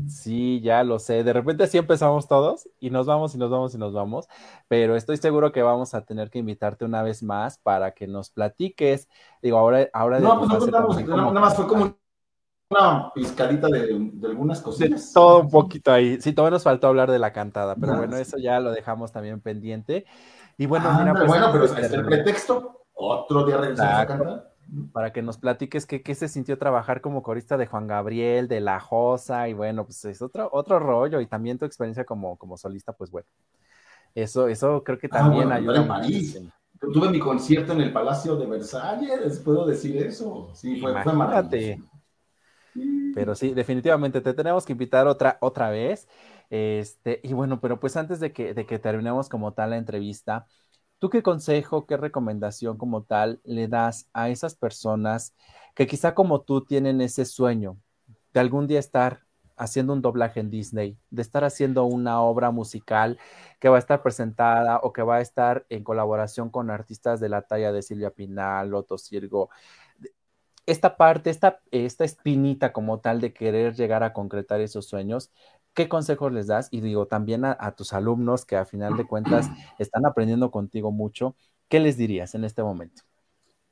Sí, 0.08 0.60
ya 0.62 0.84
lo 0.84 1.00
sé. 1.00 1.24
De 1.24 1.32
repente 1.32 1.64
así 1.64 1.78
empezamos 1.78 2.28
todos 2.28 2.68
y 2.80 2.90
nos 2.90 3.06
vamos 3.06 3.36
y 3.36 3.38
nos 3.38 3.50
vamos 3.50 3.74
y 3.74 3.78
nos 3.78 3.94
vamos, 3.94 4.28
pero 4.68 4.96
estoy 4.96 5.18
seguro 5.18 5.52
que 5.52 5.62
vamos 5.62 5.94
a 5.94 6.02
tener 6.02 6.30
que 6.30 6.40
invitarte 6.40 6.84
una 6.84 7.04
vez 7.04 7.24
más 7.24 7.58
para 7.60 7.92
que 7.92 8.08
nos 8.08 8.30
platiques. 8.30 9.08
Digo, 9.42 9.58
ahora, 9.58 9.88
ahora 9.94 10.20
no, 10.20 10.40
pues 10.40 10.50
no 10.50 10.60
contamos, 10.60 11.06
nada 11.06 11.32
más 11.32 11.56
fue 11.56 11.68
como 11.68 11.96
una 12.70 13.14
piscadita 13.14 13.68
de, 13.68 14.12
algunas 14.26 14.60
cositas. 14.60 15.14
todo 15.14 15.42
un 15.42 15.50
poquito 15.50 15.92
ahí. 15.92 16.20
Sí, 16.20 16.34
todavía 16.34 16.56
nos 16.56 16.64
faltó 16.64 16.88
hablar 16.88 17.10
de 17.10 17.20
la 17.20 17.32
cantada, 17.32 17.76
pero 17.76 17.96
bueno, 17.96 18.18
eso 18.18 18.38
ya 18.38 18.60
lo 18.60 18.72
dejamos 18.72 19.14
también 19.14 19.40
pendiente. 19.40 20.06
Y 20.58 20.66
bueno, 20.66 20.92
mira, 21.00 21.14
pues, 21.14 21.28
bueno, 21.28 21.50
pero 21.54 21.64
es 21.64 21.94
el 21.94 22.06
pretexto. 22.06 22.87
Otro 22.98 23.46
día 23.46 23.58
regresamos. 23.58 24.42
Para 24.92 25.14
que 25.14 25.22
nos 25.22 25.38
platiques 25.38 25.86
qué, 25.86 26.02
qué 26.02 26.14
se 26.14 26.28
sintió 26.28 26.58
trabajar 26.58 27.00
como 27.00 27.24
corista 27.24 27.56
de 27.56 27.68
Juan 27.68 27.88
Gabriel, 27.88 28.50
de 28.50 28.60
La 28.60 28.82
Josa, 28.82 29.48
y 29.48 29.54
bueno, 29.54 29.86
pues 29.86 30.04
es 30.04 30.22
otro, 30.22 30.50
otro 30.52 30.80
rollo, 30.80 31.22
y 31.22 31.28
también 31.28 31.58
tu 31.58 31.64
experiencia 31.64 32.04
como, 32.04 32.36
como 32.38 32.58
solista, 32.58 32.92
pues 32.92 33.10
bueno. 33.10 33.30
Eso, 34.14 34.48
eso 34.48 34.84
creo 34.84 34.98
que 34.98 35.08
ah, 35.08 35.20
también 35.20 35.52
ayuda. 35.52 35.82
En 35.82 35.88
París. 35.88 36.42
Tuve 36.80 37.10
mi 37.10 37.20
concierto 37.20 37.74
en 37.74 37.82
el 37.82 37.94
Palacio 37.94 38.36
de 38.36 38.46
Versalles, 38.46 39.40
puedo 39.40 39.66
decir 39.66 39.98
eso. 39.98 40.50
Sí, 40.54 40.82
fue, 40.82 41.02
fue 41.02 41.14
maravilloso. 41.14 41.84
Pero 43.16 43.36
sí, 43.36 43.54
definitivamente 43.54 44.22
te 44.22 44.34
tenemos 44.34 44.66
que 44.66 44.74
invitar 44.74 45.08
otra, 45.08 45.38
otra 45.42 45.70
vez. 45.70 46.08
Este, 46.50 47.20
y 47.24 47.34
bueno, 47.34 47.60
pero 47.60 47.80
pues 47.80 47.98
antes 47.98 48.20
de 48.20 48.32
que, 48.32 48.54
de 48.54 48.66
que 48.66 48.80
terminemos 48.80 49.30
como 49.30 49.54
tal 49.54 49.72
la 49.72 49.78
entrevista, 49.78 50.46
¿tú 51.00 51.10
qué 51.10 51.24
consejo, 51.24 51.86
qué 51.86 51.98
recomendación 51.98 52.78
como 52.78 53.04
tal 53.04 53.42
le 53.44 53.68
das 53.68 54.10
a 54.14 54.30
esas 54.30 54.56
personas 54.56 55.34
que 55.76 55.88
quizá 55.88 56.14
como 56.16 56.42
tú 56.42 56.66
tienen 56.66 57.02
ese 57.02 57.26
sueño 57.26 57.78
de 58.34 58.40
algún 58.40 58.68
día 58.68 58.80
estar 58.80 59.22
haciendo 59.58 59.94
un 59.94 60.02
doblaje 60.02 60.40
en 60.40 60.52
Disney, 60.52 60.98
de 61.10 61.22
estar 61.22 61.44
haciendo 61.44 61.86
una 61.86 62.22
obra 62.22 62.52
musical 62.52 63.18
que 63.60 63.70
va 63.70 63.78
a 63.78 63.80
estar 63.80 64.04
presentada 64.04 64.78
o 64.84 64.94
que 64.94 65.02
va 65.02 65.18
a 65.18 65.22
estar 65.22 65.66
en 65.70 65.84
colaboración 65.84 66.50
con 66.50 66.70
artistas 66.70 67.20
de 67.20 67.30
la 67.30 67.42
talla 67.42 67.72
de 67.72 67.82
Silvia 67.82 68.12
Pinal, 68.12 68.70
Loto 68.70 68.98
Sirgo, 68.98 69.50
esta 70.68 70.98
parte, 70.98 71.30
esta, 71.30 71.62
esta 71.72 72.04
espinita 72.04 72.74
como 72.74 73.00
tal 73.00 73.22
de 73.22 73.34
querer 73.34 73.74
llegar 73.74 74.04
a 74.04 74.14
concretar 74.14 74.60
esos 74.62 74.86
sueños, 74.86 75.32
¿qué 75.78 75.88
consejos 75.88 76.34
les 76.34 76.48
das? 76.48 76.70
Y 76.72 76.82
digo, 76.82 77.06
también 77.06 77.46
a, 77.46 77.72
tus 77.76 77.94
alumnos 77.94 78.46
que 78.46 78.56
a 78.56 78.66
final 78.66 78.98
de 78.98 79.06
cuentas 79.06 79.48
están 79.78 80.08
aprendiendo 80.08 80.50
contigo 80.50 80.92
mucho, 80.92 81.36
¿qué 81.70 81.80
les 81.80 81.98
dirías 81.98 82.34
en 82.34 82.46
este 82.46 82.64
momento? 82.64 83.04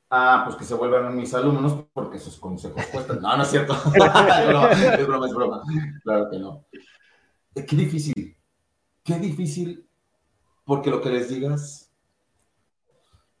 Ah, 0.08 0.42
pues 0.44 0.54
que 0.54 0.64
se 0.64 0.74
vuelvan 0.74 1.16
mis 1.16 1.34
alumnos 1.34 1.84
porque 1.92 2.18
esos 2.18 2.38
consejos 2.38 2.80
cuestan. 2.92 3.20
No, 3.20 3.36
no 3.36 3.42
es 3.42 3.48
cierto. 3.50 3.74
es 3.94 5.06
broma, 5.06 5.26
es 5.26 5.34
broma. 5.34 5.62
Claro 6.04 6.30
que 6.30 6.38
no. 6.38 6.64
Eh, 7.56 7.66
qué 7.66 7.74
difícil. 7.74 8.36
Qué 9.02 9.18
difícil 9.18 9.84
porque 10.64 10.90
lo 10.90 11.00
que 11.00 11.10
les 11.10 11.28
digas 11.28 11.92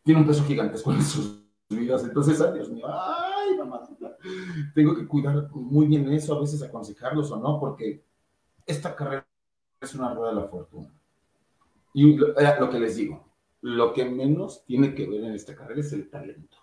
tiene 0.02 0.20
un 0.20 0.26
peso 0.26 0.42
gigantesco 0.42 0.90
en 0.90 1.02
sus 1.04 1.40
vidas. 1.68 2.02
Entonces, 2.02 2.40
ay, 2.40 2.54
Dios 2.54 2.68
mío, 2.68 2.86
ay, 2.88 3.56
mamá, 3.58 3.82
tengo 4.74 4.96
que 4.96 5.06
cuidar 5.06 5.48
muy 5.52 5.86
bien 5.86 6.12
eso, 6.12 6.34
a 6.34 6.40
veces 6.40 6.60
aconsejarlos 6.64 7.30
o 7.30 7.36
no, 7.36 7.60
porque 7.60 8.05
esta 8.66 8.94
carrera 8.94 9.26
es 9.80 9.94
una 9.94 10.12
rueda 10.12 10.30
de 10.30 10.40
la 10.40 10.48
fortuna. 10.48 10.92
Y 11.94 12.14
eh, 12.14 12.54
lo, 12.60 12.68
que 12.68 12.80
les 12.80 12.96
digo, 12.96 13.24
lo 13.62 13.92
que 13.92 14.04
menos 14.04 14.64
tiene 14.64 14.94
que 14.94 15.08
ver 15.08 15.24
en 15.24 15.32
esta 15.32 15.54
carrera 15.54 15.80
es 15.80 15.92
el 15.92 16.10
talento. 16.10 16.58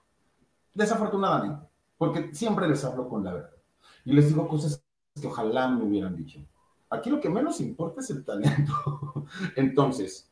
Desafortunadamente, 0.73 1.67
porque 1.97 2.33
siempre 2.33 2.67
les 2.67 2.83
hablo 2.83 3.07
con 3.07 3.23
la 3.23 3.33
verdad. 3.33 3.57
Y 4.05 4.13
les 4.13 4.27
digo 4.27 4.47
cosas 4.47 4.83
que 5.19 5.27
ojalá 5.27 5.69
me 5.69 5.83
hubieran 5.85 6.15
dicho. 6.15 6.39
Aquí 6.89 7.09
lo 7.09 7.19
que 7.19 7.29
menos 7.29 7.61
importa 7.61 8.01
es 8.01 8.09
el 8.09 8.23
talento. 8.23 9.25
Entonces, 9.55 10.31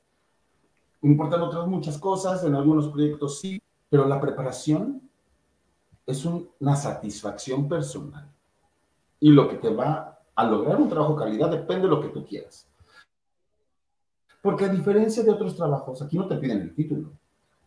importan 1.02 1.42
otras 1.42 1.68
muchas 1.68 1.98
cosas, 1.98 2.44
en 2.44 2.56
algunos 2.56 2.90
proyectos 2.90 3.40
sí, 3.40 3.62
pero 3.90 4.08
la 4.08 4.20
preparación 4.20 5.10
es 6.06 6.26
una 6.26 6.76
satisfacción 6.76 7.68
personal. 7.68 8.32
Y 9.20 9.32
lo 9.32 9.48
que 9.48 9.56
te 9.56 9.74
va 9.74 10.11
a 10.42 10.50
lograr 10.50 10.78
un 10.78 10.90
trabajo 10.90 11.14
de 11.14 11.20
calidad 11.20 11.50
depende 11.50 11.84
de 11.84 11.96
lo 11.96 12.02
que 12.02 12.10
tú 12.10 12.26
quieras. 12.26 12.68
Porque 14.42 14.66
a 14.66 14.70
diferencia 14.70 15.24
de 15.24 15.32
otros 15.32 15.56
trabajos, 15.56 16.02
aquí 16.02 16.18
no 16.18 16.28
te 16.28 16.36
piden 16.36 16.62
el 16.62 16.74
título. 16.74 17.12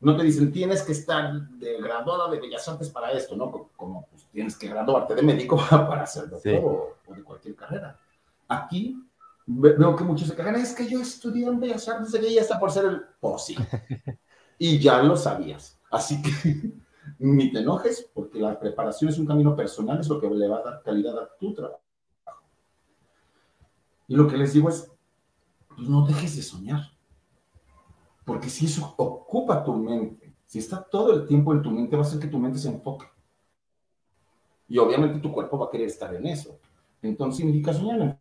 No 0.01 0.16
te 0.16 0.25
dicen, 0.25 0.53
tienes 0.53 0.83
que 0.83 0.93
estar 0.93 1.33
de 1.33 1.81
graduada 1.81 2.29
de 2.31 2.41
Bellas 2.41 2.68
Artes 2.68 2.91
para 2.91 3.12
esto, 3.12 3.37
¿no? 3.37 3.70
Como 3.77 4.07
pues, 4.11 4.27
tienes 4.33 4.57
que 4.57 4.68
graduarte 4.68 5.14
de 5.14 5.22
médico 5.22 5.57
para 5.70 6.03
hacer 6.03 6.29
doctor 6.29 6.96
o, 7.07 7.14
de 7.14 7.22
cualquier 7.22 7.55
carrera. 7.55 7.99
Aquí 8.49 8.99
veo 9.46 9.95
que 9.95 10.05
muchos 10.05 10.29
se 10.29 10.34
quejan, 10.34 10.57
es 10.57 10.75
que 10.75 10.88
yo 10.88 11.01
estudié 11.01 11.46
en 11.46 11.61
Bellas 11.61 11.88
Artes 11.88 12.14
y 12.14 12.34
ya 12.34 12.41
está 12.41 12.59
por 12.59 12.72
ser 12.72 12.87
el 12.87 13.03
POSI. 13.21 13.57
y 14.59 14.79
ya 14.79 15.03
lo 15.03 15.17
sabías. 15.17 15.79
Así 15.91 16.21
que 16.21 16.72
ni 17.21 17.53
te 17.53 17.61
enojes, 17.61 18.11
porque 18.13 18.41
la 18.41 18.59
preparación 18.59 19.11
es 19.11 19.18
un 19.18 19.26
camino 19.26 19.55
personal, 19.55 20.01
es 20.01 20.09
lo 20.09 20.21
que 20.21 20.29
le 20.29 20.49
va 20.49 20.59
a 20.59 20.63
dar 20.63 20.83
calidad 20.83 21.17
a 21.18 21.29
tu 21.38 21.55
trabajo. 21.55 21.83
Y 24.07 24.17
lo 24.17 24.26
que 24.29 24.37
les 24.37 24.53
digo 24.53 24.68
es, 24.68 24.91
pues 25.68 25.89
no 25.89 26.07
dejes 26.07 26.37
de 26.37 26.43
soñar. 26.43 26.91
Porque 28.25 28.49
si 28.49 28.67
eso 28.67 28.95
ocupa 28.97 29.64
tu 29.64 29.75
mente, 29.75 30.35
si 30.47 30.59
está 30.59 30.83
todo 30.83 31.13
el 31.14 31.26
tiempo 31.26 31.53
en 31.53 31.63
tu 31.63 31.71
mente, 31.71 31.97
va 31.97 32.03
a 32.03 32.07
hacer 32.07 32.21
que 32.21 32.29
tu 32.29 32.39
mente 32.39 32.59
se 32.59 32.68
enfoque. 32.68 33.07
Y 34.68 34.79
obviamente 34.79 35.21
tu 35.21 35.33
cuerpo 35.33 35.59
va 35.59 35.67
a 35.67 35.71
querer 35.71 35.89
estar 35.89 36.14
en 36.14 36.26
eso. 36.26 36.59
Entonces 37.03 37.45
indica 37.45 37.72
soñar, 37.72 38.18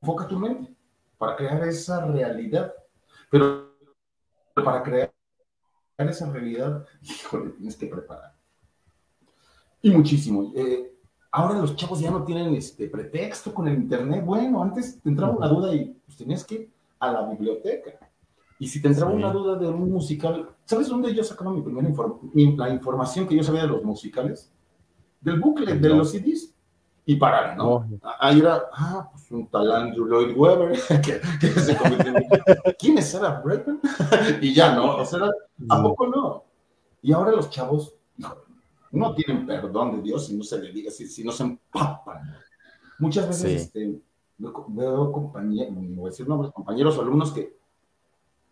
enfoca 0.00 0.28
tu 0.28 0.38
mente 0.38 0.74
para 1.18 1.36
crear 1.36 1.62
esa 1.66 2.06
realidad. 2.06 2.72
Pero 3.30 3.72
para 4.54 4.82
crear 4.82 5.12
esa 5.98 6.30
realidad, 6.30 6.86
híjole, 7.02 7.50
tienes 7.50 7.76
que 7.76 7.86
preparar. 7.86 8.34
Y 9.80 9.90
muchísimo. 9.90 10.52
Eh, 10.54 10.91
ahora 11.32 11.58
los 11.58 11.74
chavos 11.74 12.00
ya 12.00 12.10
no 12.10 12.22
tienen 12.22 12.54
este 12.54 12.88
pretexto 12.88 13.52
con 13.52 13.66
el 13.66 13.74
internet. 13.74 14.24
Bueno, 14.24 14.62
antes 14.62 15.00
te 15.00 15.08
entraba 15.08 15.32
una 15.32 15.48
duda 15.48 15.74
y 15.74 15.86
pues, 16.04 16.16
tenías 16.16 16.44
que 16.44 16.54
ir 16.54 16.70
a 17.00 17.10
la 17.10 17.28
biblioteca. 17.28 17.98
Y 18.58 18.68
si 18.68 18.80
te 18.80 18.88
entraba 18.88 19.10
una 19.10 19.32
duda 19.32 19.56
de 19.56 19.66
un 19.66 19.90
musical, 19.90 20.50
¿sabes 20.64 20.88
dónde 20.88 21.12
yo 21.12 21.24
sacaba 21.24 21.50
mi 21.50 21.62
primera 21.62 21.88
la 22.56 22.70
información 22.70 23.26
que 23.26 23.34
yo 23.34 23.42
sabía 23.42 23.62
de 23.62 23.68
los 23.68 23.82
musicales? 23.82 24.52
Del 25.20 25.40
bucle, 25.40 25.74
de 25.74 25.88
los 25.88 26.12
CDs. 26.12 26.54
Y 27.04 27.16
parar, 27.16 27.56
¿no? 27.56 27.84
Ahí 28.20 28.38
era, 28.38 28.62
ah, 28.72 29.08
pues 29.10 29.28
un 29.32 29.48
tal 29.48 29.72
Andrew 29.72 30.06
Lloyd 30.06 30.36
Webber, 30.36 30.78
que, 31.40 31.48
se 31.48 31.76
convirtió 31.76 32.16
en... 32.16 32.24
¿Quién 32.78 32.98
es 32.98 33.10
Sarah 33.10 33.40
Brightman? 33.40 33.80
y 34.40 34.54
ya, 34.54 34.72
¿no? 34.76 34.98
O 34.98 35.04
sea, 35.04 35.28
¿a 35.68 35.82
poco 35.82 36.06
no? 36.06 36.44
Y 37.02 37.12
ahora 37.12 37.32
los 37.32 37.50
chavos, 37.50 37.96
no 38.92 39.14
tienen 39.14 39.46
perdón 39.46 39.96
de 39.96 40.02
Dios 40.02 40.26
si 40.26 40.36
no 40.36 40.44
se 40.44 40.58
le 40.60 40.72
diga, 40.72 40.90
si, 40.90 41.08
si 41.08 41.24
no 41.24 41.32
se 41.32 41.42
empapan. 41.44 42.36
Muchas 42.98 43.26
veces 43.26 43.62
este, 43.62 44.00
veo 44.38 45.12
compañeros, 45.12 45.74
no 45.74 46.04
decir 46.04 46.28
nombres, 46.28 46.52
compañeros 46.52 46.96
o 46.96 47.02
alumnos 47.02 47.32
que, 47.32 47.56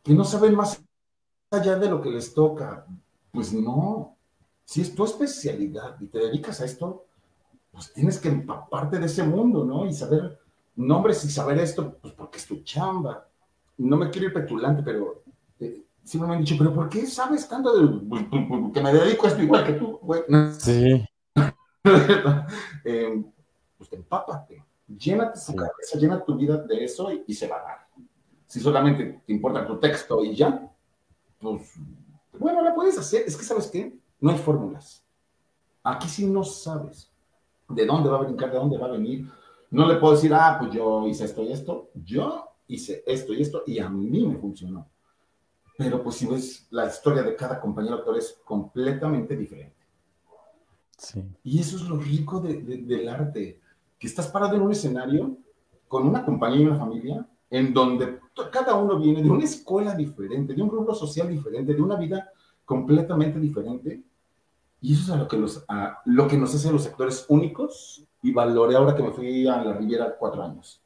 que 0.03 0.15
no 0.15 0.25
saben 0.25 0.55
más 0.57 0.83
allá 1.51 1.77
de 1.77 1.91
lo 1.91 2.01
que 2.01 2.11
les 2.11 2.33
toca. 2.33 2.87
Pues 3.31 3.53
no, 3.53 4.17
si 4.65 4.81
es 4.81 4.95
tu 4.95 5.05
especialidad 5.05 6.01
y 6.01 6.07
te 6.07 6.19
dedicas 6.19 6.61
a 6.61 6.65
esto, 6.65 7.05
pues 7.71 7.93
tienes 7.93 8.19
que 8.19 8.29
empaparte 8.29 8.99
de 8.99 9.07
ese 9.07 9.23
mundo, 9.23 9.65
¿no? 9.65 9.87
Y 9.87 9.93
saber 9.93 10.41
nombres 10.77 11.25
y 11.25 11.31
saber 11.31 11.59
esto, 11.59 11.97
pues 12.01 12.15
porque 12.15 12.39
es 12.39 12.47
tu 12.47 12.63
chamba. 12.63 13.29
No 13.79 13.97
me 13.97 14.11
quiero 14.11 14.29
ir 14.29 14.35
petulante, 14.35 14.83
pero 14.83 15.23
eh, 15.61 15.85
siempre 16.05 16.29
me 16.29 16.37
han 16.37 16.45
dicho, 16.45 16.57
pero 16.59 16.75
¿por 16.75 16.89
qué 16.89 17.07
sabes 17.07 17.49
tanto 17.49 17.77
de 17.77 18.71
que 18.75 18.81
me 18.81 18.93
dedico 18.93 19.27
a 19.27 19.31
esto 19.31 19.43
igual 19.43 19.65
que 19.65 19.73
tú, 19.75 19.99
güey? 20.03 20.23
Sí. 20.59 21.05
eh, 22.85 23.25
pues 23.79 23.93
empápate, 23.93 24.65
llénate 24.87 25.41
tu 25.47 25.55
cabeza, 25.55 25.99
llena 25.99 26.25
tu 26.25 26.37
vida 26.37 26.59
de 26.59 26.85
eso 26.85 27.11
y, 27.27 27.33
se 27.35 27.49
va 27.49 27.57
a 27.57 27.63
dar. 27.63 27.89
Si 28.47 28.61
solamente 28.61 29.23
te 29.27 29.33
importa 29.33 29.67
tu 29.67 29.79
texto 29.79 30.25
y 30.25 30.35
ya, 30.35 30.69
pues 31.39 31.75
Bueno, 32.39 32.63
la 32.63 32.75
puedes 32.75 32.99
hacer. 32.99 33.25
Es 33.27 33.37
que, 33.37 33.45
¿sabes 33.45 33.69
qué? 33.69 33.97
No 34.21 34.31
hay 34.31 34.39
fórmulas. 34.39 35.03
Aquí 35.83 36.09
sí 36.09 36.27
no 36.27 36.45
sabes 36.45 37.11
de 37.69 37.87
dónde 37.87 38.11
va 38.11 38.19
a 38.19 38.23
brincar, 38.23 38.51
de 38.51 38.59
dónde 38.59 38.77
va 38.77 38.87
a 38.87 38.93
venir. 38.93 39.27
No 39.71 39.87
le 39.87 39.97
puedo 39.97 40.15
decir, 40.15 40.35
ah, 40.35 40.57
pues 40.59 40.73
yo 40.73 41.07
hice 41.07 41.25
esto 41.25 41.43
y 41.43 41.53
esto. 41.53 41.91
Yo 41.95 42.49
hice 42.67 43.03
esto 43.07 43.33
y 43.33 43.43
esto 43.43 43.63
y 43.67 43.79
a 43.79 43.89
mí 43.89 44.27
me 44.27 44.37
funcionó. 44.37 44.89
Pero 45.81 46.03
pues 46.03 46.17
si 46.17 46.27
ves, 46.27 46.67
la 46.73 46.89
historia 46.89 47.23
de 47.23 47.35
cada 47.35 47.59
compañero 47.59 47.95
actor 47.95 48.15
es 48.19 48.39
completamente 48.45 49.35
diferente. 49.35 49.79
Sí. 50.99 51.25
Y 51.43 51.59
eso 51.59 51.77
es 51.77 51.85
lo 51.85 51.97
rico 51.97 52.39
del 52.39 53.09
arte, 53.09 53.59
que 53.99 54.07
estás 54.07 54.29
parado 54.29 54.57
en 54.57 54.61
un 54.61 54.73
escenario 54.73 55.39
con 55.89 56.07
una 56.07 56.23
compañía 56.23 56.61
y 56.61 56.67
una 56.67 56.79
familia 56.79 57.27
en 57.49 57.73
donde 57.73 58.19
cada 58.53 58.75
uno 58.75 58.99
viene 58.99 59.23
de 59.23 59.31
una 59.31 59.45
escuela 59.45 59.95
diferente, 59.95 60.53
de 60.53 60.61
un 60.61 60.69
grupo 60.69 60.95
social 60.95 61.31
diferente, 61.31 61.73
de 61.73 61.81
una 61.81 61.97
vida 61.97 62.31
completamente 62.67 63.41
diferente. 63.41 64.03
Y 64.83 64.93
eso 64.93 65.05
es 65.05 65.11
a 65.13 65.17
lo 65.17 65.29
que, 65.29 65.39
los, 65.39 65.65
a 65.67 66.03
lo 66.05 66.29
que 66.29 66.37
nos 66.37 66.55
hace 66.55 66.71
los 66.71 66.87
actores 66.87 67.25
únicos 67.31 68.05
y 68.23 68.33
valoré 68.33 68.77
ahora 68.77 68.95
que 68.95 69.03
me 69.03 69.13
fui 69.13 69.49
a 69.49 69.65
la 69.65 69.73
Riviera 69.73 70.15
cuatro 70.19 70.43
años. 70.43 70.83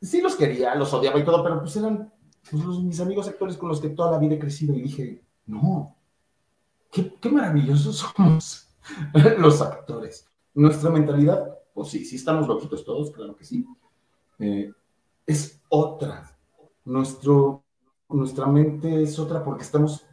Sí 0.00 0.22
los 0.22 0.36
quería, 0.36 0.74
los 0.74 0.94
odiaba 0.94 1.18
y 1.18 1.24
todo, 1.24 1.42
pero 1.42 1.60
pues 1.60 1.76
eran 1.76 2.10
pues, 2.50 2.64
mis 2.64 3.00
amigos 3.00 3.28
actores 3.28 3.56
con 3.56 3.68
los 3.68 3.80
que 3.80 3.90
toda 3.90 4.12
la 4.12 4.18
vida 4.18 4.34
he 4.34 4.38
crecido 4.38 4.74
y 4.74 4.82
dije, 4.82 5.22
no, 5.46 5.96
qué, 6.90 7.14
qué 7.20 7.28
maravillosos 7.30 7.96
somos 7.96 8.68
los 9.38 9.60
actores. 9.60 10.28
Nuestra 10.54 10.90
mentalidad, 10.90 11.58
pues 11.74 11.88
sí, 11.88 12.04
sí 12.04 12.16
estamos 12.16 12.48
loquitos 12.48 12.84
todos, 12.84 13.10
claro 13.10 13.36
que 13.36 13.44
sí. 13.44 13.66
Eh, 14.38 14.72
es 15.26 15.60
otra. 15.68 16.36
Nuestro, 16.84 17.62
nuestra 18.08 18.46
mente 18.46 19.02
es 19.02 19.18
otra 19.18 19.44
porque 19.44 19.62
estamos 19.62 20.06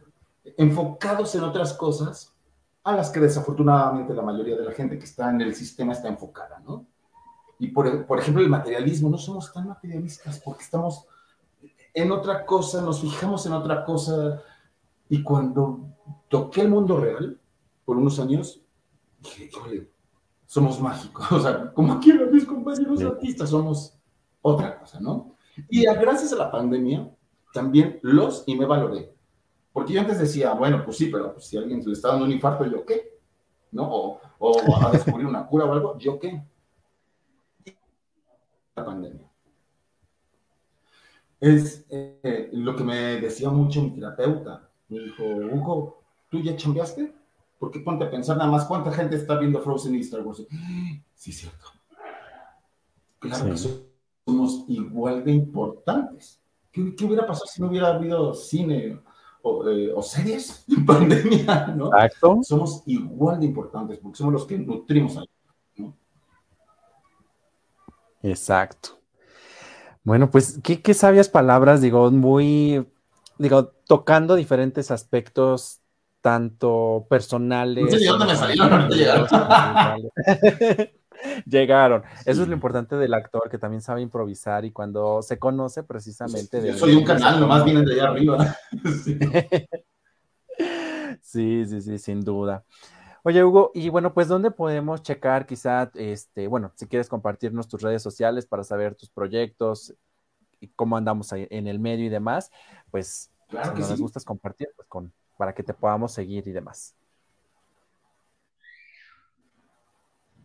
enfocados 0.56 1.34
en 1.34 1.42
otras 1.42 1.72
cosas 1.72 2.34
a 2.84 2.94
las 2.94 3.10
que 3.10 3.18
desafortunadamente 3.18 4.14
la 4.14 4.22
mayoría 4.22 4.56
de 4.56 4.64
la 4.64 4.72
gente 4.72 4.98
que 4.98 5.06
está 5.06 5.30
en 5.30 5.40
el 5.40 5.54
sistema 5.54 5.92
está 5.92 6.08
enfocada, 6.08 6.60
¿no? 6.60 6.86
Y 7.58 7.68
por, 7.68 8.06
por 8.06 8.18
ejemplo, 8.20 8.42
el 8.42 8.50
materialismo, 8.50 9.08
no 9.08 9.18
somos 9.18 9.52
tan 9.52 9.66
materialistas 9.66 10.40
porque 10.44 10.62
estamos 10.62 11.06
en 11.96 12.12
otra 12.12 12.44
cosa, 12.44 12.82
nos 12.82 13.00
fijamos 13.00 13.46
en 13.46 13.54
otra 13.54 13.82
cosa. 13.82 14.42
Y 15.08 15.22
cuando 15.22 15.80
toqué 16.28 16.60
el 16.60 16.68
mundo 16.68 17.00
real 17.00 17.40
por 17.86 17.96
unos 17.96 18.20
años, 18.20 18.60
dije, 19.18 19.50
somos 20.46 20.78
mágicos. 20.80 21.26
O 21.32 21.40
sea, 21.40 21.72
como 21.72 21.94
aquí 21.94 22.12
mis 22.12 22.44
compañeros 22.44 23.02
artistas, 23.02 23.48
somos 23.48 23.98
otra 24.42 24.78
cosa, 24.78 25.00
¿no? 25.00 25.34
Y 25.70 25.84
gracias 25.84 26.34
a 26.34 26.36
la 26.36 26.50
pandemia, 26.50 27.10
también 27.54 27.98
los 28.02 28.44
y 28.46 28.54
me 28.56 28.66
valoré. 28.66 29.14
Porque 29.72 29.94
yo 29.94 30.00
antes 30.00 30.18
decía, 30.18 30.52
bueno, 30.52 30.84
pues 30.84 30.98
sí, 30.98 31.06
pero 31.06 31.32
pues, 31.32 31.46
si 31.46 31.56
a 31.56 31.60
alguien 31.60 31.82
le 31.82 31.92
está 31.92 32.08
dando 32.08 32.26
un 32.26 32.32
infarto, 32.32 32.66
¿yo 32.66 32.84
qué? 32.84 33.18
¿No? 33.72 33.90
O, 33.90 34.20
o 34.38 34.86
a 34.86 34.90
descubrir 34.90 35.26
una 35.26 35.46
cura 35.46 35.64
o 35.64 35.72
algo, 35.72 35.98
¿yo 35.98 36.18
qué? 36.18 36.44
La 38.74 38.84
pandemia. 38.84 39.25
Es 41.46 41.86
eh, 41.90 42.50
lo 42.52 42.74
que 42.74 42.82
me 42.82 43.20
decía 43.20 43.50
mucho 43.50 43.80
mi 43.80 43.90
terapeuta. 43.90 44.68
Me 44.88 44.98
dijo, 44.98 45.24
Hugo, 45.24 46.02
¿tú 46.28 46.40
ya 46.40 46.56
chambeaste? 46.56 47.14
Porque 47.58 47.80
ponte 47.80 48.04
a 48.04 48.10
pensar 48.10 48.36
nada 48.36 48.50
más 48.50 48.64
cuánta 48.64 48.90
gente 48.92 49.14
está 49.14 49.38
viendo 49.38 49.60
Frozen 49.60 49.94
y 49.94 50.00
Star 50.00 50.22
Wars. 50.22 50.44
Sí, 51.14 51.32
cierto. 51.32 51.66
Claro 53.20 53.44
que 53.46 53.56
somos 53.56 54.64
igual 54.68 55.24
de 55.24 55.32
importantes. 55.32 56.40
¿Qué, 56.72 57.04
hubiera 57.04 57.26
pasado 57.26 57.46
si 57.46 57.62
no 57.62 57.68
hubiera 57.68 57.94
habido 57.94 58.34
cine 58.34 59.00
o, 59.40 59.68
eh, 59.68 59.94
series 60.02 60.64
en 60.68 60.84
pandemia? 60.84 61.68
¿no? 61.68 61.86
Exacto. 61.86 62.40
Somos 62.42 62.82
igual 62.86 63.38
de 63.38 63.46
importantes 63.46 63.98
porque 63.98 64.18
somos 64.18 64.32
los 64.32 64.46
que 64.46 64.58
nutrimos 64.58 65.16
a 65.16 65.24
¿no? 65.76 65.96
Exacto. 68.22 68.98
Bueno, 70.06 70.30
pues 70.30 70.60
qué, 70.62 70.94
sabias 70.94 71.28
palabras, 71.28 71.80
digo, 71.80 72.12
muy, 72.12 72.86
digo, 73.38 73.72
tocando 73.88 74.36
diferentes 74.36 74.92
aspectos 74.92 75.80
tanto 76.20 77.08
personales. 77.10 77.86
No 77.86 77.90
sé 77.90 78.06
dónde 78.06 78.26
me 78.26 78.36
salieron, 78.36 78.88
llegaron. 78.88 79.26
Llegaron. 81.44 82.04
Eso 82.24 82.42
es 82.42 82.48
lo 82.48 82.54
importante 82.54 82.94
del 82.94 83.14
actor, 83.14 83.50
que 83.50 83.58
también 83.58 83.82
sabe 83.82 84.00
improvisar 84.00 84.64
y 84.64 84.70
cuando 84.70 85.22
se 85.22 85.40
conoce 85.40 85.82
precisamente. 85.82 86.64
Yo 86.64 86.78
soy 86.78 86.94
un 86.94 87.02
canal, 87.02 87.40
nomás 87.40 87.64
vienen 87.64 87.84
de 87.84 87.94
allá 87.94 88.10
arriba. 88.10 88.56
sí. 89.02 89.18
sí, 91.66 91.80
sí, 91.80 91.98
sin 91.98 92.20
duda. 92.20 92.64
Oye, 93.28 93.42
Hugo, 93.42 93.72
y 93.74 93.88
bueno, 93.88 94.14
pues 94.14 94.28
¿dónde 94.28 94.52
podemos 94.52 95.02
checar 95.02 95.46
quizá, 95.46 95.90
este, 95.94 96.46
bueno, 96.46 96.70
si 96.76 96.86
quieres 96.86 97.08
compartirnos 97.08 97.66
tus 97.66 97.82
redes 97.82 98.00
sociales 98.00 98.46
para 98.46 98.62
saber 98.62 98.94
tus 98.94 99.10
proyectos 99.10 99.92
y 100.60 100.68
cómo 100.68 100.96
andamos 100.96 101.32
ahí 101.32 101.48
en 101.50 101.66
el 101.66 101.80
medio 101.80 102.06
y 102.06 102.08
demás, 102.08 102.52
pues 102.92 103.32
claro 103.48 103.74
si 103.74 103.80
nos 103.80 104.00
gustas 104.00 104.24
compartir, 104.24 104.68
pues 104.76 104.86
con, 104.86 105.12
para 105.36 105.52
que 105.52 105.64
te 105.64 105.74
podamos 105.74 106.12
seguir 106.12 106.46
y 106.46 106.52
demás. 106.52 106.94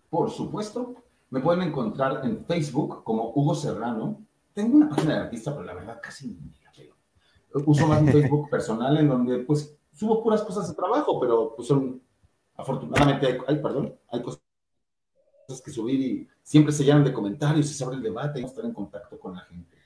Por 0.10 0.32
supuesto, 0.32 0.96
me 1.30 1.40
pueden 1.40 1.62
encontrar 1.62 2.26
en 2.26 2.44
Facebook 2.48 3.04
como 3.04 3.32
Hugo 3.36 3.54
Serrano. 3.54 4.26
Tengo 4.56 4.78
una 4.78 4.90
página 4.90 5.14
de 5.14 5.20
artista, 5.20 5.52
pero 5.52 5.66
la 5.66 5.76
verdad 5.76 6.00
casi 6.02 6.30
ni 6.30 6.60
la 6.64 6.72
veo. 6.76 6.96
Uso 7.64 7.86
más 7.86 8.02
mi 8.02 8.12
Facebook 8.12 8.50
personal 8.50 8.98
en 8.98 9.08
donde 9.08 9.38
pues 9.38 9.78
subo 9.94 10.24
puras 10.24 10.42
cosas 10.42 10.68
de 10.68 10.74
trabajo, 10.74 11.20
pero 11.20 11.54
pues 11.56 11.68
son, 11.68 12.02
afortunadamente, 12.56 13.40
hay, 13.48 13.56
perdón, 13.58 13.96
hay 14.10 14.22
cosas 14.22 14.42
que 15.64 15.72
subir 15.72 16.00
y 16.00 16.28
siempre 16.44 16.72
se 16.72 16.84
llenan 16.84 17.04
de 17.04 17.14
comentarios 17.14 17.70
y 17.70 17.74
se 17.74 17.84
abre 17.84 17.98
el 17.98 18.04
debate 18.04 18.40
y 18.40 18.46
estar 18.46 18.64
en 18.64 18.74
contacto 18.74 19.20
con 19.20 19.36
la 19.36 19.42
gente. 19.42 19.78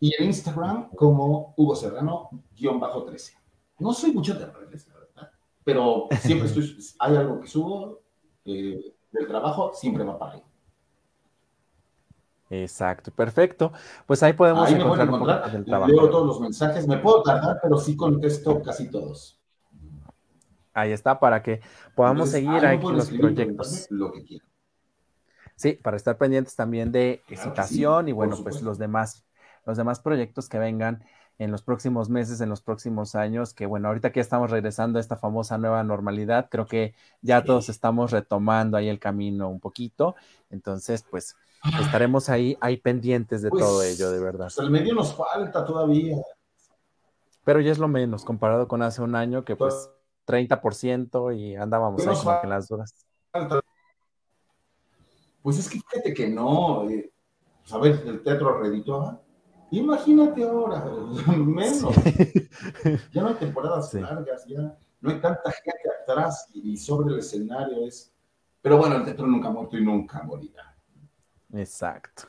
Y 0.00 0.14
en 0.18 0.26
Instagram 0.26 0.90
como 0.90 1.54
Hugo 1.56 1.76
Serrano-13. 1.76 3.32
No 3.78 3.92
soy 3.92 4.12
mucho 4.12 4.34
de 4.34 4.46
redes, 4.46 4.86
la 4.88 4.94
verdad, 4.94 5.30
pero 5.62 6.08
siempre 6.20 6.48
estoy, 6.48 6.76
hay 6.98 7.16
algo 7.16 7.40
que 7.40 7.48
subo. 7.48 8.00
Eh, 8.44 8.94
del 9.10 9.26
trabajo 9.28 9.72
siempre 9.72 10.04
va 10.04 10.18
para 10.18 10.32
ahí. 10.32 10.42
Exacto, 12.50 13.10
perfecto. 13.10 13.72
Pues 14.06 14.22
ahí 14.22 14.32
podemos 14.32 14.68
ahí 14.68 14.74
encontrar, 14.74 15.08
me 15.08 15.14
encontrar. 15.14 15.64
Trabajo. 15.64 15.92
Leo 15.92 16.10
todos 16.10 16.26
los 16.26 16.40
mensajes, 16.40 16.86
me 16.86 16.98
puedo 16.98 17.22
tardar, 17.22 17.58
pero 17.62 17.78
sí 17.78 17.96
contesto 17.96 18.60
casi 18.62 18.90
todos. 18.90 19.40
Ahí 20.74 20.92
está, 20.92 21.18
para 21.20 21.42
que 21.42 21.60
podamos 21.94 22.30
seguir 22.30 22.66
aquí 22.66 22.86
los 22.86 23.10
proyectos. 23.10 23.86
Lo 23.90 24.12
que 24.12 24.24
quieran. 24.24 24.48
Sí, 25.56 25.72
para 25.74 25.96
estar 25.96 26.18
pendientes 26.18 26.56
también 26.56 26.90
de 26.90 27.22
excitación 27.28 28.08
y 28.08 28.12
bueno, 28.12 28.36
pues 28.42 28.60
los 28.60 28.76
demás, 28.76 29.24
los 29.64 29.76
demás 29.76 30.00
proyectos 30.00 30.48
que 30.48 30.58
vengan 30.58 31.04
en 31.38 31.50
los 31.50 31.62
próximos 31.62 32.10
meses, 32.10 32.40
en 32.40 32.48
los 32.48 32.60
próximos 32.60 33.14
años, 33.14 33.54
que 33.54 33.66
bueno, 33.66 33.88
ahorita 33.88 34.12
que 34.12 34.20
estamos 34.20 34.50
regresando 34.50 34.98
a 34.98 35.00
esta 35.00 35.16
famosa 35.16 35.58
nueva 35.58 35.82
normalidad, 35.82 36.48
creo 36.50 36.66
que 36.66 36.94
ya 37.22 37.44
todos 37.44 37.68
estamos 37.68 38.10
retomando 38.12 38.76
ahí 38.76 38.88
el 38.88 38.98
camino 38.98 39.48
un 39.48 39.60
poquito, 39.60 40.14
entonces 40.50 41.04
pues 41.08 41.36
estaremos 41.80 42.28
ahí, 42.28 42.56
ahí 42.60 42.76
pendientes 42.76 43.42
de 43.42 43.50
todo 43.50 43.78
pues, 43.78 43.94
ello, 43.94 44.10
de 44.10 44.20
verdad. 44.20 44.46
Pues 44.54 44.58
el 44.58 44.70
medio 44.70 44.94
nos 44.94 45.14
falta 45.14 45.64
todavía. 45.64 46.16
Pero 47.44 47.60
ya 47.60 47.72
es 47.72 47.78
lo 47.78 47.88
menos 47.88 48.24
comparado 48.24 48.68
con 48.68 48.82
hace 48.82 49.02
un 49.02 49.14
año 49.14 49.44
que 49.44 49.56
pues 49.56 49.90
30% 50.24 51.32
y 51.32 51.56
andábamos 51.56 52.06
ahí 52.06 52.16
como 52.16 52.40
que 52.40 52.46
las 52.46 52.68
dudas. 52.68 53.06
Pues 55.42 55.58
es 55.58 55.68
que 55.68 55.80
fíjate 55.80 56.14
que 56.14 56.28
no, 56.28 56.88
eh, 56.88 57.12
a 57.70 57.78
ver, 57.78 58.02
el 58.06 58.22
teatro 58.22 58.58
redituaba 58.58 59.20
Imagínate 59.70 60.44
ahora, 60.44 60.84
menos. 61.36 61.94
Ya 63.12 63.22
no 63.22 63.28
hay 63.28 63.34
temporadas 63.34 63.92
largas, 63.94 64.46
ya 64.46 64.76
no 65.00 65.10
hay 65.10 65.20
tanta 65.20 65.50
gente 65.50 65.88
atrás 66.02 66.48
y 66.54 66.76
sobre 66.76 67.12
el 67.12 67.18
escenario 67.18 67.86
es. 67.86 68.12
Pero 68.62 68.78
bueno, 68.78 68.96
el 68.96 69.04
teatro 69.04 69.26
nunca 69.26 69.48
ha 69.48 69.52
muerto 69.52 69.76
y 69.76 69.84
nunca 69.84 70.22
morirá. 70.22 70.76
Exacto. 71.52 72.28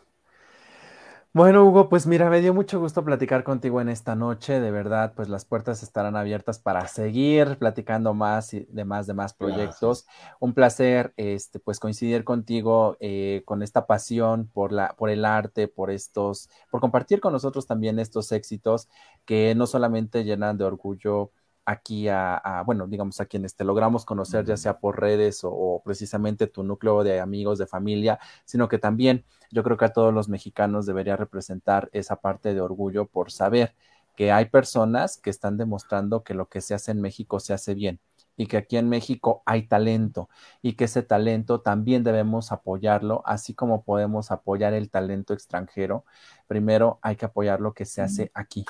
Bueno, 1.36 1.66
Hugo, 1.66 1.90
pues 1.90 2.07
mira, 2.07 2.30
me 2.30 2.40
dio 2.40 2.53
mucho 2.53 2.80
gusto 2.80 3.03
platicar 3.03 3.44
contigo 3.44 3.82
en 3.82 3.90
esta 3.90 4.16
noche. 4.16 4.62
De 4.62 4.72
verdad, 4.72 5.12
pues 5.18 5.28
las 5.28 5.44
puertas 5.44 5.84
estarán 5.84 6.16
abiertas 6.16 6.60
para 6.60 6.88
seguir 6.88 7.57
platicando 7.57 8.14
más 8.14 8.53
y 8.53 8.62
de 8.70 8.86
más, 8.86 9.06
de 9.06 9.16
más 9.16 9.34
proyectos. 9.34 10.06
Un 10.40 10.53
placer, 10.53 11.14
este, 11.18 11.60
pues 11.60 11.82
coincidir 11.82 12.24
contigo 12.24 12.95
eh, 13.02 13.41
con 13.44 13.64
esta 13.64 13.86
pasión 13.86 14.48
por 14.48 14.72
la, 14.72 14.95
por 14.95 15.10
el 15.10 15.26
arte, 15.26 15.68
por 15.68 15.91
estos, 15.91 16.49
por 16.72 16.80
compartir 16.80 17.20
con 17.20 17.34
nosotros 17.34 17.68
también 17.68 17.99
estos 17.99 18.32
éxitos 18.32 18.88
que 19.26 19.56
no 19.56 19.68
solamente 19.68 20.24
llenan 20.24 20.57
de 20.57 20.64
orgullo 20.64 21.32
aquí 21.66 22.08
a, 22.08 22.64
bueno, 22.66 22.88
digamos 22.88 23.20
a 23.20 23.26
quienes 23.26 23.56
te 23.56 23.64
logramos 23.64 24.06
conocer, 24.06 24.46
ya 24.46 24.58
sea 24.58 24.80
por 24.80 25.00
redes 25.00 25.42
o, 25.44 25.82
precisamente 25.84 26.48
tu 26.48 26.64
núcleo 26.64 27.04
de 27.04 27.20
amigos, 27.20 27.58
de 27.58 27.68
familia, 27.68 28.20
sino 28.46 28.68
que 28.68 28.78
también 28.78 29.26
yo 29.52 29.64
creo 29.64 29.78
que 29.78 29.86
a 29.86 29.94
todos 29.94 30.14
los 30.14 30.30
mexicanos 30.30 30.86
debería 30.86 31.18
representar 31.18 31.90
esa 31.92 32.18
parte 32.18 32.54
de 32.54 32.62
orgullo 32.62 33.08
por 33.08 33.32
saber 33.32 33.76
que 34.16 34.32
hay 34.32 34.46
personas 34.46 35.18
que 35.18 35.30
están 35.30 35.58
demostrando 35.58 36.24
que 36.24 36.34
lo 36.34 36.48
que 36.48 36.62
se 36.62 36.74
hace 36.74 36.92
en 36.92 37.02
México 37.02 37.40
se 37.40 37.54
hace 37.54 37.74
bien 37.74 38.00
y 38.38 38.48
que 38.48 38.58
aquí 38.58 38.78
en 38.78 38.90
México 38.90 39.44
hay 39.46 39.68
talento 39.68 40.30
y 40.62 40.74
que 40.74 40.86
ese 40.86 41.04
talento 41.04 41.62
también 41.62 42.04
debemos 42.04 42.52
apoyarlo, 42.52 43.24
así 43.26 43.54
como 43.54 43.84
podemos 43.84 44.32
apoyar 44.32 44.74
el 44.74 44.90
talento 44.90 45.34
extranjero. 45.34 46.06
Primero 46.48 47.00
hay 47.02 47.16
que 47.16 47.26
apoyar 47.26 47.62
lo 47.62 47.74
que 47.74 47.86
se 47.86 48.02
hace 48.02 48.32
aquí, 48.34 48.66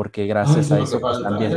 porque 0.00 0.26
gracias 0.26 0.72
a 0.72 0.78
eso, 0.80 0.98
pues, 0.98 1.22
también 1.22 1.54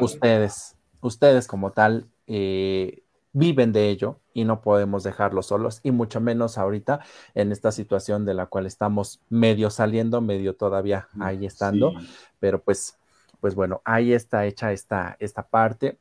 ustedes, 0.00 0.76
ustedes 1.00 1.48
como 1.48 1.72
tal, 1.72 2.06
eh, 2.28 3.02
viven 3.32 3.72
de 3.72 3.88
ello 3.88 4.20
y 4.32 4.44
no 4.44 4.60
podemos 4.60 5.02
dejarlos 5.02 5.46
solos 5.46 5.80
y 5.82 5.90
mucho 5.90 6.20
menos 6.20 6.56
ahorita 6.56 7.00
en 7.34 7.50
esta 7.50 7.72
situación 7.72 8.24
de 8.24 8.34
la 8.34 8.46
cual 8.46 8.66
estamos 8.66 9.18
medio 9.28 9.70
saliendo, 9.70 10.20
medio 10.20 10.54
todavía 10.54 11.08
mm, 11.14 11.22
ahí 11.22 11.46
estando, 11.46 11.94
pero 12.38 12.62
pues 12.62 12.96
pues 13.40 13.56
bueno, 13.56 13.82
ahí 13.84 14.12
está 14.12 14.46
hecha 14.46 14.70
esta, 14.70 15.16
esta 15.18 15.48
parte. 15.48 15.98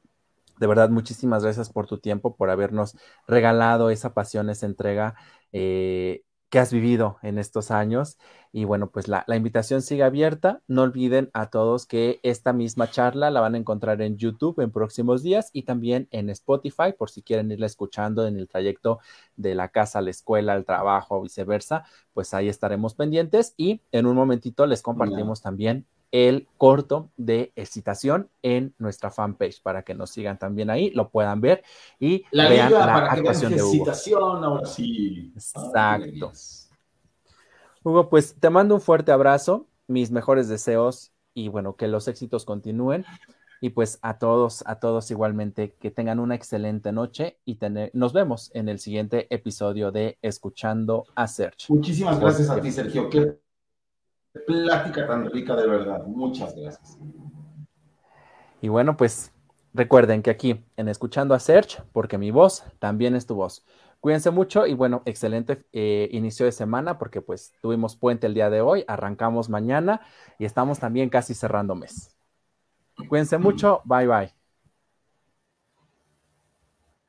De 0.60 0.68
verdad, 0.68 0.92
muchísimas 0.92 1.44
gracias 1.44 1.72
por 1.72 1.88
tu 1.88 1.98
tiempo, 1.98 2.36
por 2.36 2.52
habernos 2.52 2.96
regalado 3.28 3.90
esa 3.90 4.14
pasión, 4.14 4.52
esa 4.52 4.68
entrega 4.68 5.16
eh, 5.54 6.22
que 6.50 6.60
has 6.60 6.74
vivido 6.74 7.18
en 7.22 7.38
estos 7.38 7.72
años. 7.72 8.18
Y 8.52 8.66
bueno, 8.66 8.90
pues 8.90 9.08
la, 9.08 9.24
invitación 9.36 9.82
sigue 9.82 10.04
abierta. 10.04 10.62
No 10.68 10.82
olviden 10.82 11.30
a 11.34 11.50
todos 11.50 11.86
que 11.86 12.20
esta 12.24 12.54
misma 12.54 12.90
charla 12.90 13.30
la 13.30 13.42
van 13.42 13.56
a 13.56 13.60
encontrar 13.60 14.02
en 14.02 14.18
YouTube 14.18 14.60
en 14.60 14.72
próximos 14.72 15.22
días 15.22 15.52
y 15.54 15.64
también 15.64 16.08
en 16.12 16.30
Spotify 16.32 16.94
por 16.98 17.12
si 17.12 17.22
quieren 17.22 17.52
irla 17.52 17.68
escuchando 17.68 18.26
en 18.28 18.38
el 18.38 18.48
trayecto 18.48 19.00
de 19.36 19.54
la 19.56 19.70
casa 19.70 20.00
a 20.00 20.02
la 20.02 20.10
escuela, 20.10 20.54
al 20.54 20.66
trabajo 20.66 21.18
o 21.18 21.22
viceversa. 21.22 21.84
Pues 22.14 22.34
ahí 22.34 22.50
estaremos 22.50 22.96
pendientes 22.96 23.54
y 23.56 23.82
en 23.92 24.08
un 24.08 24.16
momentito 24.16 24.66
les 24.66 24.82
compartimos 24.82 25.42
también 25.42 25.86
el 26.12 26.48
corto 26.58 27.10
de 27.18 27.52
excitación 27.56 28.30
en 28.42 28.74
nuestra 28.78 29.12
fanpage 29.12 29.62
para 29.62 29.84
que 29.84 29.94
nos 29.94 30.10
sigan 30.10 30.40
también 30.40 30.70
ahí, 30.70 30.90
lo 30.92 31.10
puedan 31.10 31.42
ver 31.42 31.64
y 32.00 32.26
la 32.32 32.50
vean 32.50 32.72
la 32.72 32.80
para 32.80 33.12
actuación 33.12 33.54
de 33.54 33.62
Hugo. 33.62 33.72
Excitación, 33.74 34.44
ahora 34.44 34.66
sí. 34.66 35.32
Exacto. 35.36 36.32
Hugo, 37.84 38.10
pues 38.10 38.36
te 38.40 38.50
mando 38.50 38.76
un 38.76 38.82
fuerte 38.82 39.12
abrazo, 39.12 39.68
mis 39.88 40.12
mejores 40.12 40.48
deseos 40.48 41.12
y 41.34 41.48
bueno, 41.48 41.76
que 41.76 41.88
los 41.88 42.08
éxitos 42.08 42.46
continúen. 42.46 43.06
Y 43.62 43.72
pues 43.72 44.00
a 44.02 44.18
todos, 44.20 44.64
a 44.68 44.80
todos 44.80 45.12
igualmente, 45.12 45.76
que 45.82 45.92
tengan 45.92 46.20
una 46.20 46.34
excelente 46.34 46.94
noche 46.94 47.40
y 47.44 47.56
tener, 47.56 47.92
nos 47.94 48.14
vemos 48.14 48.52
en 48.54 48.70
el 48.70 48.80
siguiente 48.80 49.28
episodio 49.36 49.92
de 49.92 50.18
Escuchando 50.22 51.06
a 51.14 51.28
Search. 51.28 51.70
Muchísimas 51.70 52.22
gracias 52.22 52.50
a 52.50 52.62
ti, 52.62 52.72
Sergio 52.72 53.10
plática 54.46 55.08
tan 55.08 55.30
rica 55.30 55.56
de 55.56 55.68
verdad. 55.68 56.06
Muchas 56.06 56.56
gracias. 56.56 56.98
Y 58.62 58.68
bueno, 58.68 58.98
pues 58.98 59.32
recuerden 59.74 60.22
que 60.22 60.30
aquí 60.30 60.64
en 60.76 60.88
Escuchando 60.90 61.34
a 61.34 61.40
Search, 61.40 61.82
porque 61.94 62.18
mi 62.18 62.32
voz 62.32 62.64
también 62.80 63.16
es 63.16 63.26
tu 63.26 63.36
voz. 63.36 63.66
Cuídense 64.00 64.32
mucho 64.32 64.66
y 64.66 64.74
bueno, 64.74 65.02
excelente 65.06 65.66
eh, 65.74 66.08
inicio 66.12 66.46
de 66.46 66.54
semana 66.54 66.98
porque 66.98 67.22
pues 67.22 67.54
tuvimos 67.62 67.98
puente 67.98 68.28
el 68.28 68.34
día 68.34 68.50
de 68.50 68.62
hoy, 68.62 68.86
arrancamos 68.88 69.50
mañana 69.50 70.02
y 70.38 70.46
estamos 70.46 70.80
también 70.80 71.10
casi 71.10 71.34
cerrando 71.34 71.76
mes. 71.76 72.16
Cuídense 73.10 73.38
mucho, 73.38 73.82
bye 73.86 74.08
bye. 74.08 74.39